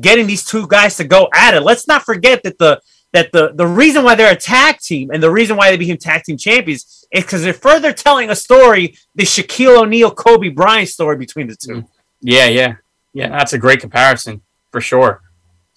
getting 0.01 0.27
these 0.27 0.45
two 0.45 0.67
guys 0.67 0.97
to 0.99 1.05
go 1.05 1.29
at 1.35 1.55
it. 1.55 1.63
Let's 1.63 1.87
not 1.89 2.03
forget 2.05 2.43
that 2.43 2.59
the 2.59 2.81
that 3.13 3.33
the 3.33 3.53
the 3.55 3.67
reason 3.67 4.05
why 4.05 4.15
they're 4.17 4.33
a 4.33 4.37
tag 4.37 4.79
team 4.79 5.11
and 5.13 5.23
the 5.23 5.31
reason 5.31 5.57
why 5.57 5.71
they 5.71 5.77
became 5.77 5.97
tag 5.97 6.23
team 6.25 6.37
champions 6.37 7.07
is 7.11 7.25
because 7.25 7.43
they're 7.43 7.53
further 7.69 7.93
telling 7.93 8.31
a 8.31 8.37
story, 8.37 8.95
the 9.17 9.25
Shaquille 9.25 9.79
O'Neal, 9.83 10.11
Kobe 10.13 10.49
Bryant 10.51 10.89
story 10.89 11.17
between 11.17 11.47
the 11.49 11.57
two. 11.57 11.85
yeah, 12.21 12.47
yeah, 12.47 12.75
yeah. 13.13 13.29
That's 13.31 13.53
a 13.53 13.59
great 13.59 13.81
comparison 13.81 14.43
for 14.71 14.81
sure. 14.81 15.23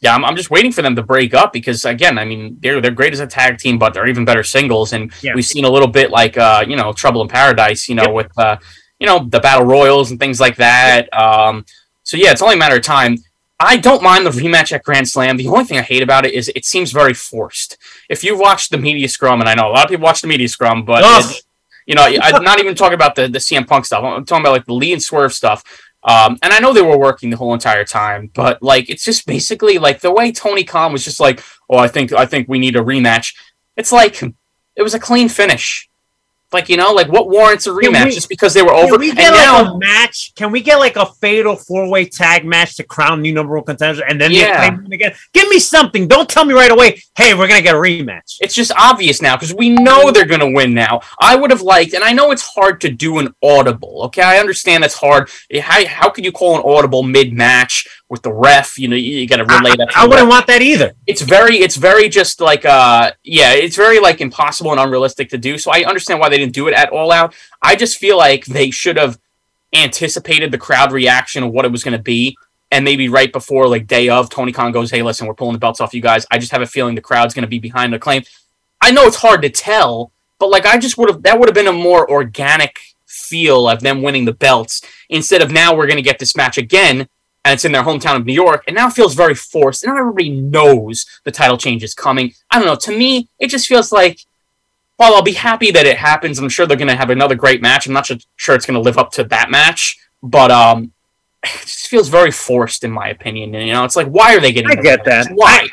Yeah, 0.02 0.14
I'm, 0.14 0.24
I'm 0.26 0.36
just 0.36 0.52
waiting 0.52 0.72
for 0.72 0.82
them 0.84 0.96
to 0.98 1.02
break 1.02 1.34
up 1.34 1.54
because 1.54 1.86
again, 1.86 2.18
I 2.20 2.26
mean, 2.26 2.58
they're 2.62 2.82
they're 2.82 2.92
great 2.92 3.14
as 3.14 3.20
a 3.20 3.26
tag 3.28 3.58
team, 3.58 3.80
but 3.80 3.94
they're 3.94 4.08
even 4.10 4.26
better 4.26 4.44
singles. 4.44 4.94
And 4.94 5.12
Yeah. 5.24 5.34
we've 5.34 5.46
seen 5.46 5.66
a 5.66 5.70
little 5.70 5.88
bit 5.88 6.12
like 6.12 6.38
uh, 6.38 6.64
you 6.68 6.76
know, 6.76 6.92
Trouble 6.94 7.22
in 7.22 7.28
Paradise, 7.30 7.88
you 7.90 7.96
know, 7.96 8.04
Yep. 8.04 8.14
with 8.14 8.32
uh, 8.38 8.58
you 9.04 9.10
know, 9.10 9.20
the 9.28 9.42
battle 9.42 9.66
royals 9.66 10.12
and 10.12 10.20
things 10.20 10.40
like 10.40 10.56
that. 10.56 11.14
Um, 11.14 11.66
so 12.04 12.16
yeah, 12.16 12.32
it's 12.32 12.42
only 12.42 12.56
a 12.56 12.58
matter 12.58 12.78
of 12.78 12.84
time. 12.84 13.18
I 13.60 13.76
don't 13.76 14.02
mind 14.02 14.26
the 14.26 14.30
rematch 14.30 14.72
at 14.72 14.82
Grand 14.84 15.08
Slam. 15.10 15.36
The 15.36 15.48
only 15.50 15.66
thing 15.66 15.78
I 15.78 15.82
hate 15.82 16.02
about 16.02 16.26
it 16.26 16.34
is 16.34 16.50
it 16.56 16.64
seems 16.64 16.94
very 16.94 17.14
forced. 17.14 17.78
If 18.10 18.24
you 18.24 18.38
watched 18.38 18.72
the 18.72 18.78
media 18.78 19.10
scrum, 19.10 19.42
and 19.42 19.50
I 19.50 19.56
know 19.56 19.68
a 19.68 19.74
lot 19.74 19.84
of 19.84 19.90
people 19.90 20.06
watch 20.06 20.22
the 20.22 20.28
media 20.30 20.48
scrum, 20.48 20.86
but 20.86 21.02
it- 21.32 21.42
you 21.86 21.96
know, 21.96 22.04
I'm 22.24 22.44
not 22.46 22.60
even 22.62 22.76
talking 22.76 22.94
about 22.94 23.16
the 23.16 23.28
the 23.28 23.40
CM 23.40 23.68
Punk 23.68 23.84
stuff. 23.86 24.02
I'm 24.06 24.24
talking 24.24 24.42
about 24.46 24.54
like 24.54 24.66
the 24.66 24.74
Lee 24.74 24.94
and 24.94 25.04
Swerve 25.04 25.34
stuff. 25.34 25.64
Um, 26.06 26.38
and 26.42 26.54
I 26.54 26.60
know 26.60 26.72
they 26.72 26.82
were 26.82 26.98
working 26.98 27.30
the 27.30 27.36
whole 27.38 27.54
entire 27.54 27.84
time, 27.84 28.30
but 28.34 28.64
like 28.64 28.90
it's 28.90 29.04
just 29.04 29.26
basically 29.26 29.78
like 29.80 30.00
the 30.00 30.12
way 30.12 30.32
Tony 30.32 30.64
Khan 30.64 30.94
was 30.94 31.04
just 31.04 31.20
like, 31.20 31.42
"Oh, 31.70 31.78
I 31.78 31.90
think 31.90 32.14
I 32.14 32.26
think 32.26 32.48
we 32.48 32.58
need 32.60 32.78
a 32.78 32.80
rematch." 32.82 33.34
It's 33.76 33.92
like 33.92 34.22
it 34.78 34.82
was 34.82 34.94
a 34.94 35.00
clean 35.00 35.28
finish. 35.28 35.90
Like 36.54 36.70
you 36.70 36.78
know, 36.78 36.92
like 36.94 37.08
what 37.08 37.30
warrants 37.30 37.68
a 37.68 37.72
rematch 37.72 38.06
we- 38.06 38.12
just 38.12 38.30
because 38.30 38.54
they 38.54 38.62
were 38.62 38.74
over? 38.74 38.92
Can 38.92 39.00
we 39.00 39.10
and 39.10 39.18
get 39.18 39.32
like 39.32 39.40
now, 39.42 39.74
a 39.74 39.78
match? 39.80 40.34
Can 40.36 40.52
we 40.52 40.62
get 40.62 40.78
like 40.78 40.96
a 40.96 41.06
fatal 41.22 41.56
four 41.56 41.90
way 41.90 42.06
tag 42.06 42.46
match 42.46 42.76
to 42.78 42.84
crown 42.84 43.22
new 43.22 43.34
number 43.34 43.56
one 43.56 43.64
contender 43.66 44.04
and 44.08 44.20
then 44.20 44.32
Yeah. 44.32 44.70
Win 44.76 44.94
again? 44.94 45.14
Give 45.34 45.48
me 45.50 45.60
something. 45.60 46.08
Don't 46.08 46.30
tell 46.30 46.46
me 46.46 46.54
right 46.54 46.72
away. 46.72 47.02
Hey, 47.16 47.34
we're 47.34 47.48
gonna 47.48 47.62
get 47.62 47.76
a 47.76 47.78
rematch. 47.78 48.38
it's 48.42 48.54
just 48.56 48.72
obvious 48.78 49.22
now 49.22 49.36
because 49.36 49.54
we 49.54 49.70
know 49.70 50.12
they're 50.12 50.26
going 50.26 50.40
to 50.40 50.52
win 50.52 50.74
now. 50.74 51.02
I 51.20 51.36
would 51.36 51.52
have 51.52 51.62
liked, 51.62 51.94
and 51.94 52.04
I 52.04 52.14
know 52.14 52.32
it's 52.32 52.42
hard 52.44 52.82
to 52.82 52.90
do 52.90 53.20
an 53.20 53.34
audible. 53.44 54.04
Okay, 54.06 54.22
I 54.22 54.38
understand 54.38 54.84
that's 54.84 54.96
hard. 54.96 55.30
How 55.62 55.86
how 55.88 56.10
could 56.10 56.26
you 56.26 56.32
call 56.32 56.58
an 56.58 56.64
audible 56.66 57.04
mid 57.04 57.34
match 57.34 57.88
with 58.14 58.22
the 58.22 58.32
ref? 58.32 58.78
You 58.78 58.88
know, 58.88 58.96
you, 58.96 59.18
you 59.18 59.28
got 59.28 59.38
to 59.38 59.46
relay 59.46 59.76
that. 59.76 59.90
I, 59.98 60.04
I 60.04 60.08
wouldn't 60.08 60.28
ref. 60.28 60.30
want 60.30 60.48
that 60.48 60.62
either. 60.62 60.94
it's 61.08 61.24
very 61.24 61.58
it's 61.58 61.76
very 61.76 62.08
just 62.08 62.40
like 62.40 62.64
uh 62.64 63.12
yeah 63.24 63.54
it's 63.54 63.76
very 63.76 64.00
like 64.00 64.22
impossible 64.22 64.72
and 64.72 64.80
unrealistic 64.80 65.30
to 65.30 65.38
do 65.38 65.58
so 65.58 65.72
i 65.72 65.84
understand 65.84 66.20
why 66.20 66.30
they 66.30 66.38
didn't 66.38 66.54
do 66.54 66.68
it 66.68 66.74
at 66.76 66.90
all 66.92 67.12
out 67.12 67.34
i 67.62 67.76
just 67.76 67.98
feel 67.98 68.16
like 68.18 68.46
they 68.46 68.70
should 68.70 68.98
have 68.98 69.20
anticipated 69.74 70.52
the 70.52 70.58
crowd 70.58 70.92
reaction 70.92 71.42
of 71.44 71.52
what 71.52 71.66
it 71.66 71.72
was 71.72 71.84
going 71.84 71.98
to 71.98 72.04
be 72.04 72.38
and 72.72 72.86
maybe 72.86 73.10
right 73.10 73.34
before 73.34 73.68
like 73.68 73.88
day 73.88 74.08
of 74.10 74.30
tony 74.30 74.52
khan 74.52 74.72
goes 74.72 74.92
hey 74.92 75.02
listen 75.02 75.26
we're 75.26 75.34
pulling 75.34 75.54
the 75.54 75.60
belts 75.60 75.82
off 75.82 75.94
you 75.94 76.02
guys 76.02 76.26
i 76.30 76.38
just 76.38 76.52
have 76.52 76.62
a 76.62 76.68
feeling 76.68 76.94
the 76.94 77.02
crowd's 77.02 77.34
going 77.34 77.42
to 77.42 77.48
be 77.50 77.60
behind 77.60 77.92
the 77.92 78.00
claim 78.00 78.22
i 78.80 78.92
know 78.92 79.04
it's 79.06 79.18
hard 79.18 79.42
to 79.42 79.50
tell 79.50 80.12
but 80.40 80.50
like 80.52 80.66
i 80.68 80.78
just 80.78 80.98
would 81.00 81.10
have 81.10 81.24
that 81.24 81.40
would 81.40 81.50
have 81.50 81.56
been 81.56 81.68
a 81.68 81.74
more 81.74 82.10
organic 82.12 82.80
feel 83.08 83.68
of 83.68 83.82
them 83.82 84.02
winning 84.04 84.26
the 84.26 84.34
belts 84.34 84.82
instead 85.10 85.42
of 85.42 85.52
now 85.52 85.76
we're 85.76 85.88
going 85.88 85.98
to 85.98 86.10
get 86.10 86.20
this 86.20 86.36
match 86.36 86.58
again 86.58 87.08
and 87.46 87.54
it's 87.54 87.66
in 87.66 87.72
their 87.72 87.84
hometown 87.84 88.16
of 88.16 88.26
New 88.26 88.34
York 88.34 88.64
and 88.68 88.76
now 88.76 88.88
it 88.88 88.94
feels 88.94 89.16
very 89.16 89.36
forced 89.36 89.84
and 89.84 89.98
everybody 89.98 90.30
knows 90.30 91.06
the 91.24 91.32
title 91.32 91.58
change 91.58 91.84
is 91.84 91.94
coming. 91.94 92.34
I 92.50 92.58
don't 92.58 92.68
know. 92.68 92.76
To 92.76 92.98
me, 92.98 93.30
it 93.40 93.48
just 93.48 93.68
feels 93.68 93.92
like 93.92 94.20
while 94.98 95.16
I'll 95.16 95.24
be 95.24 95.34
happy 95.34 95.72
that 95.72 95.86
it 95.86 95.98
happens, 95.98 96.40
I'm 96.40 96.50
sure 96.50 96.66
they're 96.66 96.78
going 96.78 96.88
to 96.88 96.96
have 96.96 97.10
another 97.10 97.36
great 97.36 97.62
match. 97.62 97.88
I'm 97.88 97.94
not 97.94 98.10
sure 98.36 98.56
it's 98.56 98.66
going 98.66 98.76
to 98.76 98.82
live 98.82 98.98
up 98.98 99.12
to 99.14 99.24
that 99.26 99.50
match, 99.50 99.98
but 100.22 100.52
um, 100.52 100.94
it 101.44 101.62
just 101.62 101.88
feels 101.88 102.10
very 102.10 102.32
forced 102.32 102.84
in 102.84 102.92
my 102.92 103.10
opinion. 103.10 103.54
And 103.56 103.68
you 103.68 103.74
know, 103.74 103.84
it's 103.84 103.96
like 103.96 104.08
why 104.08 104.36
are 104.36 104.40
they 104.40 104.54
getting? 104.54 104.78
I 104.78 104.82
get 104.82 105.04
that. 105.06 105.28
Why? 105.34 105.68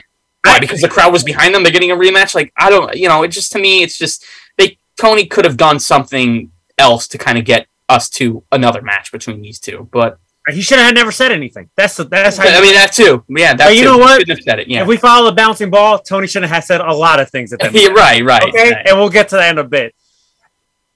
Why? 0.44 0.58
Because 0.58 0.80
the 0.80 0.88
crowd 0.88 1.12
was 1.12 1.22
behind 1.22 1.54
them. 1.54 1.62
They're 1.62 1.72
getting 1.72 1.92
a 1.92 1.96
rematch. 1.96 2.34
Like 2.34 2.52
I 2.56 2.70
don't, 2.70 2.96
you 2.96 3.08
know, 3.08 3.22
it 3.22 3.28
just 3.28 3.52
to 3.52 3.60
me, 3.60 3.82
it's 3.82 3.98
just 3.98 4.24
they 4.56 4.78
Tony 4.98 5.26
could 5.26 5.44
have 5.44 5.56
done 5.56 5.78
something 5.78 6.50
else 6.78 7.06
to 7.08 7.18
kind 7.18 7.38
of 7.38 7.44
get 7.44 7.66
us 7.88 8.08
to 8.08 8.42
another 8.50 8.82
match 8.82 9.12
between 9.12 9.42
these 9.42 9.60
two. 9.60 9.88
But 9.92 10.18
He 10.48 10.62
should 10.62 10.78
have 10.78 10.94
never 10.94 11.12
said 11.12 11.32
anything. 11.32 11.68
That's 11.76 11.96
the, 11.96 12.04
that's 12.04 12.38
how. 12.38 12.44
I 12.48 12.60
mean 12.62 12.74
that 12.74 12.92
too. 12.92 13.24
Yeah, 13.28 13.54
that 13.54 13.66
But 13.68 13.74
you 13.76 13.82
too. 13.82 13.86
know 13.88 13.98
what? 13.98 14.26
Have 14.26 14.40
said 14.40 14.58
it. 14.60 14.68
Yeah, 14.68 14.82
If 14.82 14.88
we 14.88 14.96
follow 14.96 15.26
the 15.26 15.34
bouncing 15.36 15.70
ball, 15.70 15.98
Tony 15.98 16.26
shouldn't 16.26 16.50
have 16.50 16.64
said 16.64 16.80
a 16.80 16.92
lot 16.92 17.20
of 17.20 17.30
things 17.30 17.52
at 17.52 17.60
that. 17.60 17.72
yeah 17.74 17.88
right, 17.88 18.24
right. 18.24 18.42
Okay, 18.48 18.72
right. 18.72 18.86
and 18.88 18.98
we'll 18.98 19.10
get 19.10 19.28
to 19.28 19.36
that 19.36 19.50
in 19.50 19.58
a 19.58 19.64
bit. 19.64 19.94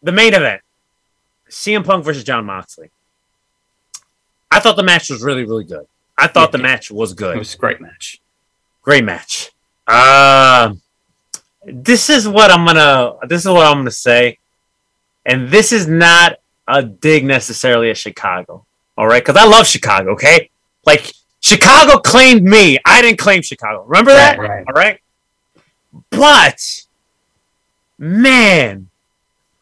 The 0.03 0.13
main 0.13 0.33
event: 0.35 0.63
CM 1.51 1.85
Punk 1.85 2.05
versus 2.05 2.25
Jon 2.25 2.47
Moxley. 2.47 2.91
I 4.51 4.61
thought 4.61 4.77
the 4.77 4.83
match 4.83 5.11
was 5.11 5.23
really, 5.23 5.45
really 5.45 5.65
good. 5.65 5.87
I 6.17 6.27
thought 6.27 6.49
Yeah. 6.49 6.59
the 6.59 6.63
match 6.63 6.91
was 6.91 7.13
good. 7.13 7.37
It 7.37 7.39
was 7.39 7.55
a 7.55 7.59
great 7.59 7.81
match. 7.81 8.21
Great 8.83 9.05
match. 9.05 9.51
Um, 9.87 10.81
this 11.67 12.09
is 12.09 12.27
what 12.27 12.51
I'm 12.51 12.65
gonna. 12.65 13.15
This 13.29 13.43
is 13.43 13.49
what 13.49 13.67
I'm 13.67 13.79
gonna 13.79 13.91
say, 13.91 14.39
and 15.27 15.49
this 15.51 15.71
is 15.73 15.87
not 15.87 16.39
a 16.67 16.83
dig 16.83 17.25
necessarily 17.25 17.91
at 17.91 17.99
Chicago. 17.99 18.65
All 18.97 19.07
right, 19.07 19.25
because 19.25 19.41
I 19.41 19.47
love 19.47 19.67
Chicago. 19.67 20.13
Okay, 20.13 20.51
like 20.87 21.13
Chicago 21.41 21.99
claimed 21.99 22.43
me. 22.45 22.79
I 22.85 23.03
didn't 23.03 23.19
claim 23.19 23.43
Chicago. 23.43 23.85
Remember 23.85 24.13
that? 24.13 24.39
Right, 24.39 24.49
right. 24.49 24.65
All 24.69 24.75
right. 24.75 25.01
But 26.11 26.85
man, 27.99 28.89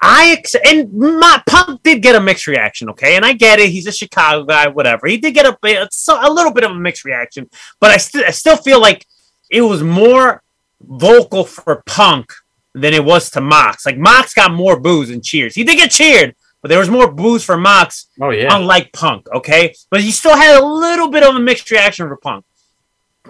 I 0.00 0.32
ex- 0.38 0.54
and 0.64 0.92
my 0.92 1.42
Punk 1.46 1.82
did 1.82 2.02
get 2.02 2.14
a 2.14 2.20
mixed 2.20 2.46
reaction. 2.46 2.90
Okay, 2.90 3.16
and 3.16 3.24
I 3.24 3.32
get 3.32 3.58
it. 3.58 3.70
He's 3.70 3.86
a 3.86 3.92
Chicago 3.92 4.44
guy. 4.44 4.68
Whatever. 4.68 5.06
He 5.06 5.16
did 5.16 5.32
get 5.34 5.46
a 5.46 5.56
bit, 5.62 5.92
so- 5.92 6.18
a 6.20 6.30
little 6.32 6.52
bit 6.52 6.64
of 6.64 6.72
a 6.72 6.74
mixed 6.74 7.04
reaction. 7.04 7.48
But 7.80 7.90
I 7.90 7.96
still, 7.96 8.24
I 8.26 8.30
still 8.30 8.56
feel 8.56 8.80
like 8.80 9.06
it 9.50 9.62
was 9.62 9.82
more 9.82 10.42
vocal 10.80 11.44
for 11.44 11.82
Punk 11.86 12.32
than 12.74 12.94
it 12.94 13.04
was 13.04 13.30
to 13.30 13.40
Mox. 13.40 13.84
Like 13.86 13.98
Mox 13.98 14.34
got 14.34 14.52
more 14.52 14.78
boos 14.80 15.10
and 15.10 15.22
cheers. 15.22 15.54
He 15.54 15.62
did 15.64 15.76
get 15.76 15.90
cheered, 15.90 16.34
but 16.62 16.68
there 16.68 16.78
was 16.78 16.88
more 16.88 17.12
boos 17.12 17.44
for 17.44 17.58
Mox 17.58 18.06
Oh 18.20 18.30
yeah. 18.30 18.56
unlike 18.56 18.92
Punk, 18.92 19.26
okay? 19.34 19.74
But 19.90 20.00
he 20.00 20.12
still 20.12 20.36
had 20.36 20.58
a 20.58 20.64
little 20.64 21.08
bit 21.08 21.24
of 21.24 21.34
a 21.34 21.40
mixed 21.40 21.70
reaction 21.70 22.08
for 22.08 22.16
Punk. 22.16 22.44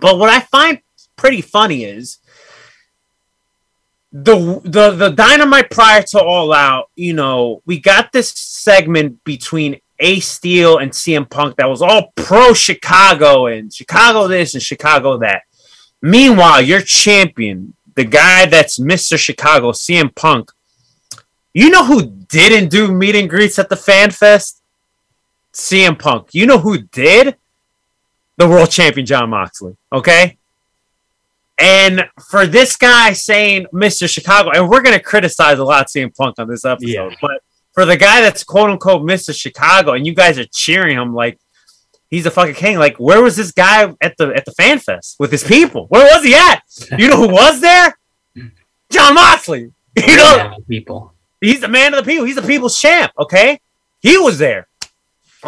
But 0.01 0.19
what 0.19 0.29
I 0.29 0.41
find 0.41 0.79
pretty 1.17 1.41
funny 1.41 1.85
is 1.85 2.19
the 4.13 4.61
the 4.65 4.91
the 4.91 5.09
dynamite 5.11 5.71
prior 5.71 6.03
to 6.03 6.21
All 6.21 6.53
Out. 6.53 6.91
You 6.95 7.15
know, 7.15 7.63
we 7.65 7.81
got 7.81 8.13
this 8.13 8.31
segment 8.31 9.25
between 9.25 9.81
Ace 9.99 10.29
Steel 10.29 10.79
and 10.79 10.91
CM 10.91 11.29
Punk 11.29 11.57
that 11.57 11.69
was 11.69 11.81
all 11.81 12.13
pro 12.17 12.53
Chicago 12.53 13.47
and 13.47 13.73
Chicago 13.73 14.29
this 14.29 14.55
and 14.55 14.63
Chicago 14.63 15.19
that. 15.19 15.43
Meanwhile, 16.03 16.63
your 16.63 16.81
champion, 16.81 17.75
the 17.95 18.05
guy 18.05 18.47
that's 18.47 18.79
Mr. 18.79 19.19
Chicago, 19.19 19.73
CM 19.73 20.15
Punk. 20.15 20.51
You 21.55 21.71
know 21.71 21.85
who 21.85 22.03
didn't 22.29 22.71
do 22.71 22.91
meet 22.93 23.15
and 23.15 23.29
greets 23.29 23.59
at 23.59 23.69
the 23.69 23.77
Fan 23.77 24.11
Fest? 24.11 24.63
CM 25.53 25.99
Punk. 25.99 26.29
You 26.33 26.47
know 26.47 26.59
who 26.59 26.79
did? 26.79 27.37
The 28.39 28.49
world 28.49 28.71
champion 28.71 29.05
Jon 29.05 29.29
Moxley. 29.31 29.77
Okay. 29.93 30.39
And 31.59 32.09
for 32.31 32.47
this 32.47 32.77
guy 32.77 33.13
saying 33.13 33.67
Mr. 33.73 34.09
Chicago, 34.09 34.51
and 34.51 34.69
we're 34.69 34.81
gonna 34.83 34.99
criticize 34.99 35.59
a 35.59 35.65
lot 35.65 35.89
CM 35.89 36.15
Punk 36.17 36.37
on 36.39 36.49
this 36.49 36.65
episode, 36.65 36.89
Yeah. 36.89 37.09
but 37.21 37.43
for 37.73 37.85
the 37.85 37.97
guy 37.97 38.21
that's 38.23 38.43
quote 38.43 38.71
unquote 38.71 39.03
Mr. 39.03 39.39
Chicago, 39.39 39.93
and 39.93 40.07
you 40.07 40.15
guys 40.15 40.39
are 40.39 40.47
cheering 40.47 40.97
him 40.97 41.15
like 41.15 41.39
he's 42.11 42.25
a 42.27 42.31
fucking 42.31 42.55
king. 42.55 42.79
Like, 42.79 42.97
where 42.97 43.23
was 43.23 43.37
this 43.37 43.53
guy 43.53 43.83
at 44.01 44.17
the 44.17 44.33
at 44.35 44.47
the 44.47 44.53
fan 44.53 44.79
fest 44.79 45.17
with 45.19 45.31
his 45.31 45.45
people? 45.45 45.87
Where 45.89 46.05
was 46.15 46.25
he 46.25 46.35
at? 46.35 46.63
You 46.99 47.09
know 47.09 47.17
who 47.19 47.29
was 47.29 47.61
there? 47.61 47.97
Jon 48.91 49.15
Moxley. 49.15 49.73
You 49.95 50.17
know, 50.17 50.57
people. 50.67 51.12
He's 51.43 51.61
the 51.61 51.69
man 51.69 51.93
of 51.93 52.05
the 52.05 52.11
people. 52.11 52.25
He's 52.25 52.37
the 52.37 52.43
people's 52.43 52.79
champ. 52.81 53.13
Okay, 53.19 53.61
he 54.01 54.17
was 54.17 54.39
there. 54.39 54.67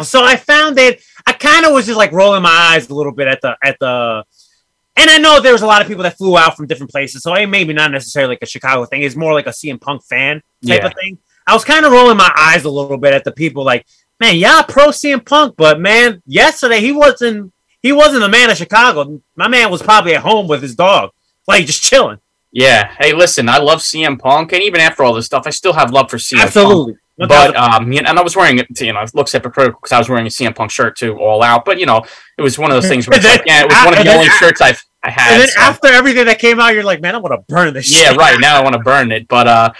So 0.03 0.23
I 0.23 0.35
found 0.35 0.75
that 0.77 0.99
I 1.25 1.31
kind 1.33 1.65
of 1.65 1.71
was 1.71 1.85
just 1.85 1.97
like 1.97 2.11
rolling 2.11 2.41
my 2.41 2.49
eyes 2.49 2.89
a 2.89 2.93
little 2.93 3.13
bit 3.13 3.27
at 3.27 3.41
the 3.41 3.55
at 3.63 3.79
the, 3.79 4.23
and 4.97 5.09
I 5.09 5.17
know 5.17 5.39
there 5.39 5.53
was 5.53 5.61
a 5.61 5.67
lot 5.67 5.81
of 5.81 5.87
people 5.87 6.03
that 6.03 6.17
flew 6.17 6.37
out 6.37 6.55
from 6.57 6.67
different 6.67 6.91
places. 6.91 7.23
So 7.23 7.33
it 7.33 7.47
maybe 7.47 7.73
not 7.73 7.91
necessarily 7.91 8.33
like 8.33 8.41
a 8.41 8.45
Chicago 8.45 8.85
thing. 8.85 9.03
It's 9.03 9.15
more 9.15 9.33
like 9.33 9.47
a 9.47 9.51
CM 9.51 9.79
Punk 9.79 10.03
fan 10.03 10.41
type 10.67 10.81
Yeah. 10.81 10.85
of 10.87 10.93
thing. 10.95 11.17
I 11.47 11.53
was 11.53 11.63
kind 11.63 11.85
of 11.85 11.91
rolling 11.93 12.17
my 12.17 12.31
eyes 12.37 12.65
a 12.65 12.69
little 12.69 12.97
bit 12.97 13.13
at 13.13 13.23
the 13.23 13.31
people 13.31 13.63
like, 13.63 13.85
man, 14.19 14.35
yeah, 14.35 14.63
pro 14.67 14.87
CM 14.87 15.23
Punk, 15.25 15.55
but 15.57 15.79
man, 15.79 16.21
yesterday 16.25 16.81
he 16.81 16.91
wasn't 16.91 17.53
he 17.81 17.91
wasn't 17.93 18.21
the 18.21 18.29
man 18.29 18.49
of 18.49 18.57
Chicago. 18.57 19.21
My 19.35 19.47
man 19.47 19.69
was 19.71 19.81
probably 19.81 20.15
at 20.15 20.21
home 20.21 20.47
with 20.47 20.61
his 20.61 20.75
dog, 20.75 21.11
like 21.47 21.65
just 21.67 21.81
chilling. 21.83 22.19
Yeah. 22.51 22.93
Hey, 22.99 23.13
listen, 23.13 23.49
I 23.49 23.57
love 23.57 23.79
CM 23.79 24.17
Punk, 24.19 24.53
and 24.53 24.61
even 24.63 24.79
after 24.81 25.03
all 25.03 25.13
this 25.13 25.25
stuff, 25.25 25.43
I 25.45 25.49
still 25.49 25.73
have 25.73 25.91
love 25.91 26.09
for 26.09 26.17
CM 26.17 26.37
Punk. 26.37 26.47
Absolutely. 26.47 26.93
But 27.17 27.55
um, 27.55 27.91
you 27.93 28.01
know, 28.01 28.09
and 28.09 28.19
I 28.19 28.21
was 28.21 28.35
wearing 28.35 28.59
it. 28.59 28.67
You 28.81 28.91
know, 28.93 29.01
it 29.01 29.11
looks 29.15 29.31
hypocritical 29.31 29.79
because 29.81 29.93
I 29.93 29.97
was 29.97 30.09
wearing 30.09 30.25
a 30.25 30.29
CM 30.29 30.53
Punk 30.55 30.69
shirt 30.71 30.97
too, 30.97 31.17
all 31.17 31.41
out. 31.43 31.63
But 31.63 31.79
you 31.79 31.85
know, 31.85 32.03
it 32.37 32.41
was 32.41 32.57
one 32.59 32.71
of 32.71 32.75
those 32.75 32.89
things 32.89 33.07
where 33.07 33.17
it's 33.17 33.25
And 33.25 33.31
like, 33.37 33.45
then- 33.45 33.55
yeah, 33.55 33.61
it 33.63 33.69
was 33.69 33.85
one 33.85 33.97
of 33.97 34.03
the 34.03 34.13
only 34.13 34.27
a- 34.27 34.31
shirts 34.31 34.59
I've 34.61 34.83
I 35.03 35.11
had. 35.11 35.31
and 35.33 35.41
then 35.41 35.47
so- 35.49 35.59
after 35.61 35.87
everything 35.87 36.25
that 36.25 36.39
came 36.39 36.59
out, 36.59 36.73
you're 36.73 36.83
like, 36.83 36.99
man, 37.01 37.15
I 37.15 37.19
want 37.19 37.33
to 37.33 37.45
burn 37.53 37.73
this. 37.73 37.85
Shit. 37.85 38.01
Yeah, 38.03 38.09
shit. 38.09 38.17
right. 38.17 38.37
Now 38.39 38.59
I 38.59 38.63
want 38.63 38.73
to 38.73 38.79
burn 38.79 39.11
it, 39.13 39.27
but 39.29 39.47
uh, 39.47 39.71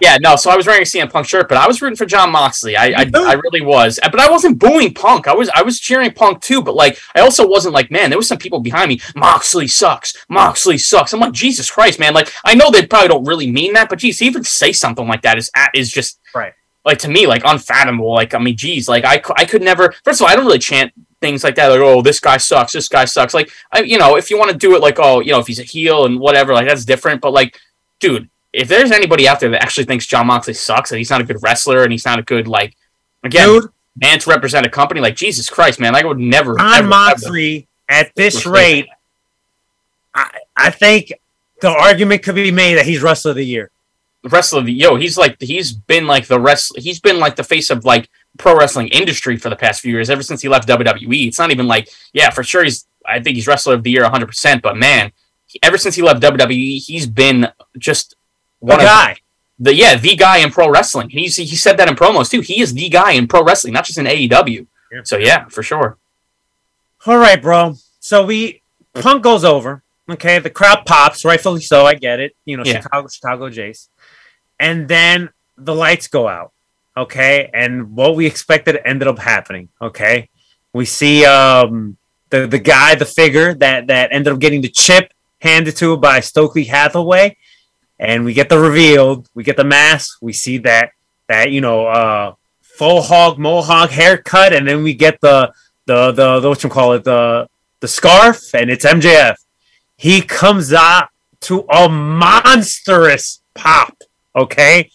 yeah, 0.00 0.18
no. 0.20 0.36
So 0.36 0.50
I 0.50 0.56
was 0.56 0.66
wearing 0.66 0.82
a 0.82 0.84
CM 0.84 1.10
Punk 1.10 1.26
shirt, 1.26 1.48
but 1.48 1.58
I 1.58 1.66
was 1.66 1.80
rooting 1.80 1.96
for 1.96 2.06
Jon 2.06 2.30
Moxley. 2.30 2.76
I, 2.76 2.86
I. 2.86 3.10
I 3.14 3.34
really 3.34 3.60
was, 3.60 3.98
but 4.02 4.18
I 4.18 4.30
wasn't 4.30 4.58
booing 4.58 4.94
Punk. 4.94 5.28
I 5.28 5.34
was, 5.34 5.48
I 5.54 5.62
was 5.62 5.78
cheering 5.78 6.12
Punk 6.12 6.40
too. 6.42 6.62
But 6.62 6.74
like, 6.74 6.98
I 7.14 7.20
also 7.20 7.46
wasn't 7.46 7.74
like, 7.74 7.90
man, 7.90 8.10
there 8.10 8.18
was 8.18 8.28
some 8.28 8.38
people 8.38 8.60
behind 8.60 8.88
me. 8.88 9.00
Moxley 9.14 9.68
sucks. 9.68 10.14
Moxley 10.28 10.78
sucks. 10.78 11.12
I'm 11.12 11.20
like, 11.20 11.32
Jesus 11.32 11.70
Christ, 11.70 11.98
man. 11.98 12.14
Like, 12.14 12.32
I 12.44 12.54
know 12.54 12.70
they 12.70 12.86
probably 12.86 13.08
don't 13.08 13.24
really 13.24 13.50
mean 13.50 13.74
that, 13.74 13.88
but 13.88 13.98
geez, 13.98 14.22
even 14.22 14.44
say 14.44 14.72
something 14.72 15.06
like 15.06 15.22
that 15.22 15.38
is 15.38 15.50
is 15.74 15.90
just 15.90 16.20
Right. 16.34 16.52
Like 16.84 16.98
to 17.00 17.08
me, 17.08 17.26
like 17.26 17.42
unfathomable. 17.44 18.12
Like, 18.12 18.34
I 18.34 18.38
mean, 18.38 18.56
geez, 18.56 18.88
like 18.88 19.04
I, 19.04 19.22
I 19.36 19.44
could 19.44 19.62
never. 19.62 19.92
First 20.04 20.20
of 20.20 20.24
all, 20.24 20.32
I 20.32 20.36
don't 20.36 20.46
really 20.46 20.58
chant 20.58 20.92
things 21.20 21.44
like 21.44 21.54
that. 21.56 21.68
Like, 21.68 21.80
oh, 21.80 22.00
this 22.00 22.20
guy 22.20 22.38
sucks. 22.38 22.72
This 22.72 22.88
guy 22.88 23.04
sucks. 23.04 23.34
Like, 23.34 23.50
I, 23.70 23.82
you 23.82 23.98
know, 23.98 24.16
if 24.16 24.30
you 24.30 24.38
want 24.38 24.50
to 24.50 24.56
do 24.56 24.74
it, 24.74 24.80
like, 24.80 24.98
oh, 24.98 25.20
you 25.20 25.32
know, 25.32 25.40
if 25.40 25.46
he's 25.46 25.60
a 25.60 25.64
heel 25.64 26.06
and 26.06 26.18
whatever, 26.18 26.54
like 26.54 26.66
that's 26.66 26.86
different. 26.86 27.20
But 27.20 27.32
like, 27.32 27.60
dude, 27.98 28.30
if 28.52 28.68
there's 28.68 28.90
anybody 28.90 29.28
out 29.28 29.40
there 29.40 29.50
that 29.50 29.62
actually 29.62 29.84
thinks 29.84 30.06
Jon 30.06 30.26
Moxley 30.26 30.54
sucks 30.54 30.90
and 30.90 30.98
he's 30.98 31.10
not 31.10 31.20
a 31.20 31.24
good 31.24 31.42
wrestler 31.42 31.82
and 31.82 31.92
he's 31.92 32.04
not 32.04 32.18
a 32.18 32.22
good 32.22 32.48
like 32.48 32.76
again 33.22 33.46
Dude, 33.46 33.70
man 33.96 34.18
to 34.18 34.30
represent 34.30 34.66
a 34.66 34.70
company, 34.70 35.00
like 35.00 35.16
Jesus 35.16 35.48
Christ, 35.48 35.80
man, 35.80 35.92
like 35.92 36.04
I 36.04 36.08
would 36.08 36.18
never 36.18 36.56
John 36.56 36.66
ever, 36.66 36.78
ever- 36.78 36.88
Moxley 36.88 37.68
at 37.88 38.14
this 38.14 38.46
rate, 38.46 38.88
I, 40.14 40.30
I 40.56 40.70
think 40.70 41.12
the 41.60 41.68
argument 41.68 42.22
could 42.22 42.34
be 42.34 42.50
made 42.50 42.76
that 42.76 42.86
he's 42.86 43.02
wrestler 43.02 43.32
of 43.32 43.36
the 43.36 43.44
year. 43.44 43.70
wrestler 44.24 44.60
of 44.60 44.66
the 44.66 44.72
yo, 44.72 44.96
he's 44.96 45.16
like 45.18 45.36
he's 45.40 45.72
been 45.72 46.06
like 46.06 46.26
the 46.26 46.40
rest 46.40 46.72
he's 46.78 47.00
been 47.00 47.18
like 47.18 47.36
the 47.36 47.44
face 47.44 47.70
of 47.70 47.84
like 47.84 48.08
pro 48.38 48.56
wrestling 48.56 48.88
industry 48.88 49.36
for 49.36 49.50
the 49.50 49.56
past 49.56 49.80
few 49.80 49.92
years, 49.92 50.10
ever 50.10 50.22
since 50.22 50.40
he 50.40 50.48
left 50.48 50.68
WWE. 50.68 51.28
It's 51.28 51.38
not 51.38 51.50
even 51.50 51.66
like, 51.66 51.88
yeah, 52.12 52.30
for 52.30 52.42
sure 52.42 52.64
he's 52.64 52.86
I 53.06 53.20
think 53.20 53.36
he's 53.36 53.46
wrestler 53.46 53.74
of 53.74 53.82
the 53.82 53.90
year 53.90 54.02
100, 54.02 54.26
percent 54.26 54.62
but 54.62 54.76
man, 54.76 55.12
ever 55.62 55.78
since 55.78 55.94
he 55.94 56.02
left 56.02 56.22
WWE, 56.22 56.84
he's 56.84 57.06
been 57.06 57.48
just 57.78 58.16
The 58.60 58.66
one 58.66 58.78
guy. 58.78 59.16
the 59.58 59.74
yeah 59.74 59.96
the 59.96 60.16
guy 60.16 60.38
in 60.38 60.50
pro 60.50 60.70
wrestling. 60.70 61.10
He's 61.10 61.36
he 61.36 61.46
said 61.56 61.76
that 61.78 61.88
in 61.88 61.94
promos 61.96 62.30
too. 62.30 62.40
He 62.40 62.60
is 62.60 62.72
the 62.74 62.88
guy 62.88 63.12
in 63.12 63.26
pro 63.26 63.42
wrestling, 63.42 63.72
not 63.72 63.84
just 63.84 63.98
in 63.98 64.06
AEW. 64.06 64.66
Yeah. 64.92 65.00
So 65.04 65.16
yeah, 65.16 65.46
for 65.48 65.62
sure. 65.62 65.96
All 67.06 67.16
right, 67.18 67.40
bro. 67.40 67.74
So 68.00 68.24
we 68.24 68.62
Punk 68.94 69.22
goes 69.22 69.44
over. 69.44 69.82
Okay, 70.10 70.38
the 70.40 70.50
crowd 70.50 70.84
pops, 70.86 71.24
rightfully 71.24 71.60
so. 71.60 71.86
I 71.86 71.94
get 71.94 72.18
it. 72.18 72.34
You 72.44 72.56
know, 72.56 72.64
Yeah. 72.64 72.80
Chicago, 72.80 73.08
Chicago, 73.08 73.48
Jace, 73.48 73.88
and 74.58 74.88
then 74.88 75.30
the 75.56 75.74
lights 75.74 76.08
go 76.08 76.26
out. 76.26 76.52
Okay, 76.96 77.48
and 77.54 77.94
what 77.94 78.16
we 78.16 78.26
expected 78.26 78.78
ended 78.84 79.06
up 79.06 79.18
happening. 79.20 79.68
Okay, 79.80 80.28
we 80.72 80.84
see 80.84 81.24
um 81.24 81.96
the 82.30 82.46
the 82.48 82.58
guy, 82.58 82.96
the 82.96 83.04
figure 83.06 83.54
that 83.54 83.86
that 83.86 84.10
ended 84.12 84.32
up 84.32 84.40
getting 84.40 84.60
the 84.60 84.68
chip 84.68 85.12
handed 85.40 85.76
to 85.76 85.94
him 85.94 86.00
by 86.00 86.18
Stokely 86.20 86.64
Hathaway, 86.64 87.36
and 88.00 88.24
we 88.24 88.32
get 88.32 88.48
the 88.48 88.58
revealed. 88.58 89.28
We 89.34 89.44
get 89.44 89.56
the 89.58 89.64
mask. 89.64 90.18
We 90.22 90.32
see 90.32 90.58
that 90.58 90.92
that 91.28 91.52
you 91.52 91.60
know 91.60 91.86
uh 91.86 92.34
faux 92.62 93.06
hawk 93.06 93.38
mohawk 93.38 93.90
haircut, 93.90 94.52
and 94.54 94.66
then 94.66 94.82
we 94.82 94.94
get 94.94 95.20
the 95.20 95.52
the 95.86 96.10
the, 96.10 96.40
the 96.40 96.48
what 96.48 96.64
you 96.64 96.70
call 96.70 96.94
it 96.94 97.04
the 97.04 97.46
the 97.80 97.88
scarf, 97.88 98.54
and 98.54 98.70
it's 98.70 98.84
MJF. 98.84 99.36
He 99.96 100.22
comes 100.22 100.72
out 100.72 101.10
to 101.42 101.66
a 101.70 101.88
monstrous 101.88 103.42
pop. 103.54 103.96
Okay, 104.34 104.90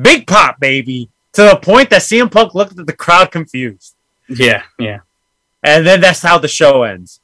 big 0.00 0.26
pop, 0.26 0.60
baby. 0.60 1.10
to 1.32 1.42
the 1.42 1.56
point 1.56 1.90
that 1.90 2.02
CM 2.02 2.30
Punk 2.30 2.54
looked 2.54 2.78
at 2.78 2.86
the 2.86 2.92
crowd 2.92 3.30
confused. 3.32 3.94
Yeah, 4.28 4.62
yeah. 4.78 5.00
And 5.62 5.86
then 5.86 6.00
that's 6.00 6.22
how 6.22 6.38
the 6.38 6.48
show 6.48 6.84
ends. 6.84 7.20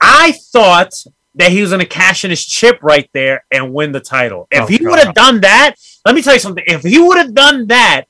I 0.00 0.32
thought 0.32 0.92
that 1.38 1.52
he 1.52 1.60
was 1.60 1.70
going 1.70 1.80
to 1.80 1.86
cash 1.86 2.24
in 2.24 2.30
his 2.30 2.44
chip 2.44 2.80
right 2.82 3.08
there 3.14 3.44
and 3.50 3.72
win 3.72 3.92
the 3.92 4.00
title. 4.00 4.46
If 4.50 4.64
Oh, 4.64 4.66
he 4.66 4.84
would 4.84 4.98
have 4.98 5.14
done 5.14 5.40
that, 5.40 5.76
let 6.04 6.14
me 6.14 6.20
tell 6.20 6.34
you 6.34 6.40
something. 6.40 6.64
If 6.66 6.82
he 6.82 6.98
would 7.00 7.16
have 7.16 7.32
done 7.32 7.68
that, 7.68 8.04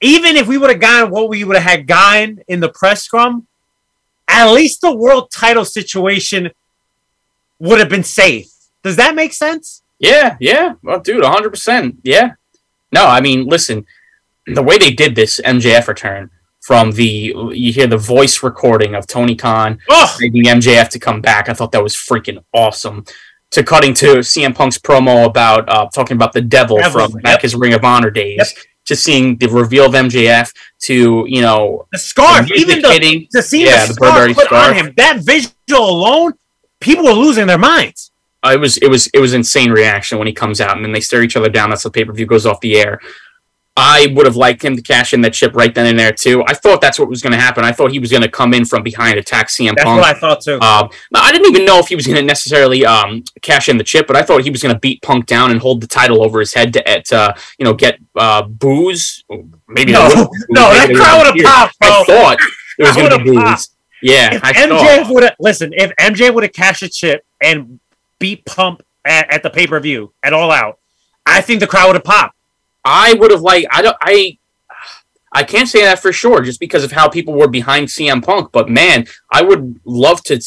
even 0.00 0.36
if 0.36 0.46
we 0.46 0.58
would 0.58 0.70
have 0.70 0.80
gotten 0.80 1.10
what 1.10 1.28
we 1.28 1.42
would 1.44 1.56
have 1.56 1.70
had 1.70 1.86
gotten 1.86 2.40
in 2.46 2.60
the 2.60 2.68
press 2.68 3.02
scrum, 3.02 3.46
at 4.28 4.50
least 4.52 4.80
the 4.80 4.94
world 4.94 5.30
title 5.30 5.64
situation 5.64 6.50
would 7.58 7.78
have 7.80 7.88
been 7.88 8.04
safe. 8.04 8.48
Does 8.82 8.96
that 8.96 9.14
make 9.14 9.32
sense? 9.32 9.82
Yeah, 9.98 10.36
yeah. 10.40 10.74
Well, 10.82 11.00
dude, 11.00 11.22
100%. 11.22 11.96
Yeah. 12.02 12.34
No, 12.92 13.06
I 13.06 13.20
mean, 13.20 13.46
listen, 13.46 13.86
the 14.46 14.62
way 14.62 14.78
they 14.78 14.92
did 14.92 15.16
this 15.16 15.40
MJF 15.44 15.88
return 15.88 16.30
from 16.64 16.92
the, 16.92 17.34
you 17.52 17.72
hear 17.74 17.86
the 17.86 17.96
voice 17.98 18.42
recording 18.42 18.94
of 18.94 19.06
Tony 19.06 19.36
Khan 19.36 19.78
Oh, 19.90 20.16
begging 20.18 20.44
MJF 20.44 20.88
to 20.90 20.98
come 20.98 21.20
back. 21.20 21.50
I 21.50 21.52
thought 21.52 21.72
that 21.72 21.82
was 21.82 21.94
freaking 21.94 22.42
awesome. 22.54 23.04
To 23.50 23.62
cutting 23.62 23.92
to 23.94 24.06
CM 24.20 24.54
Punk's 24.54 24.78
promo 24.78 25.26
about 25.26 25.68
uh, 25.68 25.88
talking 25.92 26.16
about 26.16 26.32
the 26.32 26.40
devil, 26.40 26.78
Devil, 26.78 27.08
from 27.10 27.20
back 27.20 27.34
yep. 27.34 27.42
his 27.42 27.54
Ring 27.54 27.74
of 27.74 27.84
Honor 27.84 28.10
days, 28.10 28.38
Yep. 28.38 28.64
to 28.86 28.96
seeing 28.96 29.36
the 29.36 29.46
reveal 29.48 29.84
of 29.86 29.92
MJF, 29.92 30.50
to 30.84 31.24
you 31.28 31.42
know, 31.42 31.86
the 31.92 31.98
scarf, 31.98 32.48
the 32.48 32.54
even 32.54 32.80
the, 32.80 32.88
hitting. 32.88 33.28
to 33.32 33.42
see 33.42 33.64
Yeah, 33.66 33.82
the, 33.82 33.88
the 33.88 33.94
scarf 33.94 34.14
Burberry 34.14 34.34
put 34.34 34.46
scarf. 34.46 34.68
on 34.70 34.74
him, 34.74 34.94
that 34.96 35.18
visual 35.20 35.52
alone, 35.90 36.32
people 36.80 37.04
were 37.04 37.12
losing 37.12 37.46
their 37.46 37.58
minds. 37.58 38.10
Uh, 38.42 38.52
it 38.54 38.60
was 38.60 38.76
it 38.78 38.88
was 38.88 39.06
it 39.08 39.20
was 39.20 39.34
insane 39.34 39.70
reaction 39.70 40.18
when 40.18 40.26
he 40.26 40.32
comes 40.32 40.60
out 40.60 40.76
and 40.76 40.84
then 40.84 40.92
they 40.92 41.00
stare 41.00 41.22
each 41.22 41.36
other 41.36 41.48
down. 41.48 41.70
That's 41.70 41.82
the 41.84 41.90
pay 41.90 42.04
per 42.04 42.12
view 42.12 42.26
goes 42.26 42.46
off 42.46 42.58
the 42.60 42.76
air. 42.76 43.00
I 43.76 44.06
would 44.14 44.24
have 44.24 44.36
liked 44.36 44.64
him 44.64 44.76
to 44.76 44.82
cash 44.82 45.12
in 45.12 45.20
that 45.22 45.32
chip 45.32 45.56
right 45.56 45.74
then 45.74 45.86
and 45.86 45.98
there 45.98 46.12
too. 46.12 46.44
I 46.46 46.54
thought 46.54 46.80
that's 46.80 46.96
what 46.98 47.08
was 47.08 47.22
going 47.22 47.32
to 47.32 47.38
happen. 47.40 47.64
I 47.64 47.72
thought 47.72 47.90
he 47.90 47.98
was 47.98 48.10
going 48.10 48.22
to 48.22 48.28
come 48.28 48.54
in 48.54 48.64
from 48.64 48.84
behind, 48.84 49.18
attack 49.18 49.48
CM 49.48 49.74
That's 49.74 49.82
Punk. 49.82 50.00
what 50.00 50.16
I 50.16 50.18
thought 50.18 50.40
too. 50.42 50.58
Now, 50.60 50.90
I 51.12 51.32
didn't 51.32 51.48
even 51.48 51.64
know 51.64 51.80
if 51.80 51.88
he 51.88 51.96
was 51.96 52.06
going 52.06 52.16
to 52.16 52.22
necessarily 52.22 52.86
um, 52.86 53.24
cash 53.42 53.68
in 53.68 53.76
the 53.76 53.82
chip, 53.82 54.06
but 54.06 54.16
I 54.16 54.22
thought 54.22 54.44
he 54.44 54.50
was 54.50 54.62
going 54.62 54.74
to 54.74 54.78
beat 54.78 55.02
Punk 55.02 55.26
down 55.26 55.50
and 55.50 55.60
hold 55.60 55.80
the 55.80 55.88
title 55.88 56.22
over 56.22 56.38
his 56.38 56.54
head 56.54 56.72
to, 56.74 56.88
at, 56.88 57.12
uh, 57.12 57.34
you 57.58 57.64
know, 57.64 57.74
get 57.74 57.98
uh, 58.14 58.42
boos. 58.42 59.24
Maybe 59.68 59.90
No, 59.90 60.08
they 60.08 60.14
boos, 60.14 60.46
no, 60.50 60.70
that 60.72 60.90
crowd 60.94 61.18
would've 61.18 61.34
would've 61.34 61.46
popped, 61.46 61.78
bro. 61.80 61.88
I 61.88 62.04
thought 62.04 62.38
it 62.78 62.82
was 62.84 62.96
going 62.96 63.10
to 63.10 63.18
be 63.18 63.30
boos. 63.30 63.42
popped. 63.42 63.68
Yeah, 64.02 64.34
if 64.34 64.44
I 64.44 64.52
thought. 64.52 65.10
would 65.10 65.22
have 65.24 65.36
listen, 65.40 65.72
if 65.72 65.90
MJ 65.96 66.32
would 66.32 66.44
have 66.44 66.52
cashed 66.52 66.82
a 66.82 66.88
chip 66.88 67.24
and 67.40 67.80
beat 68.18 68.44
Punk 68.44 68.82
at, 69.04 69.32
at 69.32 69.42
the 69.42 69.50
pay 69.50 69.66
per 69.66 69.80
view 69.80 70.12
at 70.22 70.32
All 70.32 70.50
Out, 70.50 70.78
I 71.26 71.40
think 71.40 71.60
the 71.60 71.66
crowd 71.66 71.86
would 71.86 71.96
have 71.96 72.04
popped. 72.04 72.36
I 72.84 73.14
would 73.14 73.30
have 73.30 73.40
liked. 73.40 73.68
I 73.70 73.82
don't. 73.82 73.96
I. 74.00 74.38
I 75.36 75.42
can't 75.42 75.68
say 75.68 75.82
that 75.82 75.98
for 75.98 76.12
sure, 76.12 76.42
just 76.42 76.60
because 76.60 76.84
of 76.84 76.92
how 76.92 77.08
people 77.08 77.34
were 77.34 77.48
behind 77.48 77.88
CM 77.88 78.24
Punk. 78.24 78.52
But 78.52 78.70
man, 78.70 79.06
I 79.32 79.42
would 79.42 79.80
love 79.84 80.22
to. 80.24 80.40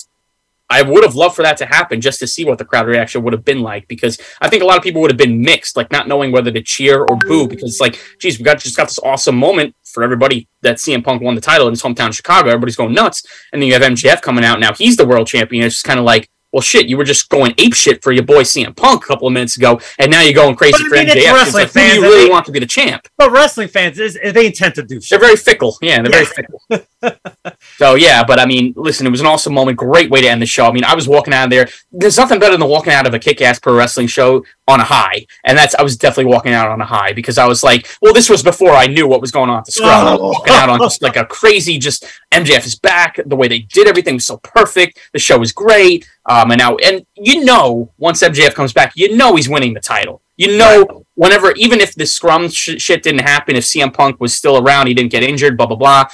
I 0.70 0.82
would 0.82 1.04
have 1.04 1.16
loved 1.16 1.36
for 1.36 1.44
that 1.44 1.58
to 1.58 1.66
happen 1.66 2.02
just 2.02 2.20
to 2.20 2.28
see 2.28 2.44
what 2.44 2.58
the 2.58 2.66
crowd 2.66 2.88
reaction 2.88 3.24
would 3.24 3.34
have 3.34 3.44
been 3.44 3.62
like. 3.62 3.88
Because 3.88 4.18
I 4.42 4.50
think 4.50 4.64
a 4.64 4.66
lot 4.66 4.78
of 4.78 4.84
people 4.84 5.02
would 5.02 5.12
have 5.12 5.18
been 5.18 5.42
mixed, 5.42 5.76
like 5.76 5.92
not 5.92 6.08
knowing 6.08 6.32
whether 6.32 6.52
to 6.52 6.62
cheer 6.62 7.04
or 7.04 7.18
boo. 7.18 7.48
Because 7.48 7.72
it's 7.72 7.82
like, 7.82 8.00
geez, 8.20 8.38
we 8.38 8.46
got 8.46 8.60
just 8.60 8.78
got 8.78 8.88
this 8.88 9.00
awesome 9.00 9.36
moment 9.36 9.76
for 9.84 10.04
everybody 10.04 10.48
that 10.62 10.78
CM 10.78 11.04
Punk 11.04 11.22
won 11.22 11.36
the 11.36 11.42
title 11.42 11.68
in 11.68 11.74
his 11.74 11.82
hometown, 11.82 12.14
Chicago. 12.14 12.50
Everybody's 12.50 12.76
going 12.78 12.94
nuts, 12.94 13.26
and 13.52 13.62
then 13.62 13.68
you 13.68 13.74
have 13.74 13.82
MJF 13.82 14.22
coming 14.22 14.46
out 14.46 14.60
now. 14.60 14.74
He's 14.74 14.96
the 14.96 15.08
world 15.08 15.28
champion. 15.28 15.66
It's 15.66 15.76
just 15.76 15.86
kind 15.86 16.00
of 16.00 16.06
like. 16.06 16.30
Well, 16.54 16.62
shit! 16.62 16.88
You 16.88 16.98
were 16.98 17.04
just 17.04 17.30
going 17.30 17.54
ape 17.58 17.74
shit 17.74 18.02
for 18.02 18.12
your 18.14 18.24
boy 18.24 18.44
CM 18.44 18.76
Punk 18.76 19.04
a 19.04 19.08
couple 19.08 19.28
of 19.28 19.34
minutes 19.34 19.58
ago, 19.58 19.82
and 20.00 20.10
now 20.10 20.22
you're 20.22 20.34
going 20.34 20.56
crazy 20.56 20.72
But 20.72 20.82
I 20.82 20.88
for 20.88 20.96
mean, 20.96 21.08
MJF. 21.08 21.34
Wrestling 21.34 21.64
like, 21.64 21.74
who 21.74 21.80
do 21.80 21.86
fans, 21.86 21.96
you 21.96 22.02
really 22.02 22.24
they- 22.26 22.30
want 22.30 22.46
to 22.46 22.52
be 22.52 22.60
the 22.60 22.66
champ? 22.66 23.08
But 23.18 23.32
wrestling 23.32 23.68
fans 23.68 24.00
is 24.00 24.18
they 24.24 24.46
intend 24.46 24.76
to 24.76 24.84
do 24.84 25.00
They're 25.00 25.20
very 25.20 25.36
fickle. 25.36 25.78
Yeah, 25.82 26.02
they're 26.02 26.12
very 26.12 26.26
fickle. 26.26 26.62
so 27.78 27.96
yeah, 27.96 28.24
but 28.24 28.40
I 28.40 28.46
mean, 28.46 28.74
listen, 28.78 29.06
it 29.06 29.10
was 29.10 29.20
an 29.22 29.28
awesome 29.28 29.54
moment. 29.54 29.78
Great 29.78 30.10
way 30.10 30.22
to 30.22 30.30
end 30.30 30.42
the 30.42 30.46
show. 30.46 30.66
I 30.66 30.72
mean, 30.72 30.86
I 30.86 30.96
was 30.96 31.08
walking 31.08 31.34
out 31.34 31.46
of 31.46 31.50
there. 31.50 31.68
There's 31.92 32.18
nothing 32.18 32.40
better 32.40 32.56
than 32.56 32.68
walking 32.68 32.94
out 32.94 33.06
of 33.06 33.14
a 33.14 33.20
kick-ass 33.20 33.60
pro 33.60 33.76
wrestling 33.76 34.08
show 34.08 34.46
on 34.70 34.80
a 34.80 34.84
high, 34.84 35.26
and 35.46 35.58
that's 35.58 35.76
I 35.76 35.84
was 35.84 35.98
definitely 35.98 36.32
walking 36.32 36.54
out 36.54 36.70
on 36.70 36.80
a 36.80 36.86
high 36.86 37.14
because 37.14 37.38
I 37.38 37.46
was 37.46 37.64
like, 37.64 37.88
well, 38.02 38.14
this 38.14 38.30
was 38.30 38.42
before 38.42 38.72
I 38.72 38.88
knew 38.88 39.08
what 39.08 39.22
was 39.22 39.32
going 39.32 39.50
on 39.50 39.60
at 39.60 39.66
the 39.66 39.72
scrum. 39.72 39.90
I 39.90 40.12
oh. 40.12 40.12
was 40.14 40.22
walking 40.22 40.54
out 40.54 40.70
on 40.70 40.80
just 40.80 41.02
like 41.02 41.18
a 41.18 41.26
crazy, 41.26 41.78
just 41.78 42.06
MJF 42.32 42.66
is 42.66 42.76
back. 42.76 43.20
The 43.26 43.36
way 43.36 43.48
they 43.48 43.60
did 43.60 43.88
everything 43.88 44.16
was 44.16 44.26
so 44.26 44.38
perfect. 44.38 45.00
The 45.14 45.20
show 45.20 45.38
was 45.38 45.52
great. 45.52 46.08
Uh, 46.26 46.37
Um, 46.38 46.52
and 46.52 46.60
now, 46.60 46.76
and 46.78 47.04
you 47.16 47.44
know, 47.44 47.92
once 47.98 48.22
MJF 48.22 48.54
comes 48.54 48.72
back, 48.72 48.94
you 48.96 49.16
know 49.16 49.36
he's 49.36 49.50
winning 49.50 49.74
the 49.74 49.80
title. 49.80 50.22
You 50.36 50.56
know, 50.56 51.06
whenever, 51.16 51.52
even 51.54 51.80
if 51.80 51.96
the 51.96 52.06
scrum 52.06 52.50
sh- 52.50 52.80
shit 52.80 53.02
didn't 53.02 53.22
happen, 53.22 53.56
if 53.56 53.64
CM 53.64 53.92
Punk 53.92 54.22
was 54.22 54.36
still 54.36 54.64
around, 54.64 54.86
he 54.86 54.94
didn't 54.94 55.12
get 55.12 55.24
injured, 55.24 55.58
blah 55.58 55.66
blah 55.66 55.78
blah. 55.78 56.06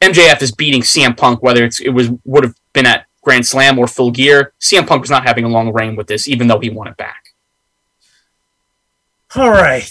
MJF 0.00 0.40
is 0.40 0.52
beating 0.52 0.82
CM 0.82 1.16
Punk, 1.16 1.42
whether 1.42 1.64
it's 1.64 1.80
it 1.80 1.88
was 1.88 2.10
would 2.24 2.44
have 2.44 2.54
been 2.72 2.86
at 2.86 3.06
Grand 3.22 3.44
Slam 3.44 3.76
or 3.76 3.88
Full 3.88 4.12
Gear. 4.12 4.52
CM 4.60 4.86
Punk 4.86 5.00
was 5.00 5.10
not 5.10 5.26
having 5.26 5.44
a 5.44 5.48
long 5.48 5.72
reign 5.72 5.96
with 5.96 6.06
this, 6.06 6.28
even 6.28 6.46
though 6.46 6.60
he 6.60 6.70
won 6.70 6.86
it 6.86 6.96
back. 6.96 7.34
All 9.34 9.50
right. 9.50 9.90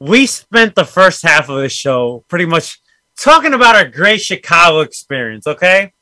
We 0.00 0.26
spent 0.26 0.74
the 0.74 0.84
first 0.84 1.22
half 1.22 1.48
of 1.48 1.60
the 1.60 1.68
show 1.68 2.24
pretty 2.26 2.44
much 2.44 2.80
talking 3.16 3.54
about 3.54 3.76
our 3.76 3.88
great 3.88 4.20
Chicago 4.20 4.80
experience, 4.80 5.46
okay? 5.46 5.92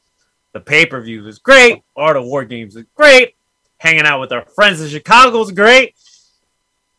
The 0.52 0.60
pay 0.60 0.86
per 0.86 1.00
view 1.00 1.22
was 1.22 1.38
great. 1.38 1.82
Art 1.96 2.16
of 2.16 2.24
War 2.24 2.44
Games 2.44 2.74
was 2.74 2.84
great. 2.94 3.34
Hanging 3.78 4.06
out 4.06 4.20
with 4.20 4.32
our 4.32 4.44
friends 4.44 4.80
in 4.80 4.88
Chicago 4.88 5.38
was 5.38 5.50
great. 5.50 5.94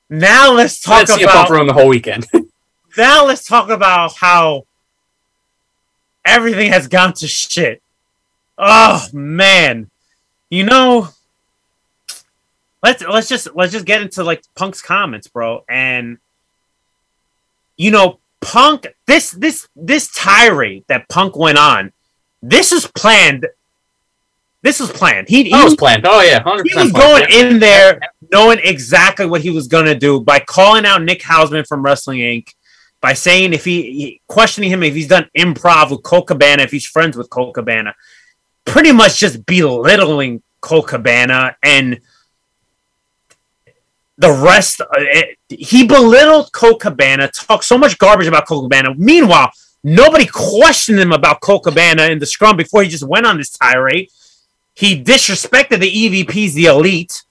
Now 0.10 0.52
let's 0.52 0.82
talk 0.82 1.08
Let 1.08 1.20
CM 1.20 1.24
about 1.24 1.34
Punk 1.34 1.50
ruin 1.50 1.68
the 1.68 1.74
whole 1.74 1.88
weekend. 1.88 2.28
now 2.98 3.26
let's 3.26 3.46
talk 3.46 3.70
about 3.70 4.16
how 4.16 4.66
everything 6.26 6.72
has 6.72 6.88
gone 6.88 7.14
to 7.14 7.28
shit. 7.28 7.82
Oh 8.58 9.06
man. 9.14 9.90
You 10.50 10.64
know, 10.64 11.10
let's 12.84 13.02
let's 13.02 13.28
just 13.28 13.56
let's 13.56 13.72
just 13.72 13.86
get 13.86 14.02
into 14.02 14.24
like 14.24 14.44
Punk's 14.56 14.82
comments, 14.82 15.28
bro. 15.28 15.64
And 15.68 16.18
you 17.78 17.90
know, 17.90 18.20
Punk 18.42 18.88
this 19.08 19.32
this 19.32 19.68
this 19.76 20.12
tirade 20.14 20.84
that 20.88 21.08
Punk 21.10 21.36
went 21.36 21.58
on, 21.58 21.94
this 22.46 22.72
is 22.72 22.86
planned. 22.88 23.48
This 24.62 24.80
was 24.80 24.92
planned. 24.92 25.28
He, 25.30 25.44
he 25.44 25.64
was 25.64 25.76
planned. 25.76 26.06
Oh 26.06 26.22
yeah, 26.22 26.42
hundred 26.42 26.68
he 26.68 26.76
was 26.76 26.92
going 26.92 27.26
in 27.32 27.60
there 27.60 28.00
knowing 28.32 28.60
exactly 28.64 29.26
what 29.26 29.42
he 29.42 29.50
was 29.50 29.68
going 29.68 29.86
to 29.86 29.96
do 29.96 30.20
by 30.22 30.40
calling 30.40 30.86
out 30.86 31.02
Nick 31.02 31.22
Hausman 31.22 31.66
from 31.68 31.84
Wrestling 31.84 32.20
Inc. 32.20 32.54
By 33.02 33.14
saying 33.14 33.52
if 33.54 33.66
he, 33.66 34.22
questioning 34.28 34.70
him 34.70 34.82
if 34.84 34.94
he's 34.94 35.10
done 35.10 35.30
improv 35.38 35.92
with 35.92 36.04
Colt 36.04 36.28
Cabana, 36.28 36.64
if 36.64 36.72
he's 36.72 36.86
friends 36.86 37.18
with 37.18 37.30
Colt 37.30 37.54
Cabana, 37.54 37.94
pretty 38.64 38.94
much 38.94 39.20
just 39.20 39.46
belittling 39.46 40.42
Colt 40.62 40.88
Cabana 40.88 41.58
and 41.62 42.00
the 44.18 44.32
rest. 44.32 44.82
uh, 44.82 44.86
it- 44.98 45.38
he 45.50 45.86
belittled 45.86 46.52
Colt 46.54 46.80
Cabana, 46.80 47.28
talked 47.30 47.66
so 47.66 47.78
much 47.78 47.98
garbage 47.98 48.28
about 48.28 48.48
Colt 48.48 48.64
Cabana. 48.72 48.96
Meanwhile, 48.96 49.52
nobody 49.84 50.26
questioned 50.26 51.00
him 51.00 51.12
about 51.12 51.42
Colt 51.42 51.64
Cabana 51.64 52.04
in 52.04 52.20
the 52.20 52.26
scrum 52.26 52.58
before 52.58 52.84
he 52.84 52.90
just 52.90 53.04
went 53.08 53.26
on 53.26 53.38
this 53.38 53.50
tirade. 53.50 54.10
He 54.76 55.04
disrespected 55.04 55.80
the 55.80 56.26
EVPs, 56.26 56.54
the 56.54 56.66
Elite, 56.66 57.24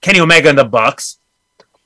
Kenny 0.00 0.20
Omega 0.20 0.48
and 0.48 0.58
the 0.58 0.64
Bucks. 0.64 1.18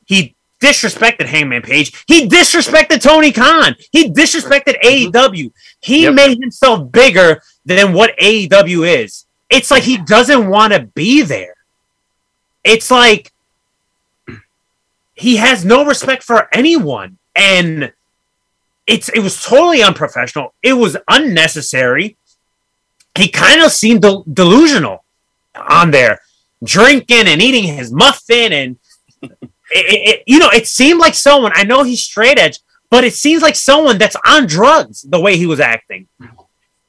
He 0.07 0.35
disrespected 0.63 1.27
Hangman 1.27 1.63
Page. 1.63 2.05
He 2.07 2.29
disrespected 2.29 3.03
Tony 3.03 3.33
Khan. 3.33 3.75
He 3.91 4.11
disrespected 4.11 4.81
mm-hmm. 4.81 5.11
AEW. 5.17 5.53
He 5.81 6.05
Yep. 6.05 6.15
made 6.15 6.39
himself 6.39 6.91
bigger 6.93 7.43
than 7.65 7.93
what 7.93 8.17
AEW 8.19 9.03
is. 9.03 9.27
It's 9.51 9.71
like 9.71 9.83
he 9.83 9.99
doesn't 9.99 10.49
want 10.49 10.73
to 10.73 10.83
be 10.83 11.23
there. 11.23 11.55
It's 12.65 12.91
like 12.91 13.33
he 15.15 15.37
has 15.37 15.65
no 15.65 15.85
respect 15.85 16.23
for 16.23 16.49
anyone. 16.55 17.19
And 17.35 17.93
it's 18.93 19.09
it 19.09 19.21
was 19.21 19.43
totally 19.43 19.83
unprofessional. 19.83 20.55
It 20.63 20.75
was 20.75 20.97
unnecessary. 21.09 22.17
He 23.17 23.29
kind 23.29 23.63
of 23.63 23.73
seemed 23.73 24.03
del- 24.03 24.25
delusional 24.33 25.05
on 25.55 25.91
there, 25.91 26.21
drinking 26.63 27.27
and 27.27 27.41
eating 27.43 27.65
his 27.65 27.91
muffin, 27.93 28.53
and 28.53 28.77
it, 29.23 29.39
it, 29.71 30.23
you 30.27 30.39
know, 30.39 30.51
it 30.51 30.67
seemed 30.67 31.01
like 31.01 31.15
someone. 31.15 31.53
I 31.55 31.65
know 31.65 31.83
he's 31.83 32.03
straight 32.03 32.39
edge, 32.39 32.59
but 32.91 33.05
it 33.05 33.15
seems 33.15 33.43
like 33.43 33.57
someone 33.57 33.99
that's 33.99 34.17
on 34.27 34.47
drugs. 34.47 35.03
The 35.03 35.21
way 35.21 35.37
he 35.37 35.47
was 35.47 35.61
acting, 35.61 36.07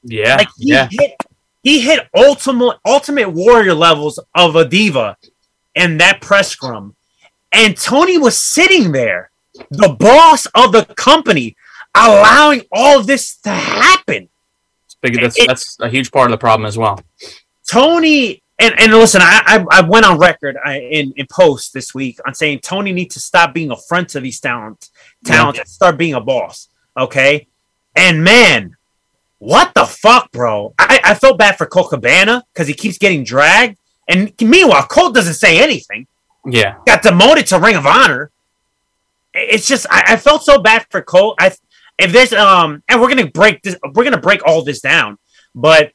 Yeah, 0.02 0.36
like 0.36 0.48
he 0.58 0.70
yeah. 0.70 0.88
hit, 0.90 1.16
he 1.62 1.80
hit 1.80 2.06
ultimate 2.14 2.76
ultimate 2.86 3.30
warrior 3.30 3.74
levels 3.74 4.18
of 4.34 4.56
a 4.56 4.66
diva 4.68 5.16
in 5.74 5.98
that 5.98 6.20
press 6.20 6.48
scrum, 6.48 6.94
and 7.50 7.76
Tony 7.76 8.18
was 8.18 8.36
sitting 8.38 8.92
there, 8.92 9.30
the 9.70 9.96
boss 9.98 10.46
of 10.54 10.72
the 10.72 10.84
company, 10.96 11.56
allowing 11.94 12.62
all 12.72 12.98
of 13.00 13.06
this 13.06 13.36
to 13.38 13.50
happen. 13.50 14.28
It's 14.86 14.96
big, 15.00 15.20
that's 15.20 15.38
it- 15.38 15.46
that's 15.46 15.78
a 15.80 15.88
huge 15.88 16.10
part 16.10 16.26
of 16.26 16.32
the 16.32 16.38
problem 16.38 16.66
as 16.66 16.76
well. 16.76 17.00
Tony 17.68 18.42
and 18.58 18.78
and 18.78 18.92
listen, 18.92 19.20
I 19.22 19.64
I, 19.70 19.78
I 19.78 19.80
went 19.82 20.04
on 20.06 20.18
record 20.18 20.56
I, 20.64 20.78
in 20.78 21.12
in 21.16 21.26
post 21.30 21.72
this 21.72 21.94
week 21.94 22.18
on 22.26 22.34
saying 22.34 22.60
Tony 22.60 22.92
needs 22.92 23.14
to 23.14 23.20
stop 23.20 23.54
being 23.54 23.70
a 23.70 23.76
friend 23.76 24.08
to 24.10 24.20
these 24.20 24.40
talents, 24.40 24.90
talents, 25.24 25.58
and 25.60 25.68
start 25.68 25.96
being 25.96 26.14
a 26.14 26.20
boss. 26.20 26.68
Okay, 26.96 27.48
and 27.96 28.22
man, 28.22 28.76
what 29.38 29.74
the 29.74 29.84
fuck, 29.86 30.30
bro? 30.30 30.74
I, 30.78 31.00
I 31.04 31.14
felt 31.14 31.38
bad 31.38 31.58
for 31.58 31.66
Colt 31.66 31.90
Cabana 31.90 32.44
because 32.52 32.68
he 32.68 32.74
keeps 32.74 32.98
getting 32.98 33.24
dragged, 33.24 33.76
and 34.08 34.32
meanwhile, 34.40 34.84
Colt 34.84 35.14
doesn't 35.14 35.34
say 35.34 35.60
anything. 35.62 36.06
Yeah. 36.46 36.76
Got 36.86 37.02
demoted 37.02 37.46
to 37.46 37.58
Ring 37.58 37.74
of 37.74 37.86
Honor. 37.86 38.30
It's 39.32 39.66
just 39.66 39.86
I, 39.90 40.04
I 40.08 40.16
felt 40.16 40.44
so 40.44 40.60
bad 40.60 40.86
for 40.90 41.02
Colt. 41.02 41.36
I 41.40 41.52
if 41.98 42.12
this 42.12 42.32
um 42.32 42.82
and 42.88 43.00
we're 43.00 43.08
gonna 43.08 43.26
break 43.26 43.62
this 43.62 43.76
we're 43.94 44.04
gonna 44.04 44.20
break 44.20 44.40
all 44.46 44.62
this 44.62 44.80
down, 44.80 45.18
but 45.54 45.92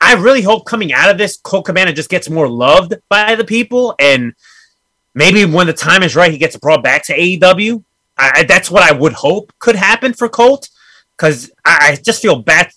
I 0.00 0.14
really 0.14 0.42
hope 0.42 0.64
coming 0.64 0.92
out 0.92 1.10
of 1.10 1.18
this, 1.18 1.36
Colt 1.36 1.66
Cabana 1.66 1.92
just 1.92 2.08
gets 2.08 2.30
more 2.30 2.48
loved 2.48 2.94
by 3.08 3.34
the 3.34 3.44
people, 3.44 3.94
and 3.98 4.32
maybe 5.14 5.44
when 5.44 5.66
the 5.66 5.74
time 5.74 6.02
is 6.02 6.16
right, 6.16 6.32
he 6.32 6.38
gets 6.38 6.56
brought 6.56 6.82
back 6.82 7.04
to 7.04 7.16
AEW. 7.16 7.84
I, 8.16 8.44
that's 8.44 8.70
what 8.70 8.82
I 8.82 8.92
would 8.92 9.12
hope 9.12 9.52
could 9.58 9.76
happen 9.76 10.12
for 10.14 10.28
Colt, 10.28 10.68
because 11.16 11.50
I, 11.64 11.90
I 11.92 11.96
just 11.96 12.22
feel 12.22 12.36
bad. 12.40 12.70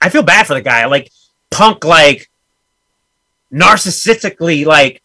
I 0.00 0.08
feel 0.08 0.22
bad 0.22 0.46
for 0.46 0.54
the 0.54 0.60
guy. 0.60 0.84
Like 0.86 1.10
Punk, 1.50 1.84
like 1.84 2.28
narcissistically, 3.52 4.66
like 4.66 5.00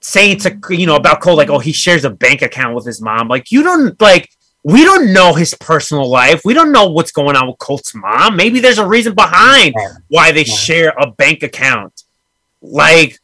saying 0.00 0.38
to 0.40 0.58
you 0.70 0.86
know 0.86 0.96
about 0.96 1.20
Colt, 1.20 1.38
like, 1.38 1.50
oh, 1.50 1.60
he 1.60 1.72
shares 1.72 2.04
a 2.04 2.10
bank 2.10 2.42
account 2.42 2.74
with 2.74 2.86
his 2.86 3.00
mom. 3.00 3.28
Like 3.28 3.52
you 3.52 3.62
don't 3.62 4.00
like. 4.00 4.30
We 4.66 4.82
don't 4.82 5.12
know 5.12 5.34
his 5.34 5.54
personal 5.54 6.08
life. 6.08 6.40
We 6.42 6.54
don't 6.54 6.72
know 6.72 6.88
what's 6.88 7.12
going 7.12 7.36
on 7.36 7.48
with 7.48 7.58
Colt's 7.58 7.94
mom. 7.94 8.34
Maybe 8.34 8.60
there's 8.60 8.78
a 8.78 8.86
reason 8.86 9.14
behind 9.14 9.74
why 10.08 10.32
they 10.32 10.44
share 10.44 10.94
a 10.98 11.10
bank 11.10 11.42
account. 11.42 12.04
Like, 12.62 13.18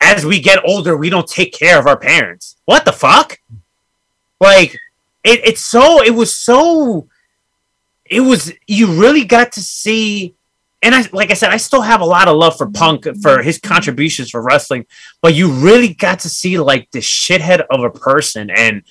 as 0.00 0.26
we 0.26 0.40
get 0.40 0.58
older, 0.66 0.96
we 0.96 1.10
don't 1.10 1.28
take 1.28 1.52
care 1.52 1.78
of 1.78 1.86
our 1.86 1.96
parents. 1.96 2.56
What 2.64 2.84
the 2.84 2.92
fuck? 2.92 3.38
Like, 4.40 4.72
it, 5.22 5.40
it's 5.44 5.60
so, 5.60 6.02
it 6.02 6.10
was 6.10 6.36
so, 6.36 7.06
it 8.04 8.18
was, 8.20 8.52
you 8.66 9.00
really 9.00 9.24
got 9.24 9.52
to 9.52 9.60
see, 9.60 10.34
and 10.82 10.92
I, 10.92 11.08
like 11.12 11.30
I 11.30 11.34
said, 11.34 11.50
I 11.50 11.56
still 11.56 11.82
have 11.82 12.00
a 12.00 12.04
lot 12.04 12.26
of 12.26 12.36
love 12.36 12.58
for 12.58 12.68
Punk, 12.68 13.06
for 13.22 13.42
his 13.42 13.60
contributions 13.60 14.30
for 14.30 14.42
wrestling, 14.42 14.86
but 15.20 15.36
you 15.36 15.52
really 15.52 15.94
got 15.94 16.18
to 16.20 16.28
see, 16.28 16.58
like, 16.58 16.90
the 16.90 16.98
shithead 16.98 17.64
of 17.70 17.84
a 17.84 17.90
person. 17.90 18.50
And, 18.50 18.82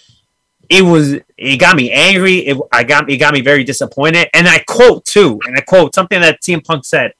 it 0.71 0.81
was 0.83 1.13
it 1.37 1.57
got 1.59 1.75
me 1.75 1.91
angry. 1.91 2.37
It 2.47 2.57
I 2.71 2.83
got 2.83 3.09
it 3.09 3.17
got 3.17 3.33
me 3.33 3.41
very 3.41 3.63
disappointed. 3.65 4.29
And 4.33 4.47
I 4.47 4.59
quote 4.59 5.03
too, 5.05 5.39
and 5.45 5.57
I 5.57 5.61
quote 5.61 5.93
something 5.93 6.21
that 6.21 6.41
CM 6.41 6.63
Punk 6.63 6.85
said: 6.85 7.13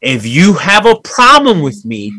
"If 0.00 0.26
you 0.26 0.54
have 0.54 0.86
a 0.86 0.96
problem 1.00 1.60
with 1.60 1.84
me, 1.84 2.12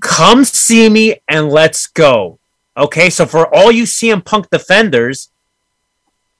come 0.00 0.44
see 0.44 0.88
me 0.88 1.16
and 1.26 1.50
let's 1.50 1.88
go." 1.88 2.38
Okay, 2.76 3.10
so 3.10 3.26
for 3.26 3.52
all 3.52 3.72
you 3.72 3.82
CM 3.84 4.24
Punk 4.24 4.48
defenders, 4.50 5.30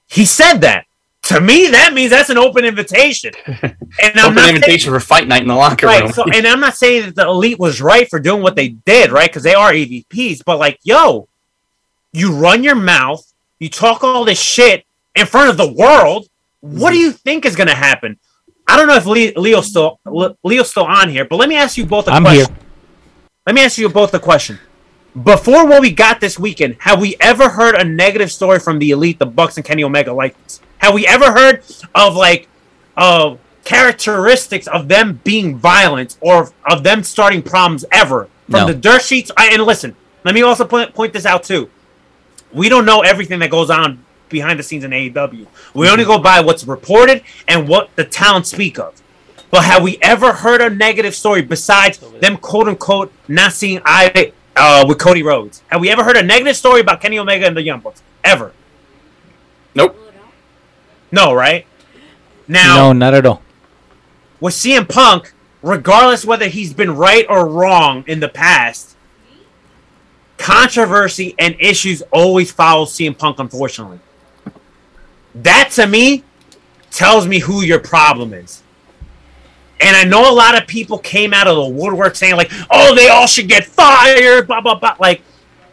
he 0.07 0.25
said 0.25 0.59
that. 0.61 0.85
To 1.23 1.41
me, 1.41 1.67
that 1.67 1.93
means 1.93 2.11
that's 2.11 2.29
an 2.29 2.37
open 2.37 2.63
invitation. 2.65 3.33
And 4.01 4.17
I'm 4.17 4.27
Open 4.27 4.35
not 4.35 4.43
saying- 4.43 4.55
invitation 4.55 4.93
for 4.93 4.99
fight 5.01 5.27
night 5.27 5.41
in 5.41 5.47
the 5.49 5.55
locker 5.55 5.87
room. 5.87 6.13
So, 6.13 6.23
and 6.33 6.47
I'm 6.47 6.61
not 6.61 6.75
saying 6.77 7.01
that 7.07 7.15
the 7.15 7.27
elite 7.27 7.59
was 7.59 7.81
right 7.81 8.09
for 8.09 8.19
doing 8.19 8.41
what 8.41 8.55
they 8.55 8.69
did, 8.69 9.11
right? 9.11 9.29
Because 9.29 9.43
they 9.43 9.53
are 9.53 9.73
EVPs. 9.73 10.43
But 10.45 10.57
like, 10.59 10.79
yo, 10.83 11.27
you 12.13 12.33
run 12.33 12.63
your 12.63 12.75
mouth, 12.75 13.21
you 13.59 13.69
talk 13.69 14.03
all 14.03 14.25
this 14.25 14.41
shit 14.41 14.85
in 15.15 15.25
front 15.25 15.49
of 15.49 15.57
the 15.57 15.71
world. 15.71 16.27
What 16.61 16.91
do 16.91 16.95
mm-hmm. 16.95 17.05
you 17.05 17.11
think 17.11 17.45
is 17.45 17.55
going 17.55 17.67
to 17.67 17.75
happen? 17.75 18.17
I 18.67 18.77
don't 18.77 18.87
know 18.87 18.95
if 18.95 19.05
Le- 19.05 19.39
Leo's 19.39 19.67
still 19.67 19.99
Le- 20.05 20.35
Leo's 20.43 20.69
still 20.69 20.85
on 20.85 21.09
here, 21.09 21.25
but 21.25 21.37
let 21.37 21.49
me 21.49 21.55
ask 21.55 21.77
you 21.77 21.85
both 21.85 22.07
a 22.07 22.11
I'm 22.11 22.23
question. 22.23 22.53
here. 22.53 22.63
Let 23.45 23.55
me 23.55 23.63
ask 23.63 23.77
you 23.77 23.89
both 23.89 24.13
a 24.13 24.19
question. 24.19 24.59
Before 25.23 25.65
what 25.65 25.81
we 25.81 25.91
got 25.91 26.21
this 26.21 26.37
weekend, 26.37 26.77
have 26.79 27.01
we 27.01 27.15
ever 27.19 27.49
heard 27.49 27.75
a 27.75 27.83
negative 27.83 28.31
story 28.31 28.59
from 28.59 28.77
the 28.77 28.91
elite, 28.91 29.17
the 29.17 29.25
Bucks 29.25 29.57
and 29.57 29.65
Kenny 29.65 29.83
Omega 29.83 30.13
like 30.13 30.41
this? 30.43 30.61
Have 30.77 30.93
we 30.93 31.07
ever 31.07 31.31
heard 31.31 31.63
of 31.95 32.15
like 32.15 32.47
of 32.95 33.39
characteristics 33.63 34.67
of 34.67 34.87
them 34.87 35.19
being 35.23 35.57
violent 35.57 36.17
or 36.21 36.51
of 36.69 36.83
them 36.83 37.03
starting 37.03 37.41
problems 37.41 37.85
ever 37.91 38.29
from 38.49 38.61
No. 38.61 38.67
the 38.67 38.75
dirt 38.75 39.01
sheets? 39.01 39.31
I, 39.35 39.49
and 39.51 39.63
listen, 39.63 39.95
let 40.23 40.35
me 40.35 40.43
also 40.43 40.63
point, 40.63 40.93
point 40.93 41.13
this 41.13 41.25
out 41.25 41.43
too. 41.43 41.69
We 42.53 42.69
don't 42.69 42.85
know 42.85 43.01
everything 43.01 43.39
that 43.39 43.49
goes 43.51 43.69
on 43.69 44.03
behind 44.29 44.59
the 44.59 44.63
scenes 44.63 44.83
in 44.83 44.91
AEW. 44.91 45.47
We 45.73 45.89
only 45.89 46.05
go 46.05 46.17
by 46.19 46.39
what's 46.41 46.65
reported 46.65 47.23
and 47.47 47.67
what 47.67 47.89
the 47.95 48.03
town 48.05 48.43
speak 48.43 48.77
of. 48.79 49.01
But 49.51 49.63
have 49.63 49.81
we 49.81 49.97
ever 50.01 50.31
heard 50.33 50.61
a 50.61 50.69
negative 50.69 51.15
story 51.15 51.41
besides 51.41 51.97
them 52.19 52.37
quote 52.37 52.67
unquote 52.67 53.11
not 53.27 53.53
seeing 53.53 53.81
eye 53.85 54.31
uh, 54.55 54.85
with 54.87 54.99
Cody 54.99 55.23
Rhodes? 55.23 55.63
Have 55.67 55.81
we 55.81 55.89
ever 55.89 56.03
heard 56.03 56.17
a 56.17 56.23
negative 56.23 56.55
story 56.55 56.81
about 56.81 57.01
Kenny 57.01 57.17
Omega 57.17 57.47
and 57.47 57.57
the 57.57 57.63
Young 57.63 57.79
Bucks? 57.79 58.01
Ever? 58.23 58.53
nope. 59.73 59.95
No, 61.11 61.33
right? 61.33 61.65
Now 62.47 62.75
No, 62.75 62.93
not 62.93 63.13
at 63.15 63.25
all. 63.25 63.41
with 64.39 64.53
CM 64.53 64.87
Punk, 64.87 65.33
regardless 65.63 66.23
whether 66.25 66.47
he's 66.47 66.73
been 66.73 66.95
right 66.95 67.25
or 67.27 67.47
wrong 67.47 68.03
in 68.07 68.19
the 68.19 68.29
past, 68.29 68.88
controversy 70.39 71.35
and 71.37 71.55
issues 71.59 72.01
always 72.11 72.51
follow 72.51 72.85
CM 72.85 73.15
Punk, 73.15 73.37
unfortunately. 73.37 73.99
That 75.35 75.69
to 75.73 75.85
me 75.85 76.23
tells 76.89 77.27
me 77.27 77.39
who 77.39 77.61
your 77.61 77.79
problem 77.79 78.33
is. 78.33 78.63
And 79.81 79.95
I 79.95 80.03
know 80.03 80.29
a 80.29 80.33
lot 80.33 80.59
of 80.59 80.67
people 80.67 80.97
came 80.97 81.33
out 81.33 81.47
of 81.47 81.55
the 81.55 81.69
woodwork 81.69 82.15
saying, 82.15 82.35
like, 82.35 82.51
oh, 82.71 82.95
they 82.95 83.09
all 83.09 83.27
should 83.27 83.47
get 83.47 83.65
fired, 83.65 84.47
blah, 84.47 84.59
blah, 84.59 84.79
blah. 84.79 84.95
Like, 84.99 85.21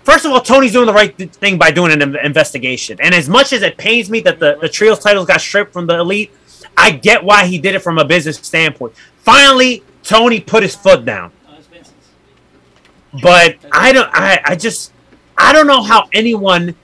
first 0.04 0.24
of 0.24 0.32
all, 0.32 0.40
Tony's 0.40 0.72
doing 0.72 0.86
the 0.86 0.92
right 0.92 1.16
th- 1.16 1.30
thing 1.30 1.58
by 1.58 1.70
doing 1.70 1.90
an 1.90 2.02
in- 2.02 2.16
investigation. 2.16 2.98
And 3.00 3.14
as 3.14 3.28
much 3.28 3.52
as 3.52 3.62
it 3.62 3.76
pains 3.78 4.10
me 4.10 4.20
that 4.20 4.38
the, 4.38 4.58
the 4.60 4.68
trios 4.68 4.98
titles 4.98 5.26
got 5.26 5.40
stripped 5.40 5.72
from 5.72 5.86
the 5.86 5.98
elite, 5.98 6.32
I 6.76 6.90
get 6.92 7.24
why 7.24 7.46
he 7.46 7.58
did 7.58 7.74
it 7.74 7.80
from 7.80 7.98
a 7.98 8.04
business 8.04 8.36
standpoint. 8.36 8.94
Finally, 9.18 9.82
Tony 10.02 10.40
put 10.40 10.62
his 10.62 10.76
foot 10.76 11.04
down. 11.04 11.32
But 13.22 13.56
I 13.72 13.92
don't 13.92 14.08
I, 14.12 14.40
I 14.44 14.56
just 14.56 14.92
I 15.36 15.52
don't 15.52 15.66
know 15.66 15.82
how 15.82 16.08
anyone 16.12 16.74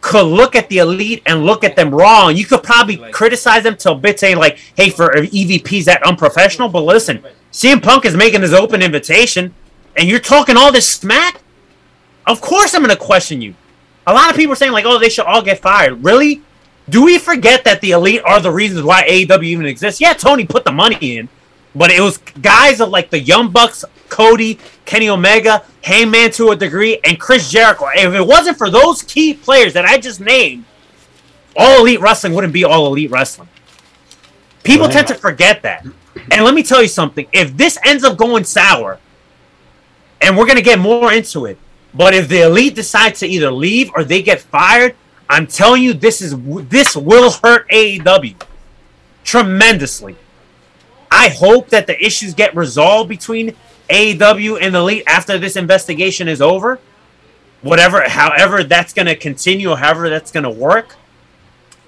could 0.00 0.26
look 0.26 0.54
at 0.54 0.68
the 0.68 0.78
elite 0.78 1.22
and 1.24 1.46
look 1.46 1.64
at 1.64 1.76
them 1.76 1.94
wrong. 1.94 2.36
You 2.36 2.44
could 2.44 2.62
probably 2.62 2.98
criticize 3.10 3.62
them 3.62 3.76
till 3.76 3.92
a 3.92 3.98
bit 3.98 4.20
saying 4.20 4.36
like, 4.36 4.58
hey, 4.76 4.90
for 4.90 5.08
EVPs 5.14 5.84
that 5.84 6.02
unprofessional. 6.06 6.68
But 6.68 6.82
listen, 6.82 7.24
CM 7.52 7.82
Punk 7.82 8.04
is 8.04 8.14
making 8.14 8.42
his 8.42 8.52
open 8.52 8.82
invitation 8.82 9.54
and 9.96 10.08
you're 10.08 10.20
talking 10.20 10.56
all 10.56 10.72
this 10.72 10.90
smack. 10.90 11.40
Of 12.26 12.40
course 12.40 12.74
I'm 12.74 12.82
gonna 12.82 12.96
question 12.96 13.40
you. 13.40 13.54
A 14.06 14.12
lot 14.12 14.30
of 14.30 14.36
people 14.36 14.52
are 14.52 14.56
saying 14.56 14.72
like, 14.72 14.84
oh, 14.84 14.98
they 14.98 15.08
should 15.08 15.24
all 15.24 15.42
get 15.42 15.60
fired. 15.60 16.04
Really? 16.04 16.42
Do 16.88 17.02
we 17.04 17.16
forget 17.18 17.64
that 17.64 17.80
the 17.80 17.92
elite 17.92 18.20
are 18.24 18.40
the 18.40 18.50
reasons 18.50 18.82
why 18.82 19.08
AEW 19.08 19.44
even 19.44 19.66
exists? 19.66 20.00
Yeah, 20.00 20.12
Tony 20.12 20.44
put 20.44 20.64
the 20.64 20.72
money 20.72 21.16
in, 21.16 21.28
but 21.74 21.90
it 21.90 22.00
was 22.00 22.18
guys 22.40 22.80
of 22.80 22.90
like 22.90 23.10
the 23.10 23.18
Young 23.18 23.50
Bucks, 23.50 23.84
Cody, 24.08 24.58
Kenny 24.84 25.08
Omega, 25.08 25.64
Hangman 25.82 26.30
to 26.32 26.50
a 26.50 26.56
degree, 26.56 26.98
and 27.04 27.18
Chris 27.18 27.50
Jericho. 27.50 27.86
If 27.94 28.14
it 28.14 28.26
wasn't 28.26 28.58
for 28.58 28.70
those 28.70 29.02
key 29.02 29.34
players 29.34 29.72
that 29.72 29.84
I 29.84 29.98
just 29.98 30.20
named, 30.20 30.64
all 31.56 31.80
elite 31.80 32.00
wrestling 32.00 32.32
wouldn't 32.32 32.52
be 32.52 32.64
all 32.64 32.86
elite 32.86 33.10
wrestling. 33.10 33.48
People 34.62 34.88
tend 34.88 35.08
to 35.08 35.14
forget 35.14 35.62
that. 35.62 35.84
And 36.30 36.44
let 36.44 36.54
me 36.54 36.62
tell 36.62 36.80
you 36.80 36.88
something. 36.88 37.26
If 37.32 37.56
this 37.56 37.78
ends 37.84 38.04
up 38.04 38.16
going 38.16 38.44
sour, 38.44 38.98
and 40.20 40.36
we're 40.36 40.46
gonna 40.46 40.62
get 40.62 40.78
more 40.78 41.12
into 41.12 41.44
it, 41.46 41.58
but 41.92 42.14
if 42.14 42.28
the 42.28 42.42
elite 42.42 42.74
decides 42.74 43.20
to 43.20 43.26
either 43.26 43.50
leave 43.50 43.90
or 43.94 44.04
they 44.04 44.22
get 44.22 44.40
fired, 44.40 44.96
I'm 45.28 45.46
telling 45.46 45.82
you, 45.82 45.92
this 45.92 46.22
is 46.22 46.34
this 46.68 46.96
will 46.96 47.30
hurt 47.30 47.68
AEW 47.68 48.40
tremendously. 49.22 50.16
I 51.14 51.28
hope 51.28 51.68
that 51.68 51.86
the 51.86 52.04
issues 52.04 52.34
get 52.34 52.56
resolved 52.56 53.08
between 53.08 53.54
AEW 53.88 54.58
and 54.60 54.74
the 54.74 54.80
elite 54.80 55.04
after 55.06 55.38
this 55.38 55.54
investigation 55.54 56.26
is 56.26 56.42
over. 56.42 56.80
Whatever, 57.62 58.02
however 58.08 58.64
that's 58.64 58.92
going 58.92 59.06
to 59.06 59.14
continue, 59.14 59.74
however 59.76 60.10
that's 60.10 60.32
going 60.32 60.42
to 60.42 60.50
work. 60.50 60.96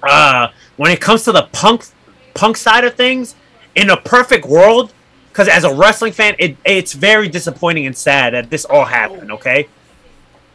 Uh, 0.01 0.48
when 0.77 0.93
it 0.93 1.01
comes 1.01 1.24
to 1.24 1.32
the 1.32 1.48
punk 1.53 1.86
punk 2.35 2.57
side 2.57 2.85
of 2.85 2.94
things, 2.94 3.35
in 3.74 3.90
a 3.90 3.97
perfect 3.97 4.47
world, 4.47 4.93
because 5.31 5.48
as 5.48 5.65
a 5.65 5.74
wrestling 5.74 6.12
fan, 6.12 6.36
it, 6.39 6.57
it's 6.65 6.93
very 6.93 7.28
disappointing 7.28 7.85
and 7.85 7.97
sad 7.97 8.32
that 8.32 8.48
this 8.48 8.65
all 8.65 8.85
happened. 8.85 9.32
Okay, 9.32 9.69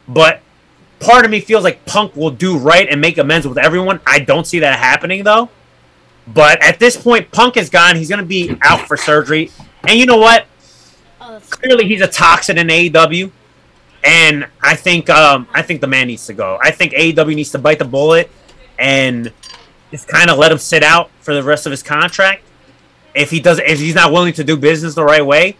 but 0.08 0.42
part 1.02 1.26
of 1.26 1.32
me 1.32 1.42
feels 1.42 1.64
like 1.64 1.86
Punk 1.86 2.16
will 2.16 2.32
do 2.32 2.58
right 2.58 2.88
and 2.90 3.02
make 3.02 3.18
amends 3.18 3.46
with 3.46 3.58
everyone. 3.58 4.00
I 4.08 4.20
don't 4.20 4.48
see 4.48 4.60
that 4.60 4.80
happening 4.80 5.24
though. 5.24 5.50
But 6.28 6.62
at 6.62 6.80
this 6.80 6.96
point, 6.96 7.32
Punk 7.32 7.58
is 7.58 7.70
gone. 7.70 7.96
He's 7.96 8.10
going 8.10 8.20
to 8.20 8.26
be 8.26 8.58
out 8.62 8.88
for 8.88 8.96
surgery. 8.96 9.52
And 9.88 10.00
you 10.00 10.06
know 10.06 10.18
what? 10.18 10.46
Clearly, 11.50 11.88
he's 11.88 12.02
a 12.02 12.08
toxin 12.08 12.58
in 12.58 12.68
AEW. 12.68 13.32
And 14.04 14.48
I 14.62 14.76
think 14.76 15.10
um, 15.10 15.48
I 15.54 15.62
think 15.62 15.82
the 15.82 15.88
man 15.88 16.08
needs 16.08 16.26
to 16.28 16.34
go. 16.34 16.58
I 16.62 16.72
think 16.72 16.94
AEW 16.94 17.36
needs 17.36 17.52
to 17.52 17.60
bite 17.60 17.80
the 17.80 17.86
bullet 17.86 18.32
and 18.80 19.32
just 19.92 20.08
kind 20.08 20.30
of 20.30 20.38
let 20.38 20.52
him 20.52 20.58
sit 20.58 20.84
out 20.84 21.12
for 21.20 21.34
the 21.34 21.44
rest 21.44 21.66
of 21.66 21.72
his 21.72 21.84
contract. 21.84 22.44
If 23.14 23.30
he 23.30 23.40
does, 23.40 23.60
if 23.60 23.80
he's 23.80 23.94
not 23.94 24.12
willing 24.12 24.34
to 24.34 24.44
do 24.44 24.58
business 24.58 24.96
the 24.96 25.04
right 25.04 25.26
way, 25.26 25.58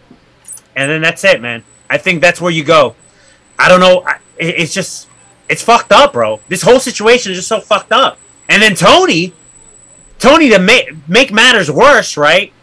and 0.76 0.90
then 0.90 1.02
that's 1.02 1.24
it, 1.24 1.42
man. 1.42 1.64
I 1.90 1.98
think 1.98 2.22
that's 2.22 2.40
where 2.40 2.52
you 2.52 2.64
go. 2.64 2.96
I 3.60 3.68
don't 3.68 3.80
know. 3.80 4.08
It's 4.38 4.74
just, 4.74 5.08
it's 5.50 5.62
fucked 5.62 5.92
up, 5.92 6.14
bro. 6.14 6.40
This 6.48 6.62
whole 6.62 6.80
situation 6.80 7.32
is 7.32 7.38
just 7.38 7.50
so 7.50 7.60
fucked 7.60 7.92
up. 7.92 8.18
And 8.50 8.64
then 8.64 8.76
Tony, 8.76 9.34
Tony, 10.22 10.50
to 10.52 10.60
make 10.60 10.88
make 11.10 11.34
matters 11.34 11.70
worse, 11.70 12.16
right? 12.16 12.54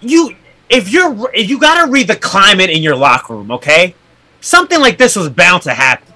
You, 0.00 0.34
if 0.68 0.90
you're, 0.92 1.30
if 1.32 1.48
you 1.48 1.58
gotta 1.60 1.90
read 1.90 2.08
the 2.08 2.16
climate 2.16 2.70
in 2.70 2.82
your 2.82 2.96
locker 2.96 3.34
room, 3.34 3.50
okay? 3.52 3.94
Something 4.40 4.80
like 4.80 4.98
this 4.98 5.14
was 5.14 5.28
bound 5.30 5.62
to 5.62 5.72
happen, 5.72 6.12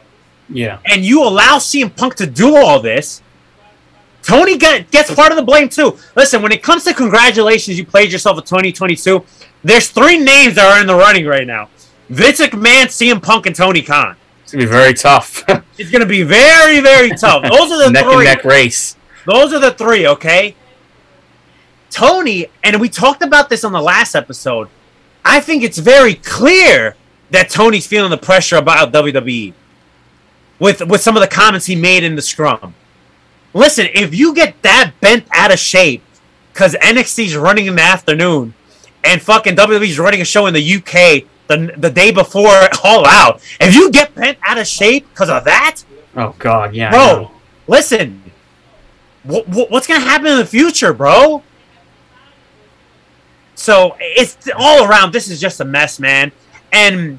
Yeah. 0.48 0.78
and 0.84 1.04
you 1.04 1.22
allow 1.22 1.58
CM 1.58 1.94
Punk 1.96 2.16
to 2.16 2.26
do 2.26 2.56
all 2.56 2.80
this. 2.80 3.22
Tony 4.22 4.58
get, 4.58 4.90
gets 4.90 5.14
part 5.14 5.30
of 5.30 5.36
the 5.36 5.44
blame 5.44 5.68
too. 5.68 5.96
Listen, 6.16 6.42
when 6.42 6.50
it 6.50 6.60
comes 6.64 6.82
to 6.82 6.92
congratulations, 6.92 7.78
you 7.78 7.86
played 7.86 8.10
yourself 8.10 8.38
a 8.38 8.40
2022. 8.42 9.24
There's 9.62 9.88
three 9.88 10.18
names 10.18 10.56
that 10.56 10.64
are 10.66 10.80
in 10.80 10.88
the 10.88 10.96
running 10.96 11.26
right 11.26 11.46
now: 11.46 11.68
Vince 12.08 12.40
McMahon, 12.40 12.86
CM 12.86 13.22
Punk, 13.22 13.46
and 13.46 13.54
Tony 13.54 13.82
Khan. 13.82 14.16
It's 14.42 14.52
gonna 14.52 14.64
be 14.64 14.70
very 14.70 14.94
tough. 14.94 15.44
It's 15.78 15.90
gonna 15.90 16.06
be 16.06 16.22
very, 16.22 16.80
very 16.80 17.10
tough. 17.10 17.42
Those 17.42 17.70
are 17.70 17.84
the 17.84 17.90
neck 17.90 18.04
three. 18.04 18.14
and 18.14 18.24
neck 18.24 18.44
race. 18.44 18.95
Those 19.27 19.53
are 19.53 19.59
the 19.59 19.73
three, 19.73 20.07
okay? 20.07 20.55
Tony, 21.90 22.47
and 22.62 22.81
we 22.81 22.89
talked 22.89 23.23
about 23.23 23.48
this 23.48 23.65
on 23.65 23.73
the 23.73 23.81
last 23.81 24.15
episode. 24.15 24.69
I 25.24 25.40
think 25.40 25.62
it's 25.62 25.78
very 25.78 26.15
clear 26.15 26.97
that 27.31 27.51
Tony's 27.51 27.86
feeling 27.86 28.11
the 28.11 28.16
pressure 28.16 28.57
about 28.57 28.93
WWE 28.93 29.53
with 30.59 30.81
with 30.86 31.01
some 31.01 31.16
of 31.16 31.23
the 31.23 31.28
comments 31.28 31.66
he 31.66 31.77
made 31.77 32.05
in 32.05 32.15
the 32.15 32.23
scrum. 32.23 32.74
Listen, 33.53 33.89
if 33.94 34.15
you 34.15 34.35
get 34.35 34.61
that 34.62 34.93
bent 35.01 35.27
out 35.32 35.53
of 35.53 35.59
shape 35.59 36.03
because 36.53 36.74
NXT's 36.74 37.36
running 37.36 37.66
in 37.66 37.74
the 37.74 37.82
afternoon 37.82 38.55
and 39.05 39.20
fucking 39.20 39.57
WWE's 39.57 39.98
running 39.98 40.20
a 40.20 40.24
show 40.24 40.47
in 40.47 40.55
the 40.55 40.77
UK 40.77 41.24
the, 41.48 41.73
the 41.77 41.90
day 41.90 42.11
before 42.11 42.51
All 42.85 43.07
Out, 43.07 43.43
if 43.61 43.74
you 43.74 43.90
get 43.90 44.15
bent 44.15 44.39
out 44.43 44.59
of 44.59 44.66
shape 44.66 45.09
because 45.11 45.31
of 45.31 45.44
that, 45.44 45.82
Oh 46.16 46.35
God, 46.39 46.74
yeah. 46.74 46.90
Bro, 46.90 47.31
listen. 47.69 48.23
What, 49.27 49.70
what's 49.70 49.86
gonna 49.86 50.01
happen 50.01 50.27
in 50.28 50.39
the 50.39 50.47
future, 50.47 50.93
bro? 50.93 51.43
So 53.55 53.97
it's 53.98 54.36
all 54.57 54.85
around. 54.85 55.12
This 55.12 55.28
is 55.28 55.40
just 55.40 55.61
a 55.61 55.65
mess, 55.65 55.98
man. 55.98 56.31
And 56.73 57.19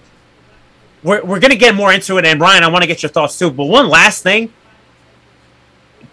we're, 1.04 1.24
we're 1.24 1.40
gonna 1.40 1.56
get 1.56 1.76
more 1.76 1.92
into 1.92 2.18
it. 2.18 2.26
And 2.26 2.40
Ryan, 2.40 2.64
I 2.64 2.68
want 2.70 2.84
to 2.84 2.88
get 2.88 3.02
your 3.04 3.10
thoughts 3.10 3.38
too. 3.38 3.50
But 3.52 3.66
one 3.66 3.90
last 3.90 4.24
thing, 4.24 4.54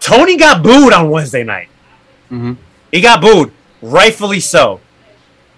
Tony 0.01 0.37
got 0.37 0.63
booed 0.63 0.93
on 0.93 1.11
Wednesday 1.11 1.45
night. 1.45 1.69
Mhm. 2.31 2.57
He 2.91 3.01
got 3.01 3.21
booed, 3.21 3.53
rightfully 3.83 4.41
so. 4.41 4.81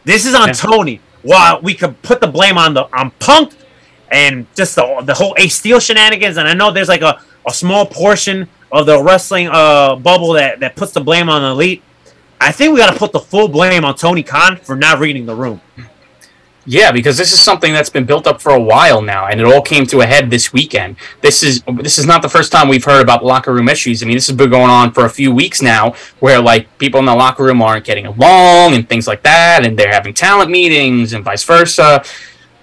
This 0.04 0.26
is 0.26 0.34
on 0.34 0.48
Yeah. 0.48 0.52
Tony. 0.54 1.00
While 1.22 1.60
we 1.60 1.74
could 1.74 2.00
put 2.02 2.20
the 2.20 2.28
blame 2.28 2.56
on 2.58 2.74
the 2.74 2.84
on 2.96 3.10
Punk 3.18 3.52
and 4.12 4.46
just 4.54 4.74
the 4.76 5.00
the 5.04 5.14
whole 5.14 5.34
Ace 5.38 5.56
Steel 5.56 5.80
shenanigans. 5.80 6.36
And 6.36 6.46
I 6.48 6.54
know 6.54 6.70
there's 6.70 6.88
like 6.88 7.02
a, 7.02 7.20
a 7.46 7.52
small 7.52 7.86
portion 7.86 8.48
of 8.72 8.86
the 8.86 9.02
wrestling 9.02 9.48
uh 9.48 9.96
bubble 9.96 10.32
that, 10.32 10.60
that 10.60 10.76
puts 10.76 10.92
the 10.92 11.00
blame 11.00 11.28
on 11.28 11.42
the 11.42 11.48
elite. 11.48 11.82
I 12.40 12.52
think 12.52 12.72
we 12.72 12.78
got 12.78 12.92
to 12.92 12.98
put 12.98 13.12
the 13.12 13.20
full 13.20 13.48
blame 13.48 13.84
on 13.84 13.96
Tony 13.96 14.22
Khan 14.22 14.56
for 14.56 14.76
not 14.76 14.98
reading 14.98 15.26
the 15.26 15.34
room. 15.34 15.60
Yeah, 16.68 16.90
because 16.90 17.16
this 17.16 17.32
is 17.32 17.40
something 17.40 17.72
that's 17.72 17.88
been 17.88 18.04
built 18.04 18.26
up 18.26 18.42
for 18.42 18.50
a 18.50 18.60
while 18.60 19.00
now, 19.00 19.26
and 19.26 19.40
it 19.40 19.46
all 19.46 19.62
came 19.62 19.86
to 19.86 20.00
a 20.00 20.06
head 20.06 20.30
this 20.30 20.52
weekend. 20.52 20.96
This 21.20 21.44
is 21.44 21.62
this 21.80 21.96
is 21.96 22.06
not 22.06 22.22
the 22.22 22.28
first 22.28 22.50
time 22.50 22.68
we've 22.68 22.84
heard 22.84 23.02
about 23.02 23.24
locker 23.24 23.54
room 23.54 23.68
issues. 23.68 24.02
I 24.02 24.06
mean, 24.06 24.16
this 24.16 24.26
has 24.26 24.36
been 24.36 24.50
going 24.50 24.68
on 24.68 24.92
for 24.92 25.04
a 25.04 25.10
few 25.10 25.32
weeks 25.32 25.62
now, 25.62 25.94
where 26.18 26.40
like 26.40 26.76
people 26.78 26.98
in 26.98 27.06
the 27.06 27.14
locker 27.14 27.44
room 27.44 27.62
aren't 27.62 27.84
getting 27.84 28.06
along 28.06 28.74
and 28.74 28.88
things 28.88 29.06
like 29.06 29.22
that, 29.22 29.64
and 29.64 29.78
they're 29.78 29.92
having 29.92 30.12
talent 30.12 30.50
meetings 30.50 31.12
and 31.12 31.24
vice 31.24 31.44
versa. 31.44 32.02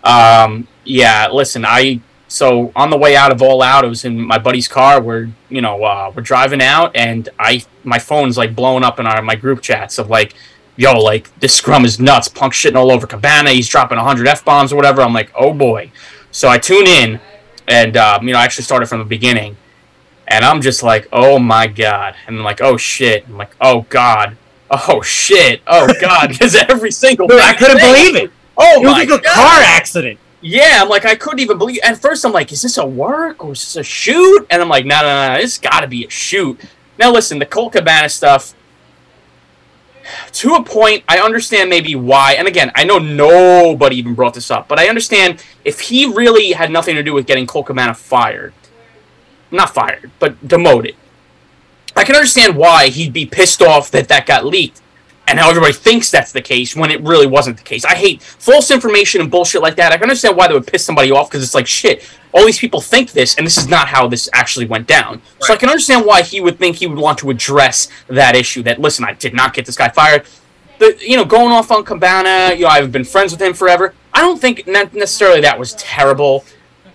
Um, 0.04 0.68
yeah, 0.84 1.30
listen, 1.32 1.64
I 1.66 2.02
so 2.34 2.72
on 2.76 2.90
the 2.90 2.98
way 2.98 3.16
out 3.16 3.32
of 3.32 3.44
All 3.44 3.62
Out, 3.62 3.86
I 3.86 3.88
was 3.88 4.06
in 4.06 4.20
my 4.20 4.40
buddy's 4.40 4.68
car. 4.68 5.00
We're 5.00 5.30
you 5.50 5.62
know 5.62 5.84
uh, 5.84 6.12
we're 6.16 6.24
driving 6.24 6.64
out, 6.64 6.96
and 6.96 7.30
I 7.38 7.64
my 7.84 8.00
phone's 8.00 8.40
like 8.40 8.56
blowing 8.56 8.84
up 8.84 9.00
in 9.00 9.06
our 9.06 9.22
my 9.22 9.36
group 9.36 9.62
chats 9.62 10.00
of 10.00 10.10
like 10.10 10.34
yo, 10.76 10.94
like 10.94 11.30
this 11.42 11.54
scrum 11.54 11.86
is 11.86 12.00
nuts. 12.00 12.28
Punk 12.28 12.54
shitting 12.54 12.76
all 12.76 12.92
over 12.92 13.06
Cabana. 13.06 13.52
He's 13.52 13.70
dropping 13.70 13.98
100 13.98 14.28
f 14.28 14.44
bombs 14.44 14.74
or 14.74 14.76
whatever. 14.76 15.04
I'm 15.04 15.14
like, 15.14 15.32
oh 15.36 15.54
boy. 15.54 15.92
So 16.32 16.50
I 16.50 16.58
tune 16.58 16.88
in, 16.88 17.20
and 17.68 17.96
um, 17.98 18.28
you 18.28 18.34
know, 18.34 18.40
I 18.40 18.46
actually 18.46 18.64
started 18.64 18.88
from 18.88 18.98
the 18.98 19.06
beginning, 19.06 19.56
and 20.28 20.44
I'm 20.44 20.60
just 20.60 20.82
like, 20.82 21.08
oh 21.14 21.38
my 21.38 21.68
god, 21.68 22.16
and 22.26 22.38
I'm 22.38 22.44
like, 22.44 22.62
oh 22.62 22.78
shit. 22.78 23.28
I'm 23.28 23.38
like, 23.38 23.56
oh 23.62 23.86
god, 23.90 24.38
oh 24.72 25.04
shit, 25.04 25.62
oh 25.68 25.88
god, 26.02 26.30
because 26.32 26.56
every 26.56 26.90
single 26.90 27.28
Dude, 27.28 27.40
I 27.40 27.54
couldn't 27.54 27.78
believe 27.78 28.16
it. 28.16 28.32
Oh 28.58 28.82
It 28.82 28.88
was 28.88 28.92
like 28.92 29.10
a 29.10 29.22
car 29.24 29.60
accident. 29.62 30.20
Yeah, 30.44 30.80
I'm 30.82 30.90
like, 30.90 31.06
I 31.06 31.16
couldn't 31.16 31.40
even 31.40 31.58
believe. 31.58 31.80
At 31.84 32.02
first, 32.02 32.26
I'm 32.26 32.34
like, 32.34 32.52
is 32.52 32.62
this 32.62 32.78
a 32.78 32.86
work 32.86 33.46
or 33.46 33.54
is 33.54 33.62
this 33.62 33.78
a 33.78 33.84
shoot? 33.84 34.46
And 34.50 34.62
I'm 34.62 34.68
like, 34.68 34.86
no, 34.86 35.02
no, 35.02 35.34
no, 35.34 35.42
this 35.42 35.58
got 35.58 35.80
to 35.80 35.88
be 35.88 36.06
a 36.06 36.10
shoot. 36.10 36.60
Now, 37.00 37.14
listen, 37.14 37.40
the 37.40 37.46
Colt 37.46 37.72
Cabana 37.72 38.10
stuff. 38.10 38.54
To 40.34 40.56
a 40.56 40.64
point, 40.64 41.06
I 41.08 41.20
understand 41.20 41.70
maybe 41.70 41.96
why. 41.96 42.34
And 42.34 42.46
again, 42.46 42.74
I 42.76 42.84
know 42.84 43.00
nobody 43.00 43.96
even 43.96 44.16
brought 44.16 44.34
this 44.34 44.52
up, 44.52 44.68
but 44.68 44.78
I 44.80 44.90
understand 44.90 45.42
if 45.64 45.80
he 45.80 46.12
really 46.14 46.52
had 46.52 46.70
nothing 46.70 46.96
to 46.96 47.04
do 47.04 47.14
with 47.14 47.26
getting 47.26 47.48
Colt 47.48 47.68
Cabana 47.68 47.94
fired, 47.94 48.54
not 49.50 49.70
fired, 49.70 50.12
but 50.20 50.46
demoted. 50.46 50.98
I 51.96 52.04
can 52.04 52.16
understand 52.16 52.58
why 52.58 52.90
he'd 52.90 53.14
be 53.14 53.26
pissed 53.26 53.62
off 53.62 53.90
that 53.92 54.10
that 54.10 54.26
got 54.26 54.46
leaked 54.46 54.82
and 55.28 55.40
how 55.40 55.50
everybody 55.50 55.74
thinks 55.74 56.12
that's 56.12 56.32
the 56.32 56.42
case 56.42 56.76
when 56.76 56.92
it 56.92 57.02
really 57.02 57.28
wasn't 57.28 57.58
the 57.58 57.64
case. 57.64 57.86
I 57.86 57.96
hate 57.96 58.22
false 58.22 58.72
information 58.72 59.22
and 59.22 59.32
bullshit 59.32 59.62
like 59.62 59.76
that. 59.78 59.92
I 59.92 59.96
can 59.96 60.04
understand 60.04 60.36
why 60.36 60.48
they 60.48 60.54
would 60.54 60.68
piss 60.68 60.84
somebody 60.84 61.12
off 61.12 61.30
because 61.30 61.44
it's 61.44 61.56
like 61.56 61.68
shit. 61.68 62.08
All 62.34 62.46
these 62.46 62.60
people 62.60 62.82
think 62.82 63.12
this, 63.12 63.36
and 63.36 63.46
this 63.46 63.58
is 63.58 63.68
not 63.68 63.88
how 63.88 64.08
this 64.08 64.28
actually 64.34 64.66
went 64.66 64.88
down. 64.88 65.22
So 65.40 65.54
I 65.54 65.58
can 65.58 65.70
understand 65.70 66.06
why 66.06 66.24
he 66.24 66.42
would 66.42 66.58
think 66.58 66.78
he 66.78 66.88
would 66.88 66.98
want 66.98 67.20
to 67.20 67.30
address 67.30 67.90
that 68.08 68.36
issue. 68.36 68.64
That 68.64 68.80
listen, 68.80 69.06
I 69.06 69.14
did 69.14 69.34
not 69.34 69.54
get 69.54 69.66
this 69.66 69.78
guy 69.78 69.90
fired. 69.90 70.26
The 70.80 70.98
you 71.00 71.16
know 71.16 71.26
going 71.26 71.52
off 71.52 71.72
on 71.72 71.84
Cabana, 71.84 72.56
you 72.56 72.64
know 72.64 72.70
I've 72.70 72.92
been 72.92 73.06
friends 73.06 73.32
with 73.32 73.42
him 73.42 73.54
forever. 73.54 73.94
I 74.14 74.22
don't 74.22 74.40
think 74.40 74.68
necessarily 74.68 75.42
that 75.42 75.58
was 75.58 75.74
terrible. 75.76 76.44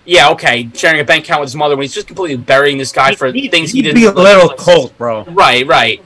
Yeah, 0.05 0.29
okay, 0.31 0.69
sharing 0.73 0.99
a 0.99 1.03
bank 1.03 1.25
account 1.25 1.41
with 1.41 1.49
his 1.49 1.55
mother 1.55 1.75
when 1.75 1.83
he's 1.83 1.93
just 1.93 2.07
completely 2.07 2.37
burying 2.37 2.77
this 2.77 2.91
guy 2.91 3.13
for 3.13 3.31
things 3.31 3.71
he 3.71 3.81
didn't. 3.81 3.95
be 3.95 4.05
a 4.05 4.11
little 4.11 4.49
cold, 4.49 4.97
bro. 4.97 5.23
Right, 5.25 5.67
right. 5.67 6.03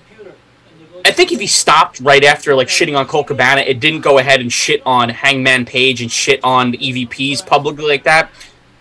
I 1.06 1.12
think 1.12 1.32
if 1.32 1.40
he 1.40 1.48
stopped 1.48 2.00
right 2.00 2.24
after 2.24 2.56
like 2.56 2.68
shitting 2.70 2.98
on 2.98 3.08
Colt 3.08 3.28
Cabana, 3.28 3.62
it 3.62 3.80
didn't 3.80 4.02
go 4.02 4.20
ahead 4.20 4.40
and 4.40 4.52
shit 4.52 4.82
on 4.86 5.10
Hangman 5.10 5.66
Page 5.66 6.02
and 6.02 6.12
shit 6.12 6.40
on 6.44 6.72
the 6.72 6.78
EVPs 6.78 7.46
publicly 7.46 7.86
like 7.86 8.04
that. 8.04 8.30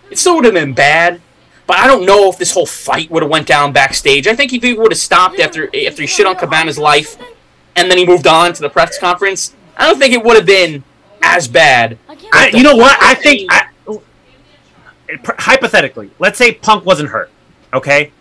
It 0.09 0.17
still 0.17 0.35
would 0.35 0.45
have 0.45 0.53
been 0.53 0.73
bad, 0.73 1.21
but 1.67 1.77
I 1.77 1.87
don't 1.87 2.05
know 2.05 2.29
if 2.29 2.37
this 2.37 2.53
whole 2.53 2.65
fight 2.65 3.09
would 3.11 3.23
have 3.23 3.31
went 3.31 3.47
down 3.47 3.73
backstage. 3.73 4.27
I 4.27 4.35
think 4.35 4.53
if 4.53 4.63
he 4.63 4.73
would 4.73 4.91
have 4.91 4.99
stopped 4.99 5.39
after 5.39 5.65
after 5.65 6.01
he 6.01 6.07
shit 6.07 6.25
on 6.25 6.35
Cabana's 6.35 6.77
life, 6.77 7.17
and 7.75 7.89
then 7.89 7.97
he 7.97 8.05
moved 8.05 8.27
on 8.27 8.53
to 8.53 8.61
the 8.61 8.69
press 8.69 8.97
conference, 8.97 9.53
I 9.75 9.87
don't 9.87 9.99
think 9.99 10.13
it 10.13 10.23
would 10.23 10.37
have 10.37 10.45
been 10.45 10.83
as 11.21 11.47
bad. 11.47 11.97
I, 12.31 12.51
you 12.53 12.63
know 12.63 12.75
what? 12.75 12.97
I 13.01 13.15
think 13.15 13.51
I, 13.51 13.67
hypothetically, 15.39 16.11
let's 16.19 16.37
say 16.37 16.53
Punk 16.53 16.85
wasn't 16.85 17.09
hurt. 17.09 17.31
Okay, 17.73 18.11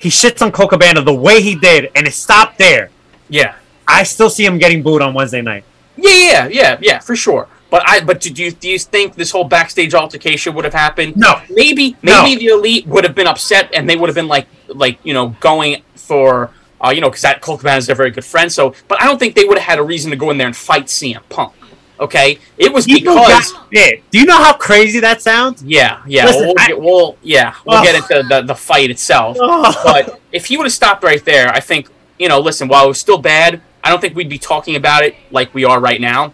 he 0.00 0.08
shits 0.08 0.42
on 0.42 0.50
Colt 0.50 0.70
Cabana 0.70 1.02
the 1.02 1.14
way 1.14 1.42
he 1.42 1.54
did, 1.54 1.92
and 1.94 2.08
it 2.08 2.12
stopped 2.12 2.58
there. 2.58 2.90
Yeah. 3.30 3.54
I 3.88 4.02
still 4.04 4.28
see 4.30 4.44
him 4.44 4.58
getting 4.58 4.82
booed 4.82 5.02
on 5.02 5.14
Wednesday 5.14 5.40
night. 5.42 5.64
Yeah, 5.96 6.10
yeah, 6.10 6.48
yeah, 6.50 6.78
yeah, 6.80 6.98
for 7.00 7.16
sure. 7.16 7.48
But 7.70 7.82
I, 7.88 8.00
but 8.00 8.20
do 8.20 8.30
you 8.30 8.50
do 8.50 8.68
you 8.68 8.78
think 8.78 9.14
this 9.14 9.30
whole 9.30 9.44
backstage 9.44 9.94
altercation 9.94 10.54
would 10.54 10.64
have 10.64 10.74
happened? 10.74 11.16
No. 11.16 11.40
Maybe, 11.50 11.96
No. 12.02 12.22
maybe 12.22 12.40
the 12.46 12.52
elite 12.52 12.86
would 12.86 13.04
have 13.04 13.14
been 13.14 13.26
upset, 13.26 13.70
and 13.74 13.88
they 13.88 13.96
would 13.96 14.08
have 14.08 14.14
been 14.14 14.28
like, 14.28 14.46
like 14.68 14.98
you 15.04 15.14
know, 15.14 15.36
going 15.40 15.82
for, 15.94 16.50
uh, 16.80 16.90
you 16.90 17.00
know, 17.00 17.08
because 17.08 17.22
that 17.22 17.40
Colt 17.40 17.60
Cabana 17.60 17.78
is 17.78 17.86
their 17.86 17.94
very 17.96 18.10
good 18.10 18.24
friend. 18.24 18.50
So, 18.50 18.74
but 18.88 19.00
I 19.02 19.06
don't 19.06 19.18
think 19.18 19.34
they 19.34 19.44
would 19.44 19.58
have 19.58 19.66
had 19.68 19.78
a 19.78 19.82
reason 19.82 20.10
to 20.10 20.16
go 20.16 20.30
in 20.30 20.38
there 20.38 20.46
and 20.48 20.56
fight 20.56 20.86
CM 20.86 21.22
Punk. 21.28 21.52
Okay, 22.00 22.38
it 22.56 22.72
was 22.72 22.86
People 22.86 23.14
because. 23.14 23.52
got 23.52 23.66
it. 23.72 24.02
Do 24.10 24.18
you 24.18 24.24
know 24.24 24.38
how 24.38 24.54
crazy 24.54 25.00
that 25.00 25.20
sounds? 25.20 25.62
Yeah, 25.62 26.00
yeah. 26.06 26.24
Listen, 26.26 26.46
we'll, 26.46 26.54
I- 26.58 26.66
get, 26.68 26.80
we'll 26.80 27.16
yeah, 27.22 27.54
we'll 27.66 27.76
Ugh. 27.78 27.84
get 27.84 27.94
into 27.96 28.26
the, 28.28 28.42
the 28.42 28.54
fight 28.54 28.90
itself. 28.90 29.36
Ugh. 29.40 29.74
But 29.84 30.20
if 30.32 30.46
he 30.46 30.56
would 30.56 30.64
have 30.64 30.72
stopped 30.72 31.04
right 31.04 31.22
there, 31.24 31.50
I 31.50 31.60
think 31.60 31.88
you 32.20 32.28
know. 32.28 32.38
Listen, 32.38 32.68
while 32.68 32.84
it 32.84 32.88
was 32.88 33.00
still 33.00 33.18
bad, 33.18 33.60
I 33.82 33.90
don't 33.90 34.00
think 34.00 34.14
we'd 34.14 34.28
be 34.28 34.38
talking 34.38 34.76
about 34.76 35.02
it 35.02 35.16
like 35.32 35.52
we 35.52 35.64
are 35.64 35.80
right 35.80 36.00
now. 36.00 36.32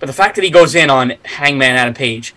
But 0.00 0.06
the 0.06 0.12
fact 0.12 0.34
that 0.34 0.44
he 0.44 0.50
goes 0.50 0.74
in 0.74 0.90
on 0.90 1.14
Hangman 1.24 1.76
Adam 1.76 1.94
Page, 1.94 2.34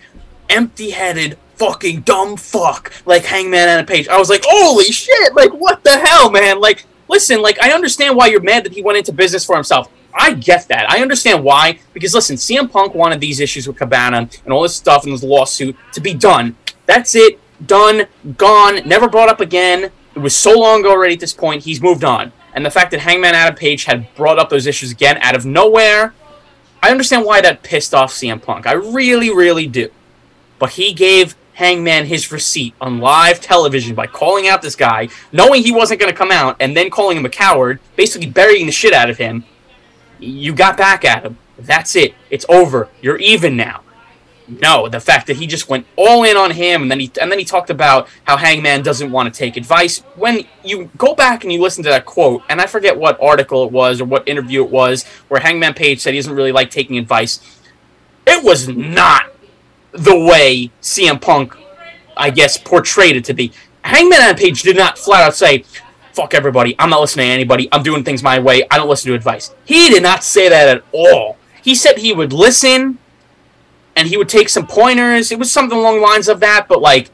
empty-headed, 0.48 1.36
fucking 1.56 2.02
dumb 2.02 2.36
fuck 2.36 2.92
like 3.04 3.24
Hangman 3.24 3.68
Adam 3.68 3.86
Page, 3.86 4.06
I 4.06 4.18
was 4.18 4.30
like, 4.30 4.44
holy 4.46 4.92
shit! 4.92 5.34
Like 5.34 5.50
what 5.50 5.82
the 5.82 5.98
hell, 5.98 6.30
man? 6.30 6.60
Like, 6.60 6.86
listen, 7.08 7.42
like 7.42 7.60
I 7.60 7.72
understand 7.72 8.16
why 8.16 8.26
you're 8.28 8.40
mad 8.40 8.64
that 8.64 8.72
he 8.72 8.82
went 8.82 8.98
into 8.98 9.12
business 9.12 9.44
for 9.44 9.56
himself. 9.56 9.90
I 10.14 10.34
get 10.34 10.68
that. 10.68 10.90
I 10.90 11.00
understand 11.00 11.44
why. 11.44 11.78
Because 11.92 12.14
listen, 12.14 12.36
CM 12.36 12.70
Punk 12.70 12.94
wanted 12.94 13.20
these 13.20 13.40
issues 13.40 13.66
with 13.66 13.76
Cabana 13.76 14.28
and 14.44 14.52
all 14.52 14.62
this 14.62 14.74
stuff 14.74 15.04
and 15.04 15.12
this 15.12 15.22
lawsuit 15.22 15.76
to 15.92 16.00
be 16.00 16.14
done. 16.14 16.56
That's 16.86 17.14
it. 17.14 17.38
Done. 17.64 18.06
Gone. 18.36 18.86
Never 18.88 19.08
brought 19.08 19.28
up 19.28 19.40
again. 19.40 19.90
It 20.18 20.22
was 20.22 20.34
so 20.34 20.58
long 20.58 20.80
ago 20.80 20.90
already 20.90 21.14
at 21.14 21.20
this 21.20 21.32
point. 21.32 21.62
He's 21.62 21.80
moved 21.80 22.02
on. 22.02 22.32
And 22.52 22.66
the 22.66 22.72
fact 22.72 22.90
that 22.90 22.98
Hangman 22.98 23.36
Adam 23.36 23.54
Page 23.54 23.84
had 23.84 24.12
brought 24.16 24.36
up 24.36 24.50
those 24.50 24.66
issues 24.66 24.90
again 24.90 25.16
out 25.18 25.36
of 25.36 25.46
nowhere, 25.46 26.12
I 26.82 26.90
understand 26.90 27.24
why 27.24 27.40
that 27.40 27.62
pissed 27.62 27.94
off 27.94 28.12
CM 28.12 28.42
Punk. 28.42 28.66
I 28.66 28.72
really, 28.72 29.32
really 29.32 29.68
do. 29.68 29.90
But 30.58 30.70
he 30.70 30.92
gave 30.92 31.36
Hangman 31.54 32.06
his 32.06 32.32
receipt 32.32 32.74
on 32.80 32.98
live 32.98 33.40
television 33.40 33.94
by 33.94 34.08
calling 34.08 34.48
out 34.48 34.60
this 34.60 34.74
guy, 34.74 35.08
knowing 35.30 35.62
he 35.62 35.70
wasn't 35.70 36.00
going 36.00 36.10
to 36.10 36.18
come 36.18 36.32
out, 36.32 36.56
and 36.58 36.76
then 36.76 36.90
calling 36.90 37.16
him 37.16 37.24
a 37.24 37.30
coward, 37.30 37.78
basically 37.94 38.28
burying 38.28 38.66
the 38.66 38.72
shit 38.72 38.92
out 38.92 39.08
of 39.08 39.18
him. 39.18 39.44
You 40.18 40.52
got 40.52 40.76
back 40.76 41.04
at 41.04 41.22
him. 41.22 41.38
That's 41.58 41.94
it. 41.94 42.12
It's 42.28 42.44
over. 42.48 42.88
You're 43.00 43.18
even 43.18 43.56
now. 43.56 43.82
No, 44.48 44.88
the 44.88 45.00
fact 45.00 45.26
that 45.26 45.36
he 45.36 45.46
just 45.46 45.68
went 45.68 45.86
all 45.96 46.24
in 46.24 46.36
on 46.36 46.52
him, 46.52 46.82
and 46.82 46.90
then 46.90 47.00
he 47.00 47.10
and 47.20 47.30
then 47.30 47.38
he 47.38 47.44
talked 47.44 47.68
about 47.68 48.08
how 48.24 48.38
Hangman 48.38 48.82
doesn't 48.82 49.10
want 49.10 49.32
to 49.32 49.38
take 49.38 49.58
advice. 49.58 49.98
When 50.16 50.46
you 50.64 50.90
go 50.96 51.14
back 51.14 51.44
and 51.44 51.52
you 51.52 51.60
listen 51.60 51.84
to 51.84 51.90
that 51.90 52.06
quote, 52.06 52.42
and 52.48 52.58
I 52.58 52.66
forget 52.66 52.96
what 52.96 53.20
article 53.20 53.64
it 53.64 53.72
was 53.72 54.00
or 54.00 54.06
what 54.06 54.26
interview 54.26 54.64
it 54.64 54.70
was, 54.70 55.04
where 55.28 55.40
Hangman 55.40 55.74
Page 55.74 56.00
said 56.00 56.14
he 56.14 56.18
doesn't 56.18 56.34
really 56.34 56.52
like 56.52 56.70
taking 56.70 56.96
advice. 56.96 57.40
It 58.26 58.42
was 58.42 58.68
not 58.68 59.30
the 59.92 60.18
way 60.18 60.70
CM 60.80 61.20
Punk, 61.20 61.54
I 62.16 62.30
guess, 62.30 62.56
portrayed 62.56 63.16
it 63.16 63.24
to 63.26 63.34
be. 63.34 63.52
Hangman 63.84 64.34
Page 64.36 64.62
did 64.62 64.76
not 64.76 64.98
flat 64.98 65.26
out 65.26 65.34
say, 65.34 65.64
"Fuck 66.14 66.32
everybody. 66.32 66.74
I'm 66.78 66.88
not 66.88 67.02
listening 67.02 67.26
to 67.26 67.32
anybody. 67.32 67.68
I'm 67.70 67.82
doing 67.82 68.02
things 68.02 68.22
my 68.22 68.38
way. 68.38 68.62
I 68.70 68.78
don't 68.78 68.88
listen 68.88 69.10
to 69.10 69.14
advice." 69.14 69.50
He 69.66 69.90
did 69.90 70.02
not 70.02 70.24
say 70.24 70.48
that 70.48 70.68
at 70.68 70.84
all. 70.92 71.36
He 71.62 71.74
said 71.74 71.98
he 71.98 72.14
would 72.14 72.32
listen 72.32 72.98
and 73.98 74.06
he 74.06 74.16
would 74.16 74.28
take 74.28 74.48
some 74.48 74.64
pointers. 74.64 75.32
It 75.32 75.40
was 75.40 75.50
something 75.50 75.76
along 75.76 75.96
the 75.96 76.02
lines 76.02 76.28
of 76.28 76.38
that, 76.40 76.66
but 76.68 76.80
like 76.80 77.10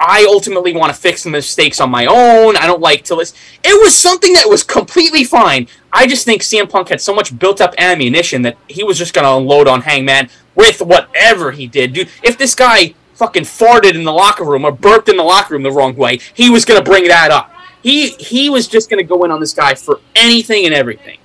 I 0.00 0.26
ultimately 0.28 0.74
want 0.74 0.94
to 0.94 0.98
fix 0.98 1.22
the 1.22 1.30
mistakes 1.30 1.78
on 1.78 1.90
my 1.90 2.06
own. 2.06 2.56
I 2.56 2.66
don't 2.66 2.80
like 2.80 3.04
to 3.04 3.14
listen. 3.14 3.36
It 3.62 3.78
was 3.82 3.94
something 3.94 4.32
that 4.32 4.48
was 4.48 4.62
completely 4.62 5.24
fine. 5.24 5.68
I 5.92 6.06
just 6.06 6.24
think 6.24 6.40
CM 6.40 6.70
Punk 6.70 6.88
had 6.88 7.02
so 7.02 7.14
much 7.14 7.38
built 7.38 7.60
up 7.60 7.74
ammunition 7.76 8.42
that 8.42 8.56
he 8.66 8.82
was 8.82 8.96
just 8.96 9.12
going 9.12 9.24
to 9.26 9.36
unload 9.36 9.68
on 9.68 9.82
Hangman 9.82 10.30
with 10.54 10.80
whatever 10.80 11.52
he 11.52 11.66
did. 11.66 11.92
Dude, 11.92 12.08
if 12.22 12.38
this 12.38 12.54
guy 12.54 12.94
fucking 13.14 13.44
farted 13.44 13.94
in 13.94 14.04
the 14.04 14.12
locker 14.12 14.44
room 14.44 14.64
or 14.64 14.72
burped 14.72 15.10
in 15.10 15.18
the 15.18 15.22
locker 15.22 15.52
room 15.52 15.62
the 15.62 15.70
wrong 15.70 15.96
way, 15.96 16.18
he 16.32 16.48
was 16.48 16.64
going 16.64 16.82
to 16.82 16.90
bring 16.90 17.08
that 17.08 17.30
up. 17.30 17.52
He 17.82 18.10
he 18.12 18.48
was 18.48 18.68
just 18.68 18.88
going 18.88 18.98
to 19.02 19.08
go 19.08 19.24
in 19.24 19.30
on 19.30 19.38
this 19.38 19.52
guy 19.52 19.74
for 19.74 20.00
anything 20.14 20.64
and 20.64 20.74
everything. 20.74 21.18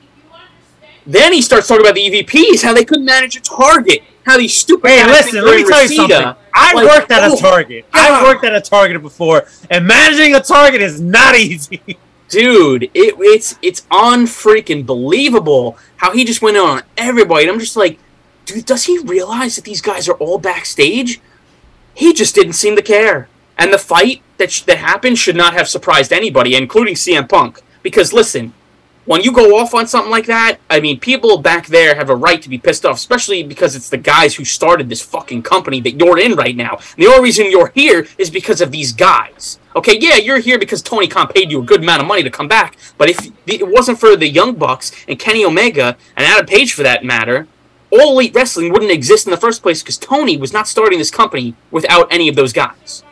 Then 1.05 1.33
he 1.33 1.41
starts 1.41 1.67
talking 1.67 1.83
about 1.83 1.95
the 1.95 2.01
EVPs, 2.01 2.61
how 2.61 2.73
they 2.73 2.85
couldn't 2.85 3.05
manage 3.05 3.35
a 3.35 3.41
target, 3.41 4.01
how 4.25 4.37
these 4.37 4.55
stupid. 4.55 4.87
Hey, 4.89 5.05
listen, 5.05 5.43
let 5.43 5.57
me 5.57 5.67
tell 5.67 5.81
you 5.83 5.87
something. 5.89 6.35
I 6.53 6.73
Like, 6.73 6.85
worked 6.87 7.11
at 7.11 7.29
oh, 7.29 7.35
a 7.35 7.39
Target. 7.39 7.85
God. 7.91 8.11
I 8.11 8.23
worked 8.23 8.43
at 8.43 8.53
a 8.55 8.61
Target 8.61 9.01
before, 9.01 9.45
and 9.69 9.85
managing 9.87 10.35
a 10.35 10.41
Target 10.41 10.81
is 10.81 10.99
not 11.01 11.35
easy. 11.39 11.81
dude, 12.29 12.83
it, 12.83 13.15
it's 13.19 13.55
it's 13.61 13.81
unfreaking 13.91 14.85
believable 14.85 15.77
how 15.97 16.11
he 16.11 16.23
just 16.25 16.41
went 16.41 16.57
on 16.57 16.83
everybody. 16.97 17.43
And 17.45 17.51
I'm 17.51 17.59
just 17.59 17.75
like, 17.77 17.99
dude, 18.45 18.65
does 18.65 18.85
he 18.85 18.99
realize 18.99 19.55
that 19.55 19.65
these 19.65 19.81
guys 19.81 20.07
are 20.09 20.15
all 20.15 20.37
backstage? 20.37 21.19
He 21.93 22.13
just 22.13 22.35
didn't 22.35 22.53
seem 22.53 22.75
to 22.75 22.81
care. 22.81 23.27
And 23.57 23.71
the 23.73 23.77
fight 23.77 24.21
that 24.37 24.51
sh- 24.51 24.61
that 24.63 24.77
happened 24.77 25.17
should 25.19 25.35
not 25.35 25.53
have 25.53 25.67
surprised 25.67 26.11
anybody, 26.13 26.55
including 26.55 26.95
CM 26.95 27.27
Punk. 27.29 27.61
Because 27.83 28.13
listen, 28.13 28.53
when 29.05 29.21
you 29.21 29.31
go 29.31 29.57
off 29.57 29.73
on 29.73 29.87
something 29.87 30.11
like 30.11 30.27
that, 30.27 30.59
I 30.69 30.79
mean, 30.79 30.99
people 30.99 31.39
back 31.39 31.67
there 31.67 31.95
have 31.95 32.09
a 32.09 32.15
right 32.15 32.41
to 32.41 32.49
be 32.49 32.57
pissed 32.57 32.85
off, 32.85 32.97
especially 32.97 33.43
because 33.43 33.75
it's 33.75 33.89
the 33.89 33.97
guys 33.97 34.35
who 34.35 34.45
started 34.45 34.89
this 34.89 35.01
fucking 35.01 35.41
company 35.43 35.81
that 35.81 35.99
you're 35.99 36.19
in 36.19 36.33
right 36.35 36.55
now. 36.55 36.75
And 36.75 37.03
the 37.03 37.07
only 37.07 37.23
reason 37.23 37.49
you're 37.49 37.71
here 37.73 38.07
is 38.17 38.29
because 38.29 38.61
of 38.61 38.71
these 38.71 38.93
guys. 38.93 39.59
Okay, 39.75 39.97
yeah, 39.99 40.17
you're 40.17 40.39
here 40.39 40.59
because 40.59 40.81
Tony 40.81 41.07
Khan 41.07 41.27
paid 41.27 41.49
you 41.49 41.61
a 41.61 41.65
good 41.65 41.81
amount 41.81 42.01
of 42.01 42.07
money 42.07 42.21
to 42.23 42.29
come 42.29 42.47
back. 42.47 42.77
But 42.97 43.09
if 43.09 43.31
it 43.47 43.67
wasn't 43.67 43.99
for 43.99 44.15
the 44.15 44.27
Young 44.27 44.55
Bucks 44.55 44.91
and 45.07 45.17
Kenny 45.17 45.43
Omega 45.43 45.97
and 46.15 46.27
Adam 46.27 46.45
Page 46.45 46.73
for 46.73 46.83
that 46.83 47.03
matter, 47.03 47.47
All 47.91 48.11
Elite 48.11 48.35
Wrestling 48.35 48.71
wouldn't 48.71 48.91
exist 48.91 49.25
in 49.25 49.31
the 49.31 49.37
first 49.37 49.63
place 49.63 49.81
because 49.81 49.97
Tony 49.97 50.37
was 50.37 50.53
not 50.53 50.67
starting 50.67 50.99
this 50.99 51.11
company 51.11 51.55
without 51.71 52.11
any 52.11 52.27
of 52.27 52.35
those 52.35 52.53
guys. 52.53 53.03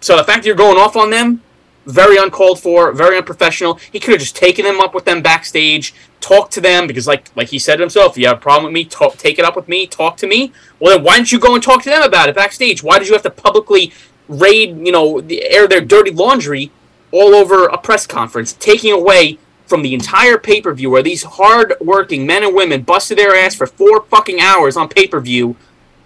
So 0.00 0.16
the 0.16 0.24
fact 0.24 0.42
that 0.42 0.46
you're 0.46 0.54
going 0.54 0.78
off 0.78 0.96
on 0.96 1.10
them, 1.10 1.42
very 1.88 2.18
uncalled 2.18 2.60
for, 2.60 2.92
very 2.92 3.16
unprofessional. 3.16 3.74
He 3.90 3.98
could 3.98 4.12
have 4.12 4.20
just 4.20 4.36
taken 4.36 4.64
them 4.64 4.80
up 4.80 4.94
with 4.94 5.06
them 5.06 5.22
backstage, 5.22 5.94
talked 6.20 6.52
to 6.52 6.60
them 6.60 6.86
because, 6.86 7.06
like, 7.06 7.30
like 7.34 7.48
he 7.48 7.58
said 7.58 7.80
himself, 7.80 8.12
if 8.12 8.18
you 8.18 8.28
have 8.28 8.36
a 8.36 8.40
problem 8.40 8.64
with 8.64 8.74
me, 8.74 8.84
talk, 8.84 9.16
take 9.16 9.38
it 9.38 9.44
up 9.44 9.56
with 9.56 9.68
me, 9.68 9.86
talk 9.86 10.16
to 10.18 10.26
me. 10.26 10.52
Well, 10.78 10.96
then 10.96 11.04
why 11.04 11.16
didn't 11.16 11.32
you 11.32 11.40
go 11.40 11.54
and 11.54 11.62
talk 11.62 11.82
to 11.82 11.90
them 11.90 12.02
about 12.02 12.28
it 12.28 12.34
backstage? 12.34 12.82
Why 12.82 12.98
did 12.98 13.08
you 13.08 13.14
have 13.14 13.22
to 13.22 13.30
publicly 13.30 13.92
raid, 14.28 14.78
you 14.84 14.92
know, 14.92 15.18
air 15.30 15.66
their 15.66 15.80
dirty 15.80 16.10
laundry 16.10 16.70
all 17.10 17.34
over 17.34 17.66
a 17.66 17.78
press 17.78 18.06
conference, 18.06 18.52
taking 18.52 18.92
away 18.92 19.38
from 19.66 19.82
the 19.82 19.94
entire 19.94 20.38
pay 20.38 20.60
per 20.60 20.74
view 20.74 20.90
where 20.90 21.02
these 21.02 21.22
hard 21.22 21.74
working 21.80 22.26
men 22.26 22.42
and 22.42 22.54
women 22.54 22.82
busted 22.82 23.16
their 23.16 23.34
ass 23.34 23.54
for 23.54 23.66
four 23.66 24.02
fucking 24.04 24.40
hours 24.40 24.76
on 24.76 24.88
pay 24.88 25.06
per 25.06 25.20
view? 25.20 25.56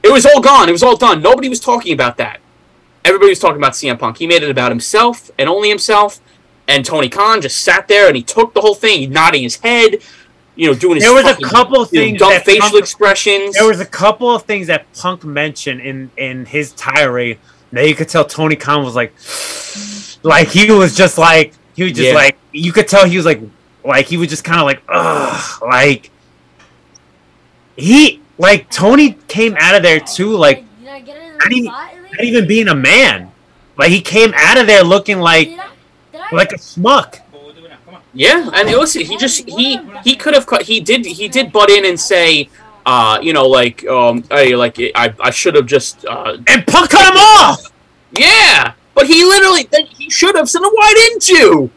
It 0.04 0.12
was 0.12 0.26
all 0.26 0.40
gone. 0.40 0.68
It 0.68 0.72
was 0.72 0.82
all 0.82 0.96
done. 0.96 1.22
Nobody 1.22 1.48
was 1.48 1.60
talking 1.60 1.92
about 1.92 2.16
that 2.18 2.41
everybody 3.04 3.30
was 3.30 3.38
talking 3.38 3.56
about 3.56 3.72
CM 3.72 3.98
Punk. 3.98 4.18
He 4.18 4.26
made 4.26 4.42
it 4.42 4.50
about 4.50 4.70
himself 4.70 5.30
and 5.38 5.48
only 5.48 5.68
himself. 5.68 6.20
And 6.68 6.84
Tony 6.84 7.08
Khan 7.08 7.40
just 7.42 7.62
sat 7.62 7.88
there 7.88 8.06
and 8.06 8.16
he 8.16 8.22
took 8.22 8.54
the 8.54 8.60
whole 8.60 8.74
thing, 8.74 9.10
nodding 9.10 9.42
his 9.42 9.56
head, 9.56 9.96
you 10.54 10.68
know, 10.68 10.74
doing 10.74 10.94
his. 10.96 11.04
There 11.04 11.12
was 11.12 11.24
a 11.26 11.34
couple 11.40 11.82
of 11.82 11.92
you 11.92 11.98
know, 12.00 12.06
things 12.06 12.18
dumb 12.20 12.30
that 12.30 12.44
facial 12.44 12.70
Punk- 12.70 12.78
expressions. 12.82 13.54
There 13.56 13.66
was 13.66 13.80
a 13.80 13.86
couple 13.86 14.30
of 14.34 14.44
things 14.44 14.68
that 14.68 14.90
Punk 14.94 15.24
mentioned 15.24 15.80
in 15.80 16.10
in 16.16 16.46
his 16.46 16.72
tirade 16.72 17.38
that 17.72 17.88
you 17.88 17.94
could 17.94 18.08
tell 18.08 18.24
Tony 18.24 18.54
Khan 18.54 18.84
was 18.84 18.94
like, 18.94 19.12
like 20.22 20.48
he 20.48 20.70
was 20.70 20.94
just 20.96 21.18
like 21.18 21.52
he 21.74 21.82
was 21.82 21.92
just 21.92 22.08
Yeah. 22.10 22.14
like 22.14 22.36
you 22.52 22.70
could 22.72 22.86
tell 22.86 23.06
he 23.06 23.16
was 23.16 23.26
like 23.26 23.40
like 23.84 24.06
he 24.06 24.16
was 24.16 24.28
just 24.28 24.44
kind 24.44 24.60
of 24.60 24.66
like 24.66 24.82
ugh 24.88 25.62
like 25.62 26.10
he 27.76 28.20
like 28.38 28.70
Tony 28.70 29.14
came 29.28 29.56
out 29.58 29.74
of 29.74 29.82
there 29.82 30.00
too 30.00 30.36
like 30.36 30.64
Did 30.78 30.88
I 30.88 31.00
get 31.00 31.16
it 31.16 31.32
in 31.34 31.38
not 32.12 32.20
even, 32.20 32.20
spot 32.20 32.20
at 32.20 32.20
least? 32.20 32.20
not 32.20 32.24
even 32.24 32.48
being 32.48 32.68
a 32.68 32.74
man 32.74 33.32
like 33.76 33.90
he 33.90 34.00
came 34.00 34.32
out 34.36 34.58
of 34.58 34.66
there 34.66 34.82
looking 34.84 35.18
like 35.18 35.48
Did 35.48 35.58
I? 35.58 35.68
Did 36.12 36.20
I? 36.20 36.36
like 36.36 36.52
a 36.52 36.56
schmuck 36.56 37.20
Yeah, 38.14 38.50
and 38.54 38.68
listen, 38.68 39.02
he 39.02 39.16
just 39.16 39.48
he 39.48 39.80
he 40.04 40.16
could 40.16 40.34
have 40.34 40.46
cut. 40.46 40.62
He 40.62 40.80
did 40.80 41.06
he 41.06 41.28
did 41.28 41.50
butt 41.52 41.70
in 41.70 41.86
and 41.86 41.98
say, 41.98 42.48
uh, 42.84 43.18
you 43.22 43.32
know, 43.32 43.46
like 43.48 43.86
um, 43.86 44.22
hey, 44.30 44.54
like 44.54 44.76
I 44.78 45.14
I 45.18 45.30
should 45.30 45.54
have 45.54 45.66
just 45.66 46.04
uh, 46.04 46.36
and 46.46 46.66
Punk 46.66 46.90
cut 46.90 47.12
him 47.12 47.16
off 47.16 47.72
Yeah, 48.12 48.74
but 48.94 49.06
he 49.06 49.24
literally 49.24 49.68
he 49.88 50.10
should 50.10 50.36
have. 50.36 50.48
So 50.48 50.60
then 50.60 50.70
why 50.72 50.92
didn't 50.94 51.28
you? 51.28 51.70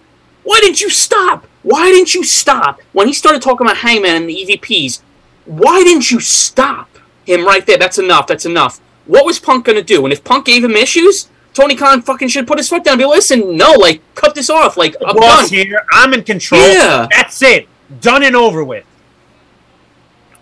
Why 0.43 0.59
didn't 0.59 0.81
you 0.81 0.89
stop? 0.89 1.47
Why 1.63 1.89
didn't 1.89 2.13
you 2.13 2.23
stop 2.23 2.81
when 2.91 3.07
he 3.07 3.13
started 3.13 3.41
talking 3.41 3.65
about 3.65 3.77
Hangman 3.77 4.15
and 4.15 4.29
the 4.29 4.35
EVPs? 4.35 5.01
Why 5.45 5.83
didn't 5.83 6.11
you 6.11 6.19
stop 6.19 6.89
him 7.25 7.45
right 7.45 7.65
there? 7.65 7.77
That's 7.77 7.97
enough. 7.97 8.27
That's 8.27 8.45
enough. 8.45 8.79
What 9.05 9.25
was 9.25 9.39
Punk 9.39 9.65
gonna 9.65 9.81
do? 9.83 10.03
And 10.05 10.11
if 10.13 10.23
Punk 10.23 10.45
gave 10.45 10.63
him 10.63 10.71
issues, 10.75 11.29
Tony 11.53 11.75
Khan 11.75 12.01
fucking 12.01 12.27
should 12.27 12.47
put 12.47 12.57
his 12.57 12.67
foot 12.69 12.83
down 12.83 12.93
and 12.93 12.99
be 12.99 13.05
listen, 13.05 13.55
no, 13.55 13.71
like 13.73 14.01
cut 14.15 14.35
this 14.35 14.49
off. 14.49 14.77
Like 14.77 14.95
I'm 15.05 15.15
done. 15.15 15.47
here 15.49 15.85
I'm 15.91 16.13
in 16.13 16.23
control 16.23 16.61
Yeah. 16.61 17.07
that's 17.11 17.41
it 17.41 17.67
done 18.01 18.23
and 18.23 18.35
over 18.35 18.63
with 18.63 18.83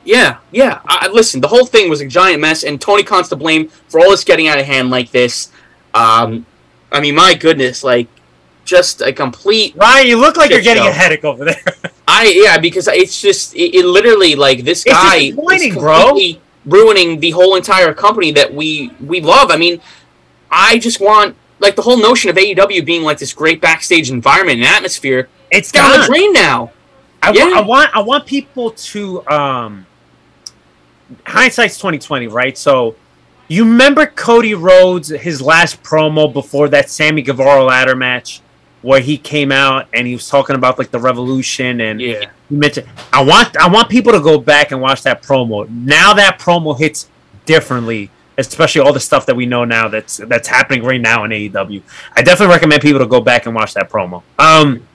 Yeah, 0.05 0.37
yeah. 0.51 0.81
I, 0.85 1.07
listen, 1.09 1.39
the 1.41 1.47
whole 1.47 1.65
thing 1.65 1.89
was 1.89 2.01
a 2.01 2.07
giant 2.07 2.41
mess, 2.41 2.63
and 2.63 2.79
Tony 2.79 3.03
Khan's 3.03 3.29
to 3.29 3.35
blame 3.35 3.69
for 3.87 3.99
all 4.01 4.11
this 4.11 4.23
getting 4.23 4.47
out 4.47 4.59
of 4.59 4.65
hand 4.65 4.89
like 4.89 5.11
this. 5.11 5.49
Um, 5.93 6.45
I 6.91 6.99
mean, 6.99 7.15
my 7.15 7.33
goodness, 7.35 7.83
like 7.83 8.07
just 8.65 9.01
a 9.01 9.11
complete 9.11 9.75
Ryan 9.75 10.07
you 10.07 10.17
look 10.17 10.37
like 10.37 10.49
you're 10.49 10.61
getting 10.61 10.83
show. 10.83 10.89
a 10.89 10.93
headache 10.93 11.25
over 11.25 11.43
there 11.43 11.61
I 12.07 12.31
yeah, 12.33 12.57
because 12.57 12.87
it's 12.87 13.21
just 13.21 13.53
it, 13.55 13.75
it 13.75 13.85
literally 13.85 14.35
like 14.35 14.63
this 14.63 14.85
It's 14.85 14.93
guy 14.95 15.19
disappointing, 15.31 15.71
is 15.71 15.77
bro. 15.77 16.17
Ruining 16.65 17.19
the 17.19 17.31
whole 17.31 17.55
entire 17.55 17.93
company 17.93 18.31
that 18.31 18.53
we 18.53 18.91
we 19.01 19.21
love. 19.21 19.51
I 19.51 19.57
mean, 19.57 19.81
I 20.51 20.77
just 20.79 20.99
want 20.99 21.35
like 21.59 21.75
the 21.75 21.81
whole 21.81 21.97
notion 21.97 22.29
of 22.29 22.35
AEW 22.35 22.85
being 22.85 23.03
like 23.03 23.17
this 23.17 23.33
great 23.33 23.61
backstage 23.61 24.11
environment 24.11 24.59
and 24.59 24.67
atmosphere. 24.67 25.29
it's 25.51 25.71
down 25.71 25.91
the 25.91 25.97
gone. 25.99 26.07
drain 26.07 26.33
now. 26.33 26.71
I, 27.21 27.31
wa- 27.31 27.37
Yeah. 27.37 27.51
I 27.55 27.61
want 27.61 27.95
I 27.95 28.01
want 28.01 28.25
people 28.25 28.71
to 28.71 29.25
um 29.27 29.85
hindsight's 31.25 31.77
twenty 31.77 31.99
twenty, 31.99 32.27
right? 32.27 32.57
So 32.57 32.95
you 33.47 33.63
remember 33.65 34.05
Cody 34.05 34.53
Rhodes 34.53 35.09
his 35.09 35.41
last 35.41 35.83
promo 35.83 36.31
before 36.31 36.69
that 36.69 36.89
Sammy 36.89 37.21
Guevara 37.21 37.63
ladder 37.63 37.95
match 37.95 38.41
where 38.83 38.99
he 38.99 39.17
came 39.17 39.51
out 39.51 39.87
and 39.93 40.05
he 40.05 40.13
was 40.13 40.27
talking 40.27 40.55
about 40.55 40.77
like 40.77 40.91
the 40.91 40.99
revolution 40.99 41.81
and 41.81 41.99
Yeah, 41.99 42.29
he 42.49 42.55
mentioned 42.55 42.87
I 43.11 43.23
want 43.23 43.57
I 43.57 43.67
want 43.67 43.89
people 43.89 44.11
to 44.11 44.19
go 44.19 44.37
back 44.37 44.71
and 44.71 44.79
watch 44.79 45.01
that 45.03 45.23
promo. 45.23 45.67
Now 45.69 46.13
that 46.13 46.37
promo 46.37 46.77
hits 46.77 47.09
differently, 47.45 48.11
especially 48.37 48.81
all 48.81 48.93
the 48.93 48.99
stuff 48.99 49.25
that 49.25 49.35
we 49.35 49.45
know 49.45 49.65
now 49.65 49.87
that's 49.87 50.17
that's 50.17 50.47
happening 50.47 50.83
right 50.83 51.01
now 51.01 51.23
in 51.23 51.31
AEW. 51.31 51.81
I 52.15 52.21
definitely 52.21 52.53
recommend 52.53 52.81
people 52.81 52.99
to 52.99 53.07
go 53.07 53.21
back 53.21 53.45
and 53.47 53.55
watch 53.55 53.73
that 53.73 53.89
promo. 53.89 54.21
Um 54.37 54.85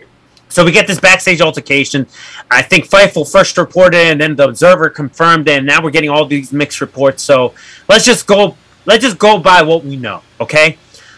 so 0.51 0.65
we 0.65 0.71
get 0.73 0.87
this 0.87 1.01
backstage 1.01 1.41
altercation. 1.41 2.07
I 2.51 2.63
think 2.63 2.89
Fightful 2.89 3.31
first 3.31 3.59
reported 3.59 4.01
and 4.01 4.21
then 4.21 4.35
the 4.37 4.49
Observer 4.49 4.89
confirmed 4.89 5.47
it, 5.49 5.59
and 5.59 5.67
now 5.67 5.83
we're 5.83 5.91
getting 5.91 6.09
all 6.09 6.25
these 6.25 6.53
mixed 6.53 6.81
reports. 6.81 7.23
So 7.23 7.55
let's 7.89 8.05
just 8.05 8.27
go 8.27 8.57
let's 8.85 9.03
just 9.03 9.19
go 9.19 9.39
by 9.39 9.63
what 9.63 9.85
we 9.85 9.97
know, 9.97 10.23
okay? 10.41 10.77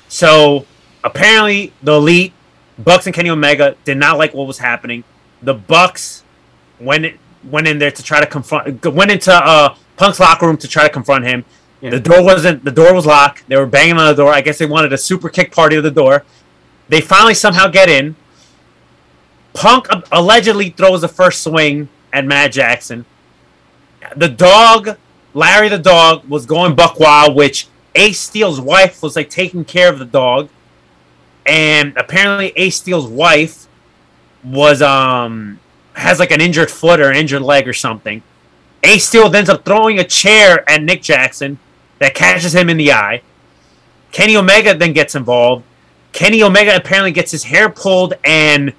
So 0.08 0.66
apparently 1.02 1.72
the 1.82 1.94
elite 1.94 2.32
Bucks 2.84 3.06
and 3.06 3.14
Kenny 3.14 3.30
Omega 3.30 3.76
did 3.84 3.98
not 3.98 4.18
like 4.18 4.34
what 4.34 4.46
was 4.46 4.58
happening. 4.58 5.04
The 5.42 5.54
Bucks 5.54 6.24
when 6.78 7.04
it, 7.04 7.18
went 7.44 7.68
in 7.68 7.78
there 7.78 7.90
to 7.90 8.02
try 8.02 8.20
to 8.20 8.26
confront. 8.26 8.84
Went 8.84 9.10
into 9.10 9.32
uh, 9.32 9.74
Punk's 9.96 10.20
locker 10.20 10.46
room 10.46 10.56
to 10.58 10.68
try 10.68 10.84
to 10.84 10.90
confront 10.90 11.24
him. 11.24 11.44
Yeah. 11.80 11.90
The 11.90 12.00
door 12.00 12.22
wasn't. 12.22 12.64
The 12.64 12.70
door 12.70 12.94
was 12.94 13.06
locked. 13.06 13.48
They 13.48 13.56
were 13.56 13.66
banging 13.66 13.96
on 13.96 14.06
the 14.06 14.14
door. 14.14 14.32
I 14.32 14.40
guess 14.40 14.58
they 14.58 14.66
wanted 14.66 14.92
a 14.92 14.98
super 14.98 15.28
kick 15.28 15.52
party 15.52 15.76
of 15.76 15.82
the 15.82 15.90
door. 15.90 16.24
They 16.88 17.00
finally 17.00 17.34
somehow 17.34 17.68
get 17.68 17.88
in. 17.88 18.16
Punk 19.52 19.86
allegedly 20.12 20.70
throws 20.70 21.00
the 21.00 21.08
first 21.08 21.42
swing 21.42 21.88
at 22.12 22.24
Matt 22.24 22.52
Jackson. 22.52 23.04
The 24.16 24.28
dog, 24.28 24.96
Larry 25.34 25.68
the 25.68 25.78
dog, 25.78 26.24
was 26.28 26.46
going 26.46 26.74
buck 26.74 26.98
wild, 26.98 27.34
which 27.34 27.68
Ace 27.94 28.20
Steel's 28.20 28.60
wife 28.60 29.02
was 29.02 29.16
like 29.16 29.30
taking 29.30 29.64
care 29.64 29.92
of 29.92 29.98
the 29.98 30.04
dog, 30.04 30.48
and 31.46 31.96
apparently 31.96 32.52
Ace 32.56 32.76
Steel's 32.76 33.06
wife 33.06 33.66
was 34.44 34.80
um 34.82 35.58
has 35.94 36.18
like 36.18 36.30
an 36.30 36.40
injured 36.40 36.70
foot 36.70 37.00
or 37.00 37.10
an 37.10 37.16
injured 37.16 37.42
leg 37.42 37.68
or 37.68 37.72
something. 37.72 38.22
Ace 38.82 39.06
Steel 39.06 39.34
ends 39.34 39.50
up 39.50 39.64
throwing 39.64 39.98
a 39.98 40.04
chair 40.04 40.68
at 40.68 40.82
Nick 40.82 41.02
Jackson 41.02 41.58
that 41.98 42.14
catches 42.14 42.54
him 42.54 42.70
in 42.70 42.76
the 42.76 42.92
eye. 42.92 43.22
Kenny 44.12 44.36
Omega 44.36 44.74
then 44.74 44.92
gets 44.92 45.14
involved. 45.14 45.64
Kenny 46.12 46.42
Omega 46.42 46.74
apparently 46.74 47.12
gets 47.12 47.30
his 47.30 47.44
hair 47.44 47.68
pulled 47.68 48.14
and 48.24 48.72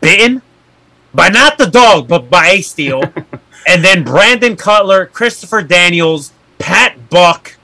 bitten 0.00 0.42
by 1.14 1.28
not 1.28 1.58
the 1.58 1.66
dog, 1.66 2.08
but 2.08 2.30
by 2.30 2.48
Ace 2.48 2.70
Steel. 2.70 3.02
and 3.66 3.84
then 3.84 4.02
Brandon 4.02 4.56
Cutler, 4.56 5.06
Christopher 5.06 5.62
Daniels, 5.62 6.32
Pat 6.58 7.10
Buck. 7.10 7.56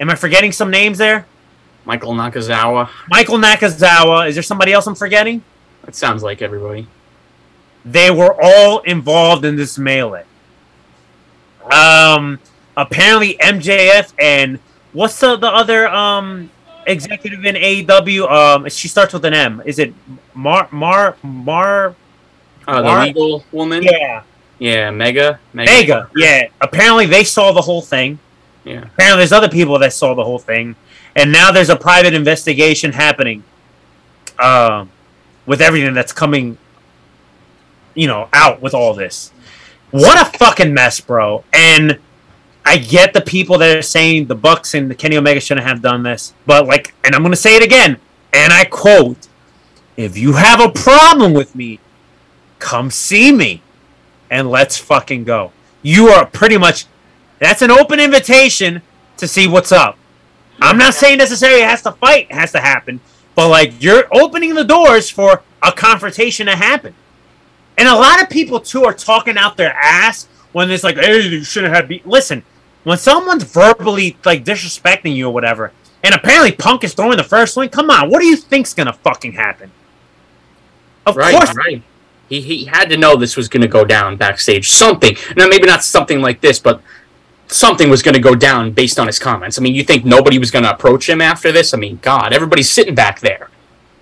Am 0.00 0.08
I 0.08 0.14
forgetting 0.14 0.52
some 0.52 0.70
names 0.70 0.98
there? 0.98 1.26
Michael 1.84 2.12
Nakazawa. 2.14 2.88
Michael 3.08 3.38
Nakazawa. 3.38 4.28
Is 4.28 4.34
there 4.36 4.42
somebody 4.42 4.72
else 4.72 4.86
I'm 4.86 4.94
forgetting? 4.94 5.42
It 5.86 5.94
sounds 5.96 6.22
like 6.22 6.42
everybody. 6.42 6.86
They 7.84 8.10
were 8.10 8.36
all 8.40 8.80
involved 8.80 9.44
in 9.44 9.56
this 9.56 9.76
melee. 9.78 10.24
Um, 11.70 12.38
apparently 12.76 13.34
MJF 13.34 14.12
and 14.18 14.58
what's 14.92 15.18
the, 15.20 15.36
the 15.36 15.48
other 15.48 15.88
um 15.88 16.50
executive 16.86 17.44
in 17.44 17.54
AEW? 17.54 18.30
Um, 18.30 18.68
she 18.68 18.88
starts 18.88 19.12
with 19.12 19.24
an 19.24 19.34
M. 19.34 19.62
Is 19.64 19.78
it 19.78 19.94
Mar 20.34 20.68
Mar 20.72 21.16
Mar? 21.22 21.94
Uh, 22.66 22.76
the 22.82 22.88
Mar- 22.88 23.06
legal 23.06 23.44
woman. 23.50 23.82
Yeah, 23.82 24.22
Yeah, 24.58 24.90
Megha. 24.90 25.38
Megha. 25.52 26.08
Yeah. 26.14 26.46
Apparently 26.60 27.06
they 27.06 27.24
saw 27.24 27.50
the 27.52 27.60
whole 27.62 27.82
thing. 27.82 28.18
Yeah. 28.64 28.84
Apparently 28.84 29.18
there's 29.18 29.32
other 29.32 29.48
people 29.48 29.78
that 29.80 29.92
saw 29.92 30.14
the 30.14 30.22
whole 30.22 30.38
thing, 30.38 30.76
and 31.16 31.32
now 31.32 31.52
there's 31.52 31.70
a 31.70 31.76
private 31.76 32.14
investigation 32.14 32.92
happening. 32.92 33.44
Um, 34.38 34.90
with 35.46 35.60
everything 35.60 35.94
that's 35.94 36.12
coming, 36.12 36.58
you 37.94 38.06
know, 38.06 38.28
out 38.32 38.62
with 38.62 38.74
all 38.74 38.94
this. 38.94 39.32
What 39.90 40.20
a 40.20 40.38
fucking 40.38 40.72
mess, 40.72 41.00
bro. 41.00 41.44
And 41.52 41.98
I 42.64 42.78
get 42.78 43.12
the 43.12 43.20
people 43.20 43.58
that 43.58 43.76
are 43.76 43.82
saying 43.82 44.26
the 44.26 44.34
Bucks 44.34 44.74
and 44.74 44.90
the 44.90 44.94
Kenny 44.94 45.16
Omega 45.16 45.40
shouldn't 45.40 45.66
have 45.66 45.82
done 45.82 46.02
this, 46.02 46.32
but 46.46 46.66
like, 46.66 46.94
and 47.04 47.14
I'm 47.14 47.22
gonna 47.22 47.36
say 47.36 47.56
it 47.56 47.62
again, 47.62 47.98
and 48.32 48.52
I 48.52 48.64
quote: 48.64 49.28
"If 49.96 50.16
you 50.16 50.34
have 50.34 50.60
a 50.60 50.70
problem 50.70 51.34
with 51.34 51.54
me, 51.54 51.80
come 52.58 52.90
see 52.90 53.32
me, 53.32 53.62
and 54.30 54.48
let's 54.48 54.78
fucking 54.78 55.24
go." 55.24 55.52
You 55.82 56.08
are 56.08 56.24
pretty 56.24 56.56
much. 56.56 56.86
That's 57.40 57.60
an 57.60 57.72
open 57.72 57.98
invitation 57.98 58.82
to 59.16 59.26
see 59.26 59.48
what's 59.48 59.72
up. 59.72 59.98
I'm 60.62 60.78
not 60.78 60.94
saying 60.94 61.18
necessarily 61.18 61.62
it 61.62 61.68
has 61.68 61.82
to 61.82 61.92
fight, 61.92 62.28
it 62.30 62.34
has 62.34 62.52
to 62.52 62.60
happen, 62.60 63.00
but 63.34 63.48
like 63.48 63.82
you're 63.82 64.04
opening 64.12 64.54
the 64.54 64.64
doors 64.64 65.10
for 65.10 65.42
a 65.62 65.72
confrontation 65.72 66.46
to 66.46 66.56
happen. 66.56 66.94
And 67.78 67.88
a 67.88 67.94
lot 67.94 68.22
of 68.22 68.28
people 68.28 68.60
too 68.60 68.84
are 68.84 68.94
talking 68.94 69.36
out 69.36 69.56
their 69.56 69.72
ass 69.72 70.28
when 70.52 70.70
it's 70.70 70.84
like, 70.84 70.96
hey, 70.96 71.20
you 71.22 71.44
shouldn't 71.44 71.74
have 71.74 71.88
be 71.88 72.02
listen, 72.04 72.42
when 72.84 72.98
someone's 72.98 73.44
verbally 73.44 74.16
like 74.24 74.44
disrespecting 74.44 75.14
you 75.14 75.28
or 75.28 75.34
whatever, 75.34 75.72
and 76.04 76.14
apparently 76.14 76.52
Punk 76.52 76.84
is 76.84 76.94
throwing 76.94 77.16
the 77.16 77.24
first 77.24 77.54
swing, 77.54 77.68
come 77.68 77.90
on, 77.90 78.10
what 78.10 78.20
do 78.20 78.26
you 78.26 78.36
think's 78.36 78.74
gonna 78.74 78.92
fucking 78.92 79.32
happen? 79.32 79.70
Of 81.06 81.16
Right, 81.16 81.34
course 81.34 81.54
right. 81.56 81.82
He, 82.28 82.40
he 82.40 82.64
had 82.64 82.88
to 82.90 82.96
know 82.96 83.16
this 83.16 83.36
was 83.36 83.48
going 83.48 83.60
to 83.60 83.68
go 83.68 83.84
down 83.84 84.16
backstage. 84.16 84.70
Something. 84.70 85.16
Now, 85.36 85.48
maybe 85.48 85.66
not 85.66 85.84
something 85.84 86.22
like 86.22 86.40
this, 86.40 86.58
but 86.58 86.80
something 87.52 87.90
was 87.90 88.02
going 88.02 88.14
to 88.14 88.20
go 88.20 88.34
down 88.34 88.72
based 88.72 88.98
on 88.98 89.06
his 89.06 89.18
comments. 89.18 89.58
I 89.58 89.62
mean, 89.62 89.74
you 89.74 89.84
think 89.84 90.04
nobody 90.04 90.38
was 90.38 90.50
going 90.50 90.64
to 90.64 90.72
approach 90.72 91.08
him 91.08 91.20
after 91.20 91.52
this? 91.52 91.74
I 91.74 91.76
mean, 91.76 91.98
God, 92.02 92.32
everybody's 92.32 92.70
sitting 92.70 92.94
back 92.94 93.20
there. 93.20 93.48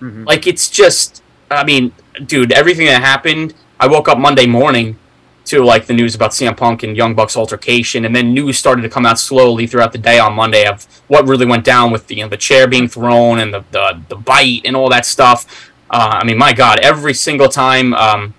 Mhm. 0.00 0.26
Like, 0.26 0.46
it's 0.46 0.68
just, 0.68 1.22
I 1.50 1.64
mean, 1.64 1.92
dude, 2.26 2.52
everything 2.52 2.86
that 2.86 3.02
happened, 3.02 3.54
I 3.78 3.86
woke 3.86 4.08
up 4.08 4.18
Monday 4.18 4.46
morning 4.46 4.98
to, 5.46 5.64
like, 5.64 5.86
the 5.86 5.94
news 5.94 6.14
about 6.14 6.32
CM 6.32 6.54
Punk 6.56 6.82
and 6.82 6.96
Young 6.96 7.14
Bucks 7.14 7.36
altercation, 7.36 8.04
and 8.04 8.14
then 8.14 8.32
news 8.32 8.58
started 8.58 8.82
to 8.82 8.88
come 8.88 9.04
out 9.04 9.18
slowly 9.18 9.66
throughout 9.66 9.92
the 9.92 9.98
day 9.98 10.18
on 10.18 10.34
Monday 10.34 10.66
of 10.66 10.86
what 11.08 11.26
really 11.26 11.46
went 11.46 11.64
down 11.64 11.90
with 11.90 12.06
the, 12.06 12.16
you 12.16 12.22
know, 12.22 12.28
the 12.28 12.36
chair 12.36 12.66
being 12.66 12.88
thrown 12.88 13.40
and 13.40 13.52
the, 13.52 13.64
the, 13.72 14.00
the 14.08 14.16
bite 14.16 14.62
and 14.64 14.76
all 14.76 14.88
that 14.88 15.04
stuff. 15.04 15.70
Uh, 15.90 16.18
I 16.22 16.24
mean, 16.24 16.38
my 16.38 16.52
God, 16.52 16.78
every 16.80 17.14
single 17.14 17.48
time, 17.48 17.94
um, 17.94 18.34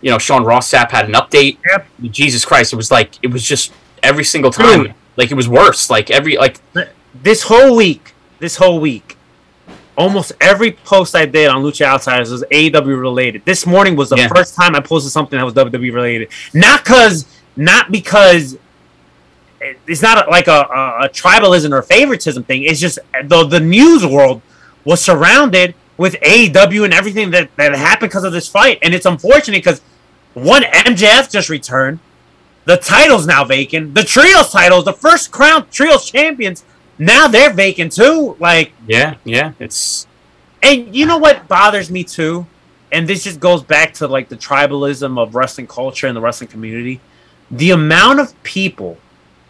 you 0.00 0.10
know, 0.10 0.18
Sean 0.18 0.44
Ross 0.44 0.70
Sapp 0.70 0.90
had 0.90 1.06
an 1.06 1.12
update. 1.12 1.58
Yep. 1.66 1.86
Jesus 2.10 2.44
Christ, 2.44 2.72
it 2.72 2.76
was 2.76 2.90
like 2.90 3.12
it 3.22 3.28
was 3.28 3.42
just 3.42 3.72
every 4.02 4.24
single 4.24 4.50
time, 4.50 4.84
Dude. 4.84 4.94
like 5.16 5.30
it 5.30 5.34
was 5.34 5.48
worse. 5.48 5.90
Like 5.90 6.10
every 6.10 6.36
like 6.36 6.58
this 7.22 7.42
whole 7.44 7.76
week, 7.76 8.14
this 8.38 8.56
whole 8.56 8.80
week, 8.80 9.16
almost 9.96 10.32
every 10.40 10.72
post 10.72 11.14
I 11.14 11.26
did 11.26 11.48
on 11.48 11.62
Lucha 11.62 11.82
Outsiders 11.86 12.30
was 12.30 12.44
AEW 12.50 12.98
related. 13.00 13.44
This 13.44 13.66
morning 13.66 13.96
was 13.96 14.10
the 14.10 14.16
Yeah. 14.16 14.28
first 14.28 14.54
time 14.54 14.74
I 14.76 14.80
posted 14.80 15.12
something 15.12 15.38
that 15.38 15.44
was 15.44 15.54
WWE 15.54 15.92
related. 15.92 16.28
Not 16.54 16.84
cause, 16.84 17.26
not 17.56 17.90
because 17.90 18.56
it's 19.86 20.02
not 20.02 20.26
a, 20.26 20.30
like 20.30 20.46
a, 20.46 20.52
a, 20.52 20.98
a 21.04 21.08
tribalism 21.08 21.72
or 21.72 21.82
favoritism 21.82 22.44
thing. 22.44 22.62
It's 22.62 22.80
just 22.80 22.98
the 23.24 23.44
the 23.44 23.60
news 23.60 24.06
world 24.06 24.40
was 24.84 25.00
surrounded 25.00 25.74
with 25.96 26.14
AEW 26.20 26.84
and 26.84 26.94
everything 26.94 27.32
that 27.32 27.50
that 27.56 27.74
happened 27.74 28.10
because 28.10 28.22
of 28.24 28.32
this 28.32 28.46
fight, 28.48 28.78
and 28.82 28.94
it's 28.94 29.06
unfortunate 29.06 29.58
because 29.58 29.80
one 30.34 30.62
MJF 30.62 31.28
just 31.30 31.48
returned. 31.48 31.98
The 32.68 32.76
title's 32.76 33.26
now 33.26 33.44
vacant. 33.44 33.94
The 33.94 34.04
trios 34.04 34.52
titles, 34.52 34.84
the 34.84 34.92
first 34.92 35.30
crown 35.30 35.66
trios 35.70 36.04
champions, 36.04 36.66
now 36.98 37.26
they're 37.26 37.50
vacant 37.50 37.92
too. 37.92 38.36
Like, 38.38 38.72
yeah, 38.86 39.14
yeah, 39.24 39.52
it's 39.58 40.06
and 40.62 40.94
you 40.94 41.06
know 41.06 41.16
what 41.16 41.48
bothers 41.48 41.90
me 41.90 42.04
too? 42.04 42.46
And 42.92 43.08
this 43.08 43.24
just 43.24 43.40
goes 43.40 43.62
back 43.62 43.94
to 43.94 44.06
like 44.06 44.28
the 44.28 44.36
tribalism 44.36 45.18
of 45.18 45.34
wrestling 45.34 45.66
culture 45.66 46.08
and 46.08 46.14
the 46.14 46.20
wrestling 46.20 46.50
community. 46.50 47.00
The 47.50 47.70
amount 47.70 48.20
of 48.20 48.42
people, 48.42 48.98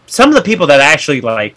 some 0.06 0.28
of 0.28 0.36
the 0.36 0.42
people 0.42 0.68
that 0.68 0.80
actually 0.80 1.20
like 1.20 1.56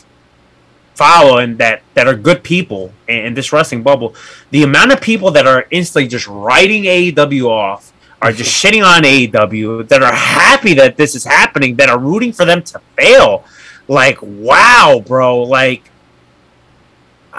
follow 0.96 1.38
and 1.38 1.60
that 1.60 1.84
that 1.94 2.08
are 2.08 2.16
good 2.16 2.42
people 2.44 2.92
in, 3.08 3.18
in 3.18 3.34
this 3.36 3.54
wrestling 3.54 3.84
bubble, 3.84 4.16
the 4.50 4.64
amount 4.64 4.94
of 4.94 5.00
people 5.00 5.30
that 5.30 5.46
are 5.46 5.68
instantly 5.70 6.08
just 6.08 6.26
writing 6.26 6.86
AEW 6.86 7.48
off, 7.48 7.91
are 8.22 8.32
just 8.32 8.52
shitting 8.64 8.86
on 8.86 9.04
AEW, 9.04 9.88
that 9.88 10.04
are 10.04 10.14
happy 10.14 10.74
that 10.76 10.98
this 10.98 11.16
is 11.16 11.24
happening, 11.24 11.76
that 11.78 11.90
are 11.90 12.00
rooting 12.00 12.32
for 12.32 12.46
them 12.46 12.62
to 12.64 12.80
fail. 12.96 13.46
Like, 13.88 14.18
wow, 14.22 15.04
bro, 15.06 15.44
like 15.44 15.92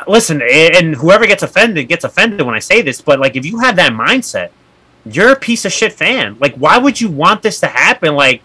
listen, 0.07 0.43
and 0.43 0.95
whoever 0.95 1.27
gets 1.27 1.43
offended 1.43 1.89
gets 1.89 2.05
offended 2.05 2.41
when 2.43 2.55
I 2.55 2.59
say 2.59 2.83
this, 2.83 3.01
but 3.01 3.21
like 3.21 3.37
if 3.37 3.45
you 3.45 3.59
have 3.61 3.77
that 3.77 3.93
mindset, 3.93 4.51
you're 5.05 5.33
a 5.33 5.37
piece 5.37 5.65
of 5.65 5.73
shit 5.73 5.93
fan. 5.93 6.37
Like, 6.41 6.55
why 6.55 6.79
would 6.79 7.01
you 7.01 7.09
want 7.09 7.43
this 7.43 7.61
to 7.61 7.67
happen? 7.67 8.15
Like, 8.15 8.43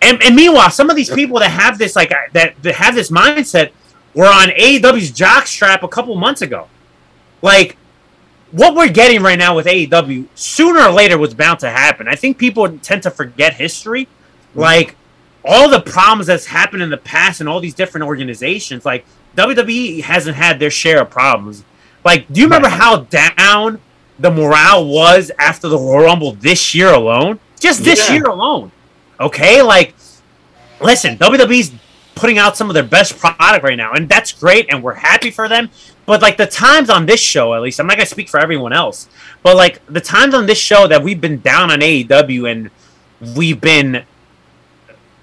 and, 0.00 0.22
and 0.22 0.36
meanwhile, 0.36 0.70
some 0.70 0.90
of 0.90 0.96
these 0.96 1.10
people 1.10 1.40
that 1.40 1.50
have 1.50 1.78
this 1.78 1.96
like 1.96 2.12
that, 2.32 2.54
that 2.62 2.74
have 2.76 2.94
this 2.94 3.10
mindset 3.10 3.72
were 4.14 4.26
on 4.26 4.48
AEW's 4.48 5.10
jockstrap 5.10 5.82
a 5.82 5.88
couple 5.88 6.14
months 6.16 6.42
ago. 6.42 6.68
Like, 7.42 7.76
what 8.50 8.74
we're 8.74 8.88
getting 8.88 9.22
right 9.22 9.38
now 9.38 9.54
with 9.54 9.66
AEW, 9.66 10.26
sooner 10.34 10.80
or 10.80 10.90
later 10.90 11.18
was 11.18 11.34
bound 11.34 11.60
to 11.60 11.70
happen. 11.70 12.08
I 12.08 12.14
think 12.14 12.38
people 12.38 12.78
tend 12.78 13.02
to 13.02 13.10
forget 13.10 13.54
history. 13.54 14.04
Mm-hmm. 14.04 14.60
Like, 14.60 14.96
all 15.44 15.68
the 15.68 15.80
problems 15.80 16.26
that's 16.26 16.46
happened 16.46 16.82
in 16.82 16.90
the 16.90 16.96
past 16.96 17.40
in 17.40 17.48
all 17.48 17.60
these 17.60 17.74
different 17.74 18.06
organizations, 18.06 18.84
like 18.84 19.06
WWE 19.36 20.02
hasn't 20.02 20.36
had 20.36 20.58
their 20.58 20.70
share 20.70 21.00
of 21.00 21.10
problems. 21.10 21.64
Like, 22.04 22.30
do 22.32 22.40
you 22.40 22.46
remember 22.46 22.68
how 22.68 22.98
down 22.98 23.80
the 24.18 24.30
morale 24.30 24.86
was 24.86 25.30
after 25.38 25.68
the 25.68 25.78
Royal 25.78 26.04
Rumble 26.04 26.32
this 26.32 26.74
year 26.74 26.92
alone? 26.92 27.38
Just 27.60 27.84
this 27.84 28.08
Yeah. 28.08 28.16
year 28.16 28.24
alone. 28.24 28.72
Okay, 29.20 29.62
like, 29.62 29.94
listen, 30.80 31.16
WWE's 31.16 31.72
putting 32.18 32.38
out 32.38 32.56
some 32.56 32.68
of 32.68 32.74
their 32.74 32.82
best 32.82 33.18
product 33.18 33.64
right 33.64 33.76
now, 33.76 33.92
and 33.92 34.08
that's 34.08 34.32
great, 34.32 34.66
and 34.70 34.82
we're 34.82 34.94
happy 34.94 35.30
for 35.30 35.48
them. 35.48 35.70
But 36.04 36.22
like 36.22 36.36
the 36.36 36.46
times 36.46 36.90
on 36.90 37.06
this 37.06 37.20
show, 37.20 37.54
at 37.54 37.62
least, 37.62 37.80
I'm 37.80 37.86
not 37.86 37.96
gonna 37.96 38.06
speak 38.06 38.28
for 38.28 38.40
everyone 38.40 38.72
else, 38.72 39.08
but 39.42 39.56
like 39.56 39.84
the 39.86 40.00
times 40.00 40.34
on 40.34 40.46
this 40.46 40.58
show 40.58 40.86
that 40.88 41.02
we've 41.02 41.20
been 41.20 41.40
down 41.40 41.70
on 41.70 41.80
AEW 41.80 42.50
and 42.50 42.70
we've 43.36 43.60
been 43.60 44.04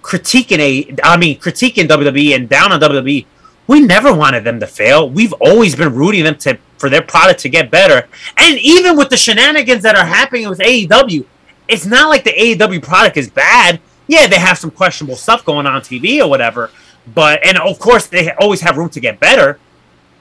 critiquing 0.02 0.60
a, 0.60 0.96
I 1.04 1.18
mean 1.18 1.40
critiquing 1.40 1.88
WWE 1.88 2.36
and 2.36 2.48
down 2.48 2.72
on 2.72 2.80
WWE. 2.80 3.26
We 3.68 3.80
never 3.80 4.14
wanted 4.14 4.44
them 4.44 4.60
to 4.60 4.68
fail. 4.68 5.10
We've 5.10 5.34
always 5.34 5.76
been 5.76 5.94
rooting 5.96 6.24
them 6.24 6.38
to 6.40 6.60
for 6.78 6.90
their 6.90 7.02
product 7.02 7.40
to 7.42 7.50
get 7.50 7.72
better. 7.72 8.08
And 8.38 8.60
even 8.60 8.96
with 8.98 9.10
the 9.10 9.18
shenanigans 9.18 9.82
that 9.84 9.96
are 9.96 10.06
happening 10.06 10.48
with 10.48 10.60
AEW, 10.60 11.26
it's 11.68 11.86
not 11.86 12.10
like 12.10 12.24
the 12.24 12.34
AEW 12.34 12.84
product 12.84 13.18
is 13.18 13.30
bad. 13.30 13.80
Yeah, 14.08 14.28
they 14.28 14.38
have 14.38 14.58
some 14.58 14.70
questionable 14.70 15.16
stuff 15.16 15.44
going 15.44 15.66
on 15.66 15.82
TV 15.82 16.22
or 16.24 16.30
whatever, 16.30 16.70
but 17.14 17.46
and 17.46 17.58
of 17.58 17.80
course 17.80 18.08
they 18.08 18.32
always 18.34 18.62
have 18.62 18.78
room 18.78 18.90
to 18.90 19.00
get 19.00 19.20
better. 19.20 19.60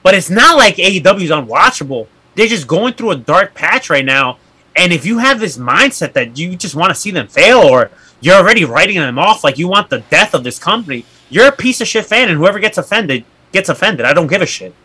But 0.03 0.13
it's 0.13 0.29
not 0.29 0.57
like 0.57 0.75
AEW 0.75 1.23
is 1.23 1.31
unwatchable. 1.31 2.07
They're 2.35 2.47
just 2.47 2.67
going 2.67 2.93
through 2.93 3.11
a 3.11 3.15
dark 3.15 3.55
patch 3.55 3.89
right 3.89 4.05
now. 4.05 4.37
And 4.75 4.91
if 4.93 5.05
you 5.05 5.17
have 5.17 5.39
this 5.39 5.57
mindset 5.57 6.13
that 6.13 6.37
you 6.37 6.55
just 6.55 6.75
want 6.75 6.89
to 6.89 6.95
see 6.95 7.09
them 7.09 7.27
fail, 7.27 7.59
or 7.59 7.89
you're 8.19 8.35
already 8.35 8.65
writing 8.65 8.97
them 8.97 9.17
off 9.17 9.43
like 9.43 9.57
you 9.57 9.67
want 9.67 9.89
the 9.89 10.01
death 10.11 10.33
of 10.33 10.43
this 10.43 10.59
company, 10.59 11.05
you're 11.29 11.47
a 11.47 11.51
piece 11.51 11.81
of 11.81 11.87
shit 11.87 12.05
fan, 12.05 12.29
and 12.29 12.37
whoever 12.37 12.59
gets 12.59 12.77
offended 12.77 13.23
gets 13.51 13.69
offended. 13.69 14.05
I 14.05 14.13
don't 14.13 14.27
give 14.27 14.41
a 14.41 14.45
shit. 14.45 14.75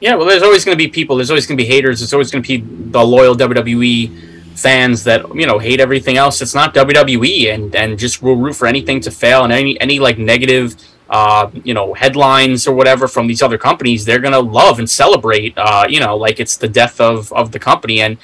Yeah, 0.00 0.14
well, 0.14 0.26
there's 0.26 0.42
always 0.42 0.64
going 0.64 0.76
to 0.76 0.84
be 0.84 0.88
people. 0.88 1.16
There's 1.16 1.30
always 1.30 1.46
going 1.46 1.56
to 1.56 1.64
be 1.64 1.68
haters. 1.68 2.00
There's 2.00 2.12
always 2.12 2.30
going 2.30 2.42
to 2.42 2.48
be 2.48 2.90
the 2.90 3.02
loyal 3.02 3.34
WWE 3.34 4.58
fans 4.58 5.04
that 5.04 5.34
you 5.34 5.46
know 5.46 5.58
hate 5.58 5.80
everything 5.80 6.16
else. 6.16 6.40
It's 6.42 6.54
not 6.54 6.74
WWE, 6.74 7.54
and 7.54 7.74
and 7.74 7.98
just 7.98 8.22
will 8.22 8.36
root 8.36 8.54
for 8.54 8.66
anything 8.66 9.00
to 9.00 9.10
fail 9.10 9.44
and 9.44 9.52
any 9.52 9.80
any 9.80 9.98
like 9.98 10.18
negative, 10.18 10.76
uh, 11.10 11.50
you 11.64 11.74
know, 11.74 11.94
headlines 11.94 12.66
or 12.66 12.74
whatever 12.74 13.08
from 13.08 13.26
these 13.26 13.42
other 13.42 13.58
companies. 13.58 14.04
They're 14.04 14.18
gonna 14.18 14.40
love 14.40 14.78
and 14.78 14.88
celebrate. 14.88 15.56
Uh, 15.56 15.86
you 15.88 16.00
know, 16.00 16.16
like 16.16 16.40
it's 16.40 16.56
the 16.56 16.68
death 16.68 17.00
of 17.00 17.32
of 17.32 17.52
the 17.52 17.58
company. 17.58 18.00
And 18.00 18.18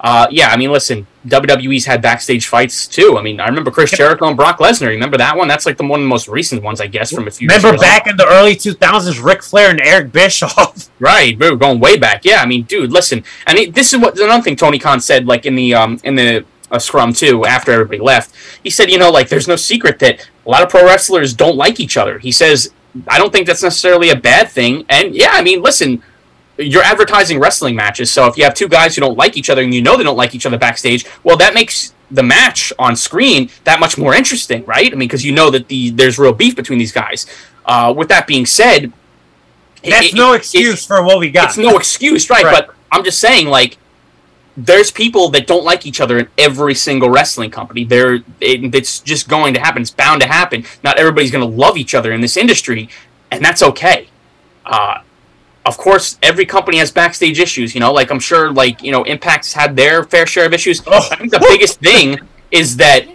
uh, 0.00 0.26
yeah, 0.30 0.48
I 0.48 0.56
mean, 0.56 0.70
listen, 0.70 1.06
WWE's 1.26 1.86
had 1.86 2.02
backstage 2.02 2.46
fights 2.46 2.86
too. 2.86 3.16
I 3.18 3.22
mean, 3.22 3.40
I 3.40 3.46
remember 3.48 3.70
Chris 3.70 3.90
Jericho 3.90 4.26
and 4.26 4.36
Brock 4.36 4.58
Lesnar. 4.58 4.88
Remember 4.88 5.16
that 5.16 5.36
one? 5.36 5.48
That's 5.48 5.64
like 5.64 5.78
the 5.78 5.86
one 5.86 6.00
of 6.00 6.04
the 6.04 6.08
most 6.08 6.28
recent 6.28 6.62
ones, 6.62 6.80
I 6.80 6.86
guess, 6.86 7.12
from 7.12 7.26
a 7.26 7.30
few. 7.30 7.48
Remember 7.48 7.68
years 7.68 7.80
ago. 7.80 7.82
back 7.82 8.06
in 8.06 8.16
the 8.16 8.26
early 8.26 8.54
2000s, 8.54 9.24
Ric 9.24 9.42
Flair 9.42 9.70
and 9.70 9.80
Eric 9.80 10.12
Bischoff. 10.12 10.90
Right, 10.98 11.38
we 11.38 11.50
were 11.50 11.56
going 11.56 11.78
way 11.78 11.98
back. 11.98 12.24
Yeah, 12.24 12.40
I 12.40 12.46
mean, 12.46 12.62
dude, 12.62 12.90
listen, 12.90 13.22
and 13.46 13.58
it, 13.58 13.74
this 13.74 13.92
is 13.92 14.00
what 14.00 14.18
another 14.18 14.42
thing 14.42 14.56
Tony 14.56 14.78
Khan 14.78 14.98
said, 14.98 15.26
like 15.26 15.44
in 15.44 15.54
the 15.54 15.74
um 15.74 16.00
in 16.04 16.14
the 16.14 16.46
uh, 16.70 16.78
scrum 16.78 17.12
too, 17.12 17.44
after 17.44 17.70
everybody 17.70 17.98
left. 17.98 18.34
He 18.62 18.70
said, 18.70 18.90
you 18.90 18.98
know, 18.98 19.10
like 19.10 19.28
there's 19.28 19.46
no 19.46 19.56
secret 19.56 19.98
that 19.98 20.26
a 20.46 20.50
lot 20.50 20.62
of 20.62 20.68
pro 20.68 20.84
wrestlers 20.84 21.34
don't 21.34 21.56
like 21.56 21.80
each 21.80 21.96
other. 21.96 22.18
He 22.18 22.30
says, 22.32 22.72
I 23.08 23.18
don't 23.18 23.32
think 23.32 23.46
that's 23.46 23.62
necessarily 23.62 24.10
a 24.10 24.16
bad 24.16 24.48
thing. 24.48 24.84
And 24.88 25.14
yeah, 25.14 25.30
I 25.32 25.42
mean, 25.42 25.60
listen, 25.62 26.02
you're 26.58 26.82
advertising 26.82 27.38
wrestling 27.38 27.74
matches, 27.76 28.10
so 28.10 28.26
if 28.26 28.38
you 28.38 28.44
have 28.44 28.54
two 28.54 28.68
guys 28.68 28.94
who 28.94 29.00
don't 29.00 29.18
like 29.18 29.36
each 29.36 29.50
other 29.50 29.62
and 29.62 29.74
you 29.74 29.82
know 29.82 29.96
they 29.96 30.04
don't 30.04 30.16
like 30.16 30.34
each 30.34 30.46
other 30.46 30.56
backstage, 30.56 31.04
well, 31.22 31.36
that 31.36 31.52
makes 31.52 31.92
the 32.10 32.22
match 32.22 32.72
on 32.78 32.94
screen 32.96 33.50
that 33.64 33.80
much 33.80 33.98
more 33.98 34.14
interesting, 34.14 34.64
right? 34.64 34.86
I 34.92 34.96
mean, 34.96 35.08
because 35.08 35.24
you 35.24 35.32
know 35.32 35.50
that 35.50 35.68
the 35.68 35.90
there's 35.90 36.18
real 36.18 36.32
beef 36.32 36.54
between 36.56 36.78
these 36.78 36.92
guys. 36.92 37.26
Uh, 37.66 37.92
with 37.94 38.08
that 38.08 38.26
being 38.28 38.46
said, 38.46 38.92
it- 39.82 39.90
That's 39.90 40.06
it- 40.06 40.14
no 40.14 40.32
it- 40.32 40.36
excuse 40.36 40.86
for 40.86 41.02
what 41.02 41.18
we 41.18 41.30
got. 41.30 41.48
it's 41.48 41.58
no 41.58 41.76
excuse, 41.76 42.30
right? 42.30 42.44
Right. 42.44 42.64
But 42.66 42.74
I'm 42.92 43.04
just 43.04 43.18
saying, 43.18 43.48
like, 43.48 43.76
there's 44.56 44.90
people 44.90 45.28
that 45.30 45.46
don't 45.46 45.64
like 45.64 45.86
each 45.86 46.00
other 46.00 46.18
in 46.18 46.28
every 46.38 46.74
single 46.74 47.10
wrestling 47.10 47.50
company. 47.50 47.84
There, 47.84 48.14
it, 48.40 48.74
it's 48.74 49.00
just 49.00 49.28
going 49.28 49.54
to 49.54 49.60
happen. 49.60 49.82
It's 49.82 49.90
bound 49.90 50.22
to 50.22 50.26
happen. 50.26 50.64
Not 50.82 50.98
everybody's 50.98 51.30
going 51.30 51.48
to 51.48 51.56
love 51.56 51.76
each 51.76 51.94
other 51.94 52.12
in 52.12 52.20
this 52.20 52.36
industry, 52.36 52.88
and 53.30 53.44
that's 53.44 53.62
okay. 53.62 54.08
Uh, 54.64 55.02
of 55.66 55.76
course, 55.76 56.18
every 56.22 56.46
company 56.46 56.78
has 56.78 56.90
backstage 56.90 57.38
issues. 57.38 57.74
You 57.74 57.80
know, 57.80 57.92
like 57.92 58.10
I'm 58.10 58.20
sure, 58.20 58.50
like 58.50 58.82
you 58.82 58.92
know, 58.92 59.04
Impact's 59.04 59.52
had 59.52 59.76
their 59.76 60.04
fair 60.04 60.26
share 60.26 60.46
of 60.46 60.54
issues. 60.54 60.82
Oh. 60.86 61.08
I 61.10 61.16
think 61.16 61.32
the 61.32 61.40
biggest 61.40 61.80
thing 61.80 62.18
is 62.50 62.76
that 62.76 63.06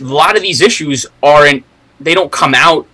a 0.00 0.04
lot 0.04 0.36
of 0.36 0.42
these 0.42 0.60
issues 0.60 1.06
aren't. 1.22 1.64
They 2.00 2.14
don't 2.14 2.30
come 2.30 2.54
out 2.54 2.86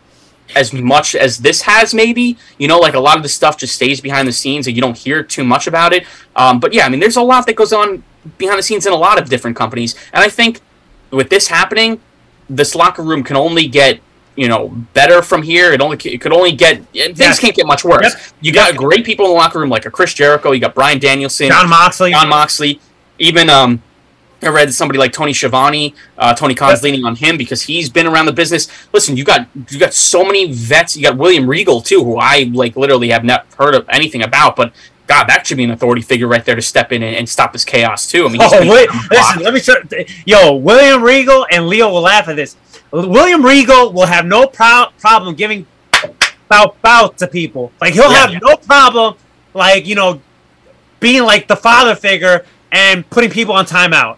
as 0.55 0.73
much 0.73 1.15
as 1.15 1.39
this 1.39 1.62
has 1.62 1.95
maybe 1.95 2.37
you 2.59 2.69
know 2.69 2.79
like 2.79 2.95
a 2.95 3.01
lot 3.01 3.16
of 3.16 3.23
the 3.23 3.29
stuff 3.29 3.57
just 3.57 3.75
stays 3.75 4.01
behind 4.01 4.29
the 4.29 4.33
scenes 4.33 4.66
and 4.66 4.77
you 4.77 4.83
don't 4.83 4.99
hear 4.99 5.23
too 5.23 5.43
much 5.45 5.66
about 5.66 5.93
it 5.93 6.07
um, 6.37 6.61
but 6.61 6.73
yeah 6.73 6.85
i 6.85 6.89
mean 6.89 7.01
there's 7.01 7.16
a 7.16 7.23
lot 7.23 7.47
that 7.47 7.57
goes 7.57 7.73
on 7.73 8.03
behind 8.39 8.59
the 8.59 8.62
scenes 8.62 8.85
in 8.87 8.93
a 8.93 8.97
lot 8.97 9.19
of 9.21 9.29
different 9.29 9.57
companies 9.57 9.95
and 10.12 10.23
i 10.23 10.29
think 10.29 10.61
with 11.11 11.31
this 11.31 11.49
happening 11.49 11.99
this 12.51 12.75
locker 12.75 13.03
room 13.03 13.23
can 13.25 13.37
only 13.37 13.66
get 13.66 14.01
you 14.37 14.49
know 14.49 14.69
better 14.93 15.23
from 15.23 15.43
here 15.43 15.73
it 15.73 15.81
only 15.81 15.97
it 16.05 16.21
could 16.21 16.33
only 16.33 16.53
get 16.53 16.77
things 16.93 17.19
Yes. 17.19 17.39
can't 17.41 17.55
get 17.57 17.66
much 17.66 17.83
worse 17.85 18.03
Yep. 18.03 18.23
you 18.43 18.53
got 18.53 18.77
great 18.77 19.05
people 19.05 19.25
in 19.27 19.31
the 19.31 19.37
locker 19.37 19.61
room 19.61 19.71
like 19.71 19.87
a 19.87 19.91
chris 19.91 20.12
jericho 20.12 20.51
you 20.53 20.61
got 20.61 20.75
bryan 20.75 20.99
danielson 20.99 21.49
Jon 21.49 21.69
Moxley. 21.71 22.11
Jon 22.11 22.29
Moxley, 22.29 22.81
even 23.19 23.49
um, 23.49 23.83
I 24.43 24.48
read 24.48 24.73
somebody 24.74 24.98
like 24.98 25.12
Tony 25.12 25.32
Schiavone. 25.32 25.94
Uh, 26.19 26.35
Tony 26.35 26.55
Khan's 26.55 26.82
leaning 26.82 27.05
on 27.05 27.16
him 27.16 27.36
because 27.39 27.62
he's 27.62 27.89
been 27.89 28.06
around 28.06 28.27
the 28.27 28.32
business. 28.32 28.69
Listen, 28.93 29.16
you 29.16 29.24
got 29.24 29.48
you 29.70 29.78
got 29.78 29.94
so 29.94 30.24
many 30.24 30.52
vets. 30.52 30.97
You 30.97 31.02
got 31.05 31.16
William 31.16 31.47
Regal 31.48 31.81
too, 31.81 32.05
who 32.05 32.16
I 32.19 32.51
like 32.52 32.77
literally 32.77 33.09
have 33.11 33.24
not 33.24 33.47
heard 33.59 33.74
of 33.74 33.86
anything 33.89 34.23
about, 34.23 34.56
but. 34.56 34.73
God, 35.06 35.24
that 35.28 35.47
should 35.47 35.59
be 35.59 35.65
an 35.65 35.70
authority 35.70 36.01
figure 36.01 36.27
right 36.27 36.43
there 36.47 36.55
to 36.55 36.62
step 36.62 36.90
in 36.90 37.02
and, 37.02 37.15
and 37.15 37.28
stop 37.28 37.52
this 37.52 37.62
chaos 37.62 38.11
too. 38.11 38.24
I 38.24 38.31
mean, 38.31 38.40
Oh 38.43 38.48
wait, 38.70 38.89
around 38.89 39.02
the 39.02 39.09
block. 39.11 39.36
listen. 39.36 39.43
Let 39.43 39.52
me 39.52 39.61
show. 39.61 39.74
Yo, 40.24 40.55
William 40.55 41.02
Regal 41.02 41.47
and 41.51 41.69
Leo 41.69 41.90
will 41.90 42.01
laugh 42.01 42.27
at 42.28 42.36
this. 42.36 42.56
William 42.90 43.44
Regal 43.44 43.93
will 43.93 44.06
have 44.06 44.24
no 44.24 44.47
pro- 44.47 44.86
problem 44.98 45.35
giving 45.35 45.66
bow 46.48 46.74
bout 46.81 47.19
to 47.19 47.27
people. 47.27 47.70
Like 47.82 47.93
he'll 47.93 48.11
Yeah. 48.11 48.28
have 48.28 48.43
no 48.43 48.56
problem, 48.56 49.16
like 49.52 49.86
you 49.86 49.94
know, 49.94 50.23
being 51.01 51.24
like 51.24 51.48
the 51.48 51.56
father 51.56 51.94
figure 51.94 52.47
and 52.73 53.09
putting 53.11 53.28
people 53.28 53.55
on 53.55 53.66
timeout. 53.66 54.16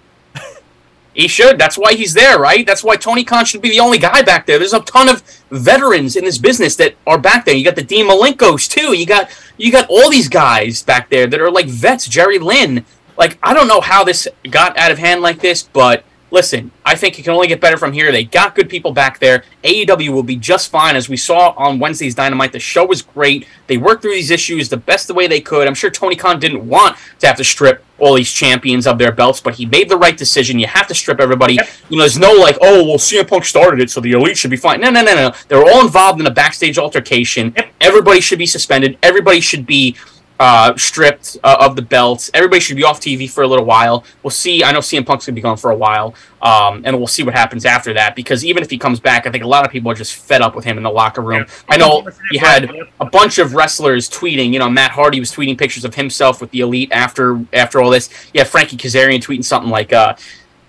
He 1.16 1.28
should. 1.28 1.58
That's 1.58 1.78
why 1.78 1.94
he's 1.94 2.12
there, 2.12 2.38
right? 2.38 2.66
That's 2.66 2.84
why 2.84 2.96
Tony 2.96 3.24
Khan 3.24 3.46
should 3.46 3.62
be 3.62 3.70
the 3.70 3.80
only 3.80 3.96
guy 3.96 4.20
back 4.20 4.44
there. 4.44 4.58
There's 4.58 4.74
a 4.74 4.80
ton 4.80 5.08
of 5.08 5.22
veterans 5.50 6.14
in 6.14 6.24
this 6.24 6.36
business 6.36 6.76
that 6.76 6.94
are 7.06 7.16
back 7.16 7.46
there. 7.46 7.54
You 7.54 7.64
got 7.64 7.74
the 7.74 7.82
Dean 7.82 8.06
Malenkos 8.06 8.68
too. 8.68 8.92
You 8.92 9.06
got 9.06 9.30
you 9.56 9.72
got 9.72 9.88
all 9.88 10.10
these 10.10 10.28
guys 10.28 10.82
back 10.82 11.08
there 11.08 11.26
that 11.26 11.40
are 11.40 11.50
like 11.50 11.68
vets. 11.68 12.06
Jerry 12.06 12.38
Lynn. 12.38 12.84
Like 13.16 13.38
I 13.42 13.54
don't 13.54 13.66
know 13.66 13.80
how 13.80 14.04
this 14.04 14.28
got 14.50 14.76
out 14.76 14.90
of 14.90 14.98
hand 14.98 15.22
like 15.22 15.40
this, 15.40 15.62
but 15.62 16.04
listen, 16.30 16.70
I 16.84 16.94
think 16.94 17.18
it 17.18 17.22
can 17.22 17.32
only 17.32 17.46
get 17.46 17.60
better 17.60 17.76
from 17.76 17.92
here. 17.92 18.10
They 18.12 18.24
got 18.24 18.54
good 18.54 18.68
people 18.68 18.92
back 18.92 19.18
there. 19.18 19.44
AEW 19.64 20.10
will 20.10 20.22
be 20.22 20.36
just 20.36 20.70
fine, 20.70 20.96
as 20.96 21.08
we 21.08 21.16
saw 21.16 21.50
on 21.56 21.78
Wednesday's 21.78 22.14
Dynamite. 22.14 22.52
The 22.52 22.58
show 22.58 22.84
was 22.84 23.02
great. 23.02 23.46
They 23.66 23.76
worked 23.76 24.02
through 24.02 24.14
these 24.14 24.30
issues 24.30 24.68
the 24.68 24.76
best 24.76 25.06
the 25.06 25.14
way 25.14 25.26
they 25.26 25.40
could. 25.40 25.66
I'm 25.66 25.74
sure 25.74 25.90
Tony 25.90 26.16
Khan 26.16 26.38
didn't 26.38 26.66
want 26.66 26.96
to 27.20 27.26
have 27.26 27.36
to 27.36 27.44
strip 27.44 27.84
all 27.98 28.14
these 28.14 28.30
champions 28.30 28.86
of 28.86 28.98
their 28.98 29.12
belts, 29.12 29.40
but 29.40 29.54
he 29.54 29.64
made 29.66 29.88
the 29.88 29.96
right 29.96 30.16
decision. 30.16 30.58
You 30.58 30.66
have 30.66 30.86
to 30.88 30.94
strip 30.94 31.20
everybody. 31.20 31.58
You 31.88 31.96
know, 31.96 32.02
there's 32.02 32.18
no 32.18 32.32
like, 32.32 32.58
oh, 32.60 32.84
well, 32.84 32.98
CM 32.98 33.26
Punk 33.26 33.44
started 33.44 33.80
it, 33.80 33.90
so 33.90 34.00
the 34.00 34.12
elite 34.12 34.36
should 34.36 34.50
be 34.50 34.56
fine. 34.56 34.80
No, 34.80 34.90
no, 34.90 35.02
no, 35.02 35.14
no. 35.14 35.32
They're 35.48 35.62
all 35.62 35.80
involved 35.80 36.20
in 36.20 36.26
a 36.26 36.30
backstage 36.30 36.78
altercation. 36.78 37.54
Everybody 37.80 38.20
should 38.20 38.38
be 38.38 38.46
suspended. 38.46 38.98
Everybody 39.02 39.40
should 39.40 39.66
be 39.66 39.96
uh, 40.38 40.76
stripped 40.76 41.38
uh, 41.42 41.56
of 41.60 41.76
the 41.76 41.82
belts. 41.82 42.30
Everybody 42.34 42.60
should 42.60 42.76
be 42.76 42.84
off 42.84 43.00
TV 43.00 43.28
for 43.28 43.42
a 43.42 43.46
little 43.46 43.64
while. 43.64 44.04
We'll 44.22 44.30
see. 44.30 44.62
I 44.62 44.72
know 44.72 44.80
CM 44.80 45.06
Punk's 45.06 45.26
gonna 45.26 45.34
be 45.34 45.40
gone 45.40 45.56
for 45.56 45.70
a 45.70 45.76
while, 45.76 46.14
um, 46.42 46.82
and 46.84 46.96
we'll 46.96 47.06
see 47.06 47.22
what 47.22 47.34
happens 47.34 47.64
after 47.64 47.92
that. 47.94 48.14
Because 48.14 48.44
even 48.44 48.62
if 48.62 48.70
he 48.70 48.78
comes 48.78 49.00
back, 49.00 49.26
I 49.26 49.30
think 49.30 49.44
a 49.44 49.48
lot 49.48 49.64
of 49.64 49.70
people 49.70 49.90
are 49.90 49.94
just 49.94 50.16
fed 50.16 50.42
up 50.42 50.54
with 50.54 50.64
him 50.64 50.76
in 50.76 50.82
the 50.82 50.90
locker 50.90 51.22
room. 51.22 51.46
I 51.68 51.76
know 51.76 52.06
you 52.30 52.38
had 52.38 52.70
a 53.00 53.06
bunch 53.06 53.38
of 53.38 53.54
wrestlers 53.54 54.08
tweeting. 54.08 54.52
You 54.52 54.58
know, 54.58 54.68
Matt 54.68 54.90
Hardy 54.90 55.20
was 55.20 55.32
tweeting 55.32 55.58
pictures 55.58 55.84
of 55.84 55.94
himself 55.94 56.40
with 56.40 56.50
the 56.50 56.60
elite 56.60 56.90
after 56.92 57.44
after 57.52 57.80
all 57.80 57.90
this. 57.90 58.10
Yeah, 58.32 58.44
Frankie 58.44 58.76
Kazarian 58.76 59.20
tweeting 59.20 59.44
something 59.44 59.70
like. 59.70 59.92
Uh, 59.92 60.16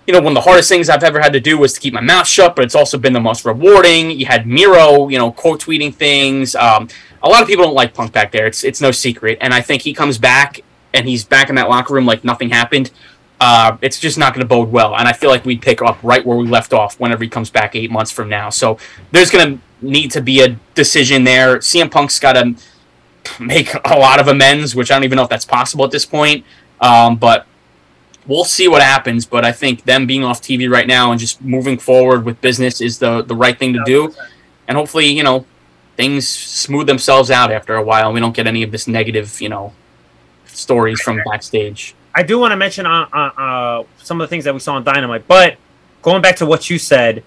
you 0.06 0.14
know, 0.14 0.20
one 0.20 0.28
of 0.28 0.36
the 0.36 0.48
hardest 0.48 0.70
things 0.70 0.88
I've 0.88 1.04
ever 1.04 1.20
had 1.20 1.34
to 1.34 1.40
do 1.40 1.58
was 1.58 1.74
to 1.74 1.80
keep 1.80 1.92
my 1.92 2.00
mouth 2.00 2.26
shut, 2.26 2.56
but 2.56 2.64
it's 2.64 2.74
also 2.74 2.96
been 2.96 3.12
the 3.12 3.20
most 3.20 3.44
rewarding. 3.44 4.10
You 4.10 4.24
had 4.24 4.46
Miro, 4.46 5.08
you 5.08 5.18
know, 5.18 5.30
quote 5.30 5.60
tweeting 5.60 5.94
things. 5.94 6.54
Um, 6.54 6.88
a 7.22 7.28
lot 7.28 7.42
of 7.42 7.48
people 7.48 7.64
don't 7.64 7.74
like 7.74 7.94
Punk 7.94 8.12
back 8.12 8.32
there. 8.32 8.46
It's 8.46 8.64
it's 8.64 8.80
no 8.80 8.90
secret, 8.90 9.38
and 9.40 9.52
I 9.52 9.60
think 9.60 9.82
he 9.82 9.92
comes 9.92 10.18
back 10.18 10.60
and 10.94 11.08
he's 11.08 11.24
back 11.24 11.48
in 11.48 11.54
that 11.56 11.68
locker 11.68 11.94
room 11.94 12.06
like 12.06 12.24
nothing 12.24 12.50
happened. 12.50 12.90
Uh, 13.40 13.76
it's 13.82 14.00
just 14.00 14.18
not 14.18 14.34
going 14.34 14.40
to 14.40 14.48
bode 14.48 14.70
well, 14.70 14.96
and 14.96 15.06
I 15.06 15.12
feel 15.12 15.30
like 15.30 15.44
we'd 15.44 15.62
pick 15.62 15.80
up 15.82 15.98
right 16.02 16.24
where 16.24 16.36
we 16.36 16.46
left 16.46 16.72
off 16.72 16.98
whenever 16.98 17.22
he 17.22 17.30
comes 17.30 17.50
back 17.50 17.76
eight 17.76 17.90
months 17.90 18.10
from 18.10 18.28
now. 18.28 18.50
So 18.50 18.78
there's 19.12 19.30
going 19.30 19.58
to 19.58 19.86
need 19.86 20.10
to 20.12 20.20
be 20.20 20.40
a 20.40 20.56
decision 20.74 21.24
there. 21.24 21.58
CM 21.58 21.90
Punk's 21.90 22.18
got 22.18 22.32
to 22.32 22.56
make 23.40 23.72
a 23.84 23.96
lot 23.96 24.20
of 24.20 24.28
amends, 24.28 24.74
which 24.74 24.90
I 24.90 24.94
don't 24.94 25.04
even 25.04 25.16
know 25.16 25.22
if 25.22 25.28
that's 25.28 25.44
possible 25.44 25.84
at 25.84 25.90
this 25.90 26.06
point. 26.06 26.44
Um, 26.80 27.16
but 27.16 27.46
we'll 28.26 28.44
see 28.44 28.68
what 28.68 28.82
happens. 28.82 29.26
But 29.26 29.44
I 29.44 29.52
think 29.52 29.84
them 29.84 30.06
being 30.06 30.24
off 30.24 30.40
TV 30.40 30.70
right 30.70 30.86
now 30.86 31.10
and 31.10 31.20
just 31.20 31.42
moving 31.42 31.78
forward 31.78 32.24
with 32.24 32.40
business 32.40 32.80
is 32.80 32.98
the 32.98 33.22
the 33.22 33.34
right 33.34 33.58
thing 33.58 33.72
to 33.74 33.82
do. 33.84 34.14
And 34.66 34.76
hopefully, 34.76 35.06
you 35.06 35.22
know, 35.22 35.46
things 35.98 36.28
smooth 36.28 36.86
themselves 36.86 37.28
out 37.28 37.50
after 37.50 37.74
a 37.74 37.82
while. 37.82 38.06
and 38.06 38.14
We 38.14 38.20
don't 38.20 38.34
get 38.34 38.46
any 38.46 38.62
of 38.62 38.70
this 38.70 38.86
negative, 38.86 39.40
you 39.40 39.48
know, 39.48 39.72
stories 40.46 41.00
from 41.00 41.20
backstage. 41.26 41.96
I 42.14 42.22
do 42.22 42.38
want 42.38 42.52
to 42.52 42.56
mention 42.56 42.86
uh, 42.86 43.08
uh, 43.12 43.16
uh, 43.16 43.84
some 43.98 44.20
of 44.20 44.24
the 44.24 44.30
things 44.30 44.44
that 44.44 44.54
we 44.54 44.60
saw 44.60 44.74
on 44.74 44.84
Dynamite, 44.84 45.26
but 45.26 45.56
going 46.00 46.22
back 46.22 46.36
to 46.36 46.46
what 46.46 46.70
you 46.70 46.78
said, 46.78 47.24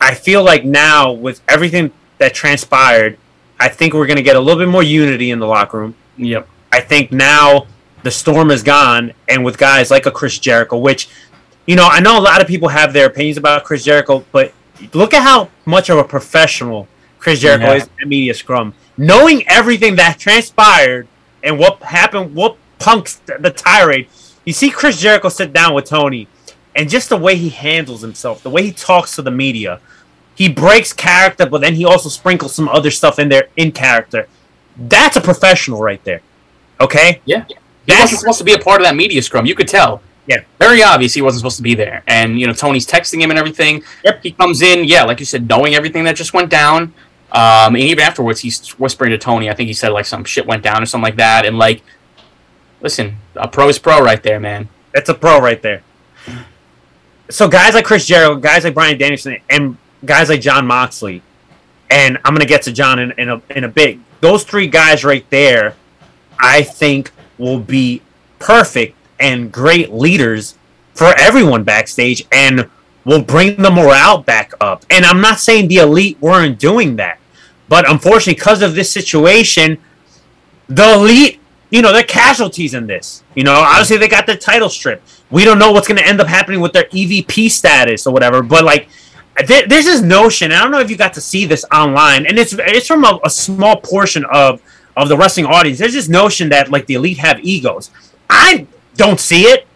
I 0.00 0.14
feel 0.14 0.44
like 0.44 0.64
now 0.64 1.10
with 1.10 1.40
everything 1.48 1.90
that 2.18 2.32
transpired, 2.32 3.18
I 3.58 3.68
think 3.68 3.92
we're 3.92 4.06
going 4.06 4.18
to 4.18 4.22
get 4.22 4.36
a 4.36 4.40
little 4.40 4.62
bit 4.62 4.68
more 4.68 4.84
unity 4.84 5.32
in 5.32 5.40
the 5.40 5.46
locker 5.46 5.78
room. 5.80 5.96
Yep. 6.16 6.48
I 6.70 6.80
think 6.80 7.10
now 7.10 7.66
the 8.04 8.12
storm 8.12 8.52
is 8.52 8.62
gone, 8.62 9.12
and 9.28 9.44
with 9.44 9.58
guys 9.58 9.90
like 9.90 10.06
a 10.06 10.12
Chris 10.12 10.38
Jericho, 10.38 10.78
which, 10.78 11.08
you 11.66 11.74
know, 11.74 11.88
I 11.90 11.98
know 11.98 12.20
a 12.20 12.22
lot 12.22 12.40
of 12.40 12.46
people 12.46 12.68
have 12.68 12.92
their 12.92 13.06
opinions 13.06 13.36
about 13.36 13.64
Chris 13.64 13.82
Jericho, 13.82 14.24
but 14.30 14.52
look 14.94 15.12
at 15.12 15.24
how 15.24 15.50
much 15.66 15.90
of 15.90 15.98
a 15.98 16.04
professional 16.04 16.86
Chris 17.18 17.40
Jericho 17.40 17.66
Yeah. 17.66 17.74
is 17.74 17.82
at 18.00 18.08
Media 18.08 18.34
Scrum. 18.34 18.74
Knowing 18.96 19.46
everything 19.48 19.96
that 19.96 20.18
transpired 20.18 21.06
and 21.42 21.58
what 21.58 21.82
happened, 21.82 22.34
what 22.34 22.56
punked 22.78 23.18
the 23.42 23.50
tirade, 23.50 24.08
you 24.44 24.52
see 24.52 24.70
Chris 24.70 25.00
Jericho 25.00 25.28
sit 25.28 25.52
down 25.52 25.74
with 25.74 25.84
Tony, 25.84 26.28
and 26.74 26.88
just 26.88 27.08
the 27.08 27.16
way 27.16 27.36
he 27.36 27.48
handles 27.48 28.02
himself, 28.02 28.42
the 28.42 28.50
way 28.50 28.62
he 28.62 28.72
talks 28.72 29.14
to 29.16 29.22
the 29.22 29.30
media. 29.30 29.80
He 30.34 30.48
breaks 30.48 30.92
character, 30.92 31.46
but 31.46 31.60
then 31.60 31.74
he 31.74 31.84
also 31.84 32.08
sprinkles 32.08 32.54
some 32.54 32.68
other 32.68 32.92
stuff 32.92 33.18
in 33.18 33.28
there 33.28 33.48
in 33.56 33.72
character. 33.72 34.28
That's 34.76 35.16
a 35.16 35.20
professional 35.20 35.80
right 35.80 36.02
there. 36.04 36.20
Okay? 36.80 37.20
Yeah. 37.24 37.44
He 37.48 37.54
That's- 37.86 38.02
wasn't 38.12 38.20
supposed 38.20 38.38
to 38.38 38.44
be 38.44 38.52
a 38.52 38.58
part 38.58 38.80
of 38.80 38.86
that 38.86 38.94
media 38.94 39.20
scrum. 39.22 39.46
You 39.46 39.56
could 39.56 39.66
tell. 39.66 40.00
Yeah. 40.28 40.42
Very 40.60 40.82
obvious 40.82 41.14
he 41.14 41.22
wasn't 41.22 41.40
supposed 41.40 41.56
to 41.56 41.62
be 41.62 41.74
there. 41.74 42.02
And, 42.06 42.38
you 42.38 42.46
know, 42.46 42.52
Tony's 42.52 42.86
texting 42.86 43.20
him 43.20 43.30
and 43.30 43.38
everything. 43.38 43.82
Yep. 44.04 44.22
He 44.22 44.30
comes 44.30 44.62
in, 44.62 44.84
yeah, 44.84 45.02
like 45.02 45.18
you 45.18 45.26
said, 45.26 45.48
knowing 45.48 45.74
everything 45.74 46.04
that 46.04 46.14
just 46.14 46.32
went 46.34 46.50
down. 46.50 46.92
Um, 47.32 47.74
and 47.74 47.78
even 47.78 48.00
afterwards, 48.00 48.40
he's 48.40 48.70
whispering 48.78 49.10
to 49.10 49.18
Tony. 49.18 49.50
I 49.50 49.54
think 49.54 49.66
he 49.66 49.74
said, 49.74 49.90
like, 49.90 50.06
some 50.06 50.24
shit 50.24 50.46
went 50.46 50.62
down 50.62 50.82
or 50.82 50.86
something 50.86 51.04
like 51.04 51.16
that. 51.16 51.44
And, 51.44 51.58
like, 51.58 51.82
listen, 52.80 53.18
a 53.36 53.46
pro 53.48 53.68
is 53.68 53.78
pro 53.78 54.02
right 54.02 54.22
there, 54.22 54.40
man. 54.40 54.68
That's 54.94 55.08
a 55.08 55.14
pro 55.14 55.40
right 55.40 55.60
there. 55.60 55.82
So 57.30 57.46
guys 57.46 57.74
like 57.74 57.84
Chris 57.84 58.06
Jericho, 58.06 58.36
guys 58.36 58.64
like 58.64 58.72
Bryan 58.72 58.96
Danielson, 58.96 59.36
and 59.50 59.76
guys 60.04 60.30
like 60.30 60.40
Jon 60.40 60.66
Moxley, 60.66 61.20
and 61.90 62.16
I'm 62.24 62.32
gonna 62.32 62.46
get 62.46 62.62
to 62.62 62.72
Jon 62.72 62.98
in, 62.98 63.12
in 63.18 63.28
a 63.28 63.42
in 63.50 63.64
a 63.64 63.68
bit. 63.68 63.98
Those 64.22 64.44
three 64.44 64.66
guys 64.66 65.04
right 65.04 65.28
there, 65.28 65.74
I 66.38 66.62
think 66.62 67.12
will 67.36 67.58
be 67.58 68.00
perfect 68.38 68.96
and 69.20 69.52
great 69.52 69.92
leaders 69.92 70.56
for 70.94 71.12
everyone 71.18 71.64
backstage, 71.64 72.26
and 72.32 72.70
will 73.04 73.22
bring 73.22 73.56
the 73.60 73.70
morale 73.70 74.22
back 74.22 74.54
up. 74.62 74.86
And 74.88 75.04
I'm 75.04 75.20
not 75.20 75.38
saying 75.38 75.68
the 75.68 75.76
elite 75.76 76.16
weren't 76.22 76.58
doing 76.58 76.96
that, 76.96 77.17
but 77.68 77.88
unfortunately, 77.90 78.34
because 78.34 78.62
of 78.62 78.74
this 78.74 78.90
situation, 78.90 79.78
the 80.68 80.94
elite, 80.94 81.40
you 81.70 81.82
know, 81.82 81.92
they're 81.92 82.02
casualties 82.02 82.74
in 82.74 82.86
this. 82.86 83.22
You 83.34 83.44
know, 83.44 83.54
obviously 83.54 83.98
they 83.98 84.08
got 84.08 84.26
their 84.26 84.36
title 84.36 84.68
strip. 84.68 85.02
We 85.30 85.44
don't 85.44 85.58
know 85.58 85.70
what's 85.72 85.86
going 85.86 85.98
to 85.98 86.06
end 86.06 86.20
up 86.20 86.26
happening 86.26 86.60
with 86.60 86.72
their 86.72 86.84
EVP 86.84 87.50
status 87.50 88.06
or 88.06 88.12
whatever. 88.12 88.42
But 88.42 88.64
like, 88.64 88.88
there, 89.46 89.66
there's 89.66 89.84
this 89.84 90.00
notion. 90.00 90.50
And 90.50 90.58
I 90.58 90.62
don't 90.62 90.72
know 90.72 90.80
if 90.80 90.90
you 90.90 90.96
got 90.96 91.12
to 91.14 91.20
see 91.20 91.44
this 91.44 91.64
online, 91.72 92.26
and 92.26 92.38
it's 92.38 92.54
it's 92.58 92.86
from 92.86 93.04
a, 93.04 93.20
a 93.24 93.30
small 93.30 93.80
portion 93.80 94.24
of 94.32 94.62
of 94.96 95.08
the 95.08 95.16
wrestling 95.16 95.46
audience. 95.46 95.78
There's 95.78 95.92
this 95.92 96.08
notion 96.08 96.48
that 96.48 96.70
like 96.70 96.86
the 96.86 96.94
elite 96.94 97.18
have 97.18 97.38
egos. 97.40 97.90
I 98.28 98.66
don't 98.96 99.20
see 99.20 99.42
it. 99.42 99.66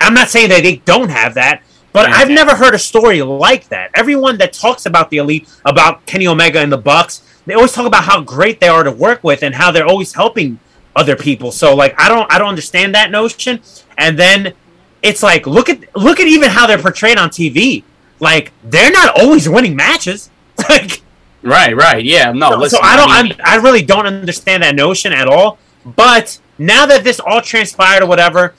I'm 0.00 0.14
not 0.14 0.30
saying 0.30 0.48
that 0.48 0.62
they 0.62 0.76
don't 0.76 1.10
have 1.10 1.34
that, 1.34 1.62
but 1.92 2.08
I've 2.08 2.30
never 2.30 2.56
heard 2.56 2.74
a 2.74 2.78
story 2.78 3.20
like 3.20 3.68
that. 3.68 3.90
Everyone 3.94 4.38
that 4.38 4.54
talks 4.54 4.86
about 4.86 5.10
the 5.10 5.18
elite, 5.18 5.48
about 5.66 6.06
Kenny 6.06 6.26
Omega 6.26 6.60
and 6.60 6.72
the 6.72 6.78
Bucks, 6.78 7.22
they 7.46 7.54
always 7.54 7.72
talk 7.72 7.86
about 7.86 8.04
how 8.04 8.20
great 8.20 8.60
they 8.60 8.68
are 8.68 8.82
to 8.84 8.92
work 8.92 9.24
with 9.24 9.42
and 9.42 9.54
how 9.54 9.70
they're 9.70 9.86
always 9.86 10.14
helping 10.14 10.58
other 10.94 11.16
people. 11.16 11.52
So 11.52 11.74
like 11.74 11.98
I 12.00 12.08
don't 12.08 12.30
I 12.32 12.38
don't 12.38 12.48
understand 12.48 12.94
that 12.94 13.10
notion. 13.10 13.60
And 13.98 14.18
then 14.18 14.54
it's 15.02 15.22
like 15.22 15.46
look 15.46 15.68
at 15.68 15.94
look 15.96 16.20
at 16.20 16.26
even 16.26 16.50
how 16.50 16.66
they're 16.66 16.78
portrayed 16.78 17.18
on 17.18 17.30
TV. 17.30 17.84
Like 18.18 18.52
they're 18.64 18.92
not 18.92 19.18
always 19.20 19.48
winning 19.48 19.76
matches. 19.76 20.30
like 20.68 21.02
Right, 21.42 21.74
right. 21.74 22.04
Yeah, 22.04 22.32
no, 22.32 22.50
so 22.50 22.58
listen. 22.58 22.80
I 22.82 22.96
don't. 22.96 23.28
mean, 23.28 23.40
I'm, 23.40 23.60
I 23.60 23.62
really 23.62 23.82
don't 23.82 24.06
understand 24.06 24.62
that 24.62 24.74
notion 24.74 25.12
at 25.12 25.26
all. 25.26 25.58
But 25.84 26.38
now 26.58 26.86
that 26.86 27.04
this 27.04 27.20
all 27.20 27.40
transpired 27.40 28.02
or 28.02 28.06
whatever, 28.06 28.54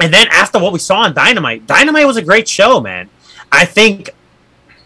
and 0.00 0.12
then 0.12 0.26
after 0.30 0.58
what 0.58 0.72
we 0.72 0.78
saw 0.78 1.00
on 1.00 1.14
Dynamite, 1.14 1.66
Dynamite 1.66 2.06
was 2.06 2.16
a 2.16 2.22
great 2.22 2.48
show, 2.48 2.80
man. 2.80 3.10
I 3.52 3.66
think 3.66 4.10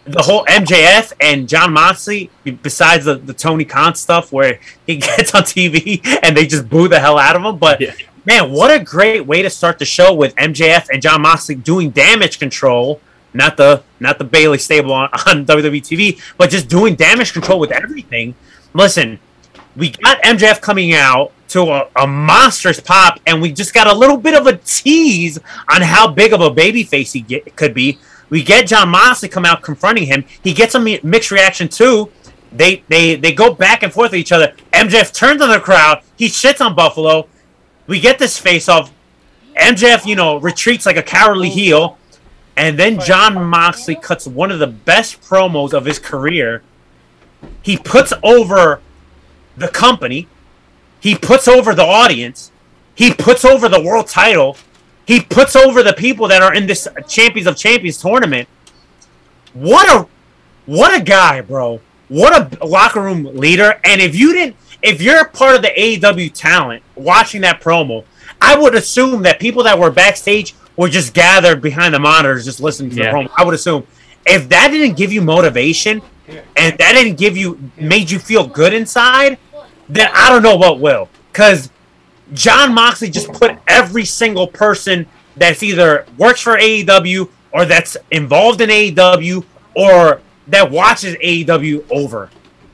the 0.06 0.22
whole 0.22 0.44
MJF 0.46 1.12
and 1.20 1.48
Jon 1.48 1.72
Moxley, 1.72 2.30
besides 2.62 3.06
the, 3.06 3.14
the 3.16 3.32
Tony 3.32 3.64
Khan 3.64 3.94
stuff 3.94 4.32
where 4.32 4.58
he 4.86 4.96
gets 4.98 5.34
on 5.34 5.42
TV 5.42 6.00
and 6.22 6.36
they 6.36 6.46
just 6.46 6.68
boo 6.68 6.88
the 6.88 6.98
hell 7.00 7.18
out 7.18 7.36
of 7.36 7.42
him, 7.42 7.56
but 7.58 7.80
Yeah. 7.80 7.92
man, 8.26 8.50
what 8.50 8.70
a 8.70 8.82
great 8.82 9.24
way 9.26 9.42
to 9.42 9.50
start 9.50 9.78
the 9.78 9.84
show 9.84 10.12
with 10.14 10.34
MJF 10.36 10.88
and 10.92 11.00
Jon 11.00 11.22
Moxley 11.22 11.54
doing 11.54 11.90
damage 11.90 12.38
control. 12.38 13.00
Not 13.32 13.56
the 13.56 13.82
not 13.98 14.18
the 14.18 14.24
Bayley 14.24 14.58
stable 14.58 14.92
on, 14.92 15.08
on 15.26 15.44
WWE 15.46 15.80
TV, 15.82 16.20
but 16.38 16.50
just 16.50 16.68
doing 16.68 16.94
damage 16.94 17.32
control 17.32 17.58
with 17.58 17.72
everything. 17.72 18.34
Listen, 18.74 19.18
we 19.74 19.90
got 19.90 20.22
MJF 20.22 20.60
coming 20.60 20.94
out 20.94 21.32
to 21.48 21.62
a, 21.62 21.88
a 21.96 22.06
monstrous 22.06 22.78
pop, 22.78 23.18
and 23.26 23.40
we 23.42 23.52
just 23.52 23.74
got 23.74 23.86
a 23.86 23.94
little 23.94 24.16
bit 24.16 24.34
of 24.34 24.46
a 24.46 24.56
tease 24.58 25.38
on 25.68 25.82
how 25.82 26.06
big 26.08 26.32
of 26.32 26.40
a 26.40 26.50
babyface 26.50 27.12
he 27.12 27.20
get, 27.22 27.56
could 27.56 27.74
be. 27.74 27.98
We 28.34 28.42
get 28.42 28.66
Jon 28.66 28.88
Moxley 28.88 29.28
come 29.28 29.44
out 29.44 29.62
confronting 29.62 30.06
him. 30.06 30.24
He 30.42 30.52
gets 30.52 30.74
a 30.74 30.80
mixed 30.80 31.30
reaction 31.30 31.68
too. 31.68 32.10
They 32.50 32.82
they 32.88 33.14
they 33.14 33.32
go 33.32 33.54
back 33.54 33.84
and 33.84 33.92
forth 33.92 34.10
with 34.10 34.18
each 34.18 34.32
other. 34.32 34.56
MJF 34.72 35.14
turns 35.14 35.40
on 35.40 35.50
the 35.50 35.60
crowd. 35.60 36.02
He 36.16 36.26
shits 36.26 36.60
on 36.60 36.74
Buffalo. 36.74 37.28
We 37.86 38.00
get 38.00 38.18
this 38.18 38.36
face 38.36 38.68
off. 38.68 38.90
MJF, 39.54 40.04
you 40.04 40.16
know, 40.16 40.38
retreats 40.38 40.84
like 40.84 40.96
a 40.96 41.02
cowardly 41.02 41.48
heel. 41.48 41.96
And 42.56 42.76
then 42.76 42.98
Jon 42.98 43.40
Moxley 43.44 43.94
cuts 43.94 44.26
one 44.26 44.50
of 44.50 44.58
the 44.58 44.66
best 44.66 45.20
promos 45.20 45.72
of 45.72 45.84
his 45.84 46.00
career. 46.00 46.64
He 47.62 47.76
puts 47.76 48.12
over 48.24 48.80
the 49.56 49.68
company. 49.68 50.26
He 50.98 51.14
puts 51.14 51.46
over 51.46 51.72
the 51.72 51.84
audience. 51.84 52.50
He 52.96 53.14
puts 53.14 53.44
over 53.44 53.68
the 53.68 53.80
world 53.80 54.08
title. 54.08 54.56
He 55.06 55.20
puts 55.20 55.54
over 55.54 55.82
the 55.82 55.92
people 55.92 56.28
that 56.28 56.42
are 56.42 56.54
in 56.54 56.66
this 56.66 56.88
Champions 57.08 57.46
of 57.46 57.56
Champions 57.56 57.98
tournament. 58.00 58.48
What 59.52 59.88
a 59.88 60.06
what 60.66 60.98
a 60.98 61.02
guy, 61.02 61.40
bro. 61.42 61.80
What 62.08 62.58
a 62.60 62.64
locker 62.66 63.00
room 63.02 63.24
leader. 63.24 63.80
And 63.84 64.00
if 64.00 64.14
you 64.16 64.32
didn't 64.32 64.56
if 64.82 65.00
you're 65.00 65.24
part 65.26 65.56
of 65.56 65.62
the 65.62 65.68
AEW 65.76 66.32
talent 66.34 66.82
watching 66.94 67.40
that 67.42 67.60
promo, 67.60 68.04
I 68.40 68.58
would 68.58 68.74
assume 68.74 69.22
that 69.22 69.40
people 69.40 69.62
that 69.64 69.78
were 69.78 69.90
backstage 69.90 70.54
were 70.76 70.88
just 70.88 71.14
gathered 71.14 71.62
behind 71.62 71.94
the 71.94 71.98
monitors 71.98 72.44
just 72.44 72.60
listening 72.60 72.90
to 72.90 72.96
Yeah. 72.96 73.10
the 73.12 73.16
promo. 73.18 73.30
I 73.36 73.44
would 73.44 73.54
assume. 73.54 73.86
If 74.26 74.48
that 74.48 74.68
didn't 74.70 74.96
give 74.96 75.12
you 75.12 75.20
motivation 75.20 76.00
and 76.56 76.78
that 76.78 76.92
didn't 76.92 77.16
give 77.18 77.36
you 77.36 77.58
made 77.76 78.10
you 78.10 78.18
feel 78.18 78.46
good 78.46 78.72
inside, 78.72 79.36
then 79.88 80.08
I 80.14 80.30
don't 80.30 80.42
know 80.42 80.56
what 80.56 80.80
will. 80.80 81.10
Cause 81.34 81.68
Jon 82.32 82.74
Moxley 82.74 83.10
just 83.10 83.32
put 83.32 83.56
every 83.68 84.04
single 84.04 84.46
person 84.46 85.06
that's 85.36 85.62
either 85.62 86.06
works 86.16 86.40
for 86.40 86.56
AEW 86.56 87.28
or 87.52 87.64
that's 87.64 87.96
involved 88.10 88.60
in 88.60 88.70
AEW 88.70 89.44
or 89.74 90.20
that 90.48 90.70
watches 90.70 91.16
AEW 91.16 91.84
over 91.90 92.30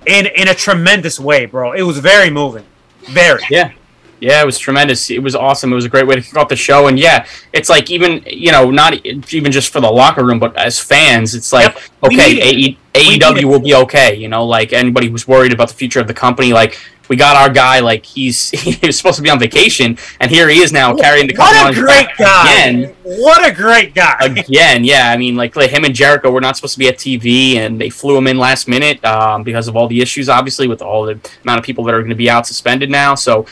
in 0.06 0.27
in 0.27 0.48
a 0.48 0.55
tremendous 0.55 1.18
way, 1.20 1.47
bro. 1.47 1.72
It 1.72 1.82
was 1.82 1.98
very 1.98 2.31
moving. 2.31 2.64
Very. 3.02 3.43
Yeah. 3.51 3.72
Yeah, 4.20 4.43
it 4.43 4.44
was 4.44 4.59
tremendous. 4.59 5.09
It 5.10 5.22
was 5.22 5.35
awesome. 5.35 5.72
It 5.72 5.74
was 5.74 5.86
a 5.86 5.89
great 5.89 6.06
way 6.06 6.14
to 6.14 6.20
kick 6.20 6.36
off 6.36 6.51
the 6.51 6.56
show. 6.56 6.89
And 6.89 6.98
yeah, 6.98 7.27
it's 7.55 7.70
like 7.70 7.90
even 7.90 8.22
you 8.27 8.52
know 8.52 8.70
not 8.70 8.94
even 9.06 9.51
just 9.51 9.72
for 9.72 9.81
the 9.81 9.90
locker 9.90 10.24
room, 10.24 10.39
but 10.39 10.55
as 10.59 10.78
fans, 10.78 11.35
it's 11.35 11.52
like 11.52 11.74
Yep. 11.74 11.82
Okay, 12.05 12.40
AE, 12.40 12.78
AEW 12.94 13.44
will 13.44 13.60
be 13.60 13.74
okay. 13.74 14.14
You 14.14 14.28
know, 14.28 14.44
like 14.44 14.74
anybody 14.74 15.09
who's 15.09 15.27
worried 15.27 15.55
about 15.55 15.68
the 15.68 15.74
future 15.74 16.01
of 16.01 16.06
the 16.06 16.14
company, 16.14 16.52
like 16.52 16.78
we 17.10 17.16
got 17.16 17.36
our 17.36 17.50
guy. 17.50 17.80
Like 17.80 18.06
he's 18.06 18.50
he 18.62 18.86
was 18.86 18.96
supposed 18.96 19.16
to 19.16 19.22
be 19.22 19.28
on 19.28 19.38
vacation, 19.38 19.98
and 20.20 20.30
here 20.30 20.48
he 20.48 20.60
is 20.60 20.72
now 20.72 20.96
carrying 20.96 21.26
the. 21.26 21.34
What 21.34 21.76
a 21.76 21.78
great 21.78 22.08
guy. 22.16 22.68
again. 22.70 22.94
What 23.02 23.46
a 23.46 23.52
great 23.52 23.94
guy. 23.94 24.16
Again, 24.20 24.84
yeah. 24.84 25.10
I 25.10 25.16
mean, 25.18 25.36
like, 25.36 25.56
like 25.56 25.70
him 25.70 25.84
and 25.84 25.94
Jericho 25.94 26.30
were 26.30 26.40
not 26.40 26.56
supposed 26.56 26.74
to 26.74 26.78
be 26.78 26.88
at 26.88 26.96
TV, 26.96 27.56
and 27.56 27.78
they 27.78 27.90
flew 27.90 28.16
him 28.16 28.28
in 28.28 28.38
last 28.38 28.68
minute 28.68 29.04
um, 29.04 29.42
because 29.42 29.66
of 29.66 29.76
all 29.76 29.88
the 29.88 30.00
issues, 30.00 30.28
obviously, 30.28 30.68
with 30.68 30.80
all 30.80 31.04
the 31.04 31.20
amount 31.42 31.58
of 31.58 31.64
people 31.64 31.84
that 31.84 31.94
are 31.94 32.00
going 32.00 32.10
to 32.10 32.16
be 32.16 32.30
out 32.30 32.46
suspended 32.46 32.88
now. 32.88 33.16
So 33.16 33.44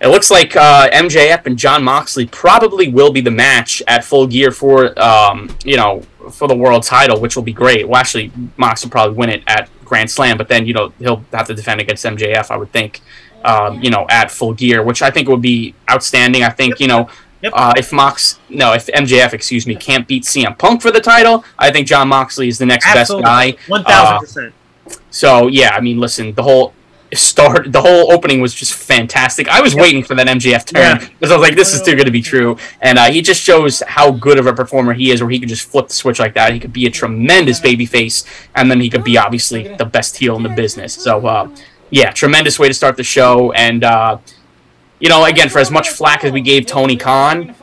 it 0.00 0.08
looks 0.08 0.32
like 0.32 0.56
uh, 0.56 0.90
MJF 0.90 1.46
and 1.46 1.56
Jon 1.56 1.84
Moxley 1.84 2.26
probably 2.26 2.88
will 2.88 3.12
be 3.12 3.20
the 3.20 3.30
match 3.30 3.80
at 3.86 4.04
Full 4.04 4.26
Gear 4.26 4.50
for, 4.50 5.00
um, 5.00 5.56
you 5.64 5.76
know, 5.76 6.02
for 6.32 6.48
the 6.48 6.56
world 6.56 6.82
title, 6.82 7.20
which 7.20 7.36
will 7.36 7.44
be 7.44 7.52
great. 7.52 7.88
Well, 7.88 8.00
actually, 8.00 8.32
Mox 8.56 8.82
will 8.82 8.90
probably 8.90 9.16
win 9.16 9.30
it 9.30 9.44
at 9.46 9.68
Grand 9.92 10.10
Slam, 10.10 10.38
but 10.38 10.48
then 10.48 10.64
you 10.64 10.72
know 10.72 10.90
he'll 10.98 11.22
have 11.32 11.46
to 11.48 11.54
defend 11.54 11.78
against 11.78 12.02
MJF, 12.02 12.50
I 12.50 12.56
would 12.56 12.72
think. 12.72 13.02
Um, 13.44 13.82
you 13.82 13.90
know, 13.90 14.06
at 14.08 14.30
Full 14.30 14.54
Gear, 14.54 14.82
which 14.82 15.02
I 15.02 15.10
think 15.10 15.28
would 15.28 15.42
be 15.42 15.74
outstanding. 15.90 16.42
I 16.42 16.48
think 16.48 16.80
you 16.80 16.88
know. 16.88 17.10
Yep. 17.42 17.52
Uh, 17.56 17.72
if 17.76 17.92
Mox, 17.92 18.38
no, 18.48 18.72
if 18.72 18.86
MJF, 18.86 19.32
excuse 19.32 19.66
me, 19.66 19.74
can't 19.74 20.06
beat 20.06 20.22
CM 20.22 20.56
Punk 20.56 20.80
for 20.80 20.92
the 20.92 21.00
title, 21.00 21.44
I 21.58 21.72
think 21.72 21.88
Jon 21.88 22.06
Moxley 22.06 22.46
is 22.46 22.56
the 22.56 22.66
next 22.66 22.86
Absolutely. 22.86 23.24
best 23.24 23.68
guy. 23.68 23.74
Uh, 23.74 23.82
thousand 23.82 24.18
percent. 24.20 24.54
so 25.10 25.48
yeah, 25.48 25.70
I 25.74 25.80
mean, 25.80 25.98
listen, 25.98 26.32
the 26.34 26.44
whole 26.44 26.72
start, 27.14 27.70
the 27.72 27.80
whole 27.82 28.12
opening 28.12 28.40
was 28.40 28.54
just 28.54 28.74
fantastic. 28.74 29.48
I 29.48 29.60
was 29.60 29.74
waiting 29.74 30.02
for 30.02 30.14
that 30.14 30.26
MJF 30.26 30.64
turn 30.66 30.82
Yeah. 30.82 30.98
because 30.98 31.30
I 31.30 31.36
was 31.36 31.46
like, 31.46 31.56
this 31.56 31.74
is 31.74 31.82
too 31.82 31.94
good 31.94 32.06
to 32.06 32.10
be 32.10 32.22
true. 32.22 32.56
And 32.80 32.98
uh, 32.98 33.10
he 33.10 33.20
just 33.22 33.40
shows 33.42 33.82
how 33.86 34.10
good 34.10 34.38
of 34.38 34.46
a 34.46 34.52
performer 34.52 34.92
he 34.92 35.10
is, 35.10 35.20
where 35.22 35.30
he 35.30 35.38
could 35.38 35.48
just 35.48 35.68
flip 35.68 35.88
the 35.88 35.94
switch 35.94 36.18
like 36.18 36.34
that. 36.34 36.52
He 36.52 36.60
could 36.60 36.72
be 36.72 36.86
a 36.86 36.90
tremendous 36.90 37.60
babyface, 37.60 38.24
and 38.54 38.70
then 38.70 38.80
he 38.80 38.88
could 38.90 39.04
be 39.04 39.18
obviously 39.18 39.74
the 39.76 39.84
best 39.84 40.16
heel 40.16 40.36
in 40.36 40.42
the 40.42 40.48
business. 40.48 40.94
So 40.94 41.26
uh, 41.26 41.48
yeah, 41.90 42.10
tremendous 42.12 42.58
way 42.58 42.68
to 42.68 42.74
start 42.74 42.96
the 42.96 43.04
show. 43.04 43.52
And 43.52 43.84
uh, 43.84 44.18
you 45.00 45.08
know, 45.08 45.24
again, 45.24 45.48
for 45.48 45.58
as 45.58 45.70
much 45.70 45.88
flack 45.90 46.24
as 46.24 46.32
we 46.32 46.40
gave 46.40 46.66
Tony 46.66 46.96
Khan, 46.96 47.54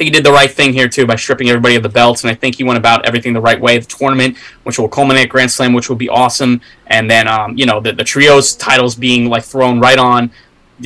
think 0.00 0.06
he 0.06 0.10
did 0.12 0.24
the 0.24 0.32
right 0.32 0.50
thing 0.50 0.72
here 0.72 0.88
too 0.88 1.04
by 1.04 1.14
stripping 1.16 1.50
everybody 1.50 1.74
of 1.76 1.82
the 1.82 1.88
belts, 1.90 2.24
and 2.24 2.30
I 2.30 2.34
think 2.34 2.56
he 2.56 2.64
went 2.64 2.78
about 2.78 3.04
everything 3.06 3.34
the 3.34 3.40
right 3.40 3.60
way. 3.60 3.78
The 3.78 3.84
tournament, 3.84 4.38
which 4.62 4.78
will 4.78 4.88
culminate 4.88 5.24
at 5.24 5.28
Grand 5.28 5.50
Slam, 5.50 5.74
which 5.74 5.90
will 5.90 5.96
be 5.96 6.08
awesome, 6.08 6.62
and 6.86 7.10
then 7.10 7.28
um, 7.28 7.54
you 7.58 7.66
know 7.66 7.80
the, 7.80 7.92
the 7.92 8.02
trios 8.04 8.56
titles 8.56 8.94
being 8.94 9.28
like 9.28 9.44
thrown 9.44 9.78
right 9.78 9.98
on 9.98 10.30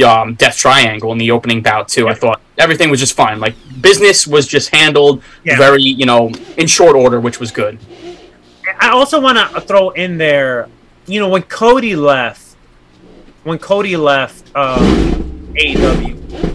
um, 0.05 0.35
Death 0.35 0.57
Triangle 0.57 1.13
in 1.13 1.19
the 1.19 1.31
opening 1.31 1.63
bout 1.63 1.87
too. 1.87 2.09
I 2.09 2.15
thought 2.15 2.41
everything 2.59 2.91
was 2.91 2.99
just 2.99 3.15
fine. 3.15 3.39
Like 3.39 3.55
business 3.81 4.27
was 4.27 4.49
just 4.49 4.75
handled 4.75 5.23
Yeah. 5.45 5.57
very, 5.59 5.83
you 5.85 6.07
know, 6.07 6.31
in 6.57 6.67
short 6.67 6.97
order, 6.97 7.21
which 7.21 7.39
was 7.39 7.53
good. 7.53 7.79
I 8.81 8.89
also 8.89 9.21
want 9.21 9.39
to 9.39 9.61
throw 9.61 9.91
in 9.91 10.19
there, 10.19 10.69
you 11.07 11.21
know, 11.21 11.29
when 11.29 11.43
Cody 11.45 11.95
left, 11.95 12.57
when 13.45 13.59
Cody 13.59 13.97
left 13.97 14.51
um, 14.57 14.83
AEW, 15.55 16.54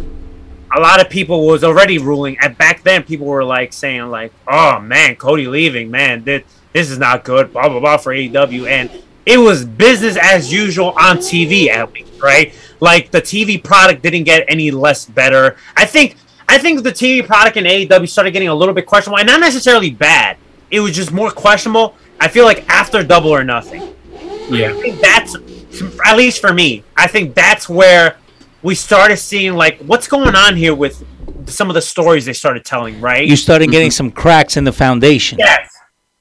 a 0.76 0.80
lot 0.80 1.02
of 1.02 1.10
people 1.10 1.48
was 1.48 1.64
already 1.64 1.98
ruling. 1.98 2.38
And 2.40 2.58
back 2.58 2.84
then, 2.84 3.04
people 3.04 3.26
were 3.28 3.44
like 3.44 3.74
saying 3.74 4.10
like, 4.10 4.32
"Oh 4.48 4.80
man, 4.80 5.16
Cody 5.16 5.48
leaving, 5.48 5.92
man, 5.92 6.24
this 6.24 6.44
this 6.74 6.90
is 6.90 6.98
not 6.98 7.24
good." 7.24 7.54
Blah 7.54 7.70
blah 7.70 7.80
blah 7.80 7.98
for 7.98 8.14
AEW, 8.14 8.68
and 8.68 8.90
it 9.26 9.38
was 9.38 9.66
business 9.66 10.18
as 10.22 10.52
usual 10.52 10.90
on 11.00 11.18
TV 11.18 11.70
at 11.70 11.92
least, 11.94 12.22
right? 12.22 12.54
Like 12.80 13.12
the 13.12 13.22
TV 13.22 13.62
product 13.64 14.02
didn't 14.02 14.24
get 14.24 14.46
any 14.48 14.72
less 14.72 15.06
better. 15.06 15.58
I 15.76 15.86
think 15.86 16.16
I 16.48 16.58
think 16.58 16.84
the 16.84 16.92
TV 16.92 17.26
product 17.26 17.58
in 17.58 17.66
AEW 17.66 18.10
started 18.10 18.32
getting 18.32 18.48
a 18.48 18.56
little 18.56 18.74
bit 18.74 18.86
questionable, 18.86 19.20
and 19.20 19.28
not 19.28 19.40
necessarily 19.40 19.92
bad. 19.92 20.38
It 20.72 20.80
was 20.80 20.96
just 20.96 21.12
more 21.12 21.32
questionable. 21.32 21.96
I 22.20 22.28
feel 22.28 22.46
like 22.46 22.68
after 22.70 23.04
Double 23.04 23.32
or 23.32 23.44
Nothing. 23.44 23.96
Yeah. 24.50 24.72
I 24.72 24.82
think 24.82 25.00
that's 25.00 25.36
at 26.06 26.18
least 26.18 26.42
for 26.42 26.54
me. 26.54 26.84
I 26.98 27.08
think 27.08 27.36
that's 27.36 27.70
where 27.70 28.18
we 28.62 28.76
started 28.76 29.18
seeing 29.18 29.54
like 29.54 29.80
what's 29.80 30.08
going 30.08 30.36
on 30.36 30.56
here 30.56 30.76
with 30.76 31.04
some 31.46 31.70
of 31.70 31.74
the 31.74 31.82
stories 31.82 32.26
they 32.26 32.34
started 32.34 32.66
telling, 32.66 33.00
right? 33.00 33.28
You 33.28 33.36
started 33.36 33.72
getting 33.72 33.90
mm-hmm. 33.90 33.94
some 33.94 34.12
cracks 34.12 34.58
in 34.58 34.64
the 34.64 34.74
foundation. 34.74 35.40
yes. 35.40 35.76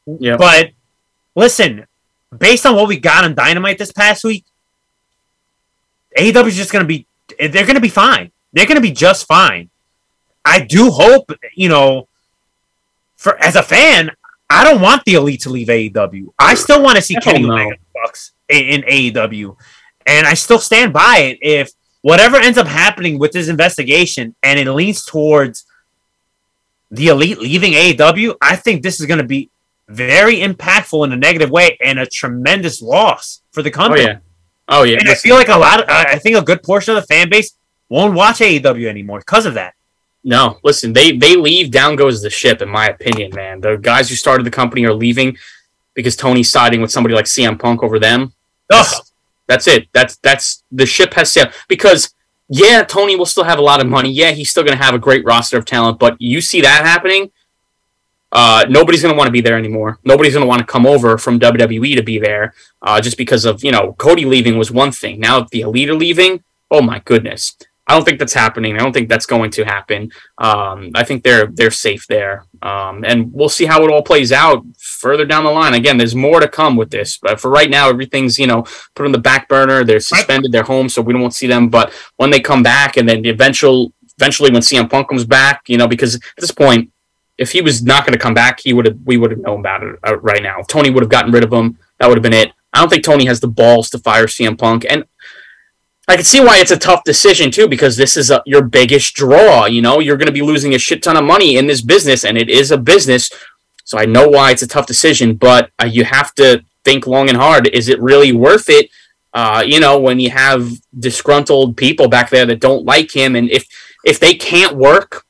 Yeah. 0.06 0.36
But 0.36 0.70
listen, 1.34 1.86
based 2.36 2.64
on 2.66 2.76
what 2.76 2.88
we 2.88 2.98
got 2.98 3.24
on 3.24 3.34
Dynamite 3.34 3.78
this 3.78 3.92
past 3.92 4.24
week, 4.24 4.44
AEW 6.16 6.46
is 6.46 6.56
just 6.56 6.72
going 6.72 6.84
to 6.84 6.86
be 6.86 7.06
they're 7.38 7.64
going 7.64 7.74
to 7.74 7.80
be 7.80 7.88
fine. 7.88 8.32
They're 8.52 8.66
going 8.66 8.76
to 8.76 8.82
be 8.82 8.92
just 8.92 9.26
fine. 9.26 9.68
I 10.44 10.60
do 10.60 10.90
hope, 10.90 11.30
you 11.54 11.68
know, 11.68 12.08
for 13.16 13.36
as 13.42 13.56
a 13.56 13.62
fan, 13.62 14.10
I 14.48 14.64
don't 14.64 14.80
want 14.80 15.04
the 15.04 15.14
elite 15.14 15.42
to 15.42 15.50
leave 15.50 15.68
AEW. 15.68 16.28
I 16.38 16.54
still 16.54 16.82
want 16.82 16.96
to 16.96 17.02
see 17.02 17.16
Kenny. 17.16 17.44
Omega 17.44 17.76
Bucks 17.94 18.32
in, 18.48 18.82
in 18.82 18.82
AEW, 18.82 19.56
and 20.06 20.26
I 20.26 20.34
still 20.34 20.58
stand 20.58 20.92
by 20.94 21.18
it. 21.18 21.38
If 21.42 21.72
whatever 22.02 22.36
ends 22.36 22.58
up 22.58 22.66
happening 22.66 23.18
with 23.18 23.32
this 23.32 23.48
investigation 23.48 24.34
and 24.42 24.58
it 24.58 24.70
leans 24.70 25.04
towards 25.04 25.64
the 26.90 27.08
elite 27.08 27.38
leaving 27.38 27.72
AEW, 27.72 28.36
I 28.40 28.56
think 28.56 28.82
this 28.82 29.00
is 29.00 29.06
going 29.06 29.18
to 29.18 29.24
be 29.24 29.50
very 29.88 30.40
impactful 30.40 31.04
in 31.04 31.12
a 31.12 31.16
negative 31.16 31.50
way 31.50 31.76
and 31.82 31.98
a 31.98 32.06
tremendous 32.06 32.82
loss 32.82 33.42
for 33.52 33.62
the 33.62 33.70
company. 33.70 34.02
Oh 34.02 34.06
yeah. 34.06 34.18
Oh 34.68 34.82
yeah. 34.82 34.98
And 34.98 35.08
I 35.08 35.14
feel 35.14 35.34
like 35.34 35.48
a 35.48 35.56
lot. 35.56 35.82
Of, 35.82 35.88
I 35.88 36.04
I 36.12 36.18
think 36.18 36.36
a 36.36 36.42
good 36.42 36.62
portion 36.62 36.94
of 36.94 37.02
the 37.02 37.06
fan 37.06 37.28
base 37.30 37.56
won't 37.88 38.14
watch 38.14 38.38
AEW 38.38 38.86
anymore 38.86 39.20
because 39.20 39.46
of 39.46 39.54
that. 39.54 39.74
No, 40.24 40.58
listen, 40.62 40.92
they 40.92 41.16
they 41.16 41.36
leave, 41.36 41.70
down 41.70 41.96
goes 41.96 42.22
the 42.22 42.30
ship, 42.30 42.60
in 42.60 42.68
my 42.68 42.88
opinion, 42.88 43.30
man. 43.34 43.60
The 43.60 43.76
guys 43.76 44.10
who 44.10 44.16
started 44.16 44.44
the 44.44 44.50
company 44.50 44.84
are 44.84 44.92
leaving 44.92 45.38
because 45.94 46.16
Tony's 46.16 46.50
siding 46.50 46.82
with 46.82 46.90
somebody 46.90 47.14
like 47.14 47.24
CM 47.24 47.58
Punk 47.58 47.82
over 47.82 47.98
them. 47.98 48.32
Ugh. 48.70 49.02
That's 49.48 49.66
it. 49.66 49.88
That's 49.92 50.16
that's 50.16 50.62
the 50.70 50.86
ship 50.86 51.14
has 51.14 51.32
sailed. 51.32 51.52
Because 51.68 52.14
yeah, 52.48 52.82
Tony 52.84 53.16
will 53.16 53.26
still 53.26 53.44
have 53.44 53.58
a 53.58 53.62
lot 53.62 53.80
of 53.80 53.88
money. 53.88 54.10
Yeah, 54.10 54.30
he's 54.30 54.50
still 54.50 54.62
gonna 54.62 54.76
have 54.76 54.94
a 54.94 54.98
great 54.98 55.24
roster 55.24 55.58
of 55.58 55.64
talent, 55.64 55.98
but 55.98 56.16
you 56.20 56.40
see 56.40 56.60
that 56.60 56.84
happening, 56.84 57.30
uh, 58.30 58.66
nobody's 58.68 59.02
gonna 59.02 59.16
want 59.16 59.26
to 59.26 59.32
be 59.32 59.40
there 59.40 59.58
anymore. 59.58 59.98
Nobody's 60.04 60.34
gonna 60.34 60.46
want 60.46 60.60
to 60.60 60.66
come 60.66 60.86
over 60.86 61.18
from 61.18 61.40
WWE 61.40 61.96
to 61.96 62.02
be 62.02 62.18
there, 62.18 62.54
uh, 62.82 63.00
just 63.00 63.16
because 63.16 63.44
of 63.44 63.64
you 63.64 63.72
know 63.72 63.94
Cody 63.94 64.24
leaving 64.24 64.58
was 64.58 64.70
one 64.70 64.92
thing. 64.92 65.18
Now 65.18 65.46
the 65.50 65.62
elite 65.62 65.88
are 65.88 65.94
leaving, 65.94 66.44
oh 66.70 66.82
my 66.82 67.00
goodness. 67.00 67.56
I 67.88 67.94
don't 67.94 68.04
think 68.04 68.18
that's 68.18 68.34
happening. 68.34 68.74
I 68.74 68.78
don't 68.78 68.92
think 68.92 69.08
that's 69.08 69.24
going 69.24 69.50
to 69.52 69.64
happen. 69.64 70.10
Um, 70.36 70.90
I 70.94 71.04
think 71.04 71.24
they're 71.24 71.46
they're 71.46 71.70
safe 71.70 72.06
there, 72.06 72.44
um, 72.60 73.02
and 73.04 73.32
we'll 73.32 73.48
see 73.48 73.64
how 73.64 73.82
it 73.82 73.90
all 73.90 74.02
plays 74.02 74.30
out 74.30 74.62
further 74.78 75.24
down 75.24 75.44
the 75.44 75.50
line. 75.50 75.72
Again, 75.72 75.96
there's 75.96 76.14
more 76.14 76.38
to 76.38 76.48
come 76.48 76.76
with 76.76 76.90
this, 76.90 77.16
but 77.16 77.40
for 77.40 77.50
right 77.50 77.70
now, 77.70 77.88
everything's 77.88 78.38
you 78.38 78.46
know 78.46 78.64
put 78.94 79.06
on 79.06 79.12
the 79.12 79.18
back 79.18 79.48
burner. 79.48 79.84
They're 79.84 80.00
suspended. 80.00 80.52
They're 80.52 80.62
home, 80.62 80.90
so 80.90 81.00
we 81.00 81.14
don't 81.14 81.22
want 81.22 81.34
see 81.34 81.46
them. 81.46 81.70
But 81.70 81.92
when 82.16 82.30
they 82.30 82.40
come 82.40 82.62
back, 82.62 82.98
and 82.98 83.08
then 83.08 83.22
the 83.22 83.30
eventual 83.30 83.94
eventually 84.18 84.50
when 84.50 84.62
CM 84.62 84.90
Punk 84.90 85.08
comes 85.08 85.24
back, 85.24 85.62
you 85.68 85.78
know, 85.78 85.88
because 85.88 86.16
at 86.16 86.22
this 86.36 86.50
point, 86.50 86.90
if 87.38 87.52
he 87.52 87.62
was 87.62 87.82
not 87.82 88.04
going 88.04 88.12
to 88.12 88.18
come 88.18 88.34
back, 88.34 88.60
he 88.60 88.72
would 88.72 88.84
have 88.84 88.98
we 89.06 89.16
would 89.16 89.30
have 89.30 89.40
known 89.40 89.60
about 89.60 89.82
it 89.82 89.96
uh, 90.06 90.18
right 90.18 90.42
now. 90.42 90.60
Tony 90.68 90.90
would 90.90 91.02
have 91.02 91.10
gotten 91.10 91.32
rid 91.32 91.44
of 91.44 91.52
him. 91.52 91.78
That 91.98 92.08
would 92.08 92.18
have 92.18 92.22
been 92.22 92.34
it. 92.34 92.52
I 92.72 92.80
don't 92.80 92.90
think 92.90 93.04
Tony 93.04 93.24
has 93.24 93.40
the 93.40 93.48
balls 93.48 93.88
to 93.90 93.98
fire 93.98 94.26
CM 94.26 94.58
Punk, 94.58 94.84
and 94.88 95.04
I 96.08 96.16
can 96.16 96.24
see 96.24 96.40
why 96.40 96.58
it's 96.58 96.70
a 96.70 96.78
tough 96.78 97.04
decision 97.04 97.50
too, 97.50 97.68
because 97.68 97.96
this 97.96 98.16
is 98.16 98.30
a, 98.30 98.42
your 98.46 98.62
biggest 98.62 99.14
draw. 99.14 99.66
You 99.66 99.82
know, 99.82 100.00
you're 100.00 100.16
going 100.16 100.26
to 100.26 100.32
be 100.32 100.42
losing 100.42 100.74
a 100.74 100.78
shit 100.78 101.02
ton 101.02 101.18
of 101.18 101.24
money 101.24 101.58
in 101.58 101.66
this 101.66 101.82
business, 101.82 102.24
and 102.24 102.38
it 102.38 102.48
is 102.48 102.70
a 102.70 102.78
business. 102.78 103.30
So 103.84 103.98
I 103.98 104.06
know 104.06 104.26
why 104.26 104.50
it's 104.50 104.62
a 104.62 104.66
tough 104.66 104.86
decision, 104.86 105.34
but 105.34 105.70
uh, 105.82 105.86
you 105.86 106.04
have 106.04 106.34
to 106.36 106.64
think 106.84 107.06
long 107.06 107.28
and 107.28 107.36
hard. 107.36 107.68
Is 107.68 107.88
it 107.88 108.00
really 108.00 108.32
worth 108.32 108.70
it? 108.70 108.90
Uh, 109.34 109.62
you 109.66 109.80
know, 109.80 109.98
when 109.98 110.18
you 110.18 110.30
have 110.30 110.70
disgruntled 110.98 111.76
people 111.76 112.08
back 112.08 112.30
there 112.30 112.46
that 112.46 112.60
don't 112.60 112.86
like 112.86 113.14
him, 113.14 113.36
and 113.36 113.50
if 113.50 113.66
if 114.04 114.18
they 114.18 114.34
can't 114.34 114.76
work 114.76 115.26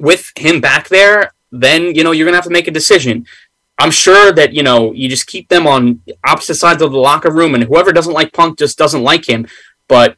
with 0.00 0.32
him 0.36 0.60
back 0.60 0.88
there, 0.88 1.32
then 1.52 1.94
you 1.94 2.02
know 2.02 2.12
you're 2.12 2.24
gonna 2.24 2.38
have 2.38 2.44
to 2.44 2.50
make 2.50 2.68
a 2.68 2.72
decision. 2.72 3.26
I'm 3.78 3.90
sure 3.90 4.32
that 4.32 4.54
you 4.54 4.62
know 4.62 4.92
you 4.92 5.08
just 5.08 5.26
keep 5.26 5.48
them 5.48 5.66
on 5.66 6.00
opposite 6.26 6.54
sides 6.54 6.80
of 6.80 6.92
the 6.92 6.98
locker 6.98 7.30
room, 7.30 7.54
and 7.54 7.64
whoever 7.64 7.92
doesn't 7.92 8.14
like 8.14 8.32
Punk 8.32 8.58
just 8.58 8.78
doesn't 8.78 9.02
like 9.02 9.28
him. 9.28 9.46
But 9.88 10.16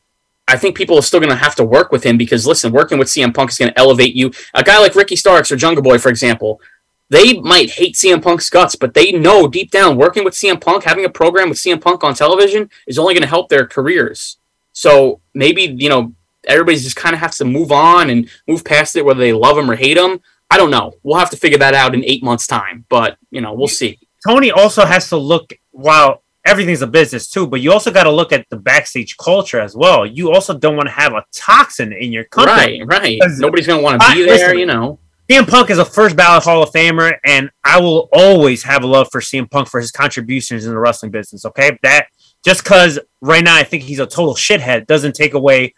I 0.48 0.56
think 0.56 0.76
people 0.76 0.98
are 0.98 1.02
still 1.02 1.20
going 1.20 1.30
to 1.30 1.36
have 1.36 1.54
to 1.56 1.64
work 1.64 1.92
with 1.92 2.04
him 2.04 2.16
because 2.16 2.46
listen, 2.46 2.72
working 2.72 2.98
with 2.98 3.08
CM 3.08 3.32
Punk 3.32 3.50
is 3.50 3.58
going 3.58 3.70
to 3.70 3.78
elevate 3.78 4.14
you. 4.14 4.32
A 4.54 4.64
guy 4.64 4.78
like 4.78 4.96
Ricky 4.96 5.16
Starks 5.16 5.52
or 5.52 5.56
Jungle 5.56 5.82
Boy, 5.82 5.98
for 5.98 6.08
example, 6.08 6.60
they 7.08 7.34
might 7.40 7.70
hate 7.70 7.94
CM 7.96 8.22
Punk's 8.22 8.48
guts, 8.50 8.76
but 8.76 8.94
they 8.94 9.12
know 9.12 9.48
deep 9.48 9.70
down 9.70 9.96
working 9.96 10.24
with 10.24 10.34
CM 10.34 10.60
Punk, 10.60 10.84
having 10.84 11.04
a 11.04 11.10
program 11.10 11.48
with 11.48 11.58
CM 11.58 11.80
Punk 11.80 12.04
on 12.04 12.14
television 12.14 12.70
is 12.86 12.98
only 12.98 13.14
going 13.14 13.22
to 13.22 13.28
help 13.28 13.48
their 13.48 13.66
careers. 13.66 14.38
So 14.72 15.20
maybe 15.34 15.62
you 15.62 15.88
know 15.88 16.14
everybody's 16.46 16.84
just 16.84 16.96
kind 16.96 17.14
of 17.14 17.20
has 17.20 17.36
to 17.38 17.44
move 17.44 17.72
on 17.72 18.10
and 18.10 18.28
move 18.48 18.64
past 18.64 18.96
it, 18.96 19.04
whether 19.04 19.20
they 19.20 19.32
love 19.32 19.58
him 19.58 19.70
or 19.70 19.76
hate 19.76 19.96
him. 19.96 20.20
I 20.50 20.56
don't 20.56 20.70
know. 20.70 20.94
We'll 21.02 21.18
have 21.18 21.30
to 21.30 21.36
figure 21.36 21.58
that 21.58 21.74
out 21.74 21.94
in 21.94 22.04
eight 22.04 22.22
months' 22.22 22.46
time, 22.46 22.84
but 22.88 23.18
you 23.30 23.40
know 23.40 23.52
we'll 23.52 23.68
see. 23.68 23.98
Tony 24.26 24.50
also 24.50 24.84
has 24.84 25.08
to 25.08 25.16
look 25.16 25.52
while 25.72 26.22
everything's 26.44 26.82
a 26.82 26.86
business 26.86 27.28
too, 27.28 27.46
but 27.46 27.60
you 27.60 27.72
also 27.72 27.90
got 27.90 28.04
to 28.04 28.10
look 28.10 28.32
at 28.32 28.48
the 28.50 28.56
backstage 28.56 29.16
culture 29.16 29.60
as 29.60 29.76
well. 29.76 30.06
You 30.06 30.32
also 30.32 30.56
don't 30.56 30.76
want 30.76 30.88
to 30.88 30.94
have 30.94 31.12
a 31.12 31.24
toxin 31.32 31.92
in 31.92 32.12
your 32.12 32.24
company. 32.24 32.82
Right, 32.82 33.02
right. 33.02 33.18
Nobody's 33.38 33.66
going 33.66 33.80
to 33.80 33.84
want 33.84 34.00
to 34.00 34.14
be 34.14 34.24
there, 34.24 34.34
listen, 34.34 34.58
you 34.58 34.66
know. 34.66 34.98
CM 35.30 35.48
Punk 35.48 35.70
is 35.70 35.78
a 35.78 35.84
first 35.84 36.16
ballot 36.16 36.42
Hall 36.42 36.62
of 36.62 36.72
Famer, 36.72 37.16
and 37.24 37.50
I 37.62 37.80
will 37.80 38.08
always 38.12 38.64
have 38.64 38.82
a 38.82 38.86
love 38.86 39.08
for 39.12 39.20
CM 39.20 39.48
Punk 39.48 39.68
for 39.68 39.80
his 39.80 39.92
contributions 39.92 40.64
in 40.64 40.72
the 40.72 40.78
wrestling 40.78 41.12
business. 41.12 41.44
Okay, 41.44 41.78
that 41.82 42.08
just 42.44 42.64
because 42.64 42.98
right 43.20 43.44
now 43.44 43.54
I 43.54 43.62
think 43.62 43.84
he's 43.84 44.00
a 44.00 44.06
total 44.06 44.34
shithead 44.34 44.86
doesn't 44.86 45.14
take 45.14 45.34
away, 45.34 45.74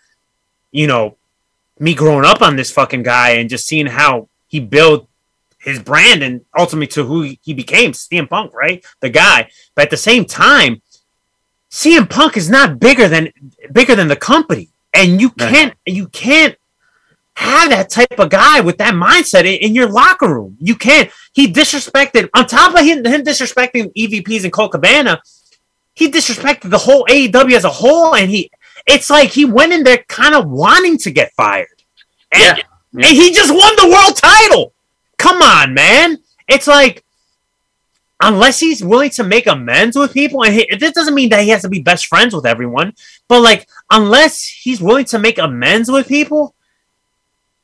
you 0.70 0.86
know, 0.86 1.18
me 1.78 1.94
growing 1.94 2.24
up 2.24 2.40
on 2.40 2.56
this 2.56 2.70
fucking 2.70 3.02
guy 3.02 3.32
and 3.32 3.50
just 3.50 3.66
seeing 3.66 3.86
how 3.86 4.28
he 4.46 4.60
built 4.60 5.06
his 5.62 5.78
brand 5.78 6.22
and 6.22 6.42
ultimately 6.58 6.88
to 6.88 7.04
who 7.04 7.34
he 7.40 7.54
became, 7.54 7.92
CM 7.92 8.28
Punk, 8.28 8.52
right? 8.52 8.84
The 9.00 9.10
guy. 9.10 9.50
But 9.74 9.84
at 9.84 9.90
the 9.90 9.96
same 9.96 10.24
time, 10.24 10.82
CM 11.70 12.08
Punk 12.10 12.36
is 12.36 12.50
not 12.50 12.78
bigger 12.78 13.08
than 13.08 13.32
bigger 13.72 13.94
than 13.94 14.08
the 14.08 14.16
company, 14.16 14.70
and 14.92 15.20
you 15.20 15.30
can't 15.30 15.74
you 15.86 16.08
can't 16.08 16.56
have 17.34 17.70
that 17.70 17.88
type 17.88 18.18
of 18.18 18.28
guy 18.28 18.60
with 18.60 18.76
that 18.78 18.92
mindset 18.94 19.44
in, 19.44 19.54
in 19.66 19.74
your 19.74 19.88
locker 19.88 20.28
room. 20.28 20.56
You 20.60 20.74
can't. 20.74 21.10
He 21.32 21.50
disrespected 21.50 22.28
on 22.34 22.46
top 22.46 22.74
of 22.74 22.80
him, 22.84 23.04
him 23.04 23.22
disrespecting 23.22 23.92
EVPs 23.94 24.44
and 24.44 24.52
Colt 24.52 24.72
Cabana. 24.72 25.22
He 25.94 26.10
disrespected 26.10 26.70
the 26.70 26.78
whole 26.78 27.06
AEW 27.06 27.56
as 27.56 27.64
a 27.64 27.70
whole, 27.70 28.14
and 28.14 28.30
he. 28.30 28.50
It's 28.86 29.08
like 29.10 29.30
he 29.30 29.44
went 29.44 29.72
in 29.72 29.84
there 29.84 30.04
kind 30.08 30.34
of 30.34 30.48
wanting 30.48 30.98
to 30.98 31.10
get 31.12 31.32
fired, 31.34 31.68
and, 32.32 32.42
Yeah. 32.42 32.64
Yeah. 32.92 33.06
and 33.06 33.16
he 33.16 33.32
just 33.32 33.50
won 33.50 33.76
the 33.76 33.88
world 33.88 34.16
title. 34.16 34.74
Come 35.22 35.40
on, 35.40 35.72
man! 35.72 36.18
It's 36.48 36.66
like 36.66 37.04
unless 38.20 38.58
he's 38.60 38.82
willing 38.84 39.10
to 39.10 39.24
make 39.24 39.46
amends 39.46 39.96
with 39.96 40.12
people, 40.12 40.44
and 40.44 40.52
he, 40.54 40.68
this 40.78 40.92
doesn't 40.92 41.14
mean 41.14 41.28
that 41.30 41.42
he 41.42 41.50
has 41.50 41.62
to 41.62 41.68
be 41.68 41.80
best 41.80 42.06
friends 42.06 42.34
with 42.34 42.44
everyone, 42.46 42.92
but 43.28 43.40
like 43.40 43.68
unless 43.90 44.44
he's 44.46 44.80
willing 44.80 45.04
to 45.06 45.18
make 45.20 45.38
amends 45.38 45.90
with 45.90 46.08
people, 46.08 46.54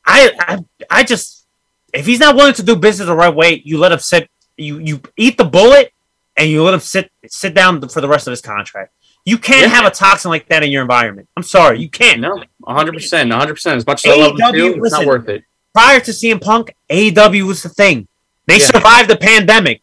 I 0.06 0.30
I, 0.38 0.98
I 1.00 1.04
just 1.04 1.46
if 1.92 2.06
he's 2.06 2.20
not 2.20 2.36
willing 2.36 2.54
to 2.54 2.62
do 2.62 2.76
business 2.76 3.06
the 3.06 3.14
right 3.16 3.34
way, 3.34 3.60
you 3.64 3.78
let 3.78 3.92
him 3.92 3.98
sit. 3.98 4.30
You 4.56 4.78
you 4.78 5.00
eat 5.16 5.36
the 5.36 5.44
bullet, 5.44 5.92
and 6.36 6.48
you 6.48 6.62
let 6.62 6.74
him 6.74 6.80
sit 6.80 7.10
sit 7.26 7.54
down 7.54 7.86
for 7.88 8.00
the 8.00 8.08
rest 8.08 8.26
of 8.28 8.30
his 8.32 8.40
contract. 8.40 8.92
You 9.24 9.36
can't 9.36 9.62
Yeah. 9.62 9.74
have 9.76 9.84
a 9.84 9.90
toxin 9.90 10.30
like 10.30 10.46
that 10.48 10.62
in 10.62 10.70
your 10.70 10.82
environment. 10.82 11.28
I'm 11.36 11.42
sorry, 11.42 11.80
you 11.80 11.90
can't. 11.90 12.20
No, 12.20 12.42
100%. 12.62 13.30
100%. 13.30 13.76
As 13.76 13.86
much 13.86 14.06
as 14.06 14.12
I 14.12 14.16
love 14.16 14.32
him 14.32 14.38
AEW, 14.38 14.74
too, 14.74 14.84
it's 14.84 14.92
not 14.92 15.04
worth 15.06 15.28
it. 15.28 15.44
Prior 15.78 16.00
to 16.00 16.10
CM 16.12 16.40
Punk, 16.40 16.74
AEW 16.90 17.46
was 17.46 17.62
the 17.62 17.68
thing. 17.68 18.08
They 18.48 18.58
Yeah. 18.58 18.66
survived 18.66 19.08
the 19.08 19.16
pandemic, 19.16 19.80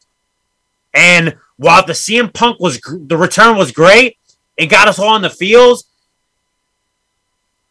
and 0.93 1.35
while 1.55 1.85
the 1.85 1.93
CM 1.95 2.27
Punk 2.33 2.59
was 2.59 2.81
the 3.11 3.15
return 3.15 3.55
was 3.55 3.71
great, 3.71 4.17
it 4.57 4.65
got 4.65 4.89
us 4.89 4.99
all 4.99 5.15
in 5.15 5.21
the 5.21 5.29
fields. 5.29 5.85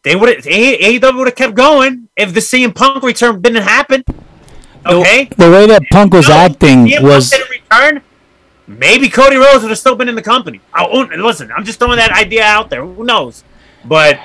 they 0.03 0.15
would 0.15 0.29
have 0.29 0.45
AEW 0.45 1.17
would 1.17 1.27
have 1.27 1.35
kept 1.35 1.55
going 1.55 2.09
if 2.15 2.31
the 2.31 2.39
CM 2.39 2.71
Punk 2.71 3.03
return 3.03 3.41
didn't 3.41 3.63
happen. 3.63 4.03
Okay, 4.85 5.29
The 5.35 5.49
way 5.49 5.65
that 5.65 5.81
Punk 5.91 6.13
was 6.13 6.29
No, 6.29 6.35
acting 6.35 6.85
CM 6.85 7.01
was 7.01 7.31
Punk 7.31 7.41
didn't 7.41 7.63
return. 7.71 8.01
Maybe 8.67 9.09
Cody 9.09 9.37
Rhodes 9.37 9.61
would 9.63 9.71
have 9.71 9.79
still 9.79 9.95
been 9.95 10.07
in 10.07 10.13
the 10.13 10.21
company. 10.21 10.61
Oh, 10.77 10.99
listen, 11.29 11.51
I'm 11.55 11.65
just 11.65 11.79
throwing 11.79 11.97
that 11.97 12.11
idea 12.11 12.43
out 12.43 12.69
there. 12.69 12.83
Who 12.85 13.03
knows? 13.03 13.43
But 13.83 14.19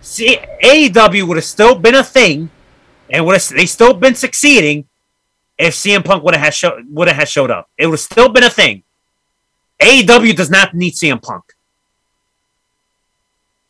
see, 0.00 0.38
AEW 0.62 1.24
would 1.26 1.36
have 1.36 1.44
still 1.56 1.74
been 1.74 1.94
a 1.94 2.04
thing, 2.04 2.48
and 3.10 3.24
would 3.26 3.34
have 3.34 3.48
they 3.48 3.66
still 3.66 3.94
been 3.94 4.14
succeeding 4.14 4.86
if 5.58 5.74
CM 5.74 6.04
Punk 6.04 6.22
would 6.22 6.36
have 6.36 6.54
show, 6.54 6.80
would 6.90 7.08
have 7.08 7.28
showed 7.28 7.50
up. 7.50 7.68
It 7.76 7.86
would 7.86 7.94
have 7.94 8.00
still 8.00 8.28
been 8.28 8.44
a 8.44 8.50
thing. 8.50 8.84
AEW 9.80 10.36
does 10.36 10.50
not 10.50 10.74
need 10.74 10.94
CM 10.94 11.20
Punk. 11.20 11.44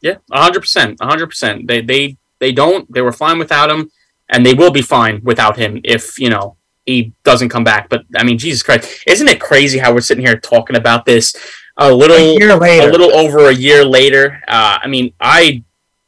Yeah, 0.01 0.17
hundred 0.31 0.61
percent, 0.61 0.99
hundred 1.01 1.27
percent. 1.29 1.67
They 1.67 1.81
they 1.81 2.17
they 2.39 2.53
don't. 2.53 2.91
They 2.93 3.01
were 3.03 3.13
fine 3.13 3.39
without 3.39 3.71
him, 3.71 3.91
and 4.29 4.45
they 4.47 4.55
will 4.55 4.71
be 4.71 4.83
fine 4.83 5.21
without 5.25 5.57
him 5.57 5.81
if 5.85 6.19
you 6.19 6.31
know 6.31 6.57
he 6.87 7.13
doesn't 7.25 7.49
come 7.49 7.65
back. 7.65 7.89
But 7.89 8.05
I 8.17 8.23
mean, 8.23 8.39
Jesus 8.39 8.63
Christ, 8.63 9.03
isn't 9.07 9.29
it 9.29 9.41
crazy 9.41 9.79
how 9.79 9.93
we're 9.93 10.01
sitting 10.01 10.25
here 10.25 10.39
talking 10.39 10.77
about 10.77 11.05
this 11.05 11.35
a 11.77 11.93
little 11.93 12.17
A 12.17 12.39
year 12.39 12.55
later. 12.57 12.89
a 12.89 12.93
little 12.93 13.13
over 13.13 13.49
a 13.49 13.55
year 13.55 13.85
later? 13.85 14.41
Uh, 14.47 14.79
I 14.83 14.87
mean, 14.87 15.13
I 15.21 15.65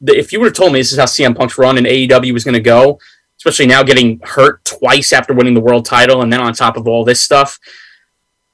if 0.07 0.31
you 0.31 0.39
would 0.39 0.47
have 0.47 0.55
told 0.55 0.73
me 0.73 0.79
this 0.79 0.91
is 0.91 0.97
how 0.97 1.05
CM 1.05 1.35
Punk's 1.35 1.57
run 1.57 1.77
in 1.77 1.83
AEW 1.83 2.33
was 2.33 2.43
going 2.43 2.55
to 2.55 2.61
go, 2.61 2.99
especially 3.41 3.65
now 3.65 3.81
getting 3.81 4.19
hurt 4.19 4.63
twice 4.63 5.11
after 5.11 5.33
winning 5.33 5.55
the 5.55 5.59
world 5.59 5.83
title, 5.83 6.21
and 6.21 6.31
then 6.31 6.39
on 6.39 6.53
top 6.53 6.77
of 6.77 6.87
all 6.87 7.03
this 7.03 7.19
stuff. 7.19 7.57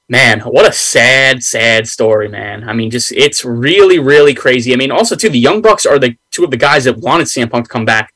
Man, 0.08 0.40
what 0.40 0.66
a 0.66 0.72
sad, 0.72 1.42
sad 1.42 1.86
story, 1.86 2.30
man. 2.30 2.66
I 2.66 2.72
mean, 2.72 2.90
just 2.90 3.12
it's 3.12 3.44
really, 3.44 3.98
really 3.98 4.32
crazy. 4.32 4.72
I 4.72 4.76
mean, 4.76 4.90
also 4.90 5.14
too, 5.14 5.28
the 5.28 5.38
Young 5.38 5.60
Bucks 5.60 5.84
are 5.84 5.98
the 5.98 6.16
two 6.30 6.42
of 6.42 6.50
the 6.50 6.56
guys 6.56 6.84
that 6.84 6.96
wanted 6.96 7.26
CM 7.26 7.50
Punk 7.50 7.66
to 7.66 7.70
come 7.70 7.84
back, 7.84 8.14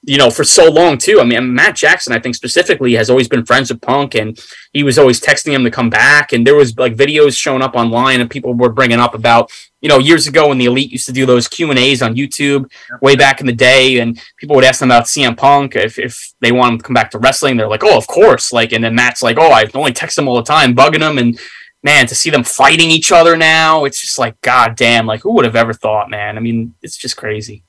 you 0.00 0.16
know, 0.16 0.30
for 0.30 0.44
so 0.44 0.70
long 0.70 0.96
too. 0.96 1.20
I 1.20 1.24
mean, 1.24 1.54
Matt 1.54 1.76
Jackson, 1.76 2.14
I 2.14 2.18
think 2.18 2.34
specifically, 2.34 2.94
has 2.94 3.10
always 3.10 3.28
been 3.28 3.44
friends 3.44 3.70
with 3.70 3.82
Punk, 3.82 4.14
and 4.14 4.42
he 4.72 4.82
was 4.82 4.98
always 4.98 5.20
texting 5.20 5.52
him 5.52 5.64
to 5.64 5.70
come 5.70 5.90
back. 5.90 6.32
And 6.32 6.46
there 6.46 6.56
was 6.56 6.78
like 6.78 6.96
videos 6.96 7.36
showing 7.36 7.60
up 7.60 7.74
online, 7.74 8.22
and 8.22 8.30
people 8.30 8.54
were 8.54 8.72
bringing 8.72 8.98
up 8.98 9.14
about, 9.14 9.52
you 9.84 9.88
know, 9.90 9.98
years 9.98 10.26
ago 10.26 10.48
when 10.48 10.56
the 10.56 10.64
Elite 10.64 10.90
used 10.90 11.04
to 11.04 11.12
do 11.12 11.26
those 11.26 11.46
Q 11.46 11.68
and 11.68 11.78
A's 11.78 12.00
on 12.00 12.14
YouTube 12.14 12.70
way 13.02 13.16
back 13.16 13.42
in 13.42 13.46
the 13.46 13.52
day, 13.52 13.98
and 13.98 14.18
people 14.38 14.56
would 14.56 14.64
ask 14.64 14.80
them 14.80 14.90
about 14.90 15.04
CM 15.04 15.36
Punk 15.36 15.76
if, 15.76 15.98
if 15.98 16.32
they 16.40 16.52
want 16.52 16.72
him 16.72 16.78
to 16.78 16.84
come 16.84 16.94
back 16.94 17.10
to 17.10 17.18
wrestling. 17.18 17.58
They're 17.58 17.68
like, 17.68 17.84
oh, 17.84 17.98
of 17.98 18.06
course. 18.06 18.50
Like, 18.50 18.72
and 18.72 18.82
then 18.82 18.94
Matt's 18.94 19.22
like, 19.22 19.36
oh, 19.38 19.50
I 19.50 19.66
only 19.74 19.92
text 19.92 20.16
him 20.16 20.26
all 20.26 20.36
the 20.36 20.42
time, 20.42 20.74
bugging 20.74 21.06
him, 21.06 21.18
and 21.18 21.38
man, 21.82 22.06
to 22.06 22.14
see 22.14 22.30
them 22.30 22.44
fighting 22.44 22.90
each 22.90 23.12
other 23.12 23.36
now, 23.36 23.84
it's 23.84 24.00
just 24.00 24.18
like, 24.18 24.40
god 24.40 24.74
damn, 24.74 25.04
like 25.04 25.20
who 25.20 25.32
would 25.32 25.44
have 25.44 25.54
ever 25.54 25.74
thought, 25.74 26.08
man? 26.08 26.38
I 26.38 26.40
mean, 26.40 26.74
it's 26.80 26.96
just 26.96 27.18
crazy. 27.18 27.62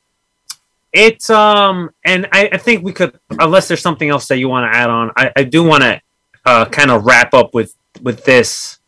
It's 0.93 1.29
um, 1.29 1.89
and 2.05 2.27
I, 2.31 2.47
I 2.53 2.57
think 2.57 2.81
we 2.81 2.93
could, 2.93 3.19
unless 3.31 3.67
there's 3.67 3.81
something 3.81 4.09
else 4.09 4.29
that 4.29 4.37
you 4.37 4.47
want 4.47 4.71
to 4.71 4.77
add 4.77 4.89
on, 4.89 5.11
I, 5.17 5.33
I 5.35 5.43
do 5.43 5.65
want 5.65 5.83
to 5.83 6.01
uh, 6.45 6.63
kind 6.63 6.91
of 6.91 7.05
wrap 7.05 7.33
up 7.33 7.53
with 7.53 7.75
with 8.01 8.23
this 8.23 8.79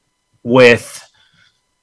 with 0.44 1.06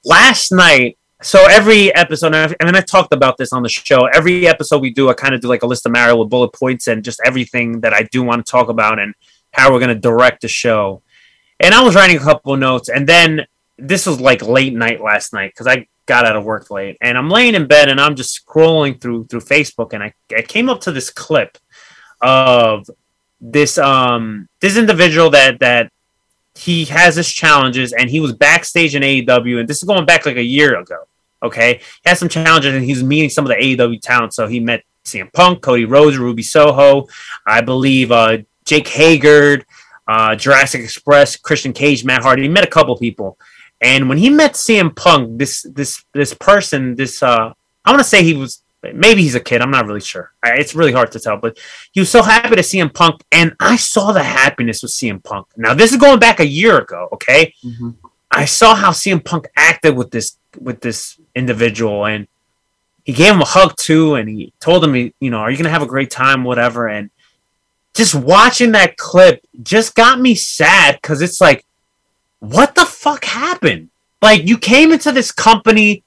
last 0.06 0.50
night. 0.50 0.96
So 1.24 1.46
every 1.46 1.92
episode, 1.94 2.26
and 2.26 2.36
I've- 2.36 2.56
and 2.60 2.76
I 2.76 2.82
talked 2.82 3.14
about 3.14 3.38
this 3.38 3.51
on 3.51 3.62
the 3.62 3.68
show. 3.70 4.05
Every 4.12 4.46
episode 4.46 4.82
we 4.82 4.90
do, 4.90 5.09
I 5.09 5.14
kind 5.14 5.34
of 5.34 5.40
do 5.40 5.48
like 5.48 5.62
a 5.62 5.66
list 5.66 5.86
of 5.86 5.92
Mario 5.92 6.16
with 6.16 6.28
bullet 6.28 6.52
points 6.52 6.86
and 6.86 7.02
just 7.02 7.18
everything 7.24 7.80
that 7.80 7.94
I 7.94 8.02
do 8.02 8.22
want 8.22 8.44
to 8.44 8.51
talk 8.51 8.68
about 8.68 8.98
and 8.98 9.14
how 9.51 9.72
we're 9.72 9.78
going 9.78 9.88
to 9.88 9.94
direct 9.94 10.42
the 10.42 10.48
show. 10.48 11.01
And 11.60 11.74
I 11.74 11.82
was 11.82 11.94
writing 11.94 12.18
a 12.18 12.20
couple 12.20 12.55
notes, 12.59 12.90
and 12.90 13.09
then 13.09 13.46
this 13.78 14.05
was 14.05 14.20
like 14.20 14.42
late 14.42 14.74
night 14.74 15.01
last 15.01 15.32
night 15.32 15.52
because 15.52 15.66
I 15.66 15.86
got 16.05 16.26
out 16.26 16.36
of 16.36 16.44
work 16.44 16.70
late, 16.70 16.98
and 17.01 17.16
I'm 17.16 17.30
laying 17.30 17.55
in 17.55 17.66
bed 17.68 17.88
and 17.88 17.98
I'm 17.98 18.16
just 18.16 18.44
scrolling 18.46 19.01
through 19.01 19.24
through 19.28 19.40
Facebook, 19.40 19.94
and 19.94 20.02
I, 20.02 20.12
I 20.36 20.42
came 20.42 20.68
up 20.68 20.82
to 20.82 20.92
this 20.92 21.09
clip 21.09 21.56
of 22.20 22.88
this 23.40 23.78
um 23.78 24.46
this 24.60 24.76
individual 24.76 25.30
that 25.30 25.60
that 25.60 25.90
he 26.55 26.84
has 26.84 27.16
his 27.16 27.32
challenges, 27.32 27.94
and 27.94 28.10
he 28.10 28.20
was 28.20 28.34
backstage 28.34 28.94
in 28.94 29.02
AEW, 29.02 29.60
and 29.60 29.66
this 29.66 29.78
is 29.78 29.84
going 29.84 30.05
back 30.05 30.26
like 30.26 30.36
a 30.36 30.42
year 30.44 30.78
ago. 30.78 30.98
Okay, 31.44 31.74
he 31.74 32.08
had 32.08 32.18
some 32.18 32.28
challenges, 32.28 32.74
and 32.74 32.84
he 32.84 32.92
was 32.92 33.04
meeting 33.04 33.30
some 33.30 33.44
of 33.44 33.50
the 33.50 33.56
AEW 33.56 34.00
talent. 34.00 34.34
So 34.34 34.46
he 34.46 34.60
met 34.60 34.82
CM 35.04 35.32
Punk, 35.32 35.60
Cody 35.62 35.84
Rhodes, 35.84 36.16
Ruby 36.16 36.42
Soho, 36.42 37.06
I 37.46 37.60
believe 37.60 38.10
uh, 38.10 38.38
Jake 38.64 38.88
Hager, 38.88 39.64
uh, 40.08 40.34
Jurassic 40.34 40.82
Express, 40.82 41.36
Christian 41.36 41.72
Cage, 41.72 42.04
Matt 42.04 42.22
Hardy. 42.22 42.42
He 42.42 42.48
met 42.48 42.64
a 42.64 42.70
couple 42.70 42.96
people, 42.96 43.38
and 43.80 44.08
when 44.08 44.18
he 44.18 44.30
met 44.30 44.54
CM 44.54 44.94
Punk, 44.96 45.38
this 45.38 45.62
this 45.70 46.04
this 46.12 46.34
person, 46.34 46.94
this 46.96 47.22
uh, 47.22 47.52
I 47.84 47.90
want 47.90 48.00
to 48.00 48.08
say 48.08 48.24
he 48.24 48.34
was 48.34 48.62
maybe 48.92 49.22
he's 49.22 49.34
a 49.34 49.40
kid. 49.40 49.62
I'm 49.62 49.70
not 49.70 49.86
really 49.86 50.00
sure. 50.00 50.32
It's 50.44 50.74
really 50.74 50.92
hard 50.92 51.12
to 51.12 51.20
tell, 51.20 51.36
but 51.36 51.58
he 51.92 52.00
was 52.00 52.10
so 52.10 52.22
happy 52.22 52.56
to 52.56 52.62
see 52.62 52.78
him 52.78 52.90
Punk, 52.90 53.22
and 53.32 53.54
I 53.60 53.76
saw 53.76 54.12
the 54.12 54.22
happiness 54.22 54.82
with 54.82 54.92
CM 54.92 55.22
Punk. 55.22 55.46
Now 55.56 55.74
this 55.74 55.92
is 55.92 55.98
going 55.98 56.18
back 56.18 56.40
a 56.40 56.46
year 56.46 56.78
ago. 56.78 57.08
Okay, 57.12 57.54
I 58.35 58.47
saw 58.47 58.74
how 58.74 58.90
CM 58.90 59.24
Punk 59.24 59.48
acted 59.56 59.97
with 59.97 60.11
this 60.11 60.36
with 60.59 60.81
this 60.81 61.19
individual, 61.35 62.05
and 62.06 62.27
he 63.05 63.12
gave 63.12 63.35
him 63.35 63.40
a 63.40 63.47
hug 63.47 63.77
too, 63.77 64.15
and 64.15 64.28
he 64.28 64.52
told 64.61 64.85
him, 64.85 64.97
you 64.97 65.31
know, 65.31 65.39
are 65.39 65.51
you 65.51 65.56
gonna 65.56 65.70
have 65.70 65.82
a 65.82 65.86
great 65.86 66.11
time, 66.11 66.43
whatever, 66.43 66.89
and 66.89 67.11
just 67.94 68.15
watching 68.15 68.73
that 68.73 68.97
clip 68.97 69.40
just 69.62 69.94
got 69.94 70.20
me 70.20 70.35
sad 70.35 70.98
because 71.01 71.23
it's 71.23 71.40
like, 71.40 71.65
what 72.40 72.74
the 72.74 72.85
fuck 72.85 73.24
happened? 73.24 73.90
Like 74.20 74.47
you 74.47 74.59
came 74.59 74.90
into 74.90 75.12
this 75.12 75.31
company, 75.31 76.02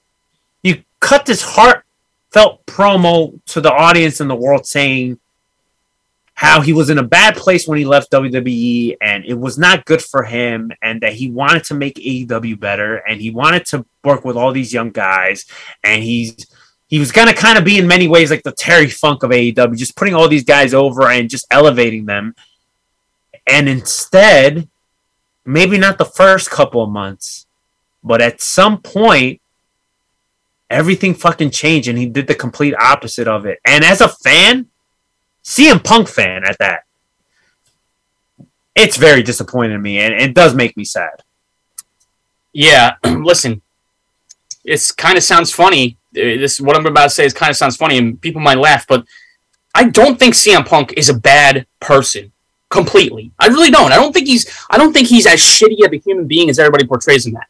you 0.63 0.83
cut 0.99 1.25
this 1.25 1.41
heartfelt 1.41 2.65
promo 2.65 3.39
to 3.47 3.61
the 3.61 3.71
audience 3.71 4.19
and 4.19 4.29
the 4.29 4.35
world 4.35 4.65
saying 4.65 5.17
how 6.37 6.61
he 6.61 6.71
was 6.71 6.91
in 6.91 6.99
a 6.99 7.03
bad 7.03 7.35
place 7.35 7.67
when 7.67 7.79
he 7.79 7.83
left 7.83 8.11
WWE 8.11 8.95
and 9.01 9.25
it 9.25 9.33
was 9.33 9.57
not 9.57 9.85
good 9.85 10.03
for 10.03 10.21
him 10.21 10.71
and 10.83 11.01
that 11.01 11.13
he 11.13 11.31
wanted 11.31 11.63
to 11.63 11.73
make 11.73 11.95
AEW 11.95 12.59
better 12.59 12.97
and 12.97 13.19
he 13.19 13.31
wanted 13.31 13.65
to 13.65 13.83
work 14.03 14.23
with 14.23 14.37
all 14.37 14.51
these 14.51 14.71
young 14.71 14.91
guys 14.91 15.47
and 15.83 16.03
he's 16.03 16.45
he 16.89 16.99
was 16.99 17.11
gonna 17.11 17.33
kind 17.33 17.57
of 17.57 17.65
be 17.65 17.79
in 17.79 17.87
many 17.87 18.07
ways 18.07 18.29
like 18.29 18.43
the 18.43 18.51
Terry 18.51 18.87
Funk 18.87 19.23
of 19.23 19.31
AEW, 19.31 19.75
just 19.75 19.95
putting 19.95 20.13
all 20.13 20.27
these 20.27 20.43
guys 20.43 20.75
over 20.75 21.09
and 21.09 21.27
just 21.27 21.47
elevating 21.49 22.05
them. 22.05 22.35
And 23.47 23.67
instead, 23.67 24.69
maybe 25.43 25.79
not 25.79 25.97
the 25.97 26.05
first 26.05 26.51
couple 26.51 26.83
of 26.83 26.91
months, 26.91 27.47
but 28.03 28.21
at 28.21 28.41
some 28.41 28.79
point, 28.79 29.41
everything 30.69 31.15
fucking 31.15 31.49
changed 31.49 31.87
and 31.87 31.97
he 31.97 32.05
did 32.05 32.27
the 32.27 32.35
complete 32.35 32.75
opposite 32.75 33.27
of 33.27 33.47
it. 33.47 33.57
And 33.65 33.83
as 33.83 34.01
a 34.01 34.07
fan, 34.07 34.67
CM 35.47 35.81
Punk 35.81 36.09
fan 36.09 36.43
at 36.43 36.57
that, 36.59 36.83
it's 38.75 38.97
very 38.97 39.23
disappointing 39.23 39.71
to 39.71 39.79
me 39.79 39.97
and 39.99 40.13
it 40.13 40.33
does 40.33 40.53
make 40.53 40.75
me 40.75 40.83
sad. 40.83 41.23
Yeah, 42.51 42.95
listen, 43.05 43.61
it's 44.65 44.91
kind 44.91 45.17
of 45.17 45.23
sounds 45.23 45.49
funny. 45.53 45.97
Uh, 46.09 46.35
This 46.43 46.59
what 46.59 46.75
I'm 46.75 46.85
about 46.85 47.05
to 47.05 47.09
say 47.11 47.25
is 47.25 47.33
kind 47.33 47.49
of 47.49 47.55
sounds 47.55 47.77
funny, 47.77 47.97
and 47.97 48.19
people 48.19 48.41
might 48.41 48.57
laugh, 48.57 48.85
but 48.87 49.05
I 49.73 49.85
don't 49.85 50.19
think 50.19 50.33
CM 50.33 50.65
Punk 50.65 50.93
is 50.97 51.07
a 51.07 51.13
bad 51.13 51.65
person 51.79 52.33
completely. 52.69 53.31
I 53.39 53.47
really 53.47 53.71
don't. 53.71 53.93
I 53.93 53.95
don't 53.95 54.11
think 54.11 54.27
he's. 54.27 54.45
I 54.69 54.77
don't 54.77 54.91
think 54.91 55.07
he's 55.07 55.25
as 55.25 55.39
shitty 55.39 55.85
of 55.85 55.93
a 55.93 55.97
human 55.97 56.27
being 56.27 56.49
as 56.49 56.59
everybody 56.59 56.85
portrays 56.85 57.25
him 57.25 57.33
that. 57.33 57.47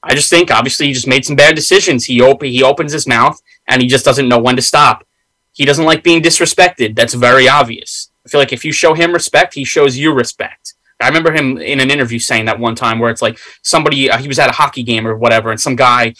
I 0.00 0.14
just 0.14 0.30
think 0.30 0.52
obviously 0.52 0.86
he 0.86 0.92
just 0.92 1.08
made 1.08 1.24
some 1.24 1.34
bad 1.36 1.56
decisions. 1.56 2.04
He 2.04 2.20
op- 2.20 2.42
he 2.42 2.62
opens 2.62 2.92
his 2.92 3.08
mouth 3.08 3.40
and 3.66 3.82
he 3.82 3.88
just 3.88 4.04
doesn't 4.04 4.28
know 4.28 4.38
when 4.38 4.54
to 4.56 4.62
stop. 4.62 5.04
He 5.52 5.64
doesn't 5.64 5.84
like 5.84 6.02
being 6.02 6.22
disrespected. 6.22 6.94
That's 6.96 7.14
very 7.14 7.48
obvious. 7.48 8.10
I 8.24 8.28
feel 8.28 8.40
like 8.40 8.52
if 8.52 8.64
you 8.64 8.72
show 8.72 8.94
him 8.94 9.12
respect, 9.12 9.54
he 9.54 9.64
shows 9.64 9.96
you 9.96 10.12
respect. 10.12 10.74
I 11.00 11.08
remember 11.08 11.32
him 11.32 11.58
in 11.58 11.80
an 11.80 11.90
interview 11.90 12.18
saying 12.20 12.44
that 12.44 12.58
one 12.60 12.74
time 12.76 12.98
where 13.00 13.10
it's 13.10 13.22
like 13.22 13.38
somebody 13.62 14.08
uh, 14.10 14.18
he 14.18 14.28
was 14.28 14.38
at 14.38 14.48
a 14.48 14.52
hockey 14.52 14.82
game 14.84 15.06
or 15.06 15.16
whatever, 15.16 15.50
and 15.50 15.60
some 15.60 15.74
guy 15.74 16.14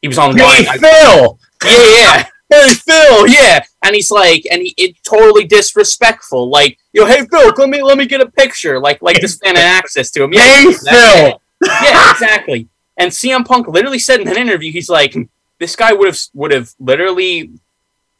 he 0.00 0.08
was 0.08 0.18
on 0.18 0.36
the 0.36 0.42
Hey. 0.44 0.66
I- 0.68 0.78
Phil! 0.78 1.38
yeah, 1.64 1.98
yeah. 1.98 2.26
Hey 2.48 2.74
Phil, 2.74 3.28
yeah, 3.28 3.60
and 3.84 3.94
he's 3.94 4.10
like, 4.10 4.44
and 4.50 4.62
he 4.62 4.74
it 4.76 4.96
totally 5.04 5.44
disrespectful. 5.44 6.48
Like, 6.48 6.78
yo, 6.92 7.06
hey 7.06 7.24
Phil, 7.26 7.52
let 7.56 7.68
me 7.68 7.82
let 7.82 7.98
me 7.98 8.06
get 8.06 8.20
a 8.20 8.30
picture. 8.30 8.78
Like, 8.80 9.02
like 9.02 9.20
this 9.20 9.36
fan 9.38 9.56
had 9.56 9.64
access 9.78 10.10
to 10.12 10.22
him. 10.24 10.32
Yeah, 10.32 10.42
Hey, 10.42 10.72
Phil! 10.72 11.42
yeah, 11.82 12.10
exactly. 12.12 12.68
And 12.96 13.10
CM 13.10 13.44
Punk 13.44 13.66
literally 13.68 13.98
said 13.98 14.20
in 14.20 14.28
an 14.28 14.36
interview, 14.36 14.72
he's 14.72 14.88
like, 14.90 15.16
this 15.58 15.74
guy 15.76 15.92
would 15.92 16.06
have 16.08 16.18
would 16.34 16.52
have 16.52 16.70
literally 16.78 17.50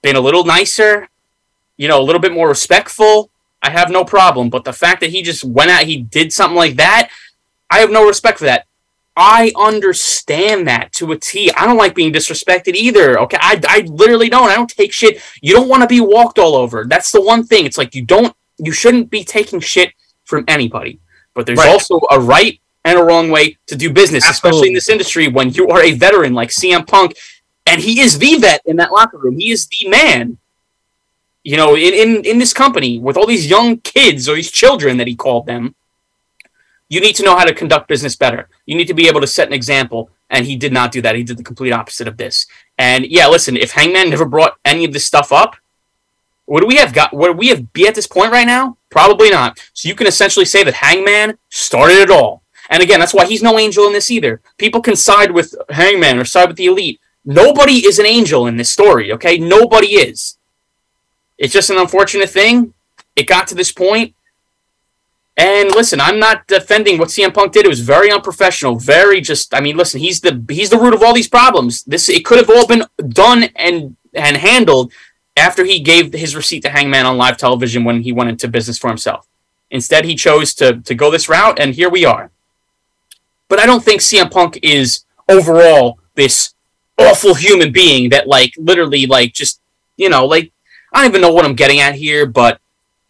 been 0.02 0.16
a 0.16 0.20
little 0.20 0.44
nicer, 0.44 1.08
you 1.76 1.88
know, 1.88 2.00
a 2.00 2.04
little 2.04 2.20
bit 2.20 2.32
more 2.32 2.48
respectful. 2.48 3.30
I 3.62 3.70
have 3.70 3.90
no 3.90 4.04
problem, 4.04 4.48
but 4.48 4.64
the 4.64 4.72
fact 4.72 5.00
that 5.00 5.10
he 5.10 5.22
just 5.22 5.44
went 5.44 5.70
out, 5.70 5.82
he 5.84 5.98
did 6.02 6.32
something 6.32 6.56
like 6.56 6.76
that, 6.76 7.10
I 7.70 7.80
have 7.80 7.90
no 7.90 8.06
respect 8.06 8.38
for 8.38 8.44
that. 8.46 8.66
I 9.16 9.52
understand 9.56 10.66
that 10.66 10.92
to 10.94 11.12
a 11.12 11.18
T. 11.18 11.50
I 11.52 11.66
don't 11.66 11.76
like 11.76 11.94
being 11.94 12.12
disrespected 12.12 12.74
either. 12.74 13.20
Okay, 13.20 13.36
I, 13.40 13.60
I 13.68 13.80
literally 13.86 14.30
don't. 14.30 14.48
I 14.48 14.54
don't 14.54 14.70
take 14.70 14.92
shit. 14.92 15.20
You 15.42 15.52
don't 15.52 15.68
want 15.68 15.82
to 15.82 15.86
be 15.88 16.00
walked 16.00 16.38
all 16.38 16.54
over. 16.54 16.84
That's 16.86 17.10
the 17.12 17.20
one 17.20 17.44
thing. 17.44 17.66
It's 17.66 17.76
like 17.76 17.94
you 17.94 18.02
don't, 18.02 18.34
you 18.58 18.72
shouldn't 18.72 19.10
be 19.10 19.22
taking 19.24 19.60
shit 19.60 19.92
from 20.24 20.44
anybody. 20.48 21.00
But 21.34 21.44
there's 21.44 21.58
Right. 21.58 21.68
also 21.68 22.00
a 22.10 22.18
right 22.18 22.60
and 22.84 22.98
a 22.98 23.04
wrong 23.04 23.30
way 23.30 23.58
to 23.66 23.76
do 23.76 23.92
business, 23.92 24.28
especially 24.28 24.68
in 24.68 24.74
this 24.74 24.88
industry 24.88 25.28
when 25.28 25.50
you 25.50 25.68
are 25.68 25.82
a 25.82 25.92
veteran 25.92 26.32
like 26.32 26.48
CM 26.48 26.86
Punk. 26.86 27.14
And 27.70 27.80
he 27.80 28.00
is 28.00 28.18
the 28.18 28.36
vet 28.36 28.62
in 28.66 28.76
that 28.76 28.90
locker 28.90 29.16
room. 29.16 29.38
He 29.38 29.52
is 29.52 29.68
the 29.68 29.88
man. 29.88 30.38
You 31.44 31.56
know, 31.56 31.76
in, 31.76 31.94
in, 31.94 32.24
in 32.24 32.38
this 32.38 32.52
company 32.52 32.98
with 32.98 33.16
all 33.16 33.26
these 33.26 33.48
young 33.48 33.78
kids 33.78 34.28
or 34.28 34.34
these 34.34 34.50
children 34.50 34.96
that 34.96 35.06
he 35.06 35.14
called 35.14 35.46
them, 35.46 35.76
you 36.88 37.00
need 37.00 37.14
to 37.14 37.22
know 37.22 37.36
how 37.36 37.44
to 37.44 37.54
conduct 37.54 37.86
business 37.86 38.16
better. 38.16 38.48
You 38.66 38.74
need 38.74 38.88
to 38.88 38.94
be 38.94 39.06
able 39.06 39.20
to 39.20 39.26
set 39.28 39.46
an 39.46 39.54
example. 39.54 40.10
And 40.28 40.46
he 40.46 40.56
did 40.56 40.72
not 40.72 40.90
do 40.90 41.00
that. 41.02 41.14
He 41.14 41.22
did 41.22 41.36
the 41.36 41.44
complete 41.44 41.70
opposite 41.70 42.08
of 42.08 42.16
this. 42.16 42.46
And 42.76 43.06
yeah, 43.06 43.28
listen, 43.28 43.56
if 43.56 43.70
Hangman 43.70 44.10
never 44.10 44.24
brought 44.24 44.58
any 44.64 44.84
of 44.84 44.92
this 44.92 45.06
stuff 45.06 45.30
up, 45.30 45.54
would 46.46 46.64
we 46.64 46.74
have 46.76 46.92
got 46.92 47.14
would 47.14 47.38
we 47.38 47.48
have 47.48 47.72
be 47.72 47.86
at 47.86 47.94
this 47.94 48.08
point 48.08 48.32
right 48.32 48.46
now? 48.46 48.76
Probably 48.90 49.30
not. 49.30 49.60
So 49.74 49.88
you 49.88 49.94
can 49.94 50.08
essentially 50.08 50.44
say 50.44 50.64
that 50.64 50.74
Hangman 50.74 51.38
started 51.48 51.98
it 51.98 52.10
all. 52.10 52.42
And 52.68 52.82
again, 52.82 52.98
that's 52.98 53.14
why 53.14 53.26
he's 53.26 53.42
no 53.42 53.58
angel 53.58 53.86
in 53.86 53.92
this 53.92 54.10
either. 54.10 54.40
People 54.58 54.82
can 54.82 54.96
side 54.96 55.30
with 55.30 55.54
Hangman 55.68 56.18
or 56.18 56.24
side 56.24 56.48
with 56.48 56.56
the 56.56 56.66
elite. 56.66 57.00
Nobody 57.30 57.86
is 57.86 58.00
an 58.00 58.06
angel 58.06 58.48
in 58.48 58.56
this 58.56 58.70
story, 58.70 59.12
okay? 59.12 59.38
Nobody 59.38 59.94
is. 59.94 60.36
It's 61.38 61.52
just 61.52 61.70
an 61.70 61.78
unfortunate 61.78 62.28
thing. 62.28 62.74
It 63.14 63.28
got 63.28 63.46
to 63.46 63.54
this 63.54 63.70
point. 63.70 64.16
And 65.36 65.70
listen, 65.70 66.00
I'm 66.00 66.18
not 66.18 66.48
defending 66.48 66.98
what 66.98 67.10
CM 67.10 67.32
Punk 67.32 67.52
did. 67.52 67.64
It 67.64 67.68
was 67.68 67.82
very 67.82 68.10
unprofessional, 68.10 68.80
very 68.80 69.20
just 69.20 69.54
I 69.54 69.60
mean, 69.60 69.76
listen, 69.76 70.00
he's 70.00 70.20
the 70.20 70.44
he's 70.48 70.70
the 70.70 70.78
root 70.78 70.92
of 70.92 71.04
all 71.04 71.14
these 71.14 71.28
problems. 71.28 71.84
This 71.84 72.08
it 72.08 72.24
could 72.24 72.38
have 72.38 72.50
all 72.50 72.66
been 72.66 72.84
done 73.08 73.44
and 73.54 73.96
and 74.12 74.36
handled 74.36 74.92
after 75.36 75.64
he 75.64 75.78
gave 75.78 76.12
his 76.12 76.34
receipt 76.34 76.62
to 76.62 76.70
Hangman 76.70 77.06
on 77.06 77.16
live 77.16 77.36
television 77.36 77.84
when 77.84 78.02
he 78.02 78.10
went 78.10 78.30
into 78.30 78.48
business 78.48 78.76
for 78.76 78.88
himself. 78.88 79.28
Instead, 79.70 80.04
he 80.04 80.16
chose 80.16 80.52
to 80.54 80.80
to 80.80 80.96
go 80.96 81.12
this 81.12 81.28
route 81.28 81.60
and 81.60 81.76
here 81.76 81.88
we 81.88 82.04
are. 82.04 82.32
But 83.46 83.60
I 83.60 83.66
don't 83.66 83.84
think 83.84 84.00
CM 84.00 84.32
Punk 84.32 84.58
is 84.64 85.04
overall 85.28 86.00
this 86.16 86.54
awful 87.08 87.34
human 87.34 87.72
being 87.72 88.10
that 88.10 88.26
like 88.26 88.52
literally 88.56 89.06
like 89.06 89.32
just 89.32 89.60
you 89.96 90.08
know 90.08 90.26
like 90.26 90.52
I 90.92 91.02
don't 91.02 91.10
even 91.10 91.20
know 91.20 91.32
what 91.32 91.44
I'm 91.44 91.54
getting 91.54 91.80
at 91.80 91.94
here, 91.94 92.26
but 92.26 92.60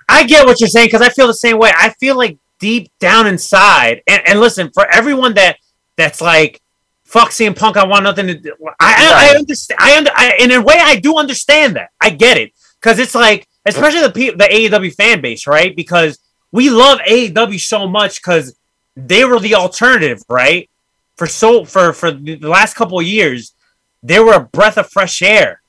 I 0.08 0.24
get 0.24 0.46
what 0.46 0.60
you're 0.60 0.68
saying 0.68 0.88
because 0.88 1.02
I 1.02 1.08
feel 1.08 1.26
the 1.26 1.34
same 1.34 1.58
way. 1.58 1.72
I 1.76 1.90
feel 2.00 2.16
like 2.16 2.38
deep 2.58 2.90
down 2.98 3.26
inside, 3.26 4.02
and, 4.06 4.22
and 4.26 4.40
listen, 4.40 4.70
for 4.72 4.86
everyone 4.92 5.34
that 5.34 5.56
that's 5.96 6.20
like, 6.20 6.60
fuck 7.04 7.30
CM 7.30 7.56
Punk, 7.56 7.76
I 7.76 7.86
want 7.86 8.04
nothing 8.04 8.26
to 8.26 8.34
do. 8.34 8.54
I, 8.60 8.74
I, 8.80 9.28
I 9.32 9.36
understand. 9.36 9.80
I, 9.80 9.96
under, 9.96 10.10
I 10.14 10.36
in 10.40 10.50
a 10.52 10.60
way, 10.60 10.76
I 10.78 10.96
do 10.96 11.16
understand 11.16 11.76
that. 11.76 11.90
I 12.00 12.10
get 12.10 12.36
it 12.36 12.52
because 12.80 12.98
it's 12.98 13.14
like, 13.14 13.48
especially 13.66 14.02
the 14.02 14.36
the 14.36 14.44
AEW 14.44 14.94
fan 14.94 15.20
base, 15.20 15.46
right? 15.46 15.74
Because 15.74 16.18
we 16.52 16.70
love 16.70 16.98
AEW 17.08 17.60
so 17.60 17.86
much 17.86 18.20
because 18.20 18.56
they 18.96 19.24
were 19.24 19.38
the 19.38 19.54
alternative, 19.54 20.22
right? 20.28 20.68
For 21.16 21.26
so 21.26 21.64
for 21.64 21.92
for 21.92 22.10
the 22.10 22.36
last 22.38 22.74
couple 22.74 22.98
of 22.98 23.06
years, 23.06 23.54
they 24.02 24.18
were 24.20 24.34
a 24.34 24.40
breath 24.40 24.78
of 24.78 24.90
fresh 24.90 25.22
air, 25.22 25.60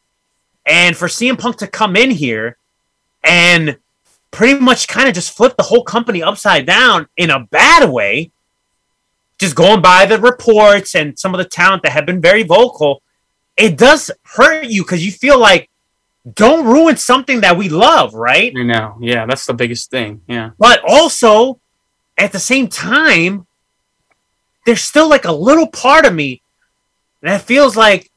and 0.66 0.96
for 0.96 1.08
CM 1.08 1.38
Punk 1.38 1.58
to 1.58 1.68
come 1.68 1.96
in 1.96 2.12
here 2.12 2.58
and 3.24 3.78
pretty 4.32 4.60
much 4.60 4.88
kind 4.88 5.08
of 5.08 5.14
just 5.14 5.36
flip 5.36 5.56
the 5.58 5.64
whole 5.64 5.84
company 5.84 6.24
upside 6.24 6.66
down 6.66 7.08
in 7.18 7.30
a 7.30 7.46
bad 7.52 7.90
way, 7.90 8.32
just 9.40 9.56
going 9.56 9.82
by 9.82 10.06
the 10.06 10.20
reports 10.20 10.96
and 10.96 11.18
some 11.20 11.34
of 11.34 11.38
the 11.38 11.46
talent 11.46 11.84
that 11.84 11.92
have 11.92 12.06
been 12.06 12.22
very 12.22 12.44
vocal, 12.44 13.02
it 13.58 13.78
does 13.78 14.10
hurt 14.24 14.66
you 14.66 14.84
because 14.84 15.06
you 15.06 15.12
feel 15.12 15.40
like 15.40 15.70
don't 16.34 16.66
ruin 16.66 16.96
something 16.98 17.42
that 17.42 17.58
we 17.58 17.68
love, 17.68 18.14
right? 18.14 18.54
you 18.54 18.64
know, 18.64 18.98
yeah, 19.02 19.26
that's 19.26 19.46
the 19.46 19.54
biggest 19.54 19.90
thing. 19.90 20.22
Yeah. 20.28 20.52
But 20.60 20.82
also, 20.88 21.60
at 22.18 22.32
the 22.32 22.40
same 22.40 22.68
time, 22.68 23.48
there's 24.66 24.82
still 24.82 25.10
like 25.10 25.26
a 25.26 25.32
little 25.32 25.68
part 25.68 26.06
of 26.06 26.14
me 26.14 26.44
that 27.22 27.42
feels 27.42 27.76
like, 27.76 28.11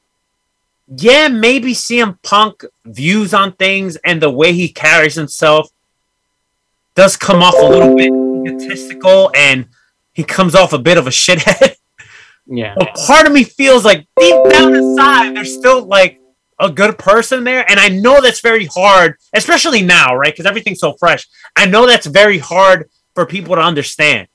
yeah, 0.87 1.27
maybe 1.27 1.73
CM 1.73 2.21
Punk 2.21 2.63
views 2.85 3.33
on 3.33 3.53
things 3.53 3.95
and 3.97 4.21
the 4.21 4.29
way 4.29 4.53
he 4.53 4.69
carries 4.69 5.15
himself 5.15 5.69
does 6.95 7.17
come 7.17 7.41
off 7.41 7.55
a 7.55 7.65
little 7.65 7.95
bit 7.95 8.11
egotistical 8.11 9.31
and 9.35 9.67
he 10.13 10.23
comes 10.23 10.55
off 10.55 10.73
a 10.73 10.79
bit 10.79 10.97
of 10.97 11.07
a 11.07 11.11
shithead. 11.11 11.75
Yeah. 12.47 12.75
But 12.77 12.93
part 12.93 13.25
of 13.25 13.33
me 13.33 13.43
feels 13.43 13.83
like 13.83 14.05
deep 14.19 14.35
down 14.51 14.75
inside, 14.75 15.35
there's 15.35 15.57
still 15.57 15.83
like 15.85 16.21
a 16.59 16.69
good 16.69 16.97
person 16.99 17.43
there. 17.43 17.69
And 17.69 17.79
I 17.79 17.89
know 17.89 18.21
that's 18.21 18.41
very 18.41 18.65
hard, 18.65 19.17
especially 19.33 19.81
now, 19.81 20.15
right? 20.15 20.31
Because 20.31 20.45
everything's 20.45 20.79
so 20.79 20.93
fresh. 20.93 21.27
I 21.55 21.65
know 21.65 21.87
that's 21.87 22.05
very 22.05 22.37
hard 22.37 22.89
for 23.15 23.25
people 23.25 23.55
to 23.55 23.61
understand. 23.61 24.27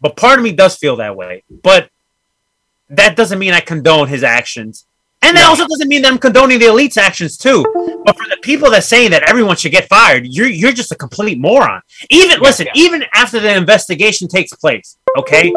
But 0.00 0.16
part 0.16 0.38
of 0.38 0.42
me 0.42 0.52
does 0.52 0.76
feel 0.76 0.96
that 0.96 1.16
way. 1.16 1.44
But 1.50 1.90
that 2.88 3.16
doesn't 3.16 3.38
mean 3.38 3.52
I 3.52 3.60
condone 3.60 4.08
his 4.08 4.22
actions. 4.22 4.86
And 5.22 5.36
that 5.36 5.42
No. 5.42 5.48
also 5.50 5.66
doesn't 5.66 5.88
mean 5.88 6.02
that 6.02 6.12
I'm 6.12 6.18
condoning 6.18 6.58
the 6.60 6.66
elite's 6.66 6.96
actions 6.96 7.36
too. 7.36 7.64
But 8.04 8.16
for 8.16 8.24
the 8.28 8.38
people 8.42 8.70
that 8.70 8.84
saying 8.84 9.10
that 9.10 9.28
everyone 9.28 9.56
should 9.56 9.72
get 9.72 9.88
fired, 9.88 10.26
you're 10.26 10.46
you're 10.48 10.72
just 10.72 10.92
a 10.92 10.94
complete 10.94 11.38
moron. 11.38 11.82
Even 12.08 12.40
listen, 12.40 12.66
yeah. 12.66 12.72
even 12.82 13.04
after 13.14 13.40
the 13.40 13.54
investigation 13.56 14.28
takes 14.28 14.52
place, 14.54 14.96
okay? 15.16 15.52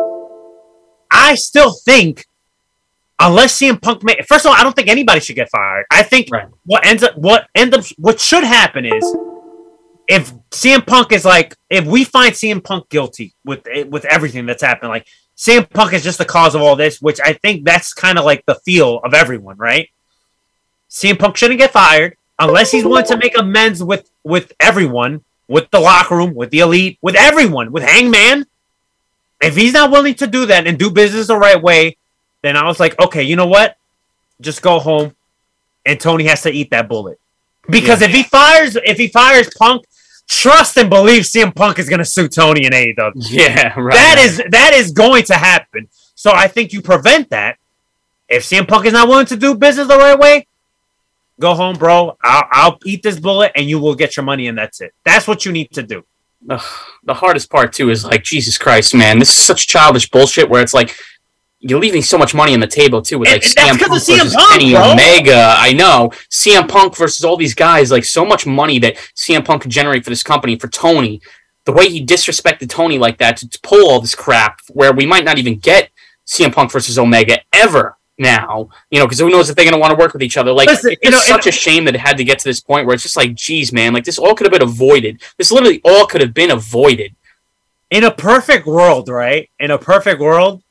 I 1.12 1.36
still 1.36 1.74
think 1.86 2.26
unless 3.20 3.60
CM 3.60 3.80
Punk 3.80 4.04
may 4.04 4.16
first 4.28 4.46
of 4.46 4.52
all, 4.52 4.58
I 4.58 4.64
don't 4.64 4.76
think 4.76 4.88
anybody 4.88 5.20
should 5.20 5.36
get 5.36 5.50
fired. 5.52 5.86
I 5.92 6.04
think 6.04 6.28
Right. 6.32 6.48
what 6.66 6.86
ends 6.86 7.04
up 7.04 7.16
what 7.18 7.48
end 7.54 7.74
up 7.76 7.84
what 7.98 8.20
should 8.20 8.44
happen 8.44 8.86
is 8.86 9.16
if 10.08 10.34
CM 10.50 10.86
Punk 10.86 11.12
is 11.12 11.24
like 11.24 11.56
if 11.70 11.86
we 11.86 12.04
find 12.04 12.34
CM 12.34 12.64
Punk 12.64 12.90
guilty 12.90 13.36
with 13.46 13.62
with 13.90 14.06
everything 14.06 14.46
that's 14.48 14.64
happened, 14.64 14.90
like 14.90 15.06
CM 15.42 15.68
Punk 15.72 15.94
is 15.94 16.04
just 16.04 16.20
the 16.20 16.26
cause 16.26 16.54
of 16.54 16.62
all 16.62 16.76
this, 16.76 17.02
which 17.02 17.20
I 17.20 17.34
think 17.34 17.66
that's 17.66 17.94
kind 17.94 18.20
of 18.20 18.26
like 18.26 18.46
the 18.46 18.54
feel 18.54 19.00
of 19.04 19.16
everyone, 19.16 19.58
right? 19.58 19.90
CM 20.88 21.18
Punk 21.18 21.36
shouldn't 21.36 21.60
get 21.60 21.72
fired 21.72 22.16
unless 22.38 22.72
he's 22.72 22.86
willing 22.86 23.06
to 23.06 23.18
make 23.18 23.36
amends 23.36 23.84
with 23.84 24.08
with 24.24 24.54
everyone, 24.60 25.24
with 25.48 25.68
the 25.72 25.80
locker 25.80 26.16
room, 26.16 26.36
with 26.36 26.52
the 26.52 26.60
elite, 26.60 27.00
with 27.02 27.16
everyone, 27.16 27.72
with 27.72 27.82
Hangman. 27.82 28.46
If 29.42 29.56
he's 29.56 29.74
not 29.74 29.90
willing 29.90 30.14
to 30.16 30.28
do 30.28 30.46
that 30.46 30.68
and 30.68 30.78
do 30.78 30.92
business 30.92 31.26
the 31.26 31.38
right 31.38 31.60
way, 31.60 31.98
then 32.44 32.56
I 32.56 32.68
was 32.68 32.80
like, 32.80 33.00
okay, 33.00 33.24
you 33.24 33.36
know 33.36 33.48
what? 33.48 33.78
Just 34.42 34.62
go 34.62 34.78
home, 34.78 35.16
and 35.88 36.00
Tony 36.00 36.26
has 36.26 36.44
to 36.44 36.52
eat 36.52 36.70
that 36.70 36.88
bullet. 36.88 37.20
Because 37.68 38.04
if 38.04 38.12
he 38.12 38.22
fires, 38.22 38.76
if 38.76 38.98
he 38.98 39.08
fires 39.08 39.50
Punk, 39.58 39.88
trust 40.32 40.78
and 40.78 40.90
believe 40.90 41.24
CM 41.24 41.54
Punk 41.54 41.78
is 41.78 41.90
going 41.90 42.00
to 42.00 42.06
sue 42.06 42.28
Tony 42.28 42.66
in 42.66 42.72
AEW. 42.72 43.12
Yeah. 43.30 43.78
Right. 43.78 43.94
That 43.94 44.18
is 44.20 44.42
that 44.50 44.74
is 44.74 44.92
going 44.92 45.24
to 45.26 45.34
happen. 45.36 45.90
So 46.16 46.32
I 46.32 46.48
think 46.48 46.72
you 46.74 46.82
prevent 46.82 47.30
that. 47.30 47.58
If 48.30 48.44
CM 48.44 48.68
Punk 48.68 48.86
is 48.86 48.94
not 48.94 49.10
willing 49.10 49.26
to 49.28 49.36
do 49.36 49.56
business 49.56 49.88
the 49.88 49.98
right 49.98 50.18
way, 50.18 50.48
go 51.40 51.54
home, 51.54 51.76
bro. 51.76 52.18
I'll, 52.24 52.44
I'll 52.50 52.80
eat 52.86 53.04
this 53.04 53.20
bullet, 53.20 53.52
and 53.56 53.66
you 53.66 53.78
will 53.78 53.96
get 53.96 54.16
your 54.16 54.24
money, 54.24 54.48
and 54.48 54.58
that's 54.58 54.80
it. 54.80 54.94
That's 55.04 55.28
what 55.28 55.46
you 55.46 55.52
need 55.52 55.72
to 55.72 55.84
do. 55.84 56.06
Ugh, 56.50 56.64
the 57.04 57.14
hardest 57.14 57.52
part 57.52 57.74
too 57.74 57.90
is 57.90 58.06
like 58.06 58.24
Jesus 58.24 58.58
Christ, 58.58 58.96
man. 58.96 59.20
This 59.20 59.30
is 59.30 59.44
such 59.44 59.68
childish 59.68 60.10
bullshit 60.10 60.50
where 60.50 60.64
it's 60.64 60.74
like 60.74 60.96
you're 61.62 61.80
leaving 61.80 62.02
so 62.02 62.18
much 62.18 62.34
money 62.34 62.54
on 62.54 62.60
the 62.60 62.68
table 62.68 63.02
too 63.02 63.20
with 63.20 63.30
And- 63.30 63.42
like 63.42 63.58
and 63.58 63.80
that's 63.80 63.84
CM 63.84 63.88
Punk 63.88 64.02
CM 64.04 64.18
versus 64.18 64.36
Punk, 64.36 64.52
Kenny 64.52 64.74
bro. 64.74 64.92
Omega. 64.92 65.56
I 65.58 65.74
know 65.74 66.12
CM 66.30 66.68
Punk 66.68 66.98
versus 66.98 67.24
all 67.24 67.38
these 67.38 67.54
guys. 67.54 67.92
Like 67.92 68.04
so 68.04 68.26
much 68.26 68.46
money 68.46 68.80
that 68.80 68.96
CM 69.16 69.46
Punk 69.46 69.62
could 69.62 69.72
generate 69.72 70.04
for 70.04 70.10
this 70.10 70.24
company 70.24 70.58
for 70.58 70.68
Tony. 70.68 71.22
The 71.66 71.72
way 71.72 71.88
he 71.90 72.04
disrespected 72.04 72.70
Tony 72.70 72.98
like 72.98 73.20
that 73.20 73.38
to, 73.38 73.48
to 73.50 73.60
pull 73.62 73.90
all 73.92 74.02
this 74.02 74.16
crap, 74.16 74.60
where 74.70 74.92
we 74.92 75.06
might 75.06 75.24
not 75.24 75.38
even 75.38 75.60
get 75.60 75.92
CM 76.26 76.52
Punk 76.54 76.72
versus 76.72 76.98
Omega 76.98 77.40
ever 77.54 77.98
now. 78.18 78.70
You 78.90 78.98
know, 79.00 79.06
because 79.06 79.20
who 79.20 79.30
knows 79.30 79.50
if 79.50 79.56
they're 79.56 79.66
going 79.66 79.76
to 79.76 79.80
want 79.80 79.92
to 79.92 79.98
work 79.98 80.14
with 80.14 80.24
each 80.24 80.38
other. 80.38 80.52
Like 80.52 80.68
Listen, 80.68 80.96
it's 81.00 81.12
know, 81.12 81.20
such 81.20 81.46
a 81.46 81.52
shame 81.52 81.86
that 81.86 81.94
it 81.94 82.02
had 82.02 82.18
to 82.18 82.24
get 82.24 82.40
to 82.40 82.46
this 82.50 82.60
point 82.60 82.88
where 82.88 82.96
it's 82.96 83.04
just 83.04 83.16
like, 83.18 83.36
geez, 83.36 83.72
man, 83.72 83.94
like 83.94 84.04
this 84.06 84.18
all 84.18 84.34
could 84.34 84.46
have 84.46 84.52
been 84.52 84.68
avoided. 84.68 85.22
This 85.38 85.52
literally 85.52 85.80
all 85.86 86.08
could 86.08 86.22
have 86.22 86.34
been 86.34 86.50
avoided. 86.50 87.16
In 87.92 88.06
a 88.06 88.12
perfect 88.12 88.66
world, 88.66 89.08
right? 89.10 89.50
In 89.60 89.70
a 89.70 89.78
perfect 89.78 90.20
world, 90.20 90.64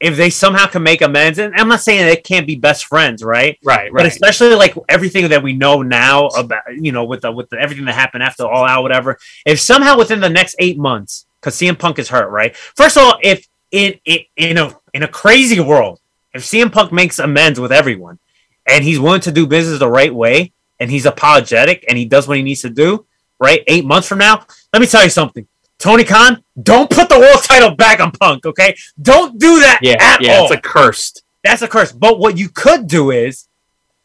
if 0.00 0.16
they 0.16 0.30
somehow 0.30 0.66
can 0.66 0.82
make 0.82 1.02
amends, 1.02 1.38
and 1.38 1.54
I'm 1.54 1.68
not 1.68 1.80
saying 1.80 2.06
they 2.06 2.16
can't 2.16 2.46
be 2.46 2.56
best 2.56 2.86
friends, 2.86 3.22
right? 3.22 3.58
Right, 3.62 3.92
right. 3.92 3.92
But 3.92 4.06
especially 4.06 4.54
like 4.54 4.74
everything 4.88 5.28
that 5.28 5.42
we 5.42 5.52
know 5.52 5.82
now 5.82 6.28
about 6.28 6.62
you 6.72 6.90
know 6.90 7.04
with 7.04 7.20
the 7.20 7.30
with 7.30 7.50
the, 7.50 7.58
everything 7.58 7.84
that 7.84 7.94
happened 7.94 8.22
after 8.22 8.46
All 8.46 8.64
Out, 8.64 8.82
whatever. 8.82 9.18
If 9.44 9.60
somehow 9.60 9.98
within 9.98 10.20
the 10.20 10.30
next 10.30 10.56
eight 10.58 10.78
months, 10.78 11.26
because 11.40 11.54
CM 11.54 11.78
Punk 11.78 11.98
is 11.98 12.08
hurt, 12.08 12.30
right? 12.30 12.56
First 12.56 12.96
of 12.96 13.04
all, 13.04 13.18
if 13.22 13.46
in 13.70 14.00
in 14.06 14.20
in 14.36 14.58
a 14.58 14.74
in 14.94 15.02
a 15.02 15.08
crazy 15.08 15.60
world, 15.60 16.00
if 16.32 16.42
CM 16.42 16.72
Punk 16.72 16.92
makes 16.92 17.18
amends 17.18 17.60
with 17.60 17.70
everyone, 17.70 18.18
and 18.66 18.82
he's 18.82 18.98
willing 18.98 19.20
to 19.22 19.32
do 19.32 19.46
business 19.46 19.78
the 19.78 19.88
right 19.88 20.14
way, 20.14 20.52
and 20.78 20.90
he's 20.90 21.04
apologetic, 21.04 21.84
and 21.88 21.98
he 21.98 22.06
does 22.06 22.26
what 22.26 22.38
he 22.38 22.42
needs 22.42 22.62
to 22.62 22.70
do, 22.70 23.04
right? 23.38 23.62
Eight 23.66 23.84
months 23.84 24.08
from 24.08 24.18
now, 24.18 24.46
let 24.72 24.80
me 24.80 24.86
tell 24.86 25.04
you 25.04 25.10
something. 25.10 25.46
Tony 25.80 26.04
Khan, 26.04 26.44
don't 26.62 26.90
put 26.90 27.08
the 27.08 27.18
world 27.18 27.42
title 27.42 27.74
back 27.74 28.00
on 28.00 28.12
Punk, 28.12 28.44
okay? 28.44 28.76
Don't 29.00 29.38
do 29.38 29.60
that 29.60 29.80
yeah, 29.82 29.96
at 29.98 30.22
yeah, 30.22 30.36
all. 30.36 30.44
it's 30.44 30.52
a 30.52 30.60
cursed. 30.60 31.22
That's 31.42 31.62
a 31.62 31.68
curse. 31.68 31.90
But 31.90 32.18
what 32.18 32.36
you 32.36 32.50
could 32.50 32.86
do 32.86 33.10
is, 33.10 33.48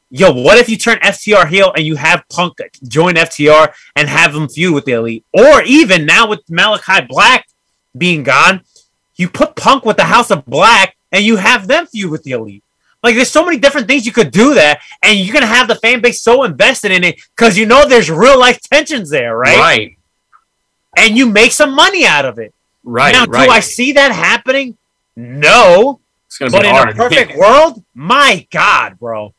yo, 0.10 0.32
what 0.32 0.58
if 0.58 0.70
you 0.70 0.78
turn 0.78 0.98
FTR 1.00 1.48
heel 1.48 1.74
and 1.76 1.86
you 1.86 1.98
have 1.98 2.24
Punk 2.30 2.60
join 2.88 3.16
FTR 3.16 3.74
and 3.98 4.08
have 4.08 4.34
them 4.34 4.48
feud 4.48 4.74
with 4.74 4.86
the 4.86 4.94
Elite? 4.94 5.26
Or 5.34 5.62
even 5.64 6.06
now 6.06 6.30
with 6.30 6.50
Malachi 6.50 7.06
Black 7.10 7.46
being 7.98 8.24
gone, 8.24 8.62
you 9.18 9.28
put 9.28 9.58
Punk 9.58 9.84
with 9.84 9.98
the 9.98 10.06
House 10.06 10.32
of 10.32 10.46
Black 10.46 10.96
and 11.12 11.26
you 11.26 11.36
have 11.36 11.68
them 11.68 11.88
feud 11.88 12.10
with 12.10 12.24
the 12.24 12.32
Elite. 12.32 12.64
Like 13.04 13.16
there's 13.16 13.30
so 13.30 13.46
many 13.46 13.58
different 13.58 13.88
things 13.88 14.06
you 14.06 14.12
could 14.12 14.32
do 14.32 14.56
there, 14.56 14.80
and 15.04 15.20
you're 15.20 15.34
gonna 15.34 15.46
have 15.46 15.68
the 15.68 15.76
fan 15.76 16.02
base 16.02 16.24
so 16.24 16.44
invested 16.44 16.92
in 16.92 17.04
it 17.04 17.22
because 17.36 17.56
you 17.56 17.68
know 17.68 17.88
there's 17.88 18.10
real 18.10 18.40
life 18.40 18.60
tensions 18.62 19.12
there, 19.12 19.38
right? 19.38 19.60
Right. 19.60 19.98
And 20.98 21.18
you 21.18 21.30
make 21.30 21.52
some 21.52 21.76
money 21.76 22.06
out 22.06 22.26
of 22.26 22.40
it. 22.40 22.54
Right. 22.84 23.14
now, 23.14 23.26
right. 23.26 23.48
do 23.48 23.52
I 23.52 23.60
see 23.60 23.94
that 23.94 24.12
happening? 24.12 24.78
No. 25.16 26.00
it's 26.28 26.38
gonna 26.38 26.52
But 26.52 26.62
be 26.62 26.68
in 26.68 26.76
hard. 26.76 26.90
a 26.90 26.94
perfect 26.94 27.36
world, 27.36 27.84
my 27.94 28.48
God, 28.52 29.00
bro. 29.00 29.34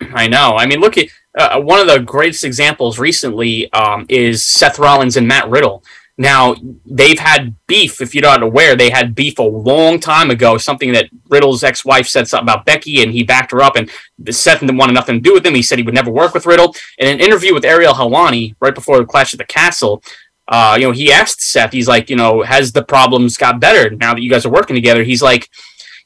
I 0.14 0.26
know. 0.28 0.56
I 0.56 0.66
mean, 0.66 0.80
look 0.80 0.98
at 0.98 1.06
uh, 1.38 1.60
one 1.60 1.80
of 1.80 1.86
the 1.86 2.00
greatest 2.00 2.44
examples 2.44 2.98
recently 2.98 3.72
um, 3.72 4.06
is 4.08 4.44
Seth 4.44 4.78
Rollins 4.78 5.16
and 5.16 5.26
Matt 5.28 5.48
Riddle. 5.48 5.82
Now 6.18 6.54
they've 6.84 7.18
had 7.18 7.54
beef. 7.66 8.00
If 8.02 8.14
you're 8.14 8.22
not 8.22 8.42
aware, 8.42 8.76
they 8.76 8.90
had 8.90 9.14
beef 9.14 9.38
a 9.38 9.42
long 9.42 9.98
time 9.98 10.30
ago. 10.30 10.58
Something 10.58 10.92
that 10.92 11.08
Riddle's 11.28 11.64
ex-wife 11.64 12.06
said 12.06 12.28
something 12.28 12.44
about 12.44 12.66
Becky, 12.66 13.02
and 13.02 13.12
he 13.12 13.22
backed 13.22 13.50
her 13.50 13.62
up. 13.62 13.76
And 13.76 13.90
Seth 14.30 14.60
didn't 14.60 14.76
want 14.76 14.92
nothing 14.92 15.16
to 15.16 15.20
do 15.20 15.32
with 15.32 15.44
him. 15.44 15.54
He 15.54 15.62
said 15.62 15.78
he 15.78 15.84
would 15.84 15.94
never 15.94 16.10
work 16.10 16.34
with 16.34 16.44
Riddle. 16.44 16.74
In 16.98 17.08
an 17.08 17.18
interview 17.20 17.54
with 17.54 17.64
Ariel 17.64 17.94
Helwani 17.94 18.54
right 18.60 18.74
before 18.74 18.98
the 18.98 19.06
Clash 19.06 19.32
at 19.32 19.38
the 19.38 19.46
Castle, 19.46 20.02
uh, 20.48 20.76
you 20.78 20.86
know, 20.86 20.92
he 20.92 21.12
asked 21.12 21.40
Seth. 21.42 21.72
He's 21.72 21.88
like, 21.88 22.10
you 22.10 22.16
know, 22.16 22.42
has 22.42 22.72
the 22.72 22.84
problems 22.84 23.36
got 23.36 23.60
better 23.60 23.90
now 23.90 24.14
that 24.14 24.22
you 24.22 24.30
guys 24.30 24.44
are 24.44 24.50
working 24.50 24.76
together? 24.76 25.02
He's 25.02 25.22
like, 25.22 25.48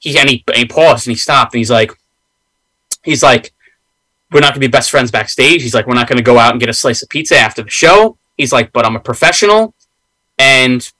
he 0.00 0.16
and 0.18 0.28
he, 0.28 0.44
and 0.48 0.56
he 0.56 0.64
paused 0.66 1.06
and 1.06 1.12
he 1.12 1.18
stopped 1.18 1.54
and 1.54 1.58
he's 1.58 1.70
like, 1.70 1.92
he's 3.02 3.22
like, 3.22 3.52
we're 4.32 4.40
not 4.40 4.52
going 4.52 4.60
to 4.60 4.68
be 4.68 4.70
best 4.70 4.90
friends 4.90 5.10
backstage. 5.10 5.62
He's 5.62 5.74
like, 5.74 5.86
we're 5.86 5.94
not 5.94 6.08
going 6.08 6.18
to 6.18 6.24
go 6.24 6.38
out 6.38 6.52
and 6.52 6.60
get 6.60 6.68
a 6.68 6.74
slice 6.74 7.02
of 7.02 7.08
pizza 7.08 7.36
after 7.36 7.62
the 7.62 7.70
show. 7.70 8.18
He's 8.36 8.52
like, 8.52 8.72
but 8.72 8.84
I'm 8.84 8.96
a 8.96 9.00
professional 9.00 9.74
and 10.38 10.90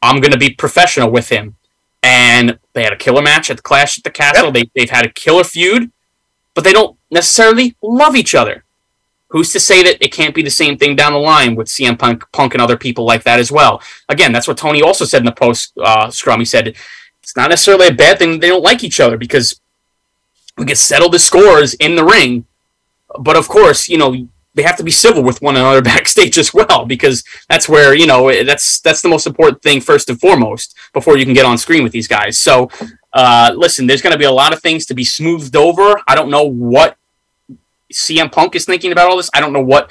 I'm 0.00 0.20
going 0.20 0.32
to 0.32 0.38
be 0.38 0.50
professional 0.50 1.10
with 1.10 1.28
him. 1.28 1.56
And 2.02 2.58
they 2.72 2.82
had 2.84 2.92
a 2.92 2.96
killer 2.96 3.22
match 3.22 3.50
at 3.50 3.58
the 3.58 3.62
Clash 3.62 3.98
at 3.98 4.04
the 4.04 4.10
Castle. 4.10 4.50
They, 4.50 4.70
they've 4.74 4.90
had 4.90 5.06
a 5.06 5.12
killer 5.12 5.44
feud, 5.44 5.90
but 6.54 6.64
they 6.64 6.72
don't 6.72 6.98
necessarily 7.10 7.76
love 7.82 8.16
each 8.16 8.34
other. 8.34 8.64
Who's 9.32 9.50
to 9.52 9.60
say 9.60 9.82
that 9.82 9.96
it 10.04 10.12
can't 10.12 10.34
be 10.34 10.42
the 10.42 10.50
same 10.50 10.76
thing 10.76 10.94
down 10.94 11.14
the 11.14 11.18
line 11.18 11.54
with 11.54 11.66
CM 11.66 11.98
Punk, 11.98 12.22
Punk 12.32 12.52
and 12.52 12.60
other 12.60 12.76
people 12.76 13.06
like 13.06 13.22
that 13.22 13.40
as 13.40 13.50
well? 13.50 13.80
Again, 14.10 14.30
that's 14.30 14.46
what 14.46 14.58
Tony 14.58 14.82
also 14.82 15.06
said 15.06 15.22
in 15.22 15.24
the 15.24 15.32
post 15.32 15.72
uh, 15.82 16.10
scrum. 16.10 16.38
He 16.38 16.44
said 16.44 16.76
it's 17.22 17.34
not 17.34 17.48
necessarily 17.48 17.86
a 17.86 17.94
bad 17.94 18.18
thing 18.18 18.38
they 18.38 18.48
don't 18.48 18.62
like 18.62 18.84
each 18.84 19.00
other 19.00 19.16
because 19.16 19.58
we 20.58 20.66
can 20.66 20.76
settle 20.76 21.08
the 21.08 21.18
scores 21.18 21.72
in 21.74 21.96
the 21.96 22.04
ring. 22.04 22.44
But 23.20 23.36
of 23.36 23.48
course, 23.48 23.88
you 23.88 23.96
know, 23.96 24.28
they 24.54 24.62
have 24.64 24.76
to 24.76 24.84
be 24.84 24.90
civil 24.90 25.22
with 25.22 25.40
one 25.40 25.56
another 25.56 25.80
backstage 25.92 26.36
as 26.36 26.52
well 26.52 26.84
because 26.84 27.24
that's 27.48 27.70
where, 27.70 27.94
you 27.94 28.06
know, 28.06 28.30
that's 28.44 28.80
that's 28.80 29.00
the 29.00 29.08
most 29.08 29.26
important 29.26 29.62
thing 29.62 29.80
first 29.80 30.10
and 30.10 30.20
foremost 30.20 30.76
before 30.92 31.16
you 31.16 31.24
can 31.24 31.32
get 31.32 31.46
on 31.46 31.56
screen 31.56 31.82
with 31.82 31.92
these 31.92 32.06
guys. 32.06 32.38
So, 32.38 32.68
uh, 33.14 33.52
listen, 33.56 33.86
there's 33.86 34.02
going 34.02 34.12
to 34.12 34.18
be 34.18 34.26
a 34.26 34.30
lot 34.30 34.52
of 34.52 34.60
things 34.60 34.84
to 34.86 34.94
be 34.94 35.04
smoothed 35.04 35.56
over. 35.56 35.98
I 36.06 36.14
don't 36.14 36.30
know 36.30 36.44
what 36.44 36.98
CM 37.92 38.30
Punk 38.30 38.54
is 38.54 38.64
thinking 38.64 38.92
about 38.92 39.10
all 39.10 39.16
this. 39.16 39.30
I 39.34 39.40
don't 39.40 39.52
know 39.52 39.62
what 39.62 39.90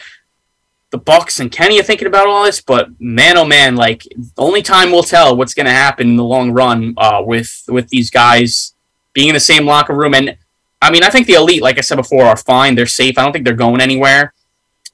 the 0.91 0.97
Bucks 0.97 1.39
and 1.39 1.51
Kenny 1.51 1.79
are 1.79 1.83
thinking 1.83 2.07
about 2.07 2.27
all 2.27 2.43
this, 2.43 2.61
but 2.61 2.89
man, 2.99 3.37
oh 3.37 3.45
man, 3.45 3.75
like 3.75 4.03
only 4.37 4.61
time 4.61 4.91
will 4.91 5.03
tell 5.03 5.35
what's 5.35 5.53
going 5.53 5.65
to 5.65 5.71
happen 5.71 6.09
in 6.09 6.15
the 6.17 6.23
long 6.23 6.51
run 6.51 6.93
uh, 6.97 7.21
with 7.25 7.63
with 7.69 7.87
these 7.89 8.09
guys 8.09 8.73
being 9.13 9.29
in 9.29 9.33
the 9.33 9.39
same 9.39 9.65
locker 9.65 9.95
room. 9.95 10.13
And 10.13 10.37
I 10.81 10.91
mean, 10.91 11.03
I 11.03 11.09
think 11.09 11.27
the 11.27 11.33
elite, 11.33 11.61
like 11.61 11.77
I 11.77 11.81
said 11.81 11.95
before, 11.95 12.25
are 12.25 12.37
fine. 12.37 12.75
They're 12.75 12.85
safe. 12.85 13.17
I 13.17 13.23
don't 13.23 13.31
think 13.31 13.45
they're 13.45 13.53
going 13.53 13.81
anywhere, 13.81 14.33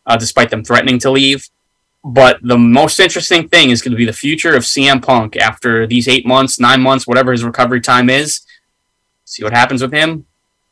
uh, 0.05 0.17
despite 0.17 0.51
them 0.51 0.63
threatening 0.63 0.99
to 0.99 1.11
leave. 1.11 1.49
But 2.03 2.39
the 2.41 2.57
most 2.57 2.99
interesting 2.99 3.49
thing 3.49 3.71
is 3.71 3.81
going 3.81 3.91
to 3.91 3.97
be 3.97 4.05
the 4.05 4.13
future 4.13 4.55
of 4.55 4.63
CM 4.63 5.03
Punk 5.03 5.35
after 5.35 5.87
these 5.87 6.07
eight 6.07 6.25
months, 6.25 6.59
nine 6.59 6.81
months, 6.81 7.07
whatever 7.07 7.31
his 7.31 7.43
recovery 7.43 7.81
time 7.81 8.09
is. 8.09 8.41
See 9.25 9.43
what 9.43 9.51
happens 9.51 9.81
with 9.81 9.91
him. 9.91 10.25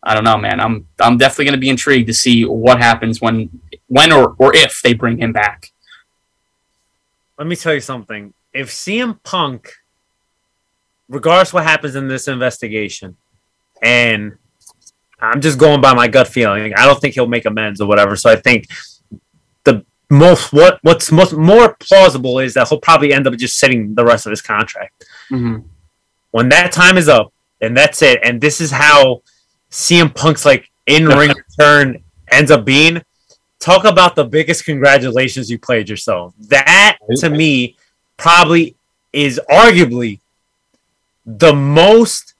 I 0.05 0.13
don't 0.13 0.23
know, 0.23 0.37
man. 0.37 0.59
I'm 0.59 0.87
I'm 0.99 1.17
definitely 1.17 1.45
going 1.45 1.57
to 1.57 1.59
be 1.59 1.69
intrigued 1.69 2.07
to 2.07 2.13
see 2.13 2.45
what 2.45 2.77
happens 2.77 3.19
when 3.19 3.49
when 3.87 4.11
or, 4.11 4.35
or 4.37 4.55
if 4.55 4.81
they 4.83 4.93
bring 4.93 5.17
him 5.17 5.33
back. 5.33 5.71
Let 7.37 7.47
me 7.47 7.55
tell 7.55 7.73
you 7.73 7.81
something. 7.81 8.33
If 8.53 8.69
CM 8.69 9.21
Punk, 9.23 9.73
regardless 11.09 11.51
what 11.51 11.63
happens 11.63 11.95
in 11.95 12.07
this 12.07 12.27
investigation, 12.27 13.17
and 13.81 14.37
I'm 15.19 15.41
just 15.41 15.57
going 15.57 15.81
by 15.81 15.93
my 15.93 16.07
gut 16.07 16.27
feeling, 16.27 16.73
I 16.75 16.85
don't 16.85 17.01
think 17.01 17.15
he'll 17.15 17.27
make 17.27 17.45
amends 17.45 17.81
or 17.81 17.87
whatever. 17.87 18.15
So 18.15 18.29
I 18.29 18.35
think 18.35 18.67
the 19.63 19.83
most 20.09 20.53
what 20.53 20.77
what's 20.83 21.11
most 21.11 21.33
more 21.33 21.75
plausible 21.79 22.37
is 22.39 22.53
that 22.53 22.69
he'll 22.69 22.79
probably 22.79 23.11
end 23.11 23.25
up 23.25 23.33
just 23.35 23.57
sitting 23.57 23.95
the 23.95 24.05
rest 24.05 24.27
of 24.27 24.29
his 24.29 24.41
contract. 24.41 25.03
Mm-hmm. 25.31 25.67
When 26.29 26.49
that 26.49 26.71
time 26.71 26.97
is 26.97 27.09
up, 27.09 27.33
and 27.59 27.75
that's 27.75 28.03
it, 28.03 28.19
and 28.23 28.39
this 28.39 28.61
is 28.61 28.69
how 28.69 29.23
CM 29.75 30.15
Punk's 30.15 30.45
like 30.45 30.71
in 30.87 31.05
ring 31.05 31.33
return 31.35 32.01
ends 32.31 32.49
up 32.49 32.63
being. 32.63 33.01
Talk 33.59 33.83
about 33.83 34.15
the 34.15 34.23
biggest 34.23 34.63
congratulations 34.63 35.49
you 35.49 35.59
played 35.59 35.89
yourself. 35.89 36.33
That 36.47 36.97
to 37.17 37.29
me 37.29 37.75
probably 38.15 38.77
is 39.11 39.39
arguably 39.51 40.19
the 41.25 41.53
most 41.53 42.35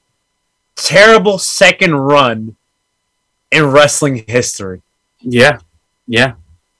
terrible 0.76 1.38
second 1.38 1.96
run 1.96 2.56
in 3.52 3.66
wrestling 3.66 4.24
history. 4.28 4.82
Yeah, 5.20 5.60
yeah. 6.08 6.36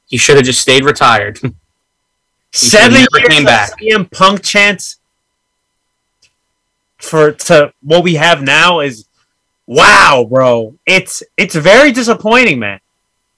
He 0.08 0.16
should 0.16 0.38
have 0.38 0.46
just 0.46 0.62
stayed 0.62 0.86
retired. 0.86 1.38
Seven 2.54 2.98
years 3.00 3.08
came 3.28 3.42
of 3.42 3.48
back. 3.48 3.72
CM 3.78 4.10
Punk 4.10 4.42
chance 4.42 5.00
for 6.98 7.34
to 7.34 7.74
what 7.82 8.06
we 8.06 8.14
have 8.14 8.42
now 8.42 8.80
is 8.80 9.06
wow, 9.68 10.28
bro. 10.30 10.76
It's 10.86 11.24
it's 11.38 11.56
very 11.56 11.92
disappointing, 11.92 12.60
man. 12.60 12.80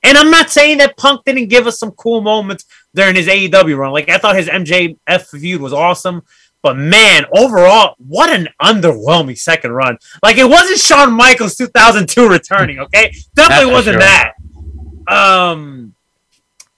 And 0.04 0.18
I'm 0.18 0.32
not 0.32 0.50
saying 0.50 0.78
that 0.78 0.96
Punk 0.98 1.26
didn't 1.26 1.48
give 1.48 1.68
us 1.68 1.80
some 1.80 1.92
cool 1.92 2.22
moments 2.22 2.66
during 2.94 3.16
his 3.16 3.28
AEW 3.28 3.78
run. 3.78 3.92
Like 3.92 4.10
I 4.10 4.18
thought 4.18 4.36
his 4.36 4.48
MJF 4.48 5.26
feud 5.28 5.62
was 5.62 5.74
awesome. 5.74 6.24
But 6.62 6.78
man, 6.78 7.26
overall, 7.32 7.96
what 7.98 8.30
an 8.30 8.50
underwhelming 8.62 9.38
second 9.38 9.72
run. 9.72 9.98
Like 10.24 10.38
it 10.38 10.50
wasn't 10.50 10.80
Shawn 10.80 11.14
Michaels 11.14 11.56
2002 11.56 12.28
returning, 12.28 12.80
okay? 12.80 13.14
Definitely 13.36 13.74
wasn't 13.74 14.02
sure. 14.02 14.02
that. 14.02 14.34
Um 15.08 15.94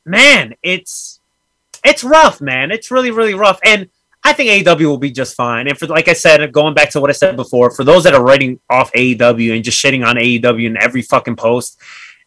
man, 0.05 0.55
it's 0.61 1.19
it's 1.83 2.03
rough, 2.03 2.41
man. 2.41 2.71
It's 2.71 2.91
really, 2.91 3.11
really 3.11 3.33
rough. 3.33 3.59
And 3.63 3.89
I 4.23 4.33
think 4.33 4.67
AEW 4.67 4.85
will 4.85 4.97
be 4.97 5.11
just 5.11 5.35
fine. 5.35 5.67
And 5.67 5.77
for 5.77 5.87
like 5.87 6.07
I 6.07 6.13
said, 6.13 6.51
going 6.51 6.73
back 6.73 6.89
to 6.91 7.01
what 7.01 7.09
I 7.09 7.13
said 7.13 7.35
before, 7.35 7.71
for 7.71 7.83
those 7.83 8.03
that 8.03 8.13
are 8.13 8.23
writing 8.23 8.59
off 8.69 8.91
AEW 8.91 9.55
and 9.55 9.63
just 9.63 9.83
shitting 9.83 10.05
on 10.05 10.17
AEW 10.17 10.65
in 10.65 10.77
every 10.77 11.01
fucking 11.01 11.35
post 11.35 11.79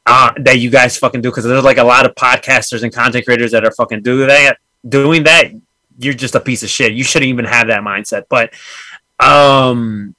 uh, 0.07 0.33
that 0.39 0.59
you 0.59 0.71
guys 0.71 0.97
fucking 0.97 1.21
do, 1.21 1.31
because 1.31 1.45
there's 1.45 1.65
like 1.65 1.77
a 1.77 1.85
lot 1.85 2.07
of 2.07 2.15
podcasters 2.15 2.83
and 2.83 2.93
content 2.93 3.25
creators 3.25 3.53
that 3.53 3.65
are 3.65 3.73
fucking 3.73 4.03
do 4.03 4.27
that, 4.27 4.59
doing 4.89 5.25
that. 5.25 5.53
You're 5.99 6.15
just 6.15 6.35
a 6.35 6.41
piece 6.41 6.63
of 6.63 6.71
shit. 6.71 6.93
You 6.93 7.05
shouldn't 7.05 7.29
even 7.29 7.45
have 7.45 7.67
that 7.67 7.83
mindset. 7.83 8.25
But 8.31 8.55
um, 9.21 10.15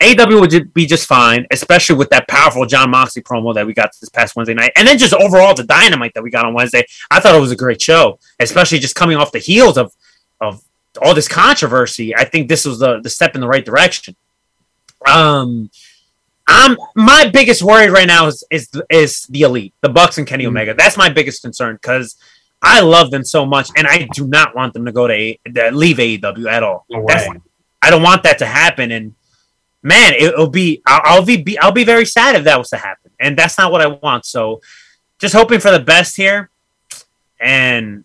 AEW 0.00 0.40
would 0.40 0.74
be 0.74 0.86
just 0.86 1.06
fine, 1.06 1.46
especially 1.52 1.96
with 1.96 2.10
that 2.10 2.26
powerful 2.26 2.66
Jon 2.66 2.90
Moxley 2.90 3.22
promo 3.22 3.54
that 3.54 3.66
we 3.66 3.74
got 3.74 3.90
this 4.00 4.08
past 4.08 4.34
Wednesday 4.34 4.54
night, 4.54 4.72
and 4.76 4.88
then 4.88 4.98
just 4.98 5.14
overall 5.14 5.54
the 5.54 5.64
dynamite 5.64 6.14
that 6.14 6.22
we 6.22 6.30
got 6.30 6.44
on 6.44 6.52
Wednesday. 6.52 6.84
I 7.10 7.20
thought 7.20 7.34
it 7.34 7.40
was 7.40 7.52
a 7.52 7.56
great 7.56 7.80
show, 7.80 8.18
especially 8.40 8.80
just 8.80 8.96
coming 8.96 9.16
off 9.16 9.30
the 9.30 9.38
heels 9.38 9.78
of 9.78 9.92
of 10.40 10.62
all 11.00 11.14
this 11.14 11.28
controversy. 11.28 12.14
I 12.14 12.24
think 12.24 12.48
this 12.48 12.64
was 12.64 12.78
the 12.78 13.00
the 13.00 13.10
step 13.10 13.34
in 13.34 13.40
the 13.40 13.48
right 13.48 13.64
direction. 13.64 14.16
Um, 15.06 15.70
I'm 16.46 16.76
my 16.94 17.28
biggest 17.28 17.62
worry 17.62 17.88
right 17.88 18.06
now 18.06 18.26
is 18.26 18.44
is 18.50 18.68
is 18.88 19.22
the 19.24 19.42
elite, 19.42 19.74
the 19.80 19.88
Bucks 19.88 20.18
and 20.18 20.26
Kenny 20.26 20.46
Omega. 20.46 20.74
That's 20.74 20.96
my 20.96 21.08
biggest 21.08 21.42
concern 21.42 21.76
because. 21.76 22.16
I 22.62 22.80
love 22.80 23.10
them 23.10 23.24
so 23.24 23.46
much, 23.46 23.70
and 23.74 23.86
I 23.86 24.06
do 24.12 24.26
not 24.26 24.54
want 24.54 24.74
them 24.74 24.84
to 24.84 24.92
go 24.92 25.06
to 25.06 25.14
A- 25.14 25.38
leave 25.72 25.96
AEW 25.96 26.46
at 26.46 26.62
all. 26.62 26.84
No. 26.90 27.40
I 27.80 27.88
don't 27.90 28.02
want 28.02 28.22
that 28.24 28.38
to 28.38 28.46
happen. 28.46 28.92
And 28.92 29.14
man, 29.82 30.12
it, 30.14 30.36
will 30.36 30.50
be 30.50 30.82
I'll, 30.86 31.00
I'll 31.04 31.24
be 31.24 31.58
I'll 31.58 31.72
be 31.72 31.84
very 31.84 32.04
sad 32.04 32.36
if 32.36 32.44
that 32.44 32.58
was 32.58 32.68
to 32.70 32.76
happen, 32.76 33.10
and 33.18 33.36
that's 33.36 33.56
not 33.56 33.72
what 33.72 33.80
I 33.80 33.86
want. 33.86 34.26
So, 34.26 34.60
just 35.18 35.34
hoping 35.34 35.60
for 35.60 35.70
the 35.70 35.80
best 35.80 36.16
here. 36.16 36.50
And 37.38 38.04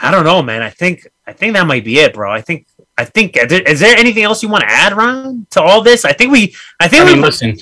I 0.00 0.10
don't 0.10 0.24
know, 0.24 0.42
man. 0.42 0.62
I 0.62 0.70
think 0.70 1.08
I 1.26 1.32
think 1.32 1.54
that 1.54 1.66
might 1.66 1.84
be 1.84 1.98
it, 1.98 2.14
bro. 2.14 2.32
I 2.32 2.40
think 2.40 2.66
I 2.98 3.04
think 3.04 3.36
is 3.36 3.80
there 3.80 3.96
anything 3.96 4.22
else 4.24 4.42
you 4.42 4.48
want 4.48 4.62
to 4.62 4.70
add, 4.70 4.96
Ron, 4.96 5.46
to 5.50 5.62
all 5.62 5.82
this? 5.82 6.04
I 6.04 6.12
think 6.12 6.32
we 6.32 6.54
I 6.80 6.88
think 6.88 7.04
I 7.04 7.12
we 7.14 7.20
listen, 7.20 7.56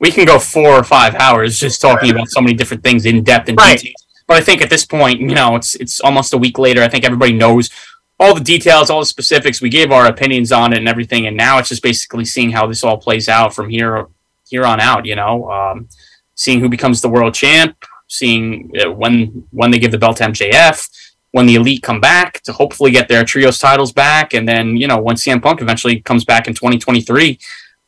we 0.00 0.10
can 0.10 0.26
go 0.26 0.38
four 0.38 0.70
or 0.70 0.84
five 0.84 1.14
hours 1.16 1.58
just 1.58 1.80
talking 1.80 2.10
about 2.10 2.28
so 2.28 2.40
many 2.40 2.54
different 2.54 2.82
things 2.82 3.06
in 3.06 3.22
depth 3.22 3.48
and 3.48 3.58
Right. 3.58 3.78
detail. 3.78 3.92
But 4.26 4.38
I 4.38 4.40
think 4.40 4.60
at 4.60 4.70
this 4.70 4.84
point, 4.84 5.20
you 5.20 5.34
know, 5.34 5.56
it's 5.56 5.74
it's 5.76 6.00
almost 6.00 6.32
a 6.32 6.38
week 6.38 6.58
later. 6.58 6.82
I 6.82 6.88
think 6.88 7.04
everybody 7.04 7.32
knows 7.32 7.70
all 8.18 8.34
the 8.34 8.40
details, 8.40 8.88
all 8.90 9.00
the 9.00 9.06
specifics. 9.06 9.60
We 9.60 9.68
gave 9.68 9.92
our 9.92 10.06
opinions 10.06 10.50
on 10.50 10.72
it 10.72 10.78
and 10.78 10.88
everything, 10.88 11.26
and 11.26 11.36
now 11.36 11.58
it's 11.58 11.68
just 11.68 11.82
basically 11.82 12.24
seeing 12.24 12.50
how 12.50 12.66
this 12.66 12.82
all 12.82 12.96
plays 12.96 13.28
out 13.28 13.54
from 13.54 13.68
here 13.68 14.06
here 14.48 14.64
on 14.64 14.80
out. 14.80 15.06
You 15.06 15.16
know, 15.16 15.48
um, 15.50 15.88
seeing 16.34 16.60
who 16.60 16.68
becomes 16.68 17.00
the 17.02 17.08
world 17.08 17.34
champ, 17.34 17.76
seeing 18.08 18.72
uh, 18.82 18.90
when 18.90 19.44
when 19.50 19.70
they 19.70 19.78
give 19.78 19.92
the 19.92 19.98
belt 19.98 20.16
to 20.16 20.24
MJF, 20.24 20.88
when 21.36 21.44
the 21.44 21.54
elite 21.54 21.82
come 21.82 22.00
back 22.00 22.40
to 22.40 22.50
hopefully 22.50 22.90
get 22.90 23.08
their 23.08 23.22
trios 23.22 23.58
titles 23.58 23.92
back, 23.92 24.32
and 24.32 24.48
then 24.48 24.74
you 24.74 24.88
know 24.88 24.96
when 24.96 25.16
CM 25.16 25.42
Punk 25.42 25.60
eventually 25.60 26.00
comes 26.00 26.24
back 26.24 26.48
in 26.48 26.54
2023. 26.54 27.38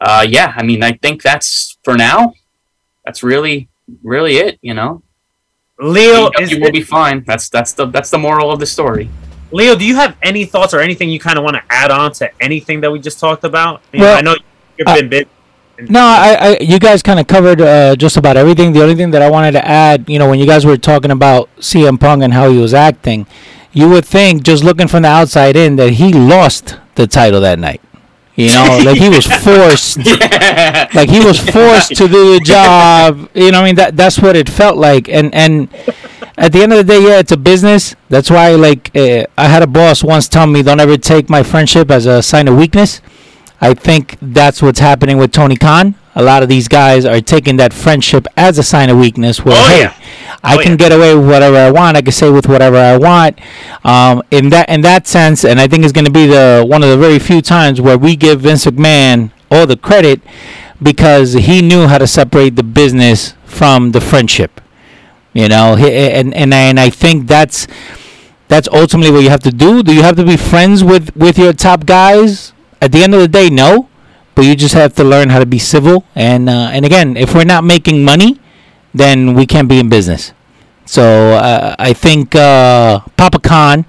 uh, 0.02 0.26
yeah, 0.28 0.52
I 0.54 0.62
mean, 0.62 0.82
I 0.82 0.92
think 0.92 1.22
that's 1.22 1.78
for 1.82 1.96
now. 1.96 2.34
That's 3.06 3.22
really, 3.22 3.70
really 4.02 4.36
it. 4.36 4.58
You 4.60 4.74
know, 4.74 5.02
Leo, 5.80 6.28
AEW 6.28 6.40
is 6.42 6.58
will 6.60 6.72
be 6.72 6.82
fine. 6.82 7.24
That's 7.26 7.48
that's 7.48 7.72
the 7.72 7.86
that's 7.86 8.10
the 8.10 8.18
moral 8.18 8.52
of 8.52 8.60
the 8.60 8.66
story. 8.66 9.08
Leo, 9.50 9.74
do 9.74 9.86
you 9.86 9.96
have 9.96 10.14
any 10.22 10.44
thoughts 10.44 10.74
or 10.74 10.80
anything 10.80 11.08
you 11.08 11.18
kind 11.18 11.38
of 11.38 11.42
want 11.42 11.56
to 11.56 11.62
add 11.70 11.90
on 11.90 12.12
to 12.20 12.30
anything 12.42 12.82
that 12.82 12.92
we 12.92 12.98
just 12.98 13.18
talked 13.18 13.44
about? 13.44 13.80
You 13.94 14.00
know, 14.00 14.04
Well, 14.04 14.18
I 14.18 14.20
know 14.20 14.36
you've 14.76 14.84
been 14.84 15.08
bit. 15.08 15.28
No, 15.80 16.00
I, 16.00 16.36
I 16.40 16.58
you 16.60 16.78
guys 16.78 17.02
kind 17.02 17.20
of 17.20 17.26
covered 17.26 17.60
uh, 17.60 17.94
just 17.96 18.16
about 18.16 18.36
everything. 18.36 18.72
The 18.72 18.82
only 18.82 18.96
thing 18.96 19.12
that 19.12 19.22
I 19.22 19.30
wanted 19.30 19.52
to 19.52 19.66
add, 19.66 20.08
you 20.08 20.18
know, 20.18 20.28
when 20.28 20.38
you 20.40 20.46
guys 20.46 20.66
were 20.66 20.76
talking 20.76 21.10
about 21.12 21.48
CM 21.58 22.00
Punk 22.00 22.22
and 22.22 22.32
how 22.32 22.50
he 22.50 22.58
was 22.58 22.74
acting, 22.74 23.26
you 23.72 23.88
would 23.88 24.04
think 24.04 24.42
just 24.42 24.64
looking 24.64 24.88
from 24.88 25.02
the 25.02 25.08
outside 25.08 25.56
in 25.56 25.76
that 25.76 25.92
he 25.94 26.12
lost 26.12 26.76
the 26.96 27.06
title 27.06 27.40
that 27.42 27.58
night. 27.60 27.80
You 28.34 28.48
know, 28.48 28.80
like 28.84 28.98
he 28.98 29.08
was 29.08 29.26
forced, 29.44 29.98
like 30.94 31.08
he 31.08 31.24
was 31.24 31.38
forced 31.38 31.94
to 31.96 32.08
do 32.08 32.34
the 32.34 32.40
job. 32.44 33.28
You 33.34 33.52
know, 33.52 33.60
I 33.60 33.64
mean 33.64 33.74
that 33.76 33.96
that's 33.96 34.18
what 34.18 34.36
it 34.36 34.48
felt 34.48 34.76
like. 34.76 35.08
And 35.08 35.32
and 35.34 35.68
at 36.36 36.52
the 36.52 36.62
end 36.62 36.72
of 36.72 36.78
the 36.78 36.84
day, 36.84 37.02
yeah, 37.02 37.18
it's 37.18 37.32
a 37.32 37.36
business. 37.36 37.96
That's 38.08 38.30
why, 38.30 38.50
like, 38.54 38.96
uh, 38.96 39.24
I 39.36 39.48
had 39.48 39.64
a 39.64 39.66
boss 39.66 40.04
once 40.04 40.28
tell 40.28 40.46
me, 40.46 40.62
"Don't 40.62 40.78
ever 40.80 40.96
take 40.96 41.28
my 41.28 41.42
friendship 41.42 41.90
as 41.90 42.06
a 42.06 42.22
sign 42.22 42.46
of 42.48 42.56
weakness." 42.56 43.00
I 43.60 43.74
think 43.74 44.16
that's 44.22 44.62
what's 44.62 44.78
happening 44.78 45.18
with 45.18 45.32
Tony 45.32 45.56
Khan. 45.56 45.94
A 46.14 46.22
lot 46.22 46.42
of 46.42 46.48
these 46.48 46.68
guys 46.68 47.04
are 47.04 47.20
taking 47.20 47.56
that 47.58 47.72
friendship 47.72 48.26
as 48.36 48.58
a 48.58 48.62
sign 48.62 48.88
of 48.90 48.98
weakness. 48.98 49.44
Where 49.44 49.54
Oh, 49.56 49.68
hey, 49.68 49.80
yeah. 49.82 49.94
I 50.42 50.56
Oh, 50.56 50.58
can 50.62 50.72
yeah. 50.72 50.76
get 50.76 50.92
away 50.92 51.14
with 51.14 51.26
whatever 51.28 51.56
I 51.56 51.70
want. 51.70 51.96
I 51.96 52.02
can 52.02 52.12
say 52.12 52.30
with 52.30 52.48
whatever 52.48 52.76
I 52.76 52.96
want. 52.96 53.38
Um, 53.84 54.22
in 54.30 54.48
that 54.50 54.68
in 54.68 54.80
that 54.82 55.06
sense, 55.06 55.44
and 55.44 55.60
I 55.60 55.66
think 55.68 55.84
it's 55.84 55.92
going 55.92 56.04
to 56.06 56.10
be 56.10 56.26
the 56.26 56.64
one 56.66 56.82
of 56.82 56.88
the 56.90 56.96
very 56.96 57.18
few 57.18 57.40
times 57.42 57.80
where 57.80 57.98
we 57.98 58.16
give 58.16 58.40
Vince 58.40 58.64
McMahon 58.64 59.30
all 59.50 59.66
the 59.66 59.76
credit 59.76 60.20
because 60.82 61.32
he 61.34 61.62
knew 61.62 61.86
how 61.86 61.98
to 61.98 62.06
separate 62.06 62.56
the 62.56 62.62
business 62.62 63.34
from 63.44 63.92
the 63.92 64.00
friendship. 64.00 64.60
You 65.32 65.48
know, 65.48 65.74
he, 65.76 65.90
and 65.92 66.34
and 66.34 66.52
and 66.54 66.80
I 66.80 66.90
think 66.90 67.26
that's 67.28 67.66
that's 68.48 68.68
ultimately 68.72 69.10
what 69.12 69.22
you 69.22 69.30
have 69.30 69.42
to 69.42 69.52
do. 69.52 69.82
Do 69.82 69.94
you 69.94 70.02
have 70.02 70.16
to 70.16 70.24
be 70.24 70.36
friends 70.36 70.82
with 70.82 71.14
with 71.16 71.38
your 71.38 71.52
top 71.52 71.86
guys? 71.86 72.52
At 72.80 72.92
the 72.92 73.02
end 73.02 73.14
of 73.14 73.20
the 73.20 73.28
day, 73.28 73.50
no. 73.50 73.88
But 74.34 74.44
you 74.44 74.54
just 74.54 74.74
have 74.74 74.94
to 74.94 75.04
learn 75.04 75.30
how 75.30 75.40
to 75.40 75.46
be 75.46 75.58
civil. 75.58 76.04
And 76.14 76.48
uh, 76.48 76.70
and 76.72 76.84
again, 76.86 77.16
if 77.16 77.34
we're 77.34 77.44
not 77.44 77.64
making 77.64 78.04
money, 78.04 78.40
then 78.94 79.34
we 79.34 79.46
can't 79.46 79.68
be 79.68 79.80
in 79.80 79.88
business. 79.88 80.32
So 80.84 81.32
uh, 81.32 81.74
I 81.78 81.92
think 81.92 82.34
uh, 82.36 83.00
Papa 83.16 83.40
Khan 83.40 83.84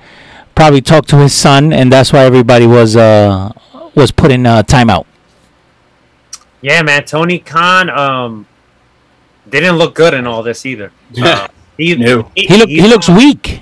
probably 0.56 0.82
talked 0.82 1.08
to 1.10 1.18
his 1.18 1.34
son, 1.34 1.72
and 1.72 1.92
that's 1.94 2.12
why 2.12 2.26
everybody 2.26 2.66
was 2.66 2.96
uh, 2.96 3.52
was 3.96 4.12
put 4.12 4.32
in 4.32 4.46
uh, 4.46 4.64
timeout. 4.64 5.06
Yeah, 6.62 6.82
man, 6.82 7.06
Tony 7.06 7.40
Khan 7.40 7.90
um 7.90 8.48
didn't 9.50 9.78
look 9.78 9.96
good 9.96 10.14
in 10.14 10.28
all 10.28 10.44
this 10.44 10.66
either. 10.66 10.92
Uh, 11.18 11.48
he, 11.78 11.96
No. 11.96 12.32
He 12.36 12.58
look 12.58 12.70
he 12.70 12.82
looks 12.88 13.08
weak. 13.08 13.62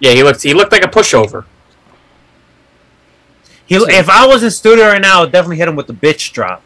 Yeah, 0.00 0.12
he 0.12 0.22
looked 0.22 0.42
he 0.42 0.52
looked 0.52 0.72
like 0.72 0.84
a 0.84 0.88
pushover. 0.88 1.44
He, 3.68 3.76
if 3.76 4.08
I 4.08 4.26
was 4.26 4.42
in 4.42 4.50
studio 4.50 4.86
right 4.86 5.00
now, 5.00 5.22
I'd 5.22 5.32
definitely 5.32 5.58
hit 5.58 5.68
him 5.68 5.76
with 5.76 5.86
the 5.86 5.92
bitch 5.92 6.32
drop. 6.32 6.62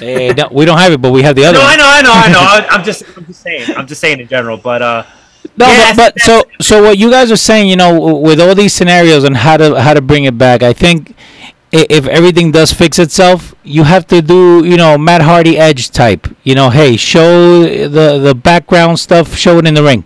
Eh, 0.00 0.32
no, 0.32 0.48
we 0.50 0.64
don't 0.64 0.78
have 0.78 0.92
it, 0.92 1.00
but 1.00 1.12
we 1.12 1.22
have 1.22 1.36
the 1.36 1.44
other. 1.44 1.58
No, 1.58 1.64
one. 1.64 1.72
I 1.72 1.76
know, 1.76 1.86
I 1.86 2.02
know, 2.02 2.12
I 2.12 2.32
know. 2.32 2.40
I, 2.40 2.66
I'm 2.68 2.84
just, 2.84 3.04
I'm 3.16 3.24
just 3.24 3.40
saying, 3.40 3.76
I'm 3.76 3.86
just 3.86 4.00
saying 4.00 4.18
in 4.18 4.26
general. 4.26 4.56
But 4.56 4.82
uh, 4.82 5.04
No, 5.56 5.66
Yeah, 5.66 5.94
but, 5.94 6.14
but 6.14 6.22
so 6.22 6.42
so 6.60 6.82
what 6.82 6.98
you 6.98 7.10
guys 7.10 7.30
are 7.30 7.36
saying, 7.36 7.68
you 7.68 7.76
know, 7.76 8.16
with 8.16 8.40
all 8.40 8.56
these 8.56 8.72
scenarios 8.72 9.22
and 9.22 9.36
how 9.36 9.56
to 9.56 9.80
how 9.80 9.94
to 9.94 10.02
bring 10.02 10.24
it 10.24 10.36
back, 10.36 10.64
I 10.64 10.72
think 10.72 11.14
if 11.70 12.06
everything 12.08 12.50
does 12.50 12.72
fix 12.72 12.98
itself, 12.98 13.54
you 13.62 13.84
have 13.84 14.06
to 14.08 14.20
do, 14.20 14.64
you 14.64 14.76
know, 14.76 14.98
Matt 14.98 15.22
Hardy 15.22 15.56
edge 15.58 15.90
type. 15.90 16.26
You 16.42 16.56
know, 16.56 16.70
hey, 16.70 16.96
show 16.96 17.62
the 17.62 18.18
the 18.18 18.34
background 18.34 18.98
stuff, 18.98 19.36
show 19.36 19.58
it 19.58 19.66
in 19.66 19.74
the 19.74 19.82
ring, 19.84 20.04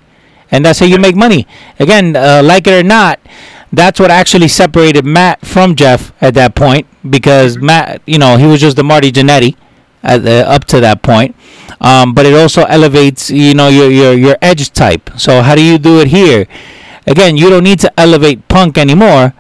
and 0.50 0.66
that's 0.66 0.80
how 0.80 0.86
you 0.86 0.98
make 0.98 1.16
money. 1.16 1.46
Again, 1.78 2.14
uh, 2.14 2.42
like 2.44 2.66
it 2.66 2.84
or 2.84 2.86
not, 2.86 3.20
that's 3.72 4.00
what 4.00 4.10
actually 4.10 4.48
separated 4.48 5.04
Matt 5.04 5.44
from 5.44 5.74
Jeff 5.74 6.12
at 6.22 6.34
that 6.34 6.54
point 6.54 6.86
because 7.08 7.58
Matt, 7.58 8.02
you 8.06 8.18
know, 8.18 8.36
he 8.36 8.46
was 8.46 8.60
just 8.60 8.76
the 8.76 8.84
Marty 8.84 9.12
Jannetty 9.12 9.56
at 10.02 10.22
the, 10.24 10.48
up 10.48 10.64
to 10.66 10.80
that 10.80 11.02
point. 11.02 11.36
Um, 11.80 12.14
but 12.14 12.26
it 12.26 12.34
also 12.34 12.64
elevates, 12.64 13.30
you 13.30 13.54
know, 13.54 13.68
your 13.68 13.90
your 13.90 14.14
your 14.14 14.36
edge 14.42 14.72
type. 14.72 15.10
So 15.16 15.42
how 15.42 15.54
do 15.54 15.62
you 15.62 15.78
do 15.78 16.00
it 16.00 16.08
here? 16.08 16.46
Again, 17.06 17.36
you 17.36 17.48
don't 17.50 17.64
need 17.64 17.78
to 17.80 18.00
elevate 18.00 18.48
Punk 18.48 18.76
anymore, 18.76 19.32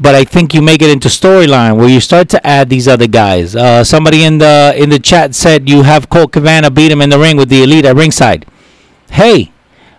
but 0.00 0.14
I 0.14 0.24
think 0.24 0.52
you 0.52 0.62
make 0.62 0.82
it 0.82 0.90
into 0.90 1.08
storyline 1.08 1.76
where 1.78 1.88
you 1.88 2.00
start 2.00 2.28
to 2.30 2.46
add 2.46 2.68
these 2.68 2.88
other 2.88 3.06
guys. 3.06 3.54
Uh, 3.54 3.84
somebody 3.84 4.24
in 4.24 4.38
the 4.38 4.74
in 4.76 4.90
the 4.90 4.98
chat 4.98 5.34
said 5.34 5.68
you 5.68 5.82
have 5.82 6.10
Colt 6.10 6.32
Cabana 6.32 6.70
beat 6.70 6.90
him 6.90 7.00
in 7.00 7.10
the 7.10 7.18
ring 7.18 7.36
with 7.36 7.50
the 7.50 7.62
Elite 7.62 7.84
at 7.84 7.94
ringside. 7.94 8.46
Hey, 9.10 9.52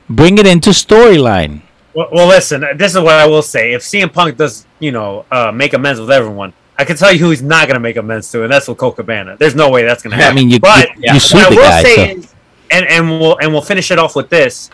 bring 0.09 0.37
it 0.37 0.45
into 0.45 0.71
storyline. 0.71 1.61
Well, 1.97 2.09
well, 2.11 2.27
listen, 2.27 2.63
this 2.75 2.93
is 2.93 2.99
what 3.01 3.15
I 3.15 3.25
will 3.25 3.41
say. 3.41 3.73
If 3.73 3.81
CM 3.81 4.13
Punk 4.13 4.37
does, 4.37 4.67
you 4.77 4.91
know, 4.91 5.25
uh, 5.31 5.51
make 5.51 5.73
amends 5.73 5.99
with 5.99 6.11
everyone, 6.11 6.53
I 6.77 6.85
can 6.85 6.95
tell 6.95 7.11
you 7.11 7.17
who 7.17 7.31
he's 7.31 7.41
not 7.41 7.67
going 7.67 7.73
to 7.73 7.79
make 7.79 7.97
amends 7.97 8.31
to, 8.33 8.43
and 8.43 8.51
that's 8.51 8.67
with 8.67 8.77
Colt 8.77 8.97
Cabana. 8.97 9.35
There's 9.35 9.55
no 9.55 9.71
way 9.71 9.83
that's 9.83 10.03
going 10.03 10.11
to 10.11 10.17
happen. 10.17 10.37
I 10.37 10.39
mean, 10.39 10.51
you 10.51 10.59
but 10.59 10.95
you, 10.97 11.13
you 11.13 11.19
sued 11.19 11.39
what 11.39 11.47
I 11.47 11.49
the 11.49 11.55
will 11.55 11.63
guy. 11.63 11.83
say 11.83 11.95
So. 11.95 12.19
is, 12.19 12.35
and 12.69 12.85
and 12.85 13.09
we'll 13.09 13.37
and 13.39 13.51
we'll 13.51 13.63
finish 13.63 13.89
it 13.89 13.97
off 13.97 14.15
with 14.15 14.29
this. 14.29 14.69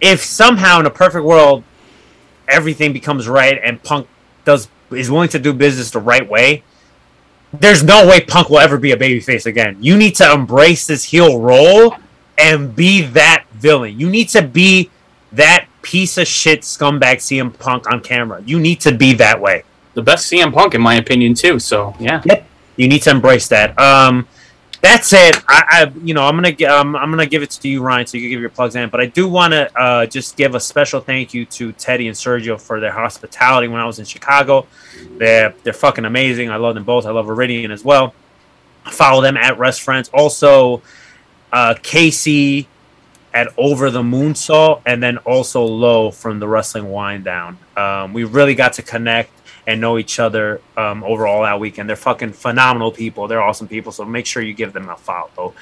If 0.00 0.22
somehow 0.22 0.80
in 0.80 0.86
a 0.86 0.90
perfect 0.90 1.26
world 1.26 1.62
everything 2.48 2.94
becomes 2.94 3.28
right 3.28 3.60
and 3.62 3.82
Punk 3.82 4.08
does 4.46 4.68
is 4.90 5.10
willing 5.10 5.28
to 5.28 5.38
do 5.38 5.52
business 5.52 5.90
the 5.90 6.00
right 6.00 6.26
way, 6.26 6.62
there's 7.52 7.82
no 7.82 8.08
way 8.08 8.22
Punk 8.22 8.48
will 8.48 8.60
ever 8.60 8.78
be 8.78 8.92
a 8.92 8.96
babyface 8.96 9.44
again. 9.44 9.76
You 9.78 9.94
need 9.98 10.14
to 10.16 10.32
embrace 10.32 10.86
this 10.86 11.04
heel 11.04 11.38
role 11.38 11.96
and 12.38 12.74
be 12.74 13.02
that 13.02 13.44
villain. 13.52 14.00
You 14.00 14.08
need 14.08 14.30
to 14.30 14.40
be 14.40 14.88
that 15.32 15.66
piece 15.82 16.18
of 16.18 16.26
shit 16.26 16.62
scumbag 16.62 17.16
CM 17.16 17.56
Punk 17.58 17.90
on 17.90 18.00
camera. 18.00 18.42
You 18.44 18.60
need 18.60 18.80
to 18.80 18.94
be 18.94 19.14
that 19.14 19.40
way. 19.40 19.64
The 19.94 20.02
best 20.02 20.30
CM 20.30 20.52
Punk, 20.52 20.74
in 20.74 20.80
my 20.80 20.94
opinion, 20.96 21.34
too. 21.34 21.58
So 21.58 21.94
yeah. 21.98 22.22
You 22.76 22.88
need 22.88 23.02
to 23.02 23.10
embrace 23.10 23.46
that. 23.48 23.78
Um, 23.78 24.26
that's 24.80 25.12
it. 25.12 25.36
I, 25.46 25.64
I 25.68 25.92
you 26.02 26.14
know, 26.14 26.24
I'm 26.26 26.34
gonna 26.34 26.54
um, 26.72 26.96
I'm 26.96 27.10
gonna 27.10 27.26
give 27.26 27.42
it 27.42 27.50
to 27.50 27.68
you, 27.68 27.82
Ryan, 27.82 28.06
so 28.06 28.16
you 28.16 28.22
can 28.22 28.30
give 28.30 28.40
your 28.40 28.48
plugs 28.48 28.74
in. 28.74 28.88
But 28.88 29.00
I 29.00 29.06
do 29.06 29.28
want 29.28 29.52
to 29.52 29.78
uh, 29.78 30.06
just 30.06 30.36
give 30.36 30.54
a 30.54 30.60
special 30.60 31.00
thank 31.00 31.34
you 31.34 31.44
to 31.44 31.72
Teddy 31.72 32.08
and 32.08 32.16
Sergio 32.16 32.58
for 32.58 32.80
their 32.80 32.92
hospitality 32.92 33.68
when 33.68 33.80
I 33.80 33.84
was 33.84 33.98
in 33.98 34.06
Chicago. 34.06 34.66
They're 35.18 35.54
they're 35.62 35.74
fucking 35.74 36.06
amazing. 36.06 36.50
I 36.50 36.56
love 36.56 36.74
them 36.74 36.84
both. 36.84 37.04
I 37.04 37.10
love 37.10 37.26
Iridian 37.26 37.70
as 37.70 37.84
well. 37.84 38.14
Follow 38.86 39.20
them 39.20 39.36
at 39.36 39.58
Rest 39.58 39.82
Friends. 39.82 40.08
Also, 40.14 40.80
uh, 41.52 41.74
Casey 41.82 42.66
at 43.32 43.48
Over 43.56 43.90
the 43.90 44.02
Moonsault, 44.02 44.82
and 44.86 45.02
then 45.02 45.18
also 45.18 45.62
Low 45.62 46.10
from 46.10 46.40
the 46.40 46.48
Wrestling 46.48 46.90
Wind 46.90 47.24
Down. 47.24 47.58
Um, 47.76 48.12
we 48.12 48.24
really 48.24 48.54
got 48.54 48.72
to 48.74 48.82
connect 48.82 49.30
and 49.66 49.80
know 49.80 49.98
each 49.98 50.18
other 50.18 50.60
um, 50.76 51.04
over 51.04 51.26
all 51.26 51.42
that 51.42 51.60
weekend. 51.60 51.88
They're 51.88 51.96
fucking 51.96 52.32
phenomenal 52.32 52.90
people. 52.90 53.28
They're 53.28 53.42
awesome 53.42 53.68
people. 53.68 53.92
So 53.92 54.04
make 54.04 54.26
sure 54.26 54.42
you 54.42 54.54
give 54.54 54.72
them 54.72 54.88
a 54.88 54.96
follow. 54.96 55.54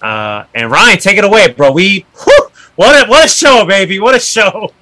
Uh, 0.00 0.44
and 0.54 0.70
Ryan, 0.70 0.98
take 0.98 1.18
it 1.18 1.24
away, 1.24 1.48
bro. 1.48 1.72
We 1.72 2.06
whew, 2.22 2.48
what 2.76 3.06
a, 3.06 3.08
what 3.08 3.24
a 3.24 3.28
show, 3.28 3.64
baby. 3.66 3.98
What 3.98 4.14
a 4.14 4.20
show. 4.20 4.72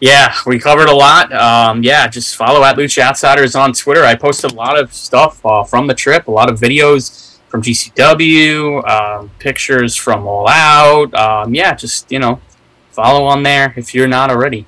Yeah, 0.00 0.34
we 0.46 0.58
covered 0.58 0.88
a 0.88 0.94
lot. 0.94 1.32
Um, 1.32 1.84
yeah, 1.84 2.08
just 2.08 2.34
follow 2.34 2.64
at 2.64 2.76
Lucha 2.76 3.02
Outsiders 3.02 3.54
on 3.54 3.72
Twitter. 3.72 4.02
I 4.02 4.16
posted 4.16 4.50
a 4.50 4.54
lot 4.54 4.76
of 4.76 4.92
stuff 4.92 5.44
uh, 5.46 5.62
from 5.62 5.86
the 5.86 5.94
trip, 5.94 6.26
a 6.26 6.30
lot 6.30 6.50
of 6.50 6.58
videos 6.58 7.31
from 7.52 7.60
GCW, 7.60 8.82
um, 8.88 9.30
pictures 9.38 9.94
from 9.94 10.26
All 10.26 10.48
Out. 10.48 11.12
Um, 11.12 11.54
yeah, 11.54 11.74
just 11.74 12.10
you 12.10 12.18
know, 12.18 12.40
follow 12.92 13.24
on 13.26 13.42
there 13.42 13.74
if 13.76 13.94
you're 13.94 14.08
not 14.08 14.30
already. 14.30 14.64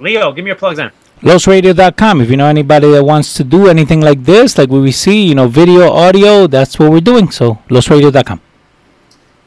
Leo, 0.00 0.32
give 0.32 0.44
me 0.44 0.48
your 0.48 0.56
plugs 0.56 0.80
in. 0.80 0.90
LosRadio.com. 1.20 2.22
If 2.22 2.30
you 2.30 2.36
know 2.36 2.46
anybody 2.46 2.90
that 2.90 3.04
wants 3.04 3.34
to 3.34 3.44
do 3.44 3.68
anything 3.68 4.00
like 4.00 4.24
this, 4.24 4.58
like 4.58 4.68
what 4.68 4.82
we 4.82 4.90
see, 4.90 5.28
you 5.28 5.36
know, 5.36 5.46
video, 5.46 5.92
audio, 5.92 6.48
that's 6.48 6.76
what 6.76 6.90
we're 6.90 7.00
doing. 7.00 7.30
So, 7.30 7.60
LosRadio.com. 7.68 8.40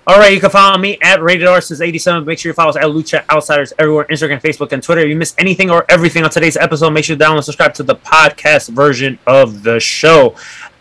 All 0.06 0.20
right, 0.20 0.34
you 0.34 0.42
can 0.42 0.50
follow 0.50 0.78
me 0.78 0.98
at 1.02 1.22
Rated 1.22 1.48
R 1.48 1.62
since 1.62 1.80
87. 1.80 2.26
Make 2.26 2.38
sure 2.38 2.50
you 2.50 2.54
follow 2.54 2.72
us 2.72 2.76
at 2.76 2.84
Lucha 2.84 3.24
Outsiders 3.30 3.72
everywhere 3.80 4.06
Instagram, 4.10 4.42
Facebook, 4.42 4.74
and 4.74 4.84
Twitter. 4.84 5.00
If 5.00 5.08
you 5.08 5.16
missed 5.16 5.36
anything 5.40 5.72
or 5.72 5.86
everything 5.88 6.26
on 6.26 6.30
today's 6.30 6.58
episode, 6.58 6.90
make 6.90 7.06
sure 7.06 7.16
to 7.16 7.24
download 7.24 7.36
and 7.36 7.46
subscribe 7.46 7.74
to 7.76 7.84
the 7.84 7.96
podcast 7.96 8.68
version 8.68 9.18
of 9.26 9.64
the 9.64 9.80
show. 9.80 10.32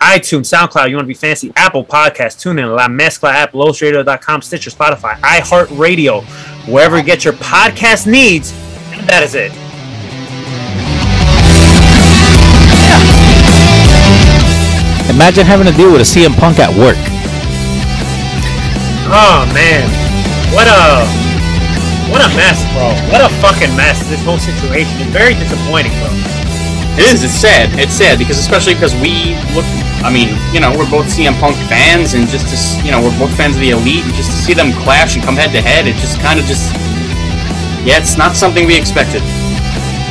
iTunes, 0.00 0.52
SoundCloud, 0.52 0.90
you 0.90 0.96
want 0.96 1.04
to 1.04 1.08
be 1.08 1.14
fancy, 1.14 1.52
Apple 1.54 1.84
Podcast, 1.84 2.42
TuneIn, 2.42 2.74
La 2.74 2.88
Mezcla 2.88 3.32
app, 3.32 3.52
LosRadio.com, 3.52 4.42
Stitcher, 4.42 4.70
Spotify, 4.70 5.14
iHeartRadio, 5.20 6.24
wherever 6.68 6.98
you 6.98 7.04
get 7.04 7.24
your 7.24 7.34
podcast 7.34 8.08
needs. 8.08 8.50
And 8.90 9.08
that 9.08 9.22
is 9.22 9.36
it. 9.36 9.52
Imagine 15.14 15.46
having 15.46 15.66
to 15.68 15.72
deal 15.72 15.92
with 15.92 16.00
a 16.00 16.04
CM 16.04 16.36
Punk 16.36 16.58
at 16.58 16.76
work. 16.76 17.21
Oh 19.12 19.44
man, 19.52 19.84
what 20.56 20.64
a 20.64 21.04
what 22.08 22.24
a 22.24 22.28
mess, 22.34 22.64
bro. 22.72 22.96
What 23.12 23.20
a 23.20 23.28
fucking 23.44 23.76
mess. 23.76 24.00
This 24.08 24.24
whole 24.24 24.40
situation 24.40 24.96
is 25.00 25.12
very 25.12 25.34
disappointing, 25.34 25.92
bro. 26.00 26.08
It 26.96 27.12
is. 27.12 27.22
It's 27.22 27.32
sad. 27.32 27.76
It's 27.78 27.92
sad 27.92 28.18
because 28.18 28.38
especially 28.38 28.74
because 28.74 28.94
we 28.96 29.36
look 29.52 29.68
I 30.02 30.10
mean, 30.10 30.34
you 30.50 30.58
know, 30.58 30.74
we're 30.74 30.90
both 30.90 31.06
CM 31.06 31.38
Punk 31.38 31.54
fans, 31.70 32.14
and 32.14 32.26
just 32.26 32.50
to, 32.50 32.58
you 32.84 32.90
know, 32.90 32.98
we're 32.98 33.16
both 33.22 33.30
fans 33.36 33.54
of 33.54 33.62
the 33.62 33.70
Elite, 33.70 34.02
and 34.02 34.12
just 34.14 34.34
to 34.34 34.36
see 34.36 34.52
them 34.52 34.74
clash 34.82 35.14
and 35.14 35.22
come 35.22 35.36
head 35.36 35.54
to 35.54 35.62
head, 35.62 35.86
it 35.86 35.94
just 36.02 36.18
kind 36.18 36.42
of 36.42 36.44
just, 36.44 36.74
yeah, 37.86 38.02
it's 38.02 38.18
not 38.18 38.34
something 38.34 38.66
we 38.66 38.76
expected. 38.76 39.22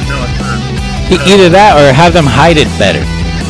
No, 0.08 0.24
it's 0.24 0.40
not. 0.40 1.28
Either 1.28 1.50
that 1.52 1.76
or 1.76 1.92
have 1.92 2.14
them 2.14 2.24
hide 2.24 2.56
it 2.56 2.72
better. 2.80 3.04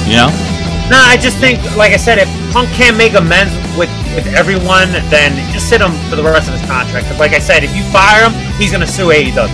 You 0.09 0.17
know? 0.17 0.50
No, 0.91 0.97
I 0.99 1.15
just 1.15 1.37
think, 1.37 1.57
like 1.77 1.93
I 1.93 1.97
said, 1.97 2.17
if 2.19 2.27
Punk 2.51 2.67
can't 2.75 2.97
make 2.97 3.13
amends 3.15 3.53
with 3.79 3.89
with 4.13 4.27
everyone, 4.35 4.91
then 5.07 5.31
just 5.53 5.69
sit 5.69 5.79
him 5.79 5.93
for 6.09 6.17
the 6.17 6.23
rest 6.23 6.49
of 6.49 6.53
his 6.59 6.65
contract. 6.69 7.07
'Cause 7.07 7.17
like 7.17 7.31
I 7.31 7.39
said, 7.39 7.63
if 7.63 7.73
you 7.73 7.83
fire 7.95 8.27
him, 8.27 8.33
he's 8.59 8.71
gonna 8.73 8.85
sue 8.85 9.09
AEW, 9.09 9.47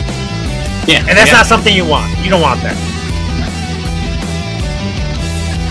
Yeah, 0.88 1.06
and 1.08 1.14
that's 1.16 1.30
yeah. 1.30 1.38
not 1.38 1.46
something 1.46 1.74
you 1.76 1.86
want. 1.86 2.10
You 2.24 2.32
don't 2.32 2.42
want 2.42 2.64
that. 2.64 2.76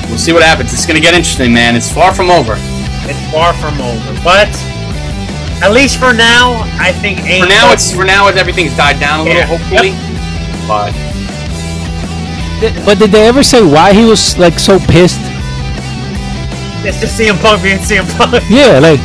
We'll 0.09 0.19
see 0.19 0.33
what 0.33 0.45
happens. 0.45 0.73
It's 0.73 0.87
gonna 0.87 1.01
get 1.01 1.15
interesting, 1.15 1.53
man. 1.53 1.75
It's 1.75 1.91
far 1.91 2.15
from 2.15 2.31
over. 2.31 2.57
It's 3.11 3.19
far 3.33 3.53
from 3.55 3.81
over, 3.81 4.13
but 4.23 4.49
at 5.63 5.73
least 5.73 5.99
for 5.99 6.13
now, 6.13 6.63
I 6.79 6.93
think 6.93 7.19
AEW. 7.27 7.43
For 7.43 7.49
now, 7.49 7.73
it's 7.73 7.91
for 7.91 8.05
now, 8.05 8.29
it's 8.29 8.39
everything's 8.39 8.77
died 8.77 9.01
down 9.01 9.21
a 9.21 9.23
little, 9.25 9.41
Yeah. 9.41 9.47
hopefully. 9.47 9.95
But 10.69 10.93
But 12.87 12.99
did 13.01 13.11
they 13.13 13.27
ever 13.27 13.43
say 13.43 13.63
why 13.63 13.93
he 13.93 14.05
was 14.05 14.39
like 14.39 14.59
so 14.61 14.79
pissed? 14.79 15.21
It's 16.87 17.01
just 17.01 17.19
CM 17.19 17.37
Punk 17.43 17.63
being 17.63 17.79
CM 17.79 18.07
Punk. 18.17 18.43
Yeah, 18.49 18.79
like 18.79 19.03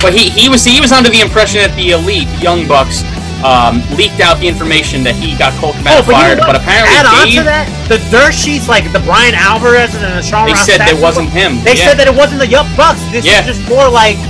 But 0.00 0.14
he, 0.14 0.30
he 0.30 0.48
was 0.48 0.64
he 0.64 0.80
was 0.80 0.92
under 0.92 1.10
the 1.10 1.20
impression 1.20 1.60
that 1.60 1.74
the 1.76 1.90
elite 1.98 2.28
Young 2.40 2.66
Bucks 2.70 3.02
um, 3.42 3.80
leaked 3.96 4.20
out 4.20 4.36
the 4.38 4.46
information 4.46 5.00
that 5.04 5.16
he 5.16 5.32
got 5.36 5.50
Colt 5.56 5.72
Cabana 5.80 5.96
Oh, 5.96 6.04
but 6.04 6.12
you 6.12 6.20
fired. 6.20 6.38
know 6.38 6.44
what? 6.46 6.60
but 6.60 6.60
apparently 6.60 6.92
add 6.92 7.08
on 7.08 7.24
Dave, 7.24 7.40
to 7.40 7.44
that, 7.48 7.66
the 7.88 7.96
dirt 8.12 8.36
sheets 8.36 8.68
like 8.68 8.84
the 8.92 9.00
Bryan 9.00 9.32
Alvarez 9.32 9.96
and 9.96 10.04
the 10.04 10.20
Sean 10.20 10.44
they 10.44 10.52
Ross 10.52 10.68
said 10.68 10.76
Sapp 10.84 10.92
it 10.92 11.00
wasn't 11.00 11.32
him. 11.32 11.56
They 11.64 11.72
yeah. 11.74 11.88
said 11.88 11.96
that 11.96 12.06
it 12.06 12.12
wasn't 12.16 12.44
the 12.44 12.50
Young 12.52 12.68
Bucks. 12.76 13.00
This 13.08 13.24
Yeah. 13.24 13.40
is 13.48 13.56
just 13.56 13.64
more 13.68 13.88
like 13.88 14.20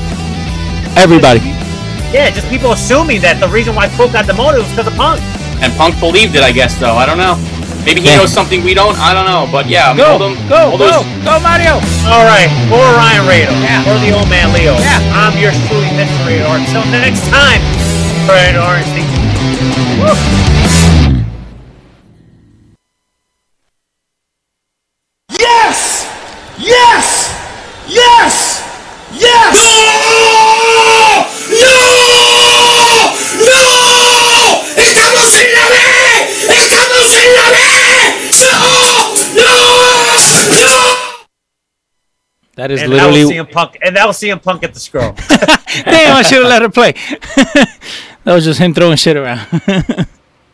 everybody. 0.96 1.40
yeah, 2.14 2.30
just 2.30 2.46
people 2.48 2.72
assuming 2.72 3.20
that 3.22 3.38
the 3.42 3.48
reason 3.50 3.74
why 3.74 3.88
Colt 3.98 4.12
got 4.14 4.26
demoted 4.26 4.62
was 4.62 4.70
because 4.70 4.86
of 4.86 4.94
Punk. 4.94 5.18
and 5.62 5.74
Punk 5.74 5.98
believed 5.98 6.34
it. 6.38 6.42
I 6.46 6.52
guess 6.54 6.74
though. 6.78 6.94
I 6.94 7.04
don't 7.06 7.18
know. 7.18 7.34
Maybe 7.84 8.00
he 8.00 8.08
Yeah. 8.08 8.18
knows 8.18 8.32
something 8.32 8.62
we 8.62 8.74
don't. 8.74 8.96
I 8.98 9.14
don't 9.14 9.26
know. 9.26 9.48
But 9.50 9.66
yeah, 9.68 9.94
Go, 9.96 10.12
all 10.12 10.18
them, 10.18 10.36
go, 10.48 10.70
all 10.72 10.78
go, 10.78 10.84
those- 10.86 11.06
go, 11.24 11.40
Mario! 11.40 11.74
All 12.08 12.24
right, 12.24 12.48
for 12.68 12.78
Ryan 13.00 13.24
Rado, 13.26 13.54
Yeah. 13.62 13.82
for 13.84 13.98
the 14.04 14.12
old 14.12 14.28
man 14.28 14.52
Leo, 14.52 14.76
Yeah. 14.78 15.00
I'm 15.14 15.36
yours 15.38 15.56
truly, 15.68 15.88
Mr. 15.96 16.26
Radar. 16.26 16.56
Until 16.56 16.84
next 16.86 17.26
time, 17.30 17.60
Radar 18.28 18.76
and 18.76 18.86
Steve. 18.86 20.49
That 42.60 42.70
is 42.70 42.82
And 42.82 42.92
that 42.92 43.06
was 43.06 43.16
literally. 43.16 43.36
CM 43.36 43.50
Punk, 43.50 43.78
and 43.80 43.96
that 43.96 44.06
was 44.06 44.18
CM 44.18 44.42
Punk 44.42 44.62
at 44.64 44.74
the 44.74 44.80
scroll. 44.80 45.12
Damn, 45.84 46.14
I 46.14 46.20
should 46.20 46.42
have 46.42 46.46
let 46.46 46.60
her 46.60 46.68
play. 46.68 46.92
that 48.24 48.34
was 48.34 48.44
just 48.44 48.60
him 48.60 48.74
throwing 48.74 48.98
shit 48.98 49.16
around. 49.16 49.46